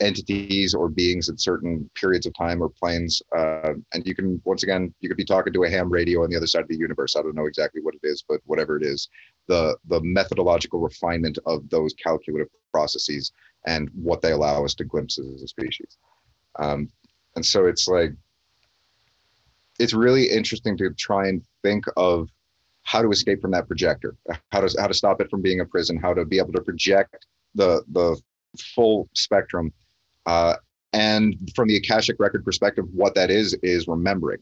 entities 0.00 0.74
or 0.74 0.88
beings 0.88 1.28
at 1.28 1.40
certain 1.40 1.88
periods 1.94 2.26
of 2.26 2.34
time 2.34 2.62
or 2.62 2.68
planes. 2.68 3.22
Uh, 3.36 3.74
and 3.92 4.06
you 4.06 4.14
can, 4.14 4.40
once 4.44 4.62
again, 4.62 4.92
you 5.00 5.08
could 5.08 5.16
be 5.16 5.24
talking 5.24 5.52
to 5.52 5.64
a 5.64 5.70
ham 5.70 5.88
radio 5.88 6.22
on 6.22 6.30
the 6.30 6.36
other 6.36 6.46
side 6.46 6.62
of 6.62 6.68
the 6.68 6.76
universe. 6.76 7.14
I 7.16 7.22
don't 7.22 7.36
know 7.36 7.46
exactly 7.46 7.80
what 7.80 7.94
it 7.94 8.00
is, 8.02 8.24
but 8.28 8.40
whatever 8.44 8.76
it 8.76 8.84
is, 8.84 9.08
the 9.46 9.76
the 9.88 10.00
methodological 10.00 10.80
refinement 10.80 11.38
of 11.46 11.68
those 11.70 11.94
calculative 11.94 12.48
processes 12.72 13.30
and 13.66 13.88
what 13.94 14.20
they 14.20 14.32
allow 14.32 14.64
us 14.64 14.74
to 14.74 14.84
glimpse 14.84 15.18
as 15.18 15.42
a 15.42 15.48
species. 15.48 15.96
Um, 16.58 16.88
and 17.36 17.44
so 17.44 17.66
it's 17.66 17.88
like, 17.88 18.12
it's 19.78 19.94
really 19.94 20.30
interesting 20.30 20.76
to 20.78 20.90
try 20.94 21.28
and 21.28 21.42
think 21.62 21.84
of 21.96 22.28
how 22.82 23.00
to 23.00 23.10
escape 23.10 23.40
from 23.40 23.50
that 23.52 23.66
projector, 23.66 24.14
how 24.52 24.60
to 24.60 24.80
how 24.80 24.86
to 24.86 24.94
stop 24.94 25.20
it 25.20 25.30
from 25.30 25.40
being 25.40 25.60
a 25.60 25.64
prison, 25.64 25.96
how 25.96 26.14
to 26.14 26.24
be 26.24 26.38
able 26.38 26.52
to 26.52 26.62
project 26.62 27.26
the 27.54 27.82
the 27.92 28.20
full 28.74 29.08
spectrum 29.14 29.72
uh, 30.26 30.54
and 30.92 31.36
from 31.56 31.68
the 31.68 31.76
Akashic 31.76 32.16
record 32.20 32.44
perspective, 32.44 32.84
what 32.92 33.14
that 33.16 33.30
is, 33.30 33.54
is 33.62 33.88
remembering. 33.88 34.38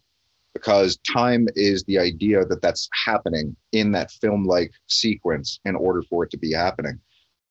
Because 0.55 0.99
time 1.11 1.49
is 1.57 1.83
the 1.85 1.99
idea 1.99 2.45
that 2.45 2.61
that's 2.61 2.89
happening 3.07 3.57
in 3.73 3.91
that 3.93 4.11
film 4.11 4.45
like 4.45 4.71
sequence 4.87 5.61
in 5.65 5.75
order 5.75 6.03
for 6.03 6.25
it 6.25 6.31
to 6.31 6.37
be 6.37 6.53
happening. 6.53 7.01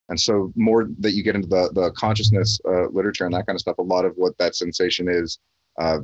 And 0.10 0.20
so, 0.20 0.52
more 0.56 0.88
that 1.00 1.14
you 1.14 1.24
get 1.24 1.36
into 1.36 1.48
the, 1.48 1.72
the 1.74 1.92
consciousness 1.92 2.60
uh, 2.68 2.90
literature 2.90 3.26
and 3.26 3.34
that 3.34 3.48
kind 3.48 3.56
of 3.56 3.62
stuff, 3.62 3.80
a 3.80 3.84
lot 3.84 4.06
of 4.06 4.14
what 4.18 4.38
that 4.38 4.56
sensation 4.56 5.08
is 5.10 5.40
uh, 5.80 6.00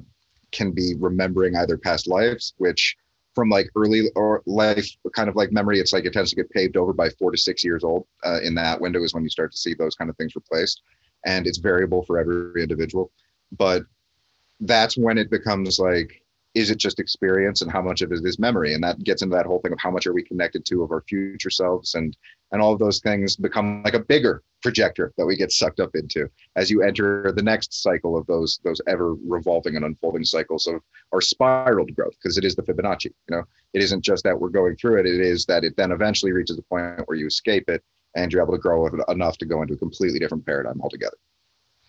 can 0.51 0.71
be 0.71 0.95
remembering 0.97 1.55
either 1.55 1.77
past 1.77 2.07
lives, 2.07 2.53
which 2.57 2.95
from 3.35 3.49
like 3.49 3.69
early 3.75 4.09
or 4.15 4.41
life 4.47 4.89
kind 5.13 5.29
of 5.29 5.35
like 5.35 5.51
memory, 5.51 5.79
it's 5.79 5.93
like 5.93 6.05
it 6.05 6.13
tends 6.13 6.31
to 6.31 6.35
get 6.35 6.49
paved 6.49 6.77
over 6.77 6.93
by 6.93 7.09
four 7.11 7.29
to 7.29 7.37
six 7.37 7.63
years 7.63 7.83
old. 7.83 8.07
Uh, 8.25 8.39
in 8.41 8.55
that 8.55 8.81
window 8.81 9.03
is 9.03 9.13
when 9.13 9.23
you 9.23 9.29
start 9.29 9.51
to 9.51 9.57
see 9.57 9.75
those 9.75 9.95
kind 9.95 10.09
of 10.09 10.17
things 10.17 10.35
replaced 10.35 10.81
and 11.27 11.45
it's 11.45 11.59
variable 11.59 12.03
for 12.03 12.17
every 12.17 12.63
individual. 12.63 13.11
But 13.51 13.83
that's 14.61 14.97
when 14.97 15.17
it 15.19 15.29
becomes 15.29 15.77
like, 15.77 16.23
is 16.55 16.71
it 16.71 16.79
just 16.79 16.99
experience 16.99 17.61
and 17.61 17.71
how 17.71 17.81
much 17.83 18.01
of 18.01 18.11
it 18.11 18.25
is 18.25 18.39
memory? 18.39 18.73
And 18.73 18.83
that 18.83 19.03
gets 19.03 19.21
into 19.21 19.35
that 19.35 19.45
whole 19.45 19.59
thing 19.59 19.73
of 19.73 19.79
how 19.79 19.91
much 19.91 20.07
are 20.07 20.13
we 20.13 20.23
connected 20.23 20.65
to 20.65 20.81
of 20.81 20.91
our 20.91 21.01
future 21.01 21.51
selves 21.51 21.93
and 21.93 22.17
and 22.51 22.61
all 22.61 22.71
of 22.71 22.79
those 22.79 23.01
things 23.01 23.35
become 23.35 23.83
like 23.83 23.93
a 23.93 23.99
bigger 23.99 24.41
projector 24.63 25.13
that 25.17 25.25
we 25.25 25.35
get 25.35 25.51
sucked 25.51 25.81
up 25.81 25.95
into 25.95 26.29
as 26.55 26.71
you 26.71 26.81
enter 26.81 27.31
the 27.35 27.43
next 27.43 27.83
cycle 27.83 28.17
of 28.17 28.25
those 28.25 28.59
those 28.63 28.81
ever 28.87 29.13
revolving 29.27 29.75
and 29.75 29.85
unfolding 29.85 30.23
cycles 30.23 30.65
of 30.65 30.81
our 31.11 31.21
spiraled 31.21 31.93
growth 31.93 32.15
because 32.23 32.37
it 32.37 32.45
is 32.45 32.55
the 32.55 32.63
Fibonacci. 32.63 33.13
You 33.29 33.35
know, 33.35 33.43
it 33.73 33.83
isn't 33.83 34.03
just 34.03 34.23
that 34.23 34.39
we're 34.39 34.49
going 34.49 34.77
through 34.77 35.01
it; 35.01 35.05
it 35.05 35.19
is 35.19 35.45
that 35.45 35.65
it 35.65 35.75
then 35.75 35.91
eventually 35.91 36.31
reaches 36.31 36.57
a 36.57 36.63
point 36.63 37.03
where 37.05 37.17
you 37.17 37.27
escape 37.27 37.69
it 37.69 37.83
and 38.17 38.33
you're 38.33 38.41
able 38.41 38.53
to 38.53 38.59
grow 38.59 38.87
enough 39.07 39.37
to 39.37 39.45
go 39.45 39.61
into 39.61 39.75
a 39.75 39.77
completely 39.77 40.19
different 40.19 40.45
paradigm 40.45 40.81
altogether. 40.81 41.17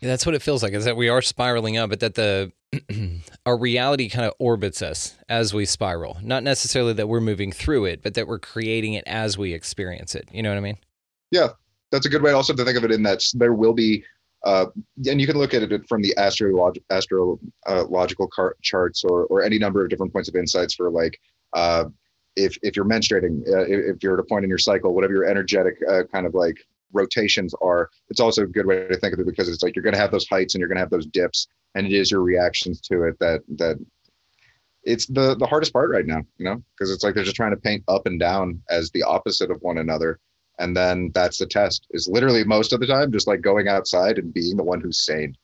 Yeah, 0.01 0.11
that's 0.11 0.25
what 0.25 0.37
it 0.37 0.43
feels 0.43 0.63
like 0.63 0.75
is 0.75 0.85
that 0.85 0.97
we 0.97 1.09
are 1.09 1.21
spiraling 1.21 1.77
up, 1.77 1.91
but 1.91 2.01
that 2.01 2.15
the 2.15 2.53
our 3.47 3.59
reality 3.59 4.09
kind 4.09 4.27
of 4.27 4.35
orbits 4.39 4.81
us 4.81 5.17
as 5.29 5.53
we 5.53 5.65
spiral. 5.65 6.19
Not 6.23 6.45
necessarily 6.45 6.93
that 6.93 7.09
we're 7.09 7.21
moving 7.21 7.51
through 7.51 7.87
it, 7.87 8.03
but 8.03 8.15
that 8.15 8.29
we're 8.29 8.39
creating 8.39 8.95
it 8.95 9.05
as 9.07 9.37
we 9.37 9.55
experience 9.55 10.15
it. 10.15 10.29
You 10.31 10.43
know 10.43 10.51
what 10.51 10.59
I 10.59 10.61
mean? 10.61 10.79
Yeah, 11.33 11.49
that's 11.91 12.07
a 12.07 12.09
good 12.09 12.23
way 12.23 12.31
also 12.31 12.55
to 12.55 12.65
think 12.65 12.77
of 12.77 12.85
it 12.85 12.93
in 12.93 13.03
that 13.05 13.23
there 13.35 13.55
will 13.55 13.73
be 13.73 14.05
uh, 14.45 14.67
and 15.07 15.21
you 15.21 15.27
can 15.27 15.37
look 15.37 15.53
at 15.53 15.63
it 15.63 15.89
from 15.89 16.01
the 16.01 16.15
astrolog- 16.17 16.81
astrological 16.91 18.29
car- 18.29 18.57
charts 18.63 19.03
or, 19.03 19.25
or 19.25 19.43
any 19.43 19.59
number 19.59 19.83
of 19.83 19.91
different 19.91 20.13
points 20.13 20.29
of 20.29 20.37
insights 20.37 20.75
for 20.75 20.91
like 20.91 21.19
uh, 21.55 21.87
if 22.37 22.57
if 22.63 22.77
you're 22.77 22.85
menstruating, 22.85 23.41
uh, 23.49 23.67
if 23.69 24.03
you're 24.03 24.15
at 24.15 24.21
a 24.21 24.25
point 24.25 24.45
in 24.45 24.49
your 24.49 24.59
cycle, 24.59 24.95
whatever 24.95 25.13
your 25.13 25.25
energetic 25.25 25.75
uh, 25.89 26.03
kind 26.13 26.27
of 26.27 26.35
like 26.35 26.57
rotations 26.93 27.55
are, 27.61 27.91
it's 28.09 28.21
also 28.21 28.43
a 28.43 28.47
good 28.47 28.67
way 28.67 28.87
to 28.89 28.97
think 28.97 29.13
of 29.13 29.21
it 29.21 29.27
because 29.27 29.49
it's 29.49 29.63
like 29.63 29.77
you're 29.77 29.83
going 29.83 29.95
to 29.95 30.01
have 30.01 30.11
those 30.11 30.29
heights 30.29 30.55
and 30.55 30.61
you're 30.61 30.69
going 30.69 30.77
to 30.77 30.83
have 30.83 30.91
those 30.91 31.07
dips, 31.07 31.49
and 31.75 31.87
it 31.87 31.93
is 31.93 32.11
your 32.11 32.23
reactions 32.23 32.81
to 32.81 33.05
it 33.05 33.19
that 33.21 33.43
that 33.57 33.77
it's 34.85 35.07
the 35.07 35.37
the 35.37 35.47
hardest 35.47 35.73
part 35.73 35.91
right 35.91 36.07
now, 36.07 36.23
you 36.39 36.45
know, 36.45 36.63
because 36.75 36.91
it's 36.91 37.05
like 37.05 37.15
they're 37.15 37.25
just 37.25 37.37
trying 37.37 37.51
to 37.51 37.57
paint 37.57 37.83
up 37.89 38.07
and 38.07 38.19
down 38.21 38.63
as 38.71 38.91
the 38.91 39.03
opposite 39.03 39.51
of 39.51 39.61
one 39.61 39.79
another, 39.79 40.19
and 40.59 40.77
then 40.77 41.11
that's 41.15 41.39
the 41.39 41.47
test. 41.47 41.87
Is 41.91 42.09
literally 42.09 42.45
most 42.45 42.73
of 42.73 42.81
the 42.81 42.87
time 42.87 43.13
just 43.13 43.27
like 43.27 43.41
going 43.41 43.69
outside 43.69 44.19
and 44.19 44.33
being 44.33 44.57
the 44.57 44.65
one 44.65 44.81
who's 44.81 45.05
sane 45.05 45.35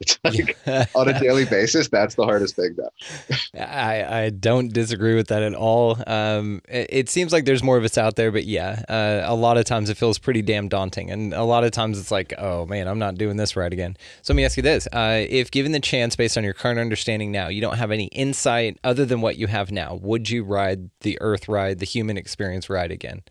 it's 0.00 0.18
like 0.22 0.56
on 0.94 1.08
a 1.08 1.18
daily 1.18 1.44
basis, 1.44 1.88
that's 1.88 2.14
the 2.14 2.24
hardest 2.24 2.54
thing 2.56 2.76
though. 2.76 3.58
I, 3.58 4.24
I 4.24 4.30
don't 4.30 4.72
disagree 4.72 5.14
with 5.14 5.28
that 5.28 5.42
at 5.42 5.54
all. 5.54 5.98
Um, 6.06 6.62
it, 6.68 6.86
it, 6.90 7.08
seems 7.08 7.32
like 7.32 7.46
there's 7.46 7.62
more 7.62 7.76
of 7.76 7.84
us 7.84 7.98
out 7.98 8.16
there, 8.16 8.30
but 8.30 8.44
yeah, 8.44 8.82
uh, 8.88 9.22
a 9.24 9.34
lot 9.34 9.58
of 9.58 9.64
times 9.64 9.90
it 9.90 9.96
feels 9.96 10.18
pretty 10.18 10.42
damn 10.42 10.68
daunting. 10.68 11.10
And 11.10 11.34
a 11.34 11.42
lot 11.42 11.64
of 11.64 11.72
times 11.72 11.98
it's 11.98 12.10
like, 12.10 12.32
oh 12.38 12.66
man, 12.66 12.86
I'm 12.86 12.98
not 12.98 13.16
doing 13.16 13.36
this 13.36 13.56
right 13.56 13.72
again. 13.72 13.96
So 14.22 14.32
let 14.32 14.36
me 14.36 14.44
ask 14.44 14.56
you 14.56 14.62
this. 14.62 14.86
Uh, 14.92 15.26
if 15.28 15.50
given 15.50 15.72
the 15.72 15.80
chance 15.80 16.14
based 16.14 16.38
on 16.38 16.44
your 16.44 16.54
current 16.54 16.78
understanding 16.78 17.32
now, 17.32 17.48
you 17.48 17.60
don't 17.60 17.76
have 17.76 17.90
any 17.90 18.06
insight 18.06 18.78
other 18.84 19.04
than 19.04 19.20
what 19.20 19.36
you 19.36 19.48
have 19.48 19.72
now, 19.72 19.98
would 20.00 20.30
you 20.30 20.44
ride 20.44 20.90
the 21.00 21.18
earth 21.20 21.48
ride, 21.48 21.80
the 21.80 21.86
human 21.86 22.16
experience 22.16 22.70
ride 22.70 22.92
again? 22.92 23.22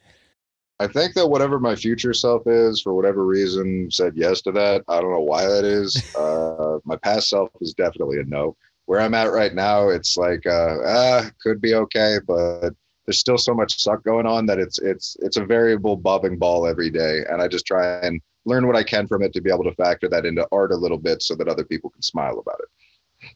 I 0.80 0.88
think 0.88 1.16
that 1.16 1.28
whatever 1.28 1.60
my 1.60 1.76
future 1.76 2.14
self 2.14 2.44
is, 2.46 2.82
for 2.82 2.94
whatever 2.94 3.26
reason, 3.26 3.90
said 3.90 4.14
yes 4.16 4.42
to 4.42 4.52
that. 4.52 4.84
I 4.88 5.02
don't 5.02 5.12
know 5.12 5.22
why 5.22 5.46
that 5.46 5.66
is. 5.66 6.02
Uh, 6.18 6.80
my 6.86 6.96
past 6.98 7.30
self 7.30 7.50
is 7.62 7.74
definitely 7.74 8.20
a 8.20 8.24
no. 8.24 8.56
Where 8.86 9.00
I'm 9.00 9.14
at 9.14 9.32
right 9.32 9.54
now, 9.54 9.90
it's 9.90 10.18
like 10.18 10.46
uh, 10.46 10.78
ah, 10.86 11.30
could 11.42 11.62
be 11.62 11.74
okay, 11.76 12.18
but 12.26 12.72
there's 13.06 13.20
still 13.20 13.38
so 13.38 13.54
much 13.54 13.80
suck 13.82 14.04
going 14.04 14.26
on 14.26 14.46
that 14.48 14.60
it's 14.60 14.80
it's 14.80 15.16
it's 15.20 15.38
a 15.38 15.46
variable 15.46 15.96
bobbing 15.96 16.38
ball 16.38 16.68
every 16.68 16.90
day, 16.90 17.24
and 17.30 17.42
I 17.42 17.48
just 17.48 17.66
try 17.66 18.00
and 18.00 18.22
learn 18.46 18.66
what 18.66 18.76
I 18.76 18.84
can 18.84 19.08
from 19.08 19.22
it 19.24 19.34
to 19.34 19.42
be 19.42 19.52
able 19.52 19.66
to 19.66 19.76
factor 19.76 20.10
that 20.10 20.26
into 20.26 20.48
art 20.52 20.72
a 20.72 20.78
little 20.78 20.98
bit 20.98 21.22
so 21.22 21.36
that 21.36 21.48
other 21.48 21.66
people 21.66 21.90
can 21.90 22.02
smile 22.02 22.40
about 22.40 22.60
it. 22.60 22.70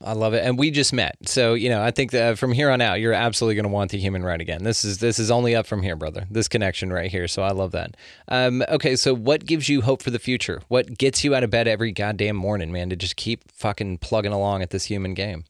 I 0.04 0.14
love 0.14 0.34
it, 0.34 0.43
and 0.43 0.58
we 0.58 0.72
just 0.72 0.93
met, 0.93 1.18
so 1.26 1.54
you 1.54 1.70
know 1.70 1.82
I 1.82 1.91
think 1.91 2.12
that 2.12 2.38
from 2.39 2.52
here 2.52 2.70
on 2.70 2.82
out, 2.82 2.99
you're 2.99 3.14
absolutely 3.14 3.56
going 3.56 3.66
to 3.66 3.70
want 3.70 3.91
the 3.91 3.97
human 3.97 4.24
right 4.24 4.39
again. 4.39 4.64
This 4.64 4.84
is 4.84 4.99
this 4.99 5.20
is 5.20 5.30
only 5.32 5.56
up 5.56 5.68
from 5.68 5.82
here, 5.82 5.95
brother. 5.95 6.26
This 6.30 6.47
connection 6.47 6.91
right 6.91 7.12
here, 7.12 7.28
so 7.28 7.43
I 7.43 7.52
love 7.52 7.72
that. 7.72 7.97
Um, 8.28 8.64
okay, 8.70 8.95
so 8.95 9.14
what 9.14 9.45
gives 9.45 9.70
you 9.70 9.82
hope 9.82 10.02
for 10.02 10.10
the 10.10 10.20
future? 10.20 10.62
What 10.68 10.97
gets 10.97 11.24
you 11.24 11.36
out 11.36 11.43
of 11.43 11.49
bed 11.49 11.68
every 11.68 11.91
goddamn 11.91 12.36
morning, 12.36 12.72
man, 12.72 12.89
to 12.89 12.95
just 12.95 13.16
keep 13.16 13.52
fucking 13.52 13.99
plugging 13.99 14.34
along 14.34 14.62
at 14.62 14.72
this 14.72 14.86
human 14.86 15.14
game? 15.14 15.45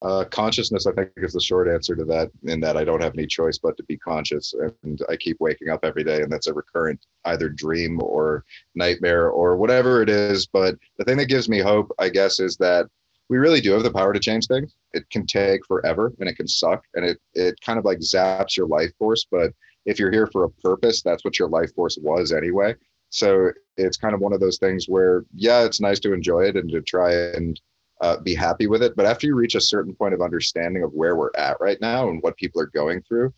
Uh, 0.00 0.24
consciousness, 0.24 0.86
I 0.86 0.92
think, 0.92 1.10
is 1.16 1.32
the 1.32 1.40
short 1.40 1.66
answer 1.66 1.96
to 1.96 2.04
that. 2.04 2.30
In 2.44 2.60
that 2.60 2.76
I 2.76 2.84
don't 2.84 3.02
have 3.02 3.14
any 3.14 3.26
choice 3.26 3.58
but 3.58 3.76
to 3.76 3.82
be 3.84 3.96
conscious, 3.96 4.54
and 4.54 5.00
I 5.08 5.16
keep 5.16 5.38
waking 5.40 5.70
up 5.70 5.80
every 5.84 6.04
day, 6.04 6.22
and 6.22 6.30
that's 6.30 6.46
a 6.46 6.54
recurrent 6.54 7.04
either 7.24 7.48
dream 7.48 8.00
or 8.00 8.44
nightmare 8.76 9.28
or 9.28 9.56
whatever 9.56 10.00
it 10.02 10.08
is. 10.08 10.46
But 10.46 10.76
the 10.98 11.04
thing 11.04 11.16
that 11.16 11.26
gives 11.26 11.48
me 11.48 11.58
hope, 11.58 11.90
I 11.98 12.10
guess, 12.10 12.38
is 12.38 12.56
that 12.58 12.86
we 13.28 13.38
really 13.38 13.60
do 13.60 13.72
have 13.72 13.82
the 13.82 13.92
power 13.92 14.12
to 14.12 14.20
change 14.20 14.46
things. 14.46 14.74
It 14.92 15.08
can 15.10 15.26
take 15.26 15.66
forever 15.66 16.12
and 16.18 16.28
it 16.28 16.36
can 16.36 16.48
suck 16.48 16.84
and 16.94 17.04
it 17.04 17.18
it 17.34 17.60
kind 17.60 17.78
of 17.78 17.84
like 17.84 17.98
zaps 17.98 18.56
your 18.56 18.66
life 18.66 18.90
force. 18.98 19.26
But 19.30 19.52
if 19.84 19.98
you're 19.98 20.12
here 20.12 20.26
for 20.26 20.44
a 20.44 20.50
purpose, 20.50 21.02
that's 21.02 21.24
what 21.24 21.38
your 21.38 21.48
life 21.48 21.74
force 21.74 21.98
was 22.00 22.32
anyway. 22.32 22.74
So 23.10 23.52
it's 23.76 23.96
kind 23.96 24.14
of 24.14 24.20
one 24.20 24.32
of 24.32 24.40
those 24.40 24.58
things 24.58 24.86
where, 24.86 25.24
yeah, 25.34 25.64
it's 25.64 25.80
nice 25.80 25.98
to 26.00 26.12
enjoy 26.12 26.44
it 26.44 26.56
and 26.56 26.70
to 26.70 26.82
try 26.82 27.12
and 27.12 27.58
uh, 28.00 28.18
be 28.18 28.34
happy 28.34 28.66
with 28.66 28.82
it. 28.82 28.94
But 28.96 29.06
after 29.06 29.26
you 29.26 29.34
reach 29.34 29.54
a 29.54 29.60
certain 29.60 29.94
point 29.94 30.14
of 30.14 30.20
understanding 30.20 30.82
of 30.82 30.92
where 30.92 31.16
we're 31.16 31.34
at 31.36 31.56
right 31.60 31.80
now 31.80 32.08
and 32.08 32.22
what 32.22 32.36
people 32.36 32.60
are 32.60 32.66
going 32.66 33.02
through, 33.02 33.32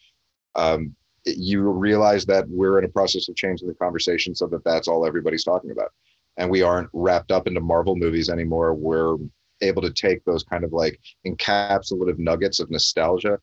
um, 0.56 0.94
you 1.24 1.62
realize 1.62 2.26
that 2.26 2.48
we're 2.48 2.78
in 2.78 2.84
a 2.84 2.88
process 2.88 3.28
of 3.28 3.36
changing 3.36 3.68
the 3.68 3.74
conversation 3.74 4.34
so 4.34 4.46
that 4.48 4.64
that's 4.64 4.88
all 4.88 5.06
everybody's 5.06 5.44
talking 5.44 5.70
about. 5.70 5.92
And 6.36 6.50
we 6.50 6.62
aren't 6.62 6.88
wrapped 6.92 7.30
up 7.30 7.46
into 7.46 7.60
Marvel 7.60 7.94
movies 7.96 8.28
anymore. 8.28 8.74
We're 8.74 9.16
able 9.60 9.82
to 9.82 9.92
take 9.92 10.24
those 10.24 10.42
kind 10.42 10.64
of 10.64 10.72
like 10.72 11.00
encapsulative 11.26 12.18
nuggets 12.18 12.60
of 12.60 12.70
nostalgia 12.70 13.38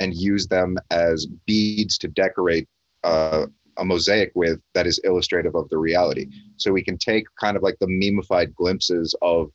and 0.00 0.14
use 0.14 0.46
them 0.46 0.76
as 0.90 1.26
beads 1.46 1.98
to 1.98 2.08
decorate 2.08 2.68
uh, 3.04 3.46
a 3.78 3.84
mosaic 3.84 4.30
with 4.34 4.60
that 4.74 4.86
is 4.86 5.00
illustrative 5.04 5.54
of 5.54 5.68
the 5.68 5.78
reality. 5.78 6.28
So 6.56 6.72
we 6.72 6.84
can 6.84 6.98
take 6.98 7.24
kind 7.40 7.56
of 7.56 7.62
like 7.62 7.78
the 7.80 7.86
memeified 7.86 8.54
glimpses 8.54 9.14
of 9.22 9.50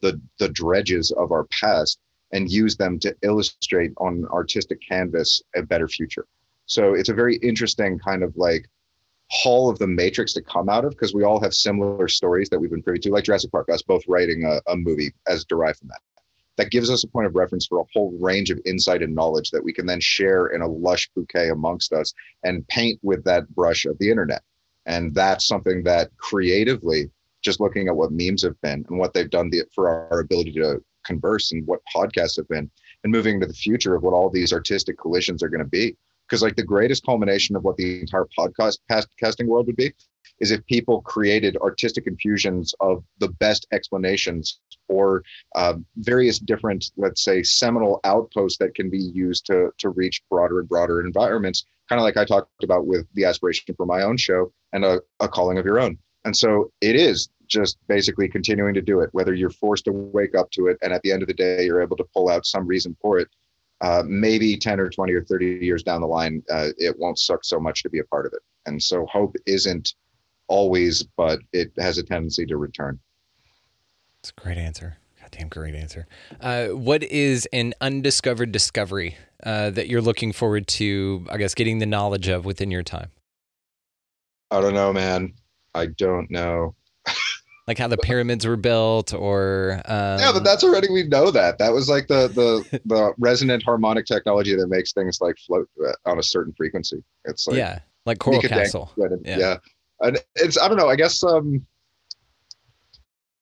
the 0.00 0.20
the 0.38 0.48
dredges 0.48 1.12
of 1.12 1.30
our 1.30 1.46
past 1.60 1.98
and 2.32 2.50
use 2.50 2.76
them 2.76 2.98
to 2.98 3.14
illustrate 3.22 3.92
on 3.98 4.26
artistic 4.32 4.78
canvas 4.86 5.42
a 5.54 5.62
better 5.62 5.86
future. 5.86 6.26
So 6.66 6.94
it's 6.94 7.08
a 7.08 7.14
very 7.14 7.36
interesting 7.36 7.98
kind 7.98 8.22
of 8.22 8.36
like 8.36 8.68
hall 9.32 9.70
of 9.70 9.78
the 9.78 9.86
matrix 9.86 10.34
to 10.34 10.42
come 10.42 10.68
out 10.68 10.84
of 10.84 10.90
because 10.90 11.14
we 11.14 11.24
all 11.24 11.40
have 11.40 11.54
similar 11.54 12.06
stories 12.06 12.50
that 12.50 12.58
we've 12.58 12.70
been 12.70 12.82
privy 12.82 12.98
to, 12.98 13.10
like 13.10 13.24
Jurassic 13.24 13.50
Park, 13.50 13.70
us 13.70 13.80
both 13.80 14.02
writing 14.06 14.44
a, 14.44 14.60
a 14.70 14.76
movie 14.76 15.10
as 15.26 15.46
derived 15.46 15.78
from 15.78 15.88
that. 15.88 16.00
That 16.58 16.70
gives 16.70 16.90
us 16.90 17.02
a 17.02 17.08
point 17.08 17.26
of 17.26 17.34
reference 17.34 17.66
for 17.66 17.80
a 17.80 17.84
whole 17.94 18.14
range 18.20 18.50
of 18.50 18.60
insight 18.66 19.02
and 19.02 19.14
knowledge 19.14 19.50
that 19.50 19.64
we 19.64 19.72
can 19.72 19.86
then 19.86 20.00
share 20.00 20.48
in 20.48 20.60
a 20.60 20.68
lush 20.68 21.08
bouquet 21.16 21.48
amongst 21.48 21.94
us 21.94 22.12
and 22.44 22.68
paint 22.68 23.00
with 23.02 23.24
that 23.24 23.48
brush 23.54 23.86
of 23.86 23.98
the 23.98 24.10
internet. 24.10 24.42
And 24.84 25.14
that's 25.14 25.46
something 25.46 25.82
that 25.84 26.10
creatively, 26.18 27.10
just 27.42 27.58
looking 27.58 27.88
at 27.88 27.96
what 27.96 28.12
memes 28.12 28.42
have 28.42 28.60
been 28.60 28.84
and 28.86 28.98
what 28.98 29.14
they've 29.14 29.30
done 29.30 29.48
the, 29.48 29.62
for 29.74 29.88
our 29.88 30.20
ability 30.20 30.52
to 30.54 30.82
converse 31.06 31.52
and 31.52 31.66
what 31.66 31.80
podcasts 31.94 32.36
have 32.36 32.48
been, 32.48 32.70
and 33.02 33.10
moving 33.10 33.36
into 33.36 33.46
the 33.46 33.54
future 33.54 33.94
of 33.94 34.02
what 34.02 34.12
all 34.12 34.28
these 34.28 34.52
artistic 34.52 34.98
collisions 34.98 35.42
are 35.42 35.48
going 35.48 35.64
to 35.64 35.64
be 35.64 35.96
because 36.26 36.42
like 36.42 36.56
the 36.56 36.62
greatest 36.62 37.04
culmination 37.04 37.56
of 37.56 37.64
what 37.64 37.76
the 37.76 38.00
entire 38.00 38.26
podcast 38.38 38.78
casting 39.18 39.46
world 39.46 39.66
would 39.66 39.76
be 39.76 39.92
is 40.40 40.50
if 40.50 40.64
people 40.66 41.02
created 41.02 41.56
artistic 41.58 42.06
infusions 42.06 42.74
of 42.80 43.04
the 43.18 43.28
best 43.28 43.66
explanations 43.72 44.58
for 44.88 45.22
uh, 45.54 45.74
various 45.96 46.38
different, 46.38 46.90
let's 46.96 47.22
say, 47.22 47.42
seminal 47.42 48.00
outposts 48.04 48.58
that 48.58 48.74
can 48.74 48.90
be 48.90 48.98
used 48.98 49.46
to 49.46 49.70
to 49.78 49.90
reach 49.90 50.22
broader 50.28 50.58
and 50.58 50.68
broader 50.68 51.00
environments. 51.00 51.64
Kind 51.88 52.00
of 52.00 52.04
like 52.04 52.16
I 52.16 52.24
talked 52.24 52.64
about 52.64 52.86
with 52.86 53.06
the 53.14 53.24
aspiration 53.24 53.74
for 53.76 53.86
my 53.86 54.02
own 54.02 54.16
show 54.16 54.52
and 54.72 54.84
a, 54.84 55.00
a 55.20 55.28
calling 55.28 55.58
of 55.58 55.64
your 55.64 55.78
own. 55.78 55.98
And 56.24 56.36
so 56.36 56.72
it 56.80 56.96
is 56.96 57.28
just 57.46 57.76
basically 57.86 58.28
continuing 58.28 58.74
to 58.74 58.82
do 58.82 59.00
it, 59.00 59.10
whether 59.12 59.34
you're 59.34 59.50
forced 59.50 59.84
to 59.84 59.92
wake 59.92 60.34
up 60.34 60.50
to 60.52 60.68
it, 60.68 60.78
and 60.82 60.92
at 60.92 61.02
the 61.02 61.12
end 61.12 61.22
of 61.22 61.28
the 61.28 61.34
day, 61.34 61.64
you're 61.64 61.82
able 61.82 61.96
to 61.96 62.06
pull 62.14 62.30
out 62.30 62.46
some 62.46 62.66
reason 62.66 62.96
for 63.00 63.18
it 63.18 63.28
uh, 63.82 64.02
maybe 64.06 64.56
10 64.56 64.80
or 64.80 64.88
20 64.88 65.12
or 65.12 65.24
30 65.24 65.58
years 65.60 65.82
down 65.82 66.00
the 66.00 66.06
line, 66.06 66.42
uh, 66.50 66.68
it 66.78 66.96
won't 66.98 67.18
suck 67.18 67.44
so 67.44 67.58
much 67.58 67.82
to 67.82 67.90
be 67.90 67.98
a 67.98 68.04
part 68.04 68.26
of 68.26 68.32
it. 68.32 68.40
And 68.64 68.80
so 68.80 69.04
hope 69.06 69.34
isn't 69.44 69.94
always, 70.46 71.02
but 71.02 71.40
it 71.52 71.72
has 71.78 71.98
a 71.98 72.04
tendency 72.04 72.46
to 72.46 72.56
return. 72.56 73.00
It's 74.20 74.32
a 74.36 74.40
great 74.40 74.56
answer. 74.56 74.98
Goddamn 75.20 75.48
great 75.48 75.74
answer. 75.74 76.06
Uh, 76.40 76.68
what 76.68 77.02
is 77.02 77.48
an 77.52 77.74
undiscovered 77.80 78.52
discovery 78.52 79.16
uh, 79.42 79.70
that 79.70 79.88
you're 79.88 80.00
looking 80.00 80.32
forward 80.32 80.68
to, 80.68 81.26
I 81.28 81.36
guess, 81.36 81.54
getting 81.54 81.80
the 81.80 81.86
knowledge 81.86 82.28
of 82.28 82.44
within 82.44 82.70
your 82.70 82.84
time? 82.84 83.10
I 84.52 84.60
don't 84.60 84.74
know, 84.74 84.92
man. 84.92 85.34
I 85.74 85.86
don't 85.86 86.30
know 86.30 86.76
like 87.66 87.78
how 87.78 87.88
the 87.88 87.96
pyramids 87.96 88.46
were 88.46 88.56
built 88.56 89.14
or 89.14 89.80
um... 89.84 90.18
yeah 90.18 90.32
but 90.32 90.44
that's 90.44 90.64
already 90.64 90.88
we 90.90 91.04
know 91.04 91.30
that. 91.30 91.58
That 91.58 91.72
was 91.72 91.88
like 91.88 92.08
the 92.08 92.28
the 92.28 92.80
the 92.84 93.12
resonant 93.18 93.62
harmonic 93.62 94.06
technology 94.06 94.54
that 94.54 94.66
makes 94.66 94.92
things 94.92 95.18
like 95.20 95.36
float 95.46 95.68
uh, 95.86 95.92
on 96.06 96.18
a 96.18 96.22
certain 96.22 96.52
frequency. 96.56 97.02
It's 97.24 97.46
like 97.46 97.56
yeah 97.56 97.80
like 98.06 98.18
coral 98.18 98.40
castle. 98.40 98.92
yeah. 98.96 99.38
yeah. 99.38 99.56
And 100.00 100.18
it's 100.34 100.58
i 100.58 100.66
don't 100.66 100.76
know 100.76 100.88
i 100.88 100.96
guess 100.96 101.22
um 101.22 101.64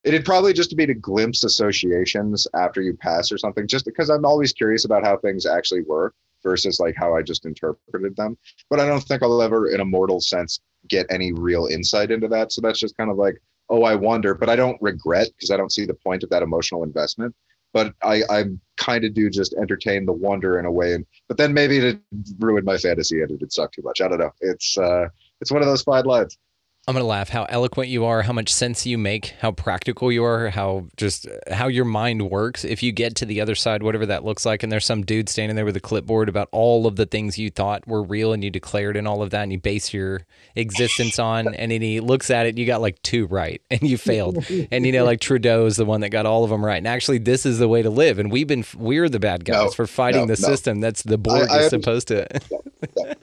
it'd 0.05 0.27
probably 0.27 0.53
just 0.53 0.77
be 0.77 0.87
to 0.87 0.95
glimpse 0.95 1.45
associations 1.45 2.47
after 2.55 2.83
you 2.83 2.95
pass 2.95 3.33
or 3.33 3.39
something 3.39 3.67
just 3.67 3.87
because 3.87 4.11
i'm 4.11 4.27
always 4.27 4.53
curious 4.53 4.85
about 4.85 5.05
how 5.05 5.17
things 5.17 5.47
actually 5.47 5.83
work 5.83 6.15
versus 6.43 6.79
like 6.79 6.95
how 6.97 7.17
i 7.17 7.23
just 7.23 7.47
interpreted 7.47 8.15
them. 8.17 8.37
But 8.69 8.81
i 8.81 8.87
don't 8.87 9.01
think 9.01 9.23
i'll 9.23 9.41
ever 9.41 9.69
in 9.69 9.81
a 9.81 9.85
mortal 9.85 10.21
sense 10.21 10.61
get 10.89 11.07
any 11.11 11.33
real 11.33 11.67
insight 11.67 12.11
into 12.11 12.29
that. 12.29 12.53
So 12.53 12.61
that's 12.61 12.81
just 12.81 12.97
kind 12.97 13.11
of 13.11 13.17
like 13.17 13.41
oh, 13.71 13.85
I 13.85 13.95
wonder, 13.95 14.35
but 14.35 14.49
I 14.49 14.57
don't 14.57 14.77
regret 14.81 15.29
because 15.37 15.51
I 15.51 15.57
don't 15.57 15.73
see 15.73 15.87
the 15.87 15.95
point 15.95 16.23
of 16.23 16.31
that 16.31 16.43
emotional 16.43 16.83
investment. 16.83 17.35
But 17.73 17.95
I, 18.03 18.23
I 18.29 18.45
kind 18.79 19.05
of 19.05 19.15
do 19.15 19.31
just 19.31 19.55
entertain 19.55 20.05
the 20.05 20.13
wonder 20.13 20.59
in 20.59 20.67
a 20.67 20.73
way, 20.73 20.93
and 20.93 21.07
but 21.29 21.37
then 21.37 21.55
maybe 21.55 21.79
it 21.79 22.01
ruined 22.41 22.67
my 22.67 22.77
fantasy 22.77 23.23
and 23.23 23.31
it 23.31 23.39
did 23.39 23.53
suck 23.53 23.71
too 23.73 23.83
much. 23.83 24.01
I 24.01 24.09
don't 24.09 24.19
know. 24.19 24.33
It's 24.41 24.77
uh, 24.77 25.07
it's 25.41 25.53
one 25.53 25.63
of 25.63 25.69
those 25.69 25.83
fine 25.83 26.05
lines. 26.05 26.37
I'm 26.91 26.95
going 26.95 27.05
to 27.05 27.07
laugh 27.07 27.29
how 27.29 27.45
eloquent 27.45 27.89
you 27.89 28.05
are, 28.05 28.23
how 28.23 28.33
much 28.33 28.53
sense 28.53 28.85
you 28.85 28.99
make, 28.99 29.37
how 29.39 29.53
practical 29.53 30.11
you 30.11 30.25
are, 30.25 30.51
how 30.51 30.89
just 30.97 31.29
how 31.49 31.69
your 31.69 31.85
mind 31.85 32.29
works. 32.29 32.65
If 32.65 32.83
you 32.83 32.91
get 32.91 33.15
to 33.15 33.25
the 33.25 33.41
other 33.41 33.55
side, 33.55 33.85
whatever 33.85 34.07
that 34.07 34.25
looks 34.25 34.45
like, 34.45 34.65
and 34.65 34.73
there's 34.73 34.87
some 34.87 35.05
dude 35.05 35.29
standing 35.29 35.55
there 35.55 35.65
with 35.65 35.77
a 35.77 35.81
clipboard 35.81 36.29
about 36.29 36.49
all 36.51 36.89
of 36.89 36.97
the 36.97 37.07
things 37.07 37.39
you 37.39 37.49
thought 37.49 37.87
were 37.87 38.03
real 38.03 38.33
and 38.33 38.43
you 38.43 38.51
declared 38.51 38.97
and 38.97 39.07
all 39.07 39.23
of 39.23 39.31
that, 39.31 39.45
and 39.45 39.53
you 39.53 39.59
base 39.61 39.95
your 39.95 40.23
existence 40.57 41.21
on, 41.21 41.55
and 41.55 41.71
then 41.71 41.81
he 41.81 42.01
looks 42.01 42.29
at 42.29 42.47
it, 42.47 42.59
you 42.59 42.67
got 42.67 42.81
like 42.81 43.01
two 43.03 43.29
right, 43.29 43.63
and 43.71 43.83
you 43.83 43.97
failed. 43.97 44.45
and 44.73 44.85
you 44.85 44.91
know, 44.91 45.05
like 45.05 45.21
Trudeau 45.21 45.67
is 45.67 45.77
the 45.77 45.85
one 45.85 46.01
that 46.01 46.09
got 46.09 46.27
all 46.27 46.43
of 46.43 46.51
them 46.51 46.65
right. 46.65 46.79
And 46.79 46.89
actually, 46.89 47.19
this 47.19 47.47
is 47.47 47.61
the 47.61 47.69
way 47.69 47.83
to 47.83 47.91
live. 47.91 48.19
And 48.19 48.33
we've 48.33 48.49
been, 48.49 48.65
we're 48.77 49.09
the 49.09 49.21
bad 49.21 49.45
guys 49.45 49.67
no, 49.67 49.71
for 49.71 49.87
fighting 49.87 50.23
no, 50.27 50.35
the 50.35 50.43
no. 50.43 50.49
system. 50.49 50.81
That's 50.81 51.05
the 51.05 51.19
board 51.19 51.49
I, 51.51 51.59
I 51.59 51.61
is 51.61 51.71
supposed 51.71 52.09
to. 52.09 52.27
no, 52.97 53.15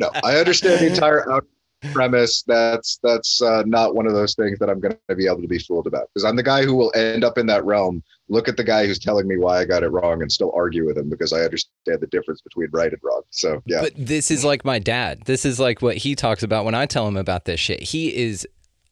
no, 0.00 0.10
I 0.24 0.38
understand 0.38 0.80
the 0.80 0.88
entire 0.88 1.30
out 1.30 1.46
premise 1.92 2.42
that's 2.42 2.98
that's 3.02 3.40
uh, 3.40 3.62
not 3.66 3.94
one 3.94 4.06
of 4.06 4.12
those 4.12 4.34
things 4.34 4.58
that 4.58 4.68
i'm 4.68 4.80
going 4.80 4.96
to 5.08 5.14
be 5.14 5.26
able 5.26 5.40
to 5.40 5.48
be 5.48 5.58
fooled 5.58 5.86
about. 5.86 6.08
Because 6.12 6.24
i'm 6.24 6.36
the 6.36 6.42
guy 6.42 6.64
who 6.64 6.74
will 6.74 6.92
end 6.94 7.24
up 7.24 7.38
in 7.38 7.46
that 7.46 7.64
realm 7.64 8.02
look 8.28 8.48
at 8.48 8.56
the 8.56 8.64
guy 8.64 8.86
who's 8.86 8.98
telling 8.98 9.26
me 9.26 9.38
why 9.38 9.60
i 9.60 9.64
got 9.64 9.82
it 9.82 9.88
wrong 9.88 10.22
and 10.22 10.30
still 10.30 10.52
argue 10.54 10.86
with 10.86 10.98
him 10.98 11.08
because 11.08 11.32
i 11.32 11.40
understand 11.40 12.00
the 12.00 12.06
difference 12.10 12.40
between 12.42 12.68
right 12.72 12.92
and 12.92 13.00
wrong. 13.02 13.22
So 13.30 13.62
yeah. 13.66 13.80
But 13.80 13.92
this 13.96 14.30
is 14.30 14.44
like 14.44 14.64
my 14.64 14.78
dad. 14.78 15.22
This 15.24 15.44
is 15.44 15.58
like 15.58 15.82
what 15.82 15.96
he 15.96 16.14
talks 16.14 16.42
about 16.42 16.64
when 16.64 16.74
i 16.74 16.86
tell 16.86 17.08
him 17.08 17.16
about 17.16 17.44
this 17.44 17.60
shit. 17.60 17.82
He 17.82 18.14
is 18.14 18.46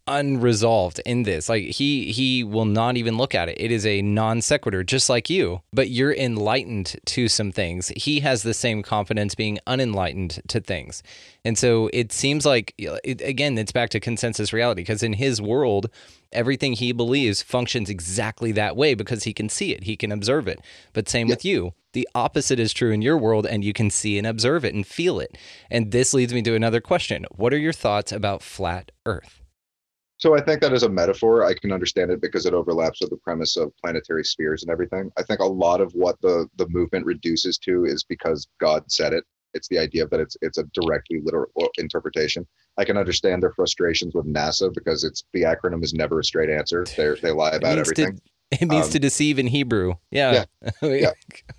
unresolved 0.08 1.00
in 1.04 1.22
this. 1.22 1.48
Like 1.48 1.64
he 1.64 2.12
he 2.12 2.42
will 2.42 2.64
not 2.64 2.96
even 2.96 3.16
look 3.16 3.34
at 3.34 3.48
it. 3.48 3.60
It 3.60 3.70
is 3.70 3.86
a 3.86 4.02
non 4.02 4.40
sequitur, 4.40 4.82
just 4.82 5.08
like 5.08 5.30
you. 5.30 5.62
But 5.72 5.90
you're 5.90 6.14
enlightened 6.14 6.96
to 7.06 7.28
some 7.28 7.52
things. 7.52 7.92
He 7.96 8.20
has 8.20 8.42
the 8.42 8.54
same 8.54 8.82
confidence 8.82 9.34
being 9.34 9.58
unenlightened 9.66 10.40
to 10.48 10.60
things, 10.60 11.02
and 11.44 11.56
so 11.56 11.90
it 11.92 12.12
seems 12.12 12.44
like 12.44 12.74
it, 12.78 13.20
again, 13.20 13.56
it's 13.58 13.72
back 13.72 13.90
to 13.90 14.00
consensus 14.00 14.52
reality 14.52 14.82
because 14.82 15.02
in 15.02 15.14
his 15.14 15.40
world, 15.40 15.90
everything 16.32 16.72
he 16.74 16.92
believes 16.92 17.42
functions 17.42 17.90
exactly 17.90 18.52
that 18.52 18.76
way 18.76 18.94
because 18.94 19.24
he 19.24 19.32
can 19.32 19.48
see 19.48 19.72
it, 19.72 19.84
he 19.84 19.96
can 19.96 20.12
observe 20.12 20.48
it. 20.48 20.60
But 20.92 21.08
same 21.08 21.28
with 21.28 21.44
you. 21.44 21.74
The 21.92 22.08
opposite 22.14 22.60
is 22.60 22.72
true 22.72 22.92
in 22.92 23.02
your 23.02 23.16
world, 23.16 23.46
and 23.46 23.64
you 23.64 23.72
can 23.72 23.90
see 23.90 24.18
and 24.18 24.26
observe 24.26 24.64
it 24.64 24.74
and 24.74 24.86
feel 24.86 25.20
it. 25.20 25.38
And 25.70 25.90
this 25.90 26.12
leads 26.12 26.34
me 26.34 26.42
to 26.42 26.54
another 26.54 26.80
question 26.80 27.24
What 27.34 27.52
are 27.54 27.58
your 27.58 27.72
thoughts 27.72 28.12
about 28.12 28.42
flat 28.42 28.92
Earth? 29.06 29.37
So 30.18 30.36
I 30.36 30.40
think 30.40 30.60
that 30.60 30.72
as 30.72 30.82
a 30.82 30.88
metaphor, 30.88 31.44
I 31.44 31.54
can 31.54 31.72
understand 31.72 32.10
it 32.10 32.20
because 32.20 32.44
it 32.44 32.52
overlaps 32.52 33.00
with 33.00 33.10
the 33.10 33.16
premise 33.16 33.56
of 33.56 33.72
planetary 33.82 34.24
spheres 34.24 34.62
and 34.62 34.70
everything. 34.70 35.10
I 35.16 35.22
think 35.22 35.38
a 35.40 35.46
lot 35.46 35.80
of 35.80 35.92
what 35.92 36.20
the 36.20 36.48
the 36.56 36.68
movement 36.68 37.06
reduces 37.06 37.56
to 37.58 37.84
is 37.84 38.04
because 38.04 38.48
God 38.60 38.82
said 38.90 39.12
it. 39.12 39.24
It's 39.54 39.68
the 39.68 39.78
idea 39.78 40.06
that 40.08 40.20
it's 40.20 40.36
it's 40.42 40.58
a 40.58 40.64
directly 40.74 41.20
literal 41.22 41.70
interpretation. 41.78 42.46
I 42.76 42.84
can 42.84 42.96
understand 42.96 43.42
their 43.42 43.52
frustrations 43.52 44.14
with 44.14 44.26
NASA 44.26 44.74
because 44.74 45.04
it's 45.04 45.22
the 45.32 45.42
acronym 45.42 45.84
is 45.84 45.94
never 45.94 46.18
a 46.18 46.24
straight 46.24 46.50
answer. 46.50 46.84
They 46.96 47.14
they 47.20 47.30
lie 47.30 47.52
about 47.52 47.78
everything. 47.78 48.16
To, 48.16 48.22
it 48.62 48.68
means 48.68 48.86
um, 48.86 48.92
to 48.92 48.98
deceive 48.98 49.38
in 49.38 49.46
Hebrew. 49.46 49.94
Yeah. 50.10 50.44
Yeah. 50.82 50.88
yeah. 50.88 51.10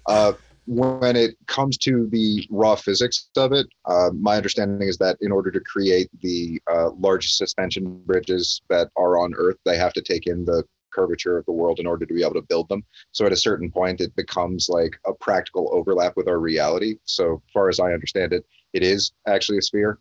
Uh, 0.05 0.33
when 0.69 1.15
it 1.15 1.35
comes 1.47 1.79
to 1.79 2.07
the 2.11 2.47
raw 2.51 2.75
physics 2.75 3.27
of 3.35 3.53
it, 3.53 3.65
uh, 3.85 4.11
my 4.13 4.37
understanding 4.37 4.87
is 4.87 4.99
that 4.99 5.17
in 5.19 5.31
order 5.31 5.49
to 5.49 5.59
create 5.61 6.11
the 6.21 6.61
uh, 6.71 6.91
largest 6.91 7.37
suspension 7.37 7.99
bridges 8.05 8.61
that 8.69 8.91
are 8.95 9.17
on 9.17 9.33
Earth, 9.35 9.57
they 9.65 9.75
have 9.77 9.93
to 9.93 10.01
take 10.03 10.27
in 10.27 10.45
the 10.45 10.63
curvature 10.93 11.39
of 11.39 11.45
the 11.47 11.51
world 11.51 11.79
in 11.79 11.87
order 11.87 12.05
to 12.05 12.13
be 12.13 12.21
able 12.21 12.35
to 12.35 12.43
build 12.43 12.69
them. 12.69 12.83
So 13.13 13.25
at 13.25 13.31
a 13.31 13.35
certain 13.35 13.71
point, 13.71 13.99
it 13.99 14.15
becomes 14.15 14.69
like 14.69 14.95
a 15.07 15.13
practical 15.13 15.71
overlap 15.73 16.15
with 16.15 16.27
our 16.27 16.37
reality. 16.37 16.97
So 17.03 17.41
far 17.51 17.69
as 17.69 17.79
I 17.79 17.91
understand 17.93 18.31
it, 18.31 18.45
it 18.73 18.83
is 18.83 19.11
actually 19.25 19.57
a 19.57 19.63
sphere. 19.63 19.97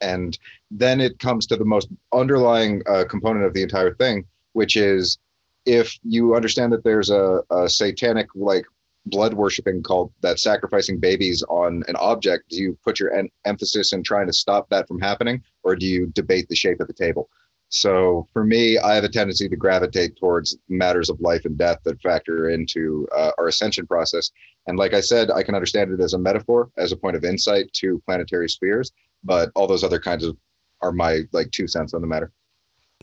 And 0.00 0.38
then 0.70 1.00
it 1.00 1.18
comes 1.18 1.44
to 1.48 1.56
the 1.56 1.64
most 1.64 1.88
underlying 2.12 2.82
uh, 2.86 3.04
component 3.10 3.46
of 3.46 3.52
the 3.52 3.62
entire 3.62 3.94
thing, 3.96 4.26
which 4.52 4.76
is 4.76 5.18
if 5.66 5.98
you 6.04 6.36
understand 6.36 6.72
that 6.72 6.84
there's 6.84 7.10
a, 7.10 7.42
a 7.50 7.68
satanic 7.68 8.28
like 8.36 8.64
blood 9.06 9.34
worshiping 9.34 9.82
called 9.82 10.12
that 10.20 10.38
sacrificing 10.38 10.98
babies 10.98 11.42
on 11.48 11.82
an 11.88 11.96
object 11.96 12.48
do 12.48 12.56
you 12.56 12.78
put 12.84 12.98
your 12.98 13.12
en- 13.12 13.28
emphasis 13.44 13.92
in 13.92 14.02
trying 14.02 14.26
to 14.26 14.32
stop 14.32 14.68
that 14.70 14.88
from 14.88 15.00
happening 15.00 15.42
or 15.62 15.76
do 15.76 15.86
you 15.86 16.06
debate 16.08 16.48
the 16.48 16.56
shape 16.56 16.80
of 16.80 16.86
the 16.86 16.92
table? 16.92 17.28
So 17.68 18.26
for 18.32 18.44
me 18.44 18.78
i 18.78 18.94
have 18.94 19.04
a 19.04 19.08
tendency 19.08 19.48
to 19.48 19.56
gravitate 19.56 20.16
towards 20.16 20.56
matters 20.68 21.10
of 21.10 21.20
life 21.20 21.44
and 21.44 21.58
death 21.58 21.78
that 21.84 22.00
factor 22.00 22.50
into 22.50 23.06
uh, 23.14 23.32
our 23.38 23.48
ascension 23.48 23.86
process. 23.86 24.30
And 24.66 24.78
like 24.78 24.94
i 24.94 25.00
said 25.00 25.30
i 25.30 25.42
can 25.42 25.54
understand 25.54 25.92
it 25.92 26.00
as 26.00 26.14
a 26.14 26.18
metaphor 26.18 26.70
as 26.78 26.92
a 26.92 26.96
point 26.96 27.16
of 27.16 27.24
insight 27.24 27.72
to 27.74 28.02
planetary 28.06 28.48
spheres 28.48 28.92
but 29.22 29.50
all 29.54 29.66
those 29.66 29.84
other 29.84 30.00
kinds 30.00 30.24
of 30.24 30.36
are 30.80 30.92
my 30.92 31.20
like 31.32 31.50
two 31.50 31.66
cents 31.66 31.94
on 31.94 32.00
the 32.00 32.06
matter 32.06 32.32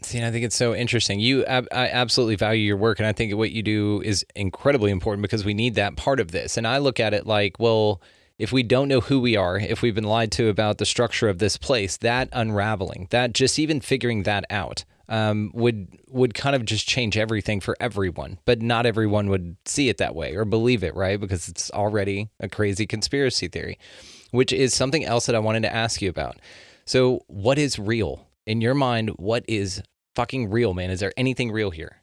See, 0.03 0.23
I 0.23 0.32
think 0.32 0.44
it's 0.44 0.56
so 0.56 0.73
interesting. 0.73 1.19
You, 1.19 1.45
ab- 1.45 1.68
I 1.72 1.88
absolutely 1.88 2.36
value 2.36 2.64
your 2.64 2.78
work, 2.78 2.99
and 2.99 3.07
I 3.07 3.14
think 3.14 3.36
what 3.36 3.52
you 3.52 3.61
do 3.61 4.02
is 4.03 4.26
incredibly 4.36 4.90
important 4.90 5.22
because 5.22 5.45
we 5.45 5.53
need 5.53 5.76
that 5.76 5.95
part 5.95 6.19
of 6.19 6.32
this. 6.32 6.57
And 6.57 6.68
I 6.68 6.80
look 6.80 6.99
at 6.99 7.14
it 7.14 7.28
like, 7.28 7.57
well, 7.60 8.02
if 8.40 8.52
we 8.52 8.64
don't 8.64 8.88
know 8.88 9.02
who 9.02 9.19
we 9.19 9.36
are, 9.36 9.60
if 9.60 9.84
we've 9.84 9.94
been 9.94 10.03
lied 10.03 10.32
to 10.34 10.49
about 10.49 10.80
the 10.80 10.88
structure 10.88 11.30
of 11.30 11.38
this 11.38 11.56
place, 11.56 11.98
that 11.98 12.30
unraveling, 12.34 13.07
that 13.11 13.34
just 13.34 13.60
even 13.60 13.80
figuring 13.80 14.23
that 14.23 14.45
out, 14.49 14.84
um, 15.07 15.52
would 15.53 15.88
would 16.10 16.34
kind 16.34 16.56
of 16.56 16.65
just 16.65 16.88
change 16.88 17.15
everything 17.15 17.60
for 17.60 17.78
everyone. 17.80 18.40
But 18.45 18.61
not 18.61 18.88
everyone 18.88 19.30
would 19.30 19.57
see 19.65 19.90
it 19.90 19.98
that 19.98 20.15
way 20.15 20.36
or 20.36 20.45
believe 20.45 20.84
it, 20.84 20.95
right? 20.95 21.19
Because 21.19 21.48
it's 21.48 21.69
already 21.72 22.30
a 22.40 22.49
crazy 22.49 22.88
conspiracy 22.88 23.48
theory, 23.49 23.78
which 24.32 24.52
is 24.52 24.73
something 24.73 25.06
else 25.06 25.28
that 25.28 25.36
I 25.36 25.40
wanted 25.40 25.61
to 25.61 25.73
ask 25.73 26.02
you 26.02 26.10
about. 26.10 26.38
So, 26.86 27.22
what 27.28 27.60
is 27.60 27.78
real? 27.78 28.26
in 28.45 28.61
your 28.61 28.73
mind, 28.73 29.10
what 29.11 29.44
is 29.48 29.82
fucking 30.15 30.49
real, 30.49 30.73
man? 30.73 30.89
Is 30.89 30.99
there 30.99 31.13
anything 31.17 31.51
real 31.51 31.71
here? 31.71 32.01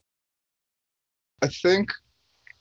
I 1.42 1.48
think 1.48 1.90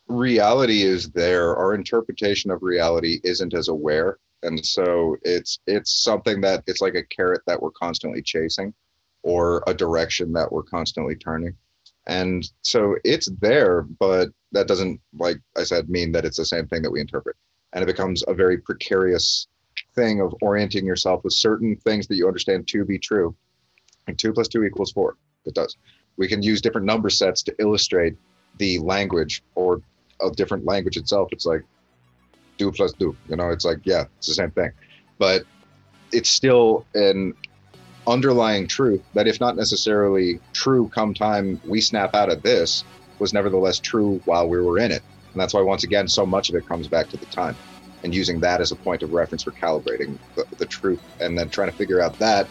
reality 0.07 0.83
is 0.83 1.09
there. 1.11 1.55
Our 1.55 1.73
interpretation 1.73 2.51
of 2.51 2.61
reality 2.61 3.19
isn't 3.23 3.53
as 3.53 3.67
aware. 3.67 4.17
And 4.43 4.63
so 4.63 5.17
it's 5.23 5.59
it's 5.65 6.03
something 6.03 6.41
that 6.41 6.63
it's 6.67 6.81
like 6.81 6.95
a 6.95 7.03
carrot 7.03 7.41
that 7.47 7.61
we're 7.61 7.71
constantly 7.71 8.21
chasing 8.21 8.73
or 9.23 9.63
a 9.67 9.73
direction 9.73 10.33
that 10.33 10.51
we're 10.51 10.63
constantly 10.63 11.15
turning. 11.15 11.55
And 12.05 12.49
so 12.61 12.95
it's 13.03 13.29
there, 13.41 13.81
but 13.81 14.29
that 14.53 14.67
doesn't, 14.67 15.01
like 15.13 15.37
I 15.57 15.63
said, 15.63 15.89
mean 15.89 16.13
that 16.13 16.23
it's 16.23 16.37
the 16.37 16.45
same 16.45 16.67
thing 16.67 16.81
that 16.83 16.91
we 16.91 17.01
interpret. 17.01 17.35
And 17.73 17.83
it 17.83 17.87
becomes 17.87 18.23
a 18.27 18.33
very 18.33 18.59
precarious 18.59 19.47
thing 19.93 20.21
of 20.21 20.33
orienting 20.41 20.85
yourself 20.85 21.23
with 21.23 21.33
certain 21.33 21.75
things 21.75 22.07
that 22.07 22.15
you 22.15 22.27
understand 22.27 22.67
to 22.69 22.85
be 22.85 22.97
true. 22.97 23.35
And 24.07 24.17
two 24.17 24.31
plus 24.31 24.47
two 24.47 24.63
equals 24.63 24.93
four. 24.93 25.17
It 25.47 25.55
does. 25.55 25.77
We 26.17 26.27
can 26.27 26.41
use 26.41 26.61
different 26.61 26.85
number 26.85 27.09
sets 27.09 27.43
to 27.43 27.55
illustrate 27.59 28.15
the 28.57 28.79
language 28.79 29.43
or 29.55 29.81
a 30.21 30.31
different 30.31 30.65
language 30.65 30.97
itself. 30.97 31.29
It's 31.31 31.45
like 31.45 31.63
do 32.57 32.71
plus 32.71 32.93
do. 32.93 33.15
You 33.29 33.35
know, 33.35 33.49
it's 33.49 33.65
like, 33.65 33.79
yeah, 33.83 34.05
it's 34.17 34.27
the 34.27 34.33
same 34.33 34.51
thing. 34.51 34.71
But 35.17 35.43
it's 36.11 36.29
still 36.29 36.85
an 36.93 37.33
underlying 38.07 38.67
truth 38.67 39.01
that, 39.13 39.27
if 39.27 39.39
not 39.39 39.55
necessarily 39.55 40.39
true 40.53 40.89
come 40.93 41.13
time 41.13 41.59
we 41.65 41.81
snap 41.81 42.15
out 42.15 42.31
of 42.31 42.41
this, 42.41 42.83
was 43.19 43.33
nevertheless 43.33 43.79
true 43.79 44.21
while 44.25 44.47
we 44.47 44.59
were 44.59 44.79
in 44.79 44.91
it. 44.91 45.01
And 45.33 45.41
that's 45.41 45.53
why, 45.53 45.61
once 45.61 45.83
again, 45.83 46.07
so 46.07 46.25
much 46.25 46.49
of 46.49 46.55
it 46.55 46.67
comes 46.67 46.87
back 46.87 47.09
to 47.09 47.17
the 47.17 47.25
time 47.27 47.55
and 48.03 48.13
using 48.13 48.39
that 48.39 48.61
as 48.61 48.71
a 48.71 48.75
point 48.75 49.03
of 49.03 49.13
reference 49.13 49.43
for 49.43 49.51
calibrating 49.51 50.17
the, 50.35 50.45
the 50.57 50.65
truth 50.65 51.01
and 51.19 51.37
then 51.37 51.49
trying 51.49 51.69
to 51.69 51.75
figure 51.75 52.01
out 52.01 52.17
that 52.19 52.47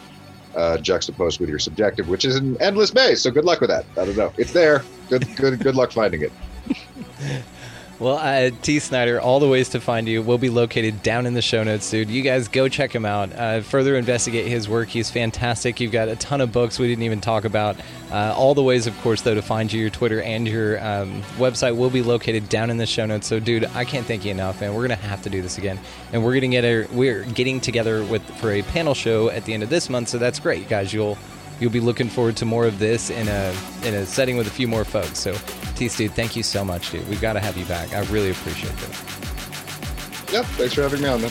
uh, 0.57 0.79
juxtaposed 0.79 1.39
with 1.41 1.49
your 1.49 1.59
subjective, 1.59 2.07
which 2.09 2.25
is 2.25 2.37
an 2.37 2.57
endless 2.61 2.95
maze. 2.95 3.23
So 3.23 3.31
good 3.31 3.45
luck 3.45 3.61
with 3.61 3.71
that. 3.71 3.85
I 3.97 4.05
don't 4.05 4.17
know. 4.17 4.33
It's 4.37 4.53
there. 4.53 4.85
Good, 5.11 5.29
good, 5.37 5.61
good 5.61 5.77
luck 5.77 5.93
finding 5.93 6.23
it. 6.23 7.47
Well, 7.99 8.19
uh, 8.19 8.51
T. 8.61 8.79
Snyder, 8.79 9.19
all 9.19 9.41
the 9.41 9.49
ways 9.49 9.71
to 9.71 9.81
find 9.81 10.07
you 10.07 10.21
will 10.21 10.37
be 10.37 10.51
located 10.51 11.03
down 11.03 11.25
in 11.25 11.33
the 11.33 11.41
show 11.41 11.63
notes, 11.63 11.91
dude. 11.91 12.11
You 12.11 12.21
guys 12.21 12.47
go 12.47 12.69
check 12.69 12.95
him 12.95 13.07
out. 13.07 13.33
Uh, 13.33 13.63
further 13.63 13.97
investigate 13.97 14.49
his 14.49 14.69
work. 14.69 14.89
He's 14.89 15.11
fantastic. 15.11 15.81
You've 15.81 15.93
got 15.93 16.09
a 16.09 16.17
ton 16.17 16.43
of 16.43 16.53
books 16.53 16.79
we 16.79 16.89
didn't 16.89 17.05
even 17.05 17.23
talk 17.23 17.47
about. 17.47 17.77
Uh, 18.11 18.35
all 18.37 18.55
the 18.55 18.63
ways, 18.63 18.87
of 18.87 18.95
course, 19.01 19.23
though, 19.23 19.35
to 19.35 19.41
find 19.41 19.73
you, 19.73 19.81
your 19.81 19.89
Twitter 19.89 20.21
and 20.21 20.47
your 20.47 20.79
um, 20.85 21.23
website 21.39 21.75
will 21.75 21.89
be 21.89 22.03
located 22.03 22.51
down 22.51 22.69
in 22.69 22.77
the 22.77 22.85
show 22.85 23.07
notes. 23.07 23.27
So, 23.27 23.41
dude, 23.41 23.65
I 23.75 23.87
can't 23.87 24.07
thank 24.07 24.27
you 24.27 24.31
enough, 24.31 24.61
man. 24.61 24.75
We're 24.75 24.83
gonna 24.83 24.97
have 24.97 25.23
to 25.23 25.31
do 25.31 25.41
this 25.41 25.57
again, 25.57 25.81
and 26.13 26.23
we're 26.23 26.35
gonna 26.35 26.49
get 26.49 26.65
a, 26.65 26.87
we're 26.93 27.25
getting 27.25 27.61
together 27.61 28.05
with 28.05 28.23
for 28.39 28.53
a 28.53 28.61
panel 28.61 28.93
show 28.93 29.31
at 29.31 29.47
the 29.47 29.55
end 29.55 29.63
of 29.63 29.71
this 29.71 29.89
month. 29.89 30.11
So 30.11 30.19
that's 30.19 30.39
great, 30.39 30.69
guys. 30.69 30.93
You'll 30.93 31.17
you'll 31.61 31.71
be 31.71 31.81
looking 31.81 32.09
forward 32.09 32.37
to 32.37 32.45
more 32.45 32.67
of 32.67 32.79
this 32.79 33.11
in 33.11 33.29
a 33.29 33.55
in 33.85 33.95
a 33.95 34.07
setting 34.07 34.37
with 34.37 34.47
a 34.47 34.51
few 34.51 34.69
more 34.69 34.85
folks. 34.85 35.19
So, 35.19 35.35
T. 35.75 35.89
dude, 35.89 36.13
thank 36.13 36.37
you 36.37 36.43
so 36.43 36.65
much, 36.65 36.91
dude. 36.91 37.09
We've 37.09 37.21
got 37.21 37.35
to 37.35 37.41
have 37.41 37.57
you 37.57 37.65
back. 37.65 37.93
I 37.93 38.01
really 38.05 38.31
appreciate 38.31 38.73
it. 38.73 40.33
Yep. 40.33 40.45
Thanks 40.57 40.75
for 40.75 40.83
having 40.83 41.03
me 41.03 41.09
on, 41.09 41.23
man. 41.23 41.31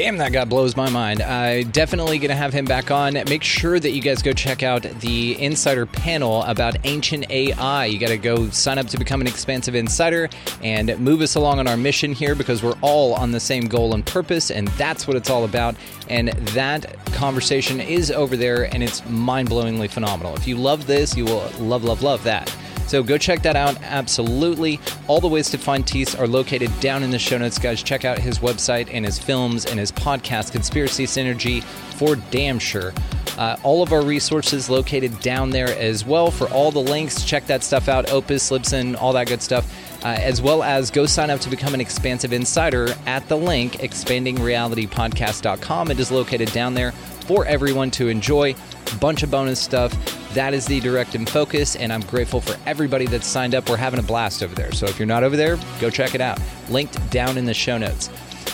Damn, 0.00 0.16
that 0.16 0.32
guy 0.32 0.46
blows 0.46 0.76
my 0.76 0.88
mind. 0.88 1.20
I 1.20 1.62
definitely 1.62 2.18
gonna 2.18 2.34
have 2.34 2.54
him 2.54 2.64
back 2.64 2.90
on. 2.90 3.12
Make 3.12 3.42
sure 3.42 3.78
that 3.78 3.90
you 3.90 4.00
guys 4.00 4.22
go 4.22 4.32
check 4.32 4.62
out 4.62 4.80
the 5.00 5.38
insider 5.38 5.84
panel 5.84 6.42
about 6.44 6.78
ancient 6.84 7.30
AI. 7.30 7.84
You 7.84 7.98
gotta 7.98 8.16
go 8.16 8.48
sign 8.48 8.78
up 8.78 8.86
to 8.86 8.98
become 8.98 9.20
an 9.20 9.26
expansive 9.26 9.74
insider 9.74 10.30
and 10.62 10.98
move 11.00 11.20
us 11.20 11.34
along 11.34 11.58
on 11.58 11.68
our 11.68 11.76
mission 11.76 12.14
here 12.14 12.34
because 12.34 12.62
we're 12.62 12.78
all 12.80 13.12
on 13.12 13.30
the 13.32 13.40
same 13.40 13.66
goal 13.66 13.92
and 13.92 14.06
purpose, 14.06 14.50
and 14.50 14.68
that's 14.68 15.06
what 15.06 15.18
it's 15.18 15.28
all 15.28 15.44
about. 15.44 15.74
And 16.08 16.30
that 16.30 16.96
conversation 17.12 17.78
is 17.78 18.10
over 18.10 18.38
there, 18.38 18.72
and 18.72 18.82
it's 18.82 19.06
mind 19.06 19.50
blowingly 19.50 19.90
phenomenal. 19.90 20.34
If 20.34 20.48
you 20.48 20.56
love 20.56 20.86
this, 20.86 21.14
you 21.14 21.26
will 21.26 21.46
love, 21.58 21.84
love, 21.84 22.02
love 22.02 22.24
that. 22.24 22.50
So 22.90 23.02
go 23.04 23.18
check 23.18 23.42
that 23.42 23.54
out. 23.54 23.80
Absolutely. 23.82 24.80
All 25.06 25.20
the 25.20 25.28
ways 25.28 25.48
to 25.50 25.58
find 25.58 25.86
T.'s 25.86 26.16
are 26.16 26.26
located 26.26 26.72
down 26.80 27.04
in 27.04 27.10
the 27.10 27.20
show 27.20 27.38
notes, 27.38 27.56
guys. 27.56 27.84
Check 27.84 28.04
out 28.04 28.18
his 28.18 28.40
website 28.40 28.92
and 28.92 29.04
his 29.04 29.16
films 29.16 29.64
and 29.64 29.78
his 29.78 29.92
podcast, 29.92 30.50
Conspiracy 30.50 31.06
Synergy, 31.06 31.62
for 31.62 32.16
damn 32.32 32.58
sure. 32.58 32.92
Uh, 33.38 33.56
all 33.62 33.84
of 33.84 33.92
our 33.92 34.02
resources 34.02 34.68
located 34.68 35.20
down 35.20 35.50
there 35.50 35.68
as 35.78 36.04
well 36.04 36.32
for 36.32 36.48
all 36.48 36.72
the 36.72 36.80
links. 36.80 37.24
Check 37.24 37.46
that 37.46 37.62
stuff 37.62 37.88
out 37.88 38.10
Opus, 38.10 38.50
Libsyn, 38.50 39.00
all 39.00 39.12
that 39.12 39.28
good 39.28 39.40
stuff. 39.40 39.72
Uh, 40.04 40.08
as 40.08 40.42
well 40.42 40.64
as 40.64 40.90
go 40.90 41.06
sign 41.06 41.30
up 41.30 41.38
to 41.42 41.48
become 41.48 41.74
an 41.74 41.80
expansive 41.80 42.32
insider 42.32 42.92
at 43.06 43.28
the 43.28 43.36
link 43.36 43.74
expandingrealitypodcast.com. 43.74 45.92
It 45.92 46.00
is 46.00 46.10
located 46.10 46.50
down 46.50 46.74
there 46.74 46.90
for 46.90 47.46
everyone 47.46 47.92
to 47.92 48.08
enjoy. 48.08 48.56
Bunch 48.98 49.22
of 49.22 49.30
bonus 49.30 49.60
stuff. 49.60 50.19
That 50.34 50.54
is 50.54 50.64
the 50.64 50.78
direct 50.78 51.16
and 51.16 51.28
focus, 51.28 51.74
and 51.74 51.92
I'm 51.92 52.02
grateful 52.02 52.40
for 52.40 52.56
everybody 52.64 53.06
that's 53.06 53.26
signed 53.26 53.54
up. 53.54 53.68
We're 53.68 53.76
having 53.76 53.98
a 53.98 54.02
blast 54.04 54.42
over 54.42 54.54
there. 54.54 54.70
So 54.72 54.86
if 54.86 54.98
you're 54.98 55.06
not 55.06 55.24
over 55.24 55.36
there, 55.36 55.58
go 55.80 55.90
check 55.90 56.14
it 56.14 56.20
out. 56.20 56.38
Linked 56.68 57.10
down 57.10 57.36
in 57.36 57.46
the 57.46 57.54
show 57.54 57.78
notes. 57.78 58.10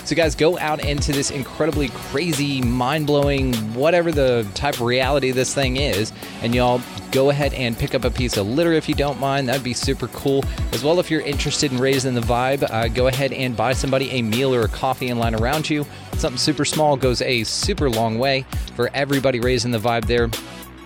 So, 0.07 0.15
guys, 0.15 0.37
go 0.37 0.57
out 0.59 0.85
into 0.85 1.11
this 1.11 1.33
incredibly 1.33 1.89
crazy, 1.89 2.63
mind 2.63 3.09
blowing, 3.09 3.53
whatever 3.75 4.13
the 4.13 4.49
type 4.55 4.75
of 4.75 4.83
reality 4.83 5.33
this 5.33 5.53
thing 5.53 5.79
is, 5.79 6.13
and 6.43 6.55
y'all 6.55 6.81
go 7.11 7.31
ahead 7.31 7.53
and 7.55 7.77
pick 7.77 7.93
up 7.93 8.05
a 8.05 8.11
piece 8.11 8.37
of 8.37 8.47
litter 8.47 8.73
if 8.73 8.89
you 8.89 8.95
don't 8.95 9.19
mind. 9.19 9.49
That'd 9.49 9.65
be 9.65 9.75
super 9.75 10.07
cool. 10.09 10.45
As 10.73 10.85
well, 10.85 11.01
if 11.01 11.11
you're 11.11 11.23
interested 11.23 11.73
in 11.73 11.79
raising 11.79 12.15
the 12.15 12.21
vibe, 12.21 12.71
uh, 12.71 12.87
go 12.87 13.09
ahead 13.09 13.33
and 13.33 13.57
buy 13.57 13.73
somebody 13.73 14.09
a 14.13 14.23
meal 14.23 14.55
or 14.55 14.63
a 14.63 14.69
coffee 14.69 15.09
and 15.09 15.19
line 15.19 15.35
around 15.35 15.69
you. 15.69 15.85
Something 16.19 16.39
super 16.39 16.65
small 16.65 16.97
goes 16.97 17.21
a 17.21 17.43
super 17.43 17.91
long 17.91 18.17
way 18.17 18.47
for 18.77 18.91
everybody 18.95 19.41
raising 19.41 19.73
the 19.73 19.79
vibe 19.79 20.07
there 20.07 20.31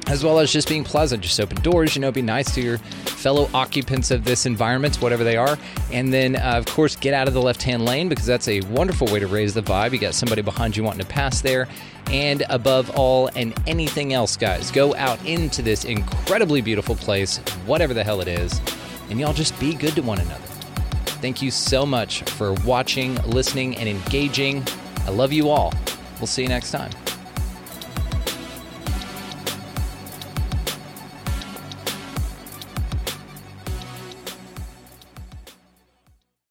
as 0.07 0.25
well 0.25 0.39
as 0.39 0.53
just 0.53 0.69
being 0.69 0.85
pleasant. 0.85 1.23
Just 1.23 1.41
open 1.41 1.61
doors, 1.63 1.95
you 1.95 2.01
know, 2.01 2.11
be 2.11 2.23
nice 2.23 2.55
to 2.55 2.61
your 2.61 2.79
fellow 2.79 3.49
occupants 3.55 4.11
of 4.11 4.25
this 4.25 4.47
environment, 4.47 4.97
whatever 4.97 5.25
they 5.25 5.37
are. 5.37 5.59
And 5.93 6.13
then, 6.13 6.37
uh, 6.37 6.55
of 6.57 6.67
course, 6.67 6.97
get 6.97 7.15
out 7.15 7.29
of 7.29 7.35
the 7.35 7.43
left 7.43 7.63
hand 7.63 7.85
lane 7.85 8.09
because 8.09 8.27
that's 8.27 8.49
a 8.49 8.61
wonderful 8.63 9.07
way 9.09 9.21
to 9.21 9.27
raise 9.27 9.55
the 9.55 9.63
vibe. 9.63 9.93
You 9.93 9.99
got 9.99 10.15
somebody 10.15 10.43
behind 10.43 10.77
you 10.77 10.85
wanting 10.85 11.01
to 11.01 11.07
pass 11.07 11.41
there. 11.41 11.69
And 12.11 12.43
above 12.49 12.91
all, 12.97 13.31
and 13.37 13.55
anything 13.69 14.13
else, 14.13 14.37
guys, 14.37 14.71
go 14.71 14.95
out 14.97 15.25
into 15.25 15.63
this 15.63 15.85
incredibly 15.85 16.61
beautiful 16.61 16.97
place, 16.97 17.39
whatever 17.67 17.95
the 17.95 18.03
hell 18.03 18.21
it 18.21 18.27
is, 18.29 18.61
and 19.11 19.21
y'all 19.21 19.33
just 19.33 19.59
be 19.61 19.75
good 19.75 19.95
to 19.95 20.03
one 20.03 20.19
another. 20.19 20.47
Thank 21.21 21.43
you 21.43 21.51
so 21.51 21.87
much 21.87 22.23
for 22.23 22.55
watching, 22.65 23.15
listening, 23.27 23.77
and 23.77 23.89
engaging. 23.89 24.67
I 25.07 25.11
love 25.11 25.33
you 25.33 25.51
all. 25.51 25.73
We'll 26.19 26.27
see 26.27 26.43
you 26.43 26.49
next 26.49 26.73
time. 26.73 26.91